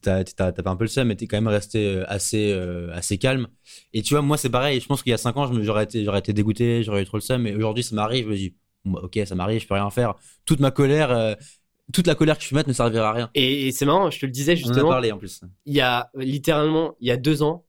pas 0.02 0.24
un 0.72 0.76
peu 0.76 0.84
le 0.84 0.88
seum, 0.88 1.08
mais 1.08 1.16
t'es 1.16 1.28
quand 1.28 1.38
même 1.38 1.48
resté 1.48 1.86
euh, 1.96 2.04
assez, 2.08 2.52
euh, 2.52 2.92
assez 2.94 3.18
calme. 3.18 3.48
Et 3.94 4.02
tu 4.02 4.14
vois, 4.14 4.22
moi, 4.22 4.38
c'est 4.38 4.50
pareil. 4.50 4.80
Je 4.80 4.86
pense 4.88 5.04
qu'il 5.04 5.12
y 5.12 5.14
a 5.14 5.18
5 5.18 5.36
ans, 5.38 5.52
j'aurais 5.62 5.84
été, 5.84 6.34
dégoûté, 6.34 6.84
j'aurais 6.84 7.02
eu 7.02 7.06
trop 7.06 7.18
le 7.18 7.22
seum. 7.22 7.42
Mais 7.42 7.54
aujourd'hui, 7.56 7.84
ça 7.84 7.96
m'arrive. 7.96 8.26
Je 8.26 8.30
me 8.30 8.36
dis, 8.36 8.56
bah, 8.86 9.00
ok, 9.04 9.20
ça 9.26 9.36
m'arrive, 9.36 9.62
je 9.62 9.68
peux 9.68 9.74
rien 9.76 9.90
faire. 9.90 10.16
Toute 10.46 10.60
ma 10.60 10.72
colère, 10.72 11.12
euh, 11.12 11.34
toute 11.94 12.08
la 12.08 12.16
colère 12.16 12.38
que 12.38 12.44
je 12.44 12.50
peux 12.50 12.56
mettre 12.56 12.70
ne 12.70 12.74
servira 12.74 13.10
à 13.10 13.14
rien. 13.14 13.30
Et, 13.36 13.68
et 13.68 13.72
c'est 13.72 13.86
marrant, 13.86 14.10
je 14.12 14.20
te 14.20 14.26
le 14.26 14.32
disais 14.32 14.54
On 14.54 14.56
en 14.56 14.60
a 14.60 14.68
justement. 14.68 14.90
parlé 14.90 15.12
en 15.12 15.18
plus. 15.18 15.42
il 15.66 15.74
y 15.74 15.82
a 15.82 16.10
littéralement 16.16 16.96
il 17.00 17.08
y 17.08 17.12
a 17.12 17.18
deux 17.18 17.42
ans 17.44 17.66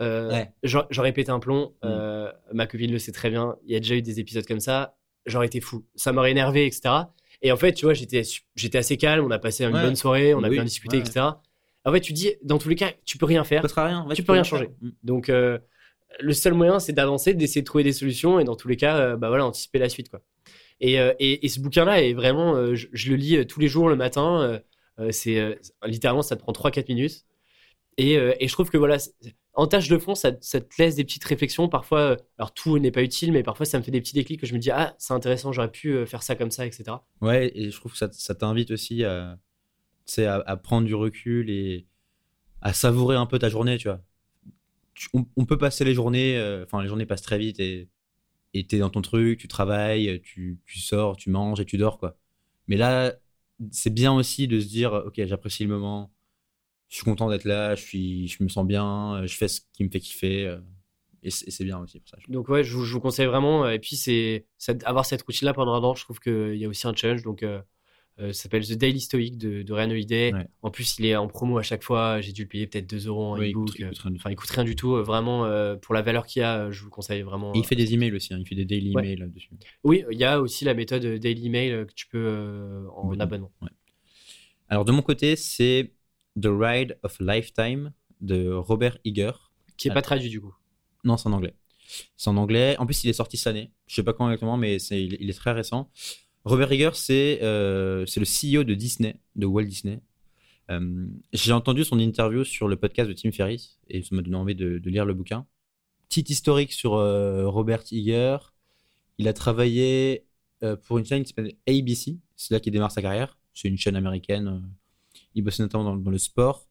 euh, 0.00 0.30
Ouais. 0.30 0.52
j'aurais 0.62 1.12
pété 1.12 1.30
un 1.30 1.38
plomb 1.38 1.74
Mm. 1.82 1.86
euh, 1.86 2.32
ma 2.52 2.66
copine 2.66 2.90
le 2.90 2.98
sait 2.98 3.12
très 3.12 3.28
bien 3.30 3.56
il 3.66 3.72
y 3.72 3.76
a 3.76 3.80
déjà 3.80 3.94
eu 3.94 4.02
des 4.02 4.20
épisodes 4.20 4.46
comme 4.46 4.58
ça 4.60 4.96
j'aurais 5.26 5.46
été 5.46 5.60
fou 5.60 5.84
ça 5.94 6.12
m'aurait 6.12 6.30
énervé 6.30 6.66
etc 6.66 6.94
et 7.42 7.52
en 7.52 7.56
fait 7.56 7.72
tu 7.74 7.84
vois 7.84 7.94
j'étais 7.94 8.78
assez 8.78 8.96
calme 8.96 9.24
on 9.24 9.30
a 9.30 9.38
passé 9.38 9.64
une 9.64 9.74
Ouais. 9.74 9.82
bonne 9.82 9.96
soirée 9.96 10.34
on 10.34 10.42
a 10.42 10.48
bien 10.48 10.64
discuté 10.64 10.96
ouais. 10.96 11.02
etc 11.02 11.26
en 11.84 11.92
fait 11.92 12.00
tu 12.00 12.12
dis 12.12 12.32
dans 12.42 12.58
tous 12.58 12.68
les 12.68 12.76
cas 12.76 12.92
tu 13.04 13.18
peux 13.18 13.26
rien 13.26 13.44
faire 13.44 13.68
Ça 13.68 13.84
rien. 13.84 14.06
Ouais, 14.06 14.14
Tu 14.14 14.22
peux 14.22 14.32
rien 14.32 14.44
changer. 14.44 14.66
faire. 14.66 14.74
Mm. 14.80 14.90
donc 15.02 15.28
euh, 15.28 15.58
le 16.20 16.32
seul 16.32 16.54
moyen 16.54 16.78
c'est 16.78 16.92
d'avancer 16.92 17.34
d'essayer 17.34 17.60
de 17.62 17.66
trouver 17.66 17.84
des 17.84 17.92
solutions 17.92 18.38
et 18.40 18.44
dans 18.44 18.56
tous 18.56 18.68
les 18.68 18.76
cas 18.76 18.96
euh, 18.98 19.16
bah 19.16 19.28
voilà 19.28 19.44
anticiper 19.46 19.78
la 19.78 19.88
suite 19.88 20.08
quoi 20.08 20.20
et, 20.80 20.98
euh, 21.00 21.12
et, 21.18 21.44
et 21.44 21.48
ce 21.48 21.60
bouquin 21.60 21.84
là 21.84 22.02
est 22.02 22.12
vraiment 22.12 22.74
je, 22.74 22.86
je 22.92 23.10
le 23.10 23.16
lis 23.16 23.46
tous 23.46 23.60
les 23.60 23.68
jours 23.68 23.88
le 23.88 23.96
matin 23.96 24.60
c'est 25.10 25.58
littéralement 25.86 26.22
ça 26.22 26.36
te 26.36 26.42
prend 26.42 26.52
3-4 26.52 26.86
minutes 26.88 27.24
et, 27.98 28.12
et 28.14 28.46
je 28.48 28.52
trouve 28.52 28.70
que 28.70 28.76
voilà 28.78 28.98
en 29.54 29.66
tâche 29.66 29.88
de 29.88 29.98
fond 29.98 30.14
ça, 30.14 30.32
te 30.32 30.56
laisse 30.78 30.94
des 30.96 31.04
petites 31.04 31.24
réflexions 31.24 31.68
parfois 31.68 32.00
euh, 32.00 32.16
alors 32.38 32.54
tout 32.54 32.78
n'est 32.78 32.90
pas 32.90 33.02
utile 33.02 33.32
mais 33.32 33.42
parfois 33.42 33.66
ça 33.66 33.78
me 33.78 33.82
fait 33.82 33.90
des 33.90 34.00
petits 34.00 34.14
déclics 34.14 34.40
que 34.40 34.46
je 34.46 34.54
me 34.54 34.58
dis 34.58 34.70
ah 34.70 34.94
c'est 34.98 35.12
intéressant 35.12 35.52
j'aurais 35.52 35.70
pu 35.70 35.90
euh, 35.90 36.06
faire 36.06 36.22
ça 36.22 36.34
comme 36.36 36.50
ça 36.50 36.66
etc 36.66 36.96
Ouais, 37.20 37.52
et 37.54 37.70
je 37.70 37.76
trouve 37.78 37.92
que 37.92 37.98
ça, 37.98 38.34
t'invite 38.34 38.70
aussi 38.70 39.04
à, 39.04 39.38
à, 40.18 40.56
prendre 40.56 40.86
du 40.86 40.94
recul 40.94 41.50
et 41.50 41.86
à 42.60 42.72
savourer 42.72 43.16
un 43.16 43.26
peu 43.26 43.38
ta 43.38 43.48
journée, 43.48 43.78
tu 43.78 43.88
vois. 43.88 44.00
On 45.12 45.46
peut 45.46 45.58
passer 45.58 45.84
les 45.84 45.94
journées, 45.94 46.36
euh, 46.36 46.64
enfin, 46.64 46.82
les 46.82 46.88
journées 46.88 47.06
passent 47.06 47.22
très 47.22 47.38
vite 47.38 47.58
et 47.60 47.88
et 48.54 48.66
t'es 48.66 48.78
dans 48.78 48.90
ton 48.90 49.02
truc, 49.02 49.38
tu 49.38 49.48
travailles, 49.48 50.20
tu, 50.22 50.60
tu 50.66 50.78
sors, 50.78 51.16
tu 51.16 51.30
manges 51.30 51.60
et 51.60 51.64
tu 51.64 51.78
dors, 51.78 51.98
quoi. 51.98 52.18
Mais 52.68 52.76
là, 52.76 53.14
c'est 53.70 53.92
bien 53.92 54.12
aussi 54.12 54.48
de 54.48 54.60
se 54.60 54.66
dire, 54.66 54.92
ok, 54.92 55.24
j'apprécie 55.24 55.64
le 55.64 55.70
moment, 55.70 56.11
je 56.92 56.96
suis 56.98 57.04
content 57.04 57.30
d'être 57.30 57.44
là, 57.46 57.74
je, 57.74 57.82
suis, 57.82 58.28
je 58.28 58.42
me 58.42 58.48
sens 58.48 58.66
bien, 58.66 59.22
je 59.24 59.34
fais 59.34 59.48
ce 59.48 59.62
qui 59.72 59.82
me 59.82 59.88
fait 59.88 59.98
kiffer, 60.00 60.46
euh, 60.46 60.58
et 61.22 61.30
c'est 61.30 61.64
bien 61.64 61.78
aussi 61.78 62.00
pour 62.00 62.08
ça. 62.10 62.18
donc 62.28 62.48
ouais 62.48 62.64
je, 62.64 62.76
vous- 62.76 62.84
je 62.84 62.92
vous 62.92 63.00
conseille 63.00 63.26
vraiment 63.26 63.64
euh, 63.64 63.70
et 63.70 63.78
puis 63.78 63.96
c'est 63.96 64.44
avoir 64.84 65.06
cette 65.06 65.22
routine 65.22 65.46
là 65.46 65.54
pendant 65.54 65.72
un 65.72 65.82
an 65.84 65.94
je 65.94 66.02
trouve 66.02 66.18
qu'il 66.20 66.56
y 66.56 66.64
a 66.64 66.68
aussi 66.68 66.86
un 66.86 66.94
challenge 66.94 67.22
donc 67.22 67.42
euh, 67.44 67.62
euh, 68.20 68.32
ça 68.34 68.42
s'appelle 68.42 68.66
The 68.66 68.72
Daily 68.74 69.00
Stoic 69.00 69.38
de, 69.38 69.62
de 69.62 69.72
Ryan 69.72 69.88
Holiday. 69.90 70.34
Ouais. 70.34 70.46
En 70.60 70.70
plus, 70.70 70.98
il 70.98 71.06
est 71.06 71.16
en 71.16 71.28
promo 71.28 71.56
à 71.56 71.62
chaque 71.62 71.82
fois. 71.82 72.20
J'ai 72.20 72.32
dû 72.32 72.42
le 72.42 72.48
payer 72.48 72.66
peut-être 72.66 72.86
2 72.86 73.06
euros 73.06 73.24
en 73.32 73.38
Oui, 73.38 73.48
il 73.48 73.52
coûte- 73.54 73.74
il 73.78 73.86
coûte 73.88 73.98
rien 74.00 74.10
du 74.10 74.16
tout. 74.18 74.20
Enfin, 74.20 74.30
il 74.30 74.36
coûte 74.36 74.50
rien 74.50 74.64
du 74.64 74.76
tout. 74.76 74.94
euh, 74.96 75.02
Vraiment, 75.02 75.46
euh, 75.46 75.76
pour 75.76 75.94
la 75.94 76.02
valeur 76.02 76.26
qu'il 76.26 76.40
y 76.40 76.42
a, 76.42 76.58
euh, 76.64 76.70
je 76.72 76.80
vous 76.80 76.84
le 76.86 76.90
conseille 76.90 77.22
vraiment. 77.22 77.54
Et 77.54 77.58
il 77.58 77.60
euh. 77.62 77.64
fait 77.64 77.74
des 77.74 77.94
emails 77.94 78.12
aussi, 78.14 78.34
hein, 78.34 78.38
il 78.38 78.46
fait 78.46 78.54
des 78.54 78.66
daily 78.66 78.94
Ouais. 78.94 79.02
emails 79.04 79.16
là-dessus. 79.16 79.48
Oui, 79.82 80.04
il 80.10 80.18
y 80.18 80.24
a 80.24 80.42
aussi 80.42 80.66
la 80.66 80.74
méthode 80.74 81.02
Daily 81.06 81.48
Mail 81.48 81.72
euh, 81.72 81.84
que 81.86 81.94
tu 81.94 82.06
peux 82.06 82.18
euh, 82.22 82.86
en 82.94 83.18
abonnement. 83.18 83.50
Alors 84.68 84.84
de 84.84 84.92
mon 84.92 85.00
côté, 85.02 85.34
c'est 85.36 85.92
The 86.40 86.46
Ride 86.48 86.98
of 87.02 87.16
a 87.20 87.24
Lifetime 87.36 87.92
de 88.20 88.50
Robert 88.52 88.98
Iger. 89.04 89.32
Qui 89.76 89.88
est 89.88 89.90
Ah. 89.90 89.94
pas 89.94 90.02
traduit 90.02 90.28
du 90.30 90.40
coup. 90.40 90.54
Non, 91.04 91.16
c'est 91.16 91.28
en 91.28 91.32
anglais. 91.32 91.54
C'est 92.16 92.30
en 92.30 92.36
anglais. 92.36 92.76
En 92.78 92.86
plus, 92.86 93.02
il 93.04 93.10
est 93.10 93.14
sorti 93.14 93.36
cette 93.36 93.48
année. 93.48 93.72
Je 93.86 93.94
sais 93.96 94.02
pas 94.02 94.12
quand 94.12 94.28
exactement, 94.30 94.56
mais 94.56 94.76
il, 94.76 95.16
il 95.20 95.28
est 95.28 95.34
très 95.34 95.52
récent. 95.52 95.90
Robert 96.44 96.72
Iger, 96.72 96.90
c'est 96.94 97.40
euh, 97.42 98.06
c'est 98.06 98.20
le 98.20 98.26
CEO 98.26 98.64
de 98.64 98.74
Disney, 98.74 99.16
de 99.36 99.46
Walt 99.46 99.64
Disney. 99.64 100.00
Euh, 100.70 101.06
J'ai 101.32 101.52
entendu 101.52 101.84
son 101.84 101.98
interview 101.98 102.44
sur 102.44 102.68
le 102.68 102.76
podcast 102.76 103.08
de 103.08 103.14
Tim 103.14 103.32
Ferriss 103.32 103.78
et 103.88 104.02
ça 104.02 104.14
m'a 104.14 104.22
donné 104.22 104.36
envie 104.36 104.54
de, 104.54 104.78
de 104.78 104.90
lire 104.90 105.04
le 105.04 105.14
bouquin. 105.14 105.46
Petit 106.08 106.24
historique 106.32 106.72
sur 106.72 106.94
euh, 106.94 107.48
Robert 107.48 107.82
Iger. 107.90 108.36
Il 109.18 109.28
a 109.28 109.32
travaillé 109.32 110.24
pour 110.84 110.98
une 110.98 111.04
chaîne 111.04 111.22
qui 111.24 111.28
s'appelle 111.30 111.54
ABC. 111.68 112.18
C'est 112.36 112.54
là 112.54 112.60
qu'il 112.60 112.72
démarre 112.72 112.92
sa 112.92 113.02
carrière. 113.02 113.36
C'est 113.52 113.66
une 113.68 113.76
chaîne 113.76 113.96
américaine. 113.96 114.62
Il 115.34 115.42
bossait 115.42 115.62
notamment 115.62 115.84
dans, 115.84 115.96
dans 115.96 116.10
le 116.10 116.18
sport. 116.18 116.68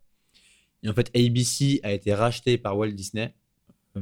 Et 0.84 0.90
en 0.90 0.94
fait, 0.94 1.12
ABC 1.16 1.80
a 1.84 1.92
été 1.94 2.14
racheté 2.14 2.58
par 2.58 2.78
Walt 2.78 2.92
Disney. 2.92 3.36
Euh, 3.98 4.02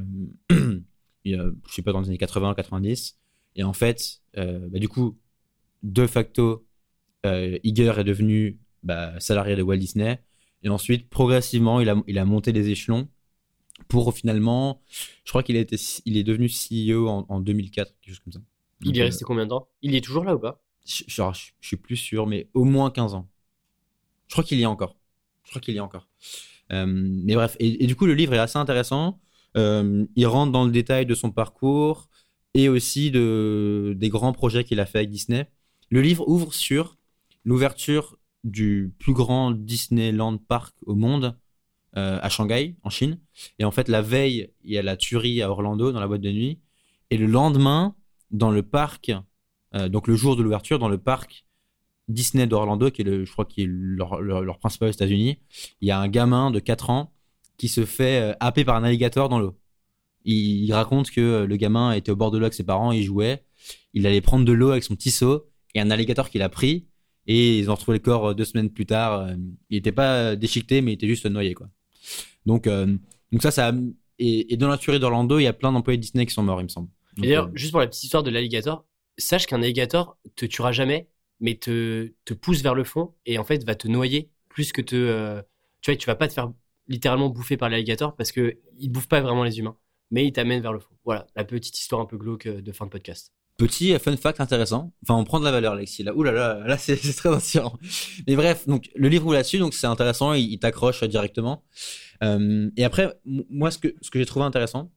il 1.24 1.34
a, 1.34 1.44
je 1.68 1.74
sais 1.74 1.82
pas, 1.82 1.92
dans 1.92 2.00
les 2.00 2.08
années 2.08 2.18
80, 2.18 2.54
90. 2.54 3.18
Et 3.56 3.62
en 3.64 3.72
fait, 3.72 4.20
euh, 4.36 4.68
bah, 4.70 4.78
du 4.78 4.88
coup, 4.88 5.18
de 5.82 6.06
facto, 6.06 6.66
euh, 7.26 7.58
Iger 7.64 7.94
est 7.98 8.04
devenu 8.04 8.58
bah, 8.82 9.18
salarié 9.20 9.56
de 9.56 9.62
Walt 9.62 9.76
Disney. 9.78 10.22
Et 10.62 10.68
ensuite, 10.68 11.08
progressivement, 11.08 11.80
il 11.80 11.88
a, 11.88 12.02
il 12.06 12.18
a 12.18 12.24
monté 12.24 12.52
les 12.52 12.68
échelons 12.68 13.08
pour 13.88 14.14
finalement, 14.14 14.82
je 15.24 15.30
crois 15.30 15.42
qu'il 15.42 15.56
a 15.56 15.60
été, 15.60 15.76
il 16.04 16.16
est 16.16 16.22
devenu 16.22 16.48
CEO 16.48 17.08
en, 17.08 17.26
en 17.28 17.40
2004, 17.40 17.94
quelque 18.00 18.14
chose 18.14 18.20
comme 18.20 18.32
ça. 18.32 18.40
Il 18.82 18.88
Donc, 18.88 18.96
est 18.96 19.00
euh, 19.00 19.04
resté 19.06 19.24
combien 19.24 19.44
de 19.44 19.50
temps? 19.50 19.68
Il 19.82 19.94
est 19.94 20.00
toujours 20.04 20.24
là 20.24 20.34
ou 20.34 20.38
pas? 20.38 20.62
je, 20.86 21.04
genre, 21.08 21.34
je, 21.34 21.52
je 21.60 21.66
suis 21.68 21.76
plus 21.76 21.96
sûr, 21.96 22.26
mais 22.26 22.48
au 22.54 22.64
moins 22.64 22.90
15 22.90 23.14
ans. 23.14 23.28
Je 24.30 24.34
crois 24.34 24.44
qu'il 24.44 24.60
y 24.60 24.64
a 24.64 24.70
encore. 24.70 24.94
Je 25.42 25.50
crois 25.50 25.60
qu'il 25.60 25.74
y 25.74 25.80
a 25.80 25.84
encore. 25.84 26.06
Euh, 26.70 26.86
mais 26.86 27.34
bref, 27.34 27.56
et, 27.58 27.84
du 27.88 27.96
coup, 27.96 28.06
le 28.06 28.14
livre 28.14 28.32
est 28.32 28.38
assez 28.38 28.58
intéressant. 28.58 29.18
Euh, 29.56 30.06
il 30.14 30.26
rentre 30.28 30.52
dans 30.52 30.64
le 30.64 30.70
détail 30.70 31.04
de 31.04 31.16
son 31.16 31.32
parcours 31.32 32.08
et 32.54 32.68
aussi 32.68 33.10
de, 33.10 33.92
des 33.98 34.08
grands 34.08 34.32
projets 34.32 34.62
qu'il 34.62 34.78
a 34.78 34.86
fait 34.86 34.98
avec 34.98 35.10
Disney. 35.10 35.50
Le 35.90 36.00
livre 36.00 36.28
ouvre 36.28 36.54
sur 36.54 36.96
l'ouverture 37.44 38.18
du 38.44 38.94
plus 39.00 39.14
grand 39.14 39.50
Disneyland 39.50 40.38
Park 40.38 40.76
au 40.86 40.94
monde 40.94 41.36
euh, 41.96 42.20
à 42.22 42.28
Shanghai, 42.28 42.76
en 42.84 42.90
Chine. 42.90 43.18
Et 43.58 43.64
en 43.64 43.72
fait, 43.72 43.88
la 43.88 44.00
veille, 44.00 44.52
il 44.62 44.70
y 44.70 44.78
a 44.78 44.82
la 44.82 44.96
tuerie 44.96 45.42
à 45.42 45.50
Orlando, 45.50 45.90
dans 45.90 45.98
la 45.98 46.06
boîte 46.06 46.20
de 46.20 46.30
nuit. 46.30 46.60
Et 47.10 47.16
le 47.16 47.26
lendemain, 47.26 47.96
dans 48.30 48.52
le 48.52 48.62
parc, 48.62 49.10
donc 49.88 50.06
le 50.06 50.14
jour 50.14 50.36
de 50.36 50.42
l'ouverture, 50.44 50.78
dans 50.78 50.88
le 50.88 50.98
parc 50.98 51.44
Disney 52.10 52.46
d'Orlando, 52.46 52.90
qui 52.90 53.02
est 53.02 53.04
le, 53.04 53.24
je 53.24 53.32
crois 53.32 53.44
qui 53.44 53.62
est 53.62 53.68
leur, 53.68 54.20
leur, 54.20 54.42
leur 54.42 54.58
principal 54.58 54.88
aux 54.88 54.92
États-Unis, 54.92 55.38
il 55.80 55.88
y 55.88 55.90
a 55.90 55.98
un 55.98 56.08
gamin 56.08 56.50
de 56.50 56.58
4 56.60 56.90
ans 56.90 57.12
qui 57.56 57.68
se 57.68 57.84
fait 57.84 58.20
euh, 58.20 58.34
happer 58.40 58.64
par 58.64 58.76
un 58.76 58.84
alligator 58.84 59.28
dans 59.28 59.38
l'eau. 59.38 59.56
Il, 60.24 60.64
il 60.64 60.72
raconte 60.72 61.10
que 61.10 61.20
euh, 61.20 61.46
le 61.46 61.56
gamin 61.56 61.92
était 61.92 62.10
au 62.12 62.16
bord 62.16 62.30
de 62.30 62.38
l'eau 62.38 62.44
avec 62.44 62.54
ses 62.54 62.64
parents, 62.64 62.92
il 62.92 63.02
jouait, 63.02 63.44
il 63.94 64.06
allait 64.06 64.20
prendre 64.20 64.44
de 64.44 64.52
l'eau 64.52 64.70
avec 64.70 64.84
son 64.84 64.94
petit 64.96 65.10
seau, 65.10 65.46
et 65.74 65.80
un 65.80 65.90
alligator 65.90 66.30
qui 66.30 66.38
l'a 66.38 66.48
pris, 66.48 66.86
et 67.26 67.58
ils 67.58 67.70
ont 67.70 67.74
retrouvé 67.74 67.98
le 67.98 68.02
corps 68.02 68.28
euh, 68.28 68.34
deux 68.34 68.44
semaines 68.46 68.70
plus 68.70 68.86
tard. 68.86 69.28
Il 69.68 69.76
était 69.76 69.92
pas 69.92 70.36
déchiqueté, 70.36 70.80
mais 70.80 70.92
il 70.92 70.94
était 70.94 71.06
juste 71.08 71.26
noyé, 71.26 71.54
quoi. 71.54 71.68
Donc, 72.46 72.66
euh, 72.66 72.96
donc 73.32 73.42
ça, 73.42 73.50
ça 73.50 73.68
a- 73.68 73.72
et, 74.18 74.52
et 74.52 74.56
dans 74.56 74.68
la 74.68 74.78
tuerie 74.78 74.98
d'Orlando, 75.00 75.38
il 75.38 75.42
y 75.44 75.46
a 75.46 75.52
plein 75.52 75.72
d'employés 75.72 75.98
Disney 75.98 76.26
qui 76.26 76.32
sont 76.34 76.42
morts, 76.42 76.60
il 76.60 76.64
me 76.64 76.68
semble. 76.68 76.88
D'ailleurs, 77.18 77.46
euh, 77.46 77.52
juste 77.54 77.72
pour 77.72 77.80
la 77.80 77.86
petite 77.86 78.04
histoire 78.04 78.22
de 78.22 78.30
l'alligator, 78.30 78.86
sache 79.18 79.46
qu'un 79.46 79.62
alligator 79.62 80.16
te 80.36 80.46
tuera 80.46 80.72
jamais, 80.72 81.08
mais 81.40 81.56
te, 81.56 82.12
te 82.24 82.34
pousse 82.34 82.62
vers 82.62 82.74
le 82.74 82.84
fond 82.84 83.14
et 83.26 83.38
en 83.38 83.44
fait 83.44 83.64
va 83.64 83.74
te 83.74 83.88
noyer 83.88 84.30
plus 84.48 84.72
que 84.72 84.82
te. 84.82 84.94
euh, 84.94 85.42
tu 85.80 85.90
vois, 85.90 85.96
tu 85.96 86.06
vas 86.06 86.14
pas 86.14 86.28
te 86.28 86.34
faire 86.34 86.52
littéralement 86.88 87.28
bouffer 87.30 87.56
par 87.56 87.68
l'alligator 87.70 88.14
parce 88.14 88.32
que 88.32 88.58
il 88.78 88.90
bouffe 88.90 89.08
pas 89.08 89.20
vraiment 89.20 89.44
les 89.44 89.58
humains, 89.58 89.76
mais 90.10 90.26
il 90.26 90.32
t'amène 90.32 90.60
vers 90.60 90.72
le 90.72 90.80
fond. 90.80 90.94
Voilà, 91.04 91.26
la 91.34 91.44
petite 91.44 91.78
histoire 91.78 92.00
un 92.02 92.06
peu 92.06 92.18
glauque 92.18 92.46
euh, 92.46 92.60
de 92.60 92.72
fin 92.72 92.84
de 92.84 92.90
podcast. 92.90 93.32
Petit 93.56 93.94
euh, 93.94 93.98
fun 93.98 94.16
fact 94.16 94.40
intéressant. 94.40 94.92
Enfin, 95.02 95.14
on 95.14 95.24
prend 95.24 95.40
de 95.40 95.44
la 95.44 95.50
valeur, 95.50 95.72
Alexis. 95.72 96.02
Là, 96.02 96.14
ouh 96.14 96.22
là 96.22 96.32
là, 96.32 96.78
c'est 96.78 96.96
très 96.96 97.30
inspirant. 97.30 97.78
Mais 98.26 98.36
bref, 98.36 98.66
donc 98.66 98.90
le 98.94 99.08
livre 99.08 99.24
ouvre 99.24 99.34
là-dessus, 99.34 99.58
donc 99.58 99.74
c'est 99.74 99.86
intéressant. 99.86 100.34
Il, 100.34 100.58
t'accroche 100.58 101.02
directement. 101.04 101.64
Et 102.22 102.84
après, 102.84 103.18
moi, 103.24 103.70
ce 103.70 103.78
que 103.78 103.94
ce 104.02 104.10
que 104.10 104.18
j'ai 104.18 104.26
trouvé 104.26 104.44
intéressant, 104.44 104.92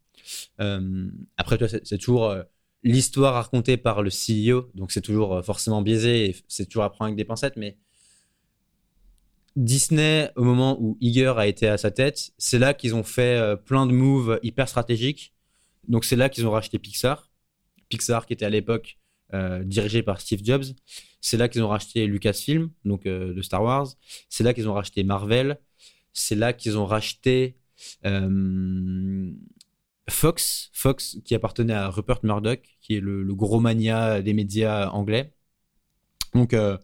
après, 0.58 1.58
toi, 1.58 1.68
c'est 1.70 1.98
toujours 1.98 2.36
l'histoire 2.84 3.34
racontée 3.34 3.78
par 3.78 4.02
le 4.02 4.10
CEO, 4.10 4.70
donc 4.76 4.92
c'est 4.92 5.02
toujours 5.02 5.36
euh, 5.36 5.42
forcément 5.42 5.82
biaisé. 5.82 6.36
C'est 6.48 6.66
toujours 6.66 6.84
à 6.84 6.90
prendre 6.92 7.06
avec 7.06 7.16
des 7.16 7.26
pincettes, 7.26 7.58
mais 7.58 7.78
Disney, 9.56 10.32
au 10.36 10.44
moment 10.44 10.78
où 10.82 10.98
Iger 11.00 11.34
a 11.38 11.46
été 11.46 11.68
à 11.68 11.78
sa 11.78 11.92
tête, 11.92 12.32
c'est 12.38 12.58
là 12.58 12.74
qu'ils 12.74 12.96
ont 12.96 13.04
fait 13.04 13.38
euh, 13.38 13.56
plein 13.56 13.86
de 13.86 13.92
moves 13.92 14.40
hyper 14.42 14.68
stratégiques. 14.68 15.34
Donc 15.88 16.06
c'est 16.06 16.16
là 16.16 16.30
qu'ils 16.30 16.48
ont 16.48 16.52
racheté 16.52 16.80
Pixar. 16.80 17.30
Pixar 17.90 18.26
qui 18.26 18.34
était 18.34 18.46
à 18.46 18.50
l'époque 18.50 18.98
euh, 19.34 19.64
dirigé 19.64 20.02
par 20.02 20.20
Steve 20.22 20.42
Jobs. 20.44 20.64
C'est 21.22 21.38
là 21.38 21.50
qu'ils 21.50 21.62
ont 21.62 21.68
racheté 21.68 22.08
Lucasfilm, 22.08 22.72
donc 22.84 23.06
euh, 23.06 23.34
de 23.34 23.42
Star 23.42 23.64
Wars. 23.64 23.88
C'est 24.30 24.44
là 24.44 24.54
qu'ils 24.54 24.68
ont 24.68 24.74
racheté 24.74 25.04
Marvel. 25.04 25.60
C'est 26.14 26.36
là 26.36 26.54
qu'ils 26.54 26.78
ont 26.78 26.86
racheté 26.86 27.58
Fox, 30.10 30.70
Fox 30.74 31.18
qui 31.24 31.36
appartenait 31.36 31.74
à 31.74 31.90
Rupert 31.90 32.20
Murdoch, 32.24 32.62
qui 32.82 32.96
est 32.96 33.00
le, 33.00 33.24
gros 33.34 33.60
mania 33.60 34.22
des 34.22 34.34
médias 34.34 34.90
anglais. 34.90 35.34
Donc 36.34 36.54
euh, 36.54 36.78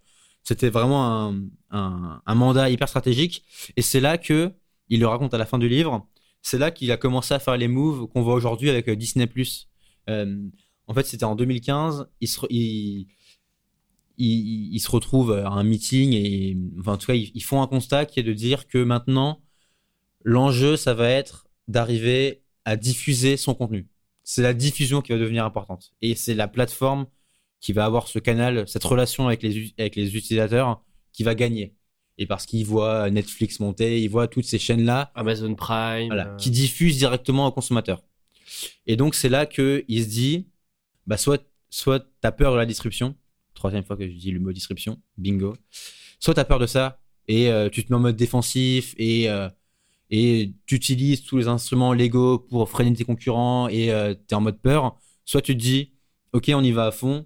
c'était 0.43 0.69
vraiment 0.69 1.27
un, 1.27 1.41
un, 1.71 2.21
un 2.25 2.35
mandat 2.35 2.69
hyper 2.69 2.87
stratégique. 2.87 3.43
Et 3.75 3.81
c'est 3.81 3.99
là 3.99 4.17
que 4.17 4.53
il 4.89 4.99
le 4.99 5.07
raconte 5.07 5.33
à 5.33 5.37
la 5.37 5.45
fin 5.45 5.57
du 5.59 5.69
livre. 5.69 6.07
C'est 6.41 6.57
là 6.57 6.71
qu'il 6.71 6.91
a 6.91 6.97
commencé 6.97 7.33
à 7.33 7.39
faire 7.39 7.57
les 7.57 7.67
moves 7.67 8.07
qu'on 8.07 8.21
voit 8.21 8.33
aujourd'hui 8.33 8.69
avec 8.69 8.87
euh, 8.89 8.95
Disney+. 8.95 9.29
Euh, 10.09 10.47
en 10.87 10.93
fait, 10.93 11.05
c'était 11.05 11.25
en 11.25 11.35
2015. 11.35 12.07
Il 12.21 12.27
se, 12.27 12.39
il, 12.49 13.07
il, 14.17 14.79
se 14.79 14.89
retrouve 14.89 15.31
à 15.33 15.49
un 15.49 15.63
meeting 15.63 16.13
et, 16.13 16.57
enfin, 16.79 16.93
en 16.93 16.97
tout 16.97 17.07
cas, 17.07 17.13
ils 17.13 17.43
font 17.43 17.61
un 17.61 17.67
constat 17.67 18.05
qui 18.05 18.19
est 18.19 18.23
de 18.23 18.33
dire 18.33 18.67
que 18.67 18.83
maintenant, 18.83 19.41
l'enjeu, 20.23 20.75
ça 20.75 20.93
va 20.93 21.09
être 21.09 21.47
d'arriver 21.67 22.41
à 22.65 22.75
diffuser 22.75 23.37
son 23.37 23.53
contenu. 23.55 23.87
C'est 24.23 24.41
la 24.41 24.53
diffusion 24.53 25.01
qui 25.01 25.11
va 25.11 25.17
devenir 25.17 25.45
importante. 25.45 25.91
Et 26.01 26.15
c'est 26.15 26.35
la 26.35 26.47
plateforme 26.47 27.07
qui 27.59 27.73
va 27.73 27.85
avoir 27.85 28.07
ce 28.07 28.19
canal, 28.19 28.67
cette 28.67 28.83
relation 28.83 29.27
avec 29.27 29.41
les, 29.43 29.57
u- 29.57 29.71
avec 29.77 29.95
les 29.95 30.15
utilisateurs 30.15 30.83
qui 31.13 31.23
va 31.23 31.35
gagner. 31.35 31.73
Et 32.17 32.25
parce 32.25 32.45
qu'ils 32.45 32.65
voient 32.65 33.09
Netflix 33.09 33.59
monter, 33.59 34.01
ils 34.01 34.09
voient 34.09 34.27
toutes 34.27 34.45
ces 34.45 34.59
chaînes-là 34.59 35.11
Amazon 35.15 35.55
Prime. 35.55 36.07
voilà, 36.07 36.27
euh, 36.29 36.35
qui 36.35 36.51
diffuse 36.51 36.97
directement 36.97 37.47
aux 37.47 37.51
consommateurs. 37.51 38.03
Et 38.87 38.95
donc 38.95 39.15
c'est 39.15 39.29
là 39.29 39.45
que 39.45 39.83
il 39.87 40.03
se 40.03 40.09
dit, 40.09 40.47
bah 41.07 41.17
soit 41.17 41.41
soit 41.69 42.05
t'as 42.21 42.31
peur 42.31 42.51
de 42.53 42.57
la 42.57 42.65
disruption, 42.65 43.15
troisième 43.53 43.83
fois 43.83 43.95
que 43.95 44.07
je 44.07 44.13
dis 44.13 44.31
le 44.31 44.39
mot 44.39 44.51
disruption, 44.51 45.01
bingo. 45.17 45.55
Soit 46.19 46.33
t'as 46.33 46.45
peur 46.45 46.59
de 46.59 46.65
ça 46.65 46.99
et 47.27 47.49
euh, 47.51 47.69
tu 47.69 47.85
te 47.85 47.91
mets 47.91 47.97
en 47.97 48.01
mode 48.01 48.15
défensif 48.15 48.95
et 48.97 49.29
euh, 49.29 49.47
et 50.09 50.53
tu 50.65 50.75
utilises 50.75 51.23
tous 51.23 51.37
les 51.37 51.47
instruments 51.47 51.93
légaux 51.93 52.39
pour 52.39 52.69
freiner 52.69 52.93
tes 52.95 53.03
concurrents 53.05 53.67
et 53.69 53.91
euh, 53.91 54.13
t'es 54.27 54.35
en 54.35 54.41
mode 54.41 54.59
peur. 54.61 54.97
Soit 55.25 55.41
tu 55.41 55.55
te 55.55 55.61
dis, 55.61 55.93
ok 56.33 56.51
on 56.53 56.63
y 56.63 56.71
va 56.71 56.87
à 56.87 56.91
fond 56.91 57.25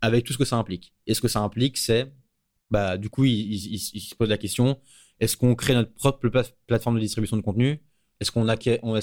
avec 0.00 0.24
tout 0.24 0.32
ce 0.32 0.38
que 0.38 0.44
ça 0.44 0.56
implique. 0.56 0.94
Et 1.06 1.14
ce 1.14 1.20
que 1.20 1.28
ça 1.28 1.40
implique 1.40 1.76
c'est, 1.76 2.12
bah 2.70 2.96
du 2.96 3.10
coup 3.10 3.24
il, 3.24 3.32
il- 3.32 3.74
il- 3.74 3.90
il 3.94 4.00
se 4.00 4.14
pose 4.14 4.28
la 4.28 4.38
question, 4.38 4.78
est-ce 5.20 5.36
qu'on 5.36 5.54
crée 5.54 5.74
notre 5.74 5.92
propre 5.94 6.28
pla- 6.28 6.44
plateforme 6.66 6.96
de 6.96 7.00
distribution 7.00 7.36
de 7.36 7.42
contenu? 7.42 7.80
Est-ce 8.20 8.30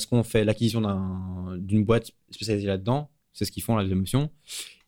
qu'on 0.08 0.24
fait 0.24 0.46
l'acquisition 0.46 0.82
d'un- 0.82 1.58
d'une 1.58 1.84
boîte 1.84 2.12
spécialisée 2.30 2.68
là-dedans? 2.68 3.10
C'est 3.34 3.46
ce 3.46 3.52
qu'ils 3.52 3.64
font, 3.64 3.76
la 3.76 3.84
émotions. 3.84 4.32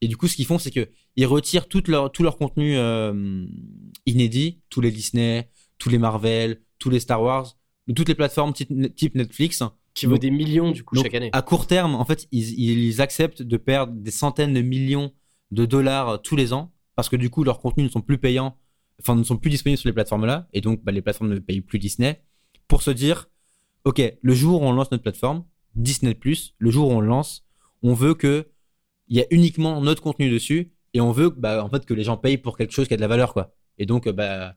Et 0.02 0.08
du 0.08 0.18
coup, 0.18 0.28
ce 0.28 0.36
qu'ils 0.36 0.46
font, 0.46 0.58
c'est 0.58 0.72
que 0.72 0.90
ils 1.16 1.26
retirent 1.26 1.68
tout 1.68 1.84
leur, 1.88 2.12
tout 2.12 2.24
leur 2.24 2.38
contenu 2.38 2.78
euh, 2.78 3.46
inédit, 4.06 4.62
tous 4.70 4.82
les 4.82 4.92
Disney, 4.92 5.50
tous 5.78 5.90
les 5.90 5.98
Marvel, 5.98 6.62
tous 6.80 6.90
les 6.90 7.00
Star 7.00 7.22
Wars, 7.22 7.58
de 7.90 7.94
toutes 7.94 8.08
les 8.08 8.16
plateformes 8.16 8.54
type 8.54 9.16
Netflix. 9.16 9.62
qui 9.96 10.06
vaut 10.06 10.14
donc- 10.14 10.22
des 10.22 10.32
millions 10.32 10.72
du 10.72 10.84
coup 10.84 10.96
Donc, 10.96 11.04
chaque 11.06 11.16
année. 11.16 11.30
À 11.34 11.42
court 11.42 11.68
terme, 11.68 11.96
en 11.96 12.06
fait, 12.06 12.28
ils, 12.32 12.58
ils 12.60 13.02
acceptent 13.02 13.42
de 13.42 13.58
perdre 13.58 13.92
des 13.94 14.12
centaines 14.12 14.54
de 14.54 14.62
millions 14.62 15.12
de 15.52 15.66
dollars 15.66 16.10
euh, 16.10 16.18
tous 16.18 16.36
les 16.38 16.54
ans 16.54 16.72
parce 16.96 17.10
que 17.10 17.16
du 17.16 17.30
coup, 17.30 17.44
leurs 17.44 17.60
contenus 17.60 17.86
ne 17.86 17.92
sont 17.92 18.02
plus 18.02 18.18
payants, 18.18 18.56
enfin, 19.02 19.16
ne 19.16 19.24
sont 19.24 19.38
plus 19.38 19.50
disponibles 19.50 19.78
sur 19.80 19.90
les 19.90 19.94
plateformes-là. 19.94 20.48
Et 20.54 20.62
donc, 20.62 20.84
bah, 20.84 20.92
les 20.92 21.02
plateformes 21.02 21.34
ne 21.34 21.40
payent 21.40 21.62
plus 21.62 21.80
Disney 21.80 22.22
pour 22.68 22.84
se 22.84 22.92
dire, 22.92 23.30
OK, 23.86 24.02
le 24.22 24.34
jour 24.34 24.62
où 24.62 24.66
on 24.66 24.72
lance 24.72 24.92
notre 24.92 25.04
plateforme, 25.04 25.44
Disney+, 25.76 26.18
le 26.60 26.72
jour 26.72 26.90
où 26.90 26.92
on 26.92 27.00
le 27.02 27.08
lance, 27.08 27.46
on 27.82 27.94
veut 27.94 28.14
que 28.14 28.48
il 29.08 29.18
y 29.18 29.22
a 29.22 29.26
uniquement 29.32 29.82
notre 29.82 30.04
contenu 30.04 30.30
dessus 30.30 30.72
et 30.94 31.02
on 31.02 31.12
veut 31.12 31.30
bah, 31.30 31.64
en 31.64 31.70
fait 31.70 31.86
que 31.86 31.94
les 31.96 32.04
gens 32.04 32.18
payent 32.18 32.38
pour 32.38 32.58
quelque 32.58 32.72
chose 32.74 32.88
qui 32.88 32.94
a 32.94 32.98
de 32.98 33.02
la 33.02 33.08
valeur 33.08 33.34
quoi. 33.34 33.56
Et 33.80 33.86
donc 33.88 34.06
euh, 34.06 34.12
bah 34.14 34.56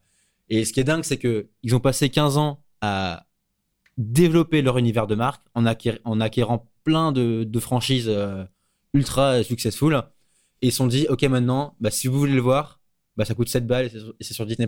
et 0.51 0.65
ce 0.67 0.73
qui 0.73 0.81
est 0.81 0.85
dingue 0.85 1.05
c'est 1.05 1.17
que 1.19 1.49
ils 1.63 1.75
ont 1.75 1.81
passé 1.81 2.11
15 2.11 2.37
ans 2.37 2.62
à 2.83 3.27
développer 3.97 4.61
leur 4.63 4.77
univers 4.77 5.07
de 5.07 5.15
marque 5.15 5.43
en, 5.55 5.65
acquérant 5.67 6.69
plein 6.85 7.13
de, 7.13 7.45
de 7.45 7.61
franchises 7.61 8.09
euh, 8.09 8.45
ultra 8.95 9.43
successful 9.43 10.03
et 10.61 10.69
ils 10.69 10.71
se 10.73 10.79
sont 10.79 10.87
dit 10.87 11.07
OK 11.09 11.23
maintenant 11.25 11.77
bah, 11.81 11.91
si 11.91 12.09
vous 12.09 12.19
voulez 12.19 12.35
le 12.35 12.41
voir 12.41 12.81
bah, 13.17 13.25
ça 13.25 13.35
coûte 13.35 13.49
7 13.49 13.67
balles 13.67 13.87
et 13.87 13.91
c'est 14.25 14.33
sur- 14.33 14.47
Disney+. 14.47 14.67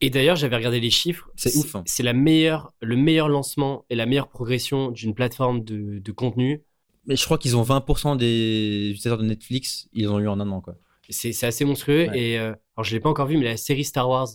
Et 0.00 0.10
d'ailleurs, 0.10 0.34
j'avais 0.34 0.56
regardé 0.56 0.80
les 0.80 0.90
chiffres. 0.90 1.30
C'est 1.36 1.54
ouf, 1.54 1.76
hein. 1.76 1.84
C'est 1.86 2.02
la 2.02 2.12
meilleure, 2.12 2.72
le 2.82 2.96
meilleur 2.96 3.28
lancement 3.28 3.84
et 3.88 3.94
la 3.94 4.04
meilleure 4.04 4.28
progression 4.28 4.90
d'une 4.90 5.14
plateforme 5.14 5.62
de, 5.62 6.00
de 6.00 6.12
contenu. 6.12 6.64
Mais 7.06 7.14
je 7.14 7.24
crois 7.24 7.38
qu'ils 7.38 7.56
ont 7.56 7.62
20% 7.62 8.16
des 8.16 8.86
utilisateurs 8.90 9.18
de 9.18 9.24
Netflix, 9.24 9.88
ils 9.92 10.08
ont 10.08 10.18
eu 10.18 10.26
en 10.26 10.40
un 10.40 10.50
an 10.50 10.60
quoi. 10.60 10.74
C'est 11.08 11.40
assez 11.44 11.64
monstrueux. 11.64 12.08
Ouais. 12.08 12.18
Et 12.32 12.38
euh, 12.40 12.52
alors, 12.76 12.82
je 12.82 12.92
l'ai 12.94 13.00
pas 13.00 13.10
encore 13.10 13.26
vu, 13.28 13.36
mais 13.36 13.44
la 13.44 13.56
série 13.56 13.84
Star 13.84 14.08
Wars, 14.08 14.26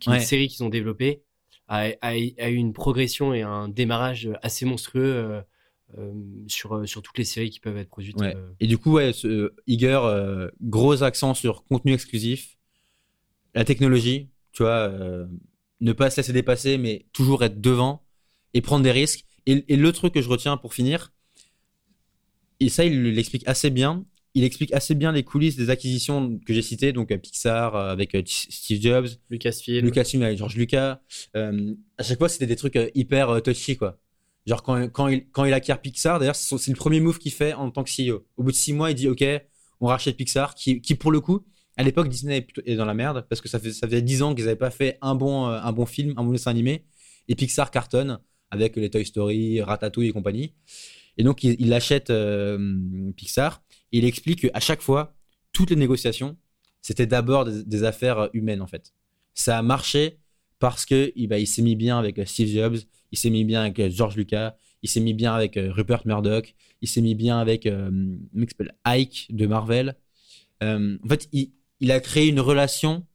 qui 0.00 0.08
est 0.08 0.12
Ouais. 0.12 0.18
une 0.18 0.24
série 0.24 0.48
qu'ils 0.48 0.64
ont 0.64 0.70
développée, 0.70 1.22
a, 1.72 1.92
a- 2.02 2.10
a 2.38 2.48
eu 2.50 2.54
une 2.54 2.72
progression 2.72 3.32
et 3.32 3.42
un 3.42 3.68
démarrage 3.68 4.28
assez 4.42 4.64
monstrueux 4.66 5.14
euh, 5.14 5.40
euh, 5.98 6.12
sur, 6.46 6.74
euh, 6.76 6.86
sur 6.86 7.02
toutes 7.02 7.18
les 7.18 7.24
séries 7.24 7.50
qui 7.50 7.60
peuvent 7.60 7.76
être 7.78 7.88
produites. 7.88 8.20
Ouais. 8.20 8.34
euh. 8.36 8.50
Et 8.60 8.66
du 8.66 8.78
coup, 8.78 8.92
ouais, 8.92 9.12
ce, 9.12 9.52
Iger, 9.66 10.00
euh, 10.04 10.48
gros 10.60 11.02
accent 11.02 11.34
sur 11.34 11.64
contenu 11.64 11.92
exclusif, 11.92 12.58
la 13.54 13.64
technologie, 13.64 14.28
tu 14.52 14.62
vois, 14.62 14.90
ne 15.80 15.92
pas 15.92 16.10
se 16.10 16.18
laisser 16.18 16.32
dépasser, 16.32 16.78
mais 16.78 17.06
toujours 17.12 17.42
être 17.44 17.60
devant 17.60 18.02
et 18.54 18.60
prendre 18.62 18.82
des 18.82 18.92
risques. 18.92 19.24
Et, 19.46 19.64
et 19.68 19.76
le 19.76 19.92
truc 19.92 20.14
que 20.14 20.22
je 20.22 20.28
retiens 20.28 20.56
pour 20.56 20.72
finir, 20.72 21.12
et 22.60 22.68
ça, 22.68 22.84
il 22.84 23.02
l'explique 23.02 23.46
assez 23.46 23.70
bien, 23.70 24.04
il 24.34 24.44
explique 24.44 24.72
assez 24.72 24.94
bien 24.94 25.12
les 25.12 25.24
coulisses 25.24 25.56
des 25.56 25.70
acquisitions 25.70 26.38
que 26.46 26.54
j'ai 26.54 26.62
citées, 26.62 26.92
donc 26.92 27.10
euh, 27.10 27.18
Pixar 27.18 27.76
euh, 27.76 27.90
avec 27.90 28.14
euh, 28.14 28.22
Steve 28.24 28.80
Jobs, 28.80 29.08
Lucasfilm. 29.30 29.84
Lucasfilm 29.84 30.22
avec 30.22 30.38
George 30.38 30.56
Lucas. 30.56 31.00
Euh, 31.36 31.74
à 31.98 32.02
chaque 32.02 32.18
fois, 32.18 32.28
c'était 32.28 32.46
des 32.46 32.56
trucs 32.56 32.78
hyper 32.94 33.42
touchy, 33.42 33.76
quoi. 33.76 33.98
Genre 34.46 34.62
quand, 34.62 34.88
quand, 34.88 35.08
il, 35.08 35.28
quand 35.30 35.44
il 35.44 35.52
acquiert 35.52 35.80
Pixar, 35.80 36.18
d'ailleurs, 36.18 36.36
c'est 36.36 36.68
le 36.68 36.76
premier 36.76 37.00
move 37.00 37.18
qu'il 37.18 37.32
fait 37.32 37.52
en 37.52 37.70
tant 37.70 37.84
que 37.84 37.90
CEO. 37.90 38.26
Au 38.36 38.42
bout 38.42 38.50
de 38.50 38.56
six 38.56 38.72
mois, 38.72 38.90
il 38.90 38.94
dit 38.94 39.08
OK, 39.08 39.24
on 39.80 39.86
rachète 39.86 40.16
Pixar, 40.16 40.54
qui, 40.54 40.80
qui 40.80 40.94
pour 40.94 41.12
le 41.12 41.20
coup, 41.20 41.44
à 41.76 41.82
l'époque, 41.82 42.08
Disney 42.08 42.46
est, 42.66 42.76
dans 42.76 42.84
la 42.84 42.94
merde 42.94 43.24
parce 43.28 43.40
que 43.40 43.48
ça, 43.48 43.58
fait, 43.58 43.72
ça 43.72 43.86
faisait 43.86 44.02
dix 44.02 44.22
ans 44.22 44.34
qu'ils 44.34 44.44
n'avaient 44.44 44.56
pas 44.56 44.70
fait 44.70 44.98
un 45.00 45.14
bon, 45.14 45.46
un 45.46 45.72
bon 45.72 45.86
film, 45.86 46.14
un 46.16 46.24
bon 46.24 46.32
dessin 46.32 46.50
animé. 46.50 46.84
Et 47.28 47.34
Pixar 47.34 47.70
cartonne 47.70 48.18
avec 48.50 48.76
les 48.76 48.90
Toy 48.90 49.06
Story, 49.06 49.62
Ratatouille 49.62 50.08
et 50.08 50.12
compagnie. 50.12 50.54
Et 51.16 51.24
donc, 51.24 51.44
il, 51.44 51.56
il 51.58 51.72
achète 51.72 52.10
euh, 52.10 53.10
Pixar. 53.16 53.62
Il 53.92 54.04
explique 54.04 54.50
qu'à 54.50 54.60
chaque 54.60 54.82
fois, 54.82 55.14
toutes 55.52 55.70
les 55.70 55.76
négociations, 55.76 56.36
c'était 56.80 57.06
d'abord 57.06 57.44
des, 57.44 57.84
affaires 57.84 58.28
humaines, 58.32 58.60
en 58.60 58.66
fait. 58.66 58.92
Ça 59.34 59.58
a 59.58 59.62
marché 59.62 60.18
parce 60.58 60.84
que 60.84 61.12
il, 61.16 61.28
bah, 61.28 61.38
il 61.38 61.46
s'est 61.46 61.62
mis 61.62 61.76
bien 61.76 61.98
avec 61.98 62.18
euh, 62.18 62.24
Steve 62.24 62.48
Jobs, 62.48 62.78
il 63.10 63.18
s'est 63.18 63.30
mis 63.30 63.44
bien 63.44 63.62
avec 63.62 63.78
euh, 63.78 63.90
George 63.90 64.16
Lucas, 64.16 64.56
il 64.82 64.88
s'est 64.88 65.00
mis 65.00 65.14
bien 65.14 65.34
avec 65.34 65.56
euh, 65.56 65.72
Rupert 65.72 66.02
Murdoch, 66.06 66.54
il 66.80 66.88
s'est 66.88 67.00
mis 67.00 67.14
bien 67.14 67.38
avec 67.38 67.66
euh, 67.66 67.90
Ike 68.84 69.28
de 69.30 69.46
Marvel. 69.46 69.96
Euh, 70.62 70.98
en 71.04 71.08
fait, 71.08 71.28
il, 71.32 71.90
a 71.90 72.00
créé 72.00 72.28
une 72.28 72.40
relation 72.40 73.06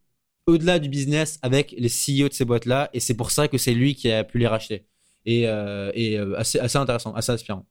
au-delà 0.45 0.79
du 0.79 0.89
business 0.89 1.39
avec 1.41 1.73
les 1.77 1.89
CEO 1.89 2.29
de 2.29 2.33
ces 2.33 2.45
boîtes-là, 2.45 2.89
et 2.93 2.99
c'est 2.99 3.13
pour 3.13 3.31
ça 3.31 3.47
que 3.47 3.57
c'est 3.57 3.73
lui 3.73 3.95
qui 3.95 4.11
a 4.11 4.23
pu 4.23 4.39
les 4.39 4.47
racheter. 4.47 4.85
Et, 5.25 5.47
euh, 5.47 5.91
et 5.93 6.17
euh, 6.17 6.37
assez, 6.37 6.59
assez 6.59 6.77
intéressant, 6.77 7.13
assez 7.13 7.31
inspirant. 7.31 7.65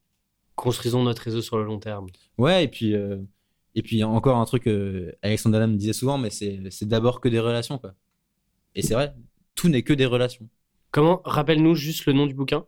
Construisons 0.57 1.03
notre 1.03 1.23
réseau 1.23 1.43
sur 1.43 1.59
le 1.59 1.65
long 1.65 1.79
terme. 1.79 2.07
Ouais, 2.39 2.65
et 2.65 2.69
puis, 2.69 2.95
euh, 2.95 3.19
et 3.75 3.83
puis 3.83 4.03
encore 4.03 4.39
un 4.39 4.45
truc 4.45 4.65
que 4.65 5.15
Alexandre 5.23 5.57
Adam 5.59 5.69
disait 5.69 5.93
souvent, 5.93 6.19
mais 6.19 6.31
c'est 6.31 6.85
d'abord 6.89 7.21
que 7.21 7.29
des 7.29 7.39
relations, 7.41 7.79
quoi. 7.79 7.95
Et 8.75 8.83
c'est 8.83 8.95
vrai, 8.95 9.15
tout 9.55 9.69
n'est 9.69 9.83
que 9.83 9.93
des 9.93 10.07
relations. 10.07 10.49
Comment 10.91 11.21
Rappelle-nous 11.25 11.75
juste 11.75 12.07
le 12.07 12.13
nom 12.13 12.27
du 12.27 12.35
bouquin? 12.35 12.67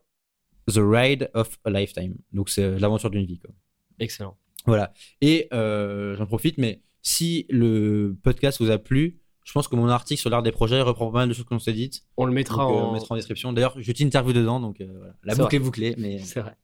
The 0.70 0.81
Ride 0.81 1.31
of 1.35 1.59
a 1.65 1.70
Lifetime. 1.70 2.16
Donc 2.32 2.51
c'est 2.51 2.78
l'aventure 2.78 3.10
d'une 3.10 3.24
vie, 3.24 3.39
quoi. 3.39 3.51
Excellent. 3.98 4.36
Voilà. 4.66 4.93
Et 5.23 5.48
euh, 5.52 6.15
j'en 6.16 6.27
profite, 6.27 6.59
mais 6.59 6.82
si 7.02 7.47
le 7.48 8.16
podcast 8.23 8.60
vous 8.60 8.70
a 8.70 8.77
plu, 8.78 9.19
je 9.44 9.52
pense 9.52 9.66
que 9.66 9.77
mon 9.77 9.89
article 9.89 10.20
sur 10.20 10.28
l'art 10.28 10.43
des 10.43 10.52
projets 10.52 10.82
reprend 10.82 11.10
pas 11.10 11.20
mal 11.20 11.28
de 11.31 11.32
choses 11.32 11.47
que 11.47 11.55
l'on 11.55 11.59
s'est 11.59 11.73
dites. 11.73 12.05
On 12.19 12.27
le 12.27 12.32
mettra 12.32 12.65
Donc, 12.65 12.77
euh, 12.77 12.81
en. 12.81 12.90
on 12.90 12.93
mettra 12.93 13.15
en 13.15 13.16
description. 13.16 13.52
D'ailleurs, 13.55 13.74
je 13.81 13.93
t'interview 13.93 14.35
dedans, 14.35 14.60
donc 14.60 14.82
euh, 14.82 14.86
voilà. 14.94 15.15
La 15.24 15.35
boucle 15.35 15.47
vrai. 15.47 15.56
est 15.56 15.60
bouclée, 15.60 15.94
mais 15.97 16.19
C'est 16.19 16.40
vrai. 16.40 16.55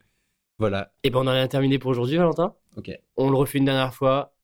Voilà. 0.58 0.92
Et 1.02 1.10
ben 1.10 1.18
on 1.20 1.22
en 1.22 1.28
a 1.28 1.48
terminé 1.48 1.78
pour 1.78 1.90
aujourd'hui, 1.90 2.16
Valentin. 2.16 2.54
Ok. 2.76 2.90
On 3.16 3.30
le 3.30 3.36
refait 3.36 3.58
une 3.58 3.64
dernière 3.64 3.94
fois. 3.94 4.34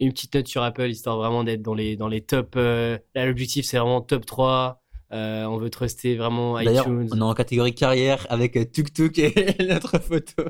Une 0.00 0.12
petite 0.12 0.34
note 0.34 0.48
sur 0.48 0.62
Apple, 0.62 0.88
histoire 0.88 1.18
vraiment 1.18 1.44
d'être 1.44 1.60
dans 1.62 1.74
les, 1.74 1.96
dans 1.96 2.08
les 2.08 2.22
top. 2.22 2.54
euh, 2.56 2.98
Là, 3.14 3.26
l'objectif, 3.26 3.66
c'est 3.66 3.76
vraiment 3.78 4.00
top 4.00 4.24
3. 4.24 4.82
Euh, 5.12 5.44
on 5.44 5.58
veut 5.58 5.68
truster 5.70 6.16
vraiment 6.16 6.54
D'ailleurs, 6.54 6.86
iTunes. 6.86 7.08
on 7.12 7.18
est 7.18 7.22
en 7.22 7.34
catégorie 7.34 7.74
carrière 7.74 8.26
avec 8.30 8.56
euh, 8.56 8.64
Tuk 8.64 8.92
Tuk 8.94 9.18
et 9.18 9.34
notre 9.68 9.98
photo. 9.98 10.44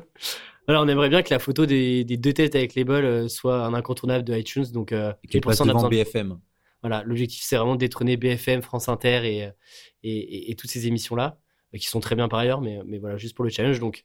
Alors, 0.68 0.84
on 0.84 0.88
aimerait 0.88 1.08
bien 1.08 1.22
que 1.22 1.30
la 1.34 1.40
photo 1.40 1.66
des, 1.66 2.04
des 2.04 2.16
deux 2.16 2.32
têtes 2.32 2.54
avec 2.54 2.74
les 2.76 2.84
bols 2.84 3.28
soit 3.28 3.64
un 3.64 3.74
incontournable 3.74 4.22
de 4.24 4.36
iTunes. 4.36 4.66
Donc, 4.72 4.92
euh, 4.92 5.12
et 5.32 5.40
pour 5.40 5.50
passe 5.50 5.58
devant 5.66 5.88
BFM. 5.88 6.38
Voilà, 6.82 7.02
l'objectif, 7.04 7.42
c'est 7.42 7.56
vraiment 7.56 7.74
de 7.74 7.80
détrôner 7.80 8.16
BFM, 8.16 8.62
France 8.62 8.88
Inter 8.88 9.22
et, 9.24 9.50
et, 10.04 10.10
et- 10.18 10.50
et 10.50 10.54
toutes 10.54 10.70
ces 10.70 10.86
émissions-là, 10.86 11.38
qui 11.76 11.86
sont 11.88 12.00
très 12.00 12.14
bien 12.14 12.28
par 12.28 12.38
ailleurs, 12.38 12.60
mais, 12.60 12.78
mais 12.86 12.98
voilà, 12.98 13.16
juste 13.16 13.34
pour 13.34 13.44
le 13.44 13.50
challenge. 13.50 13.80
Donc, 13.80 14.04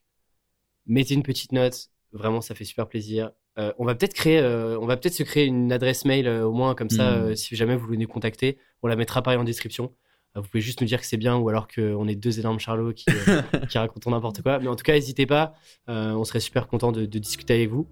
mettez 0.85 1.13
une 1.13 1.23
petite 1.23 1.51
note. 1.51 1.87
Vraiment, 2.13 2.41
ça 2.41 2.55
fait 2.55 2.63
super 2.65 2.87
plaisir. 2.87 3.31
Euh, 3.57 3.71
on 3.77 3.85
va 3.85 3.95
peut-être 3.95 4.13
créer, 4.13 4.39
euh, 4.39 4.77
on 4.79 4.85
va 4.85 4.97
peut-être 4.97 5.13
se 5.13 5.23
créer 5.23 5.45
une 5.45 5.71
adresse 5.71 6.05
mail 6.05 6.27
euh, 6.27 6.45
au 6.45 6.51
moins 6.53 6.75
comme 6.75 6.89
ça, 6.89 7.11
Mm. 7.11 7.21
euh, 7.23 7.35
si 7.35 7.55
jamais 7.55 7.75
vous 7.75 7.85
voulez 7.85 7.97
nous 7.97 8.07
contacter, 8.07 8.57
on 8.83 8.87
la 8.87 8.95
mettra 8.95 9.21
pareil 9.21 9.39
en 9.39 9.43
description. 9.43 9.93
Vous 10.35 10.41
pouvez 10.43 10.59
juste 10.59 10.81
nous 10.81 10.87
dire 10.87 10.99
que 10.99 11.05
c'est 11.05 11.15
bien 11.15 11.37
ou 11.37 11.47
alors 11.47 11.65
qu'on 11.69 12.07
est 12.09 12.15
deux 12.15 12.39
énormes 12.41 12.59
charlots 12.59 12.91
qui, 12.91 13.05
qui 13.69 13.77
racontons 13.77 14.11
n'importe 14.11 14.41
quoi. 14.41 14.59
Mais 14.59 14.67
en 14.67 14.75
tout 14.75 14.83
cas, 14.83 14.91
n'hésitez 14.91 15.25
pas. 15.25 15.53
On 15.87 16.25
serait 16.25 16.41
super 16.41 16.67
content 16.67 16.91
de, 16.91 17.05
de 17.05 17.19
discuter 17.19 17.53
avec 17.53 17.69
vous. 17.69 17.87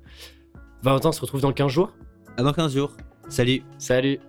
Valentin, 0.81 1.07
on 1.09 1.11
se 1.13 1.21
retrouve 1.21 1.39
dans 1.39 1.53
15 1.53 1.71
jours? 1.71 1.93
À 2.35 2.43
dans 2.43 2.51
15 2.51 2.73
jours. 2.75 2.97
Salut. 3.29 3.63
Salut 3.77 4.19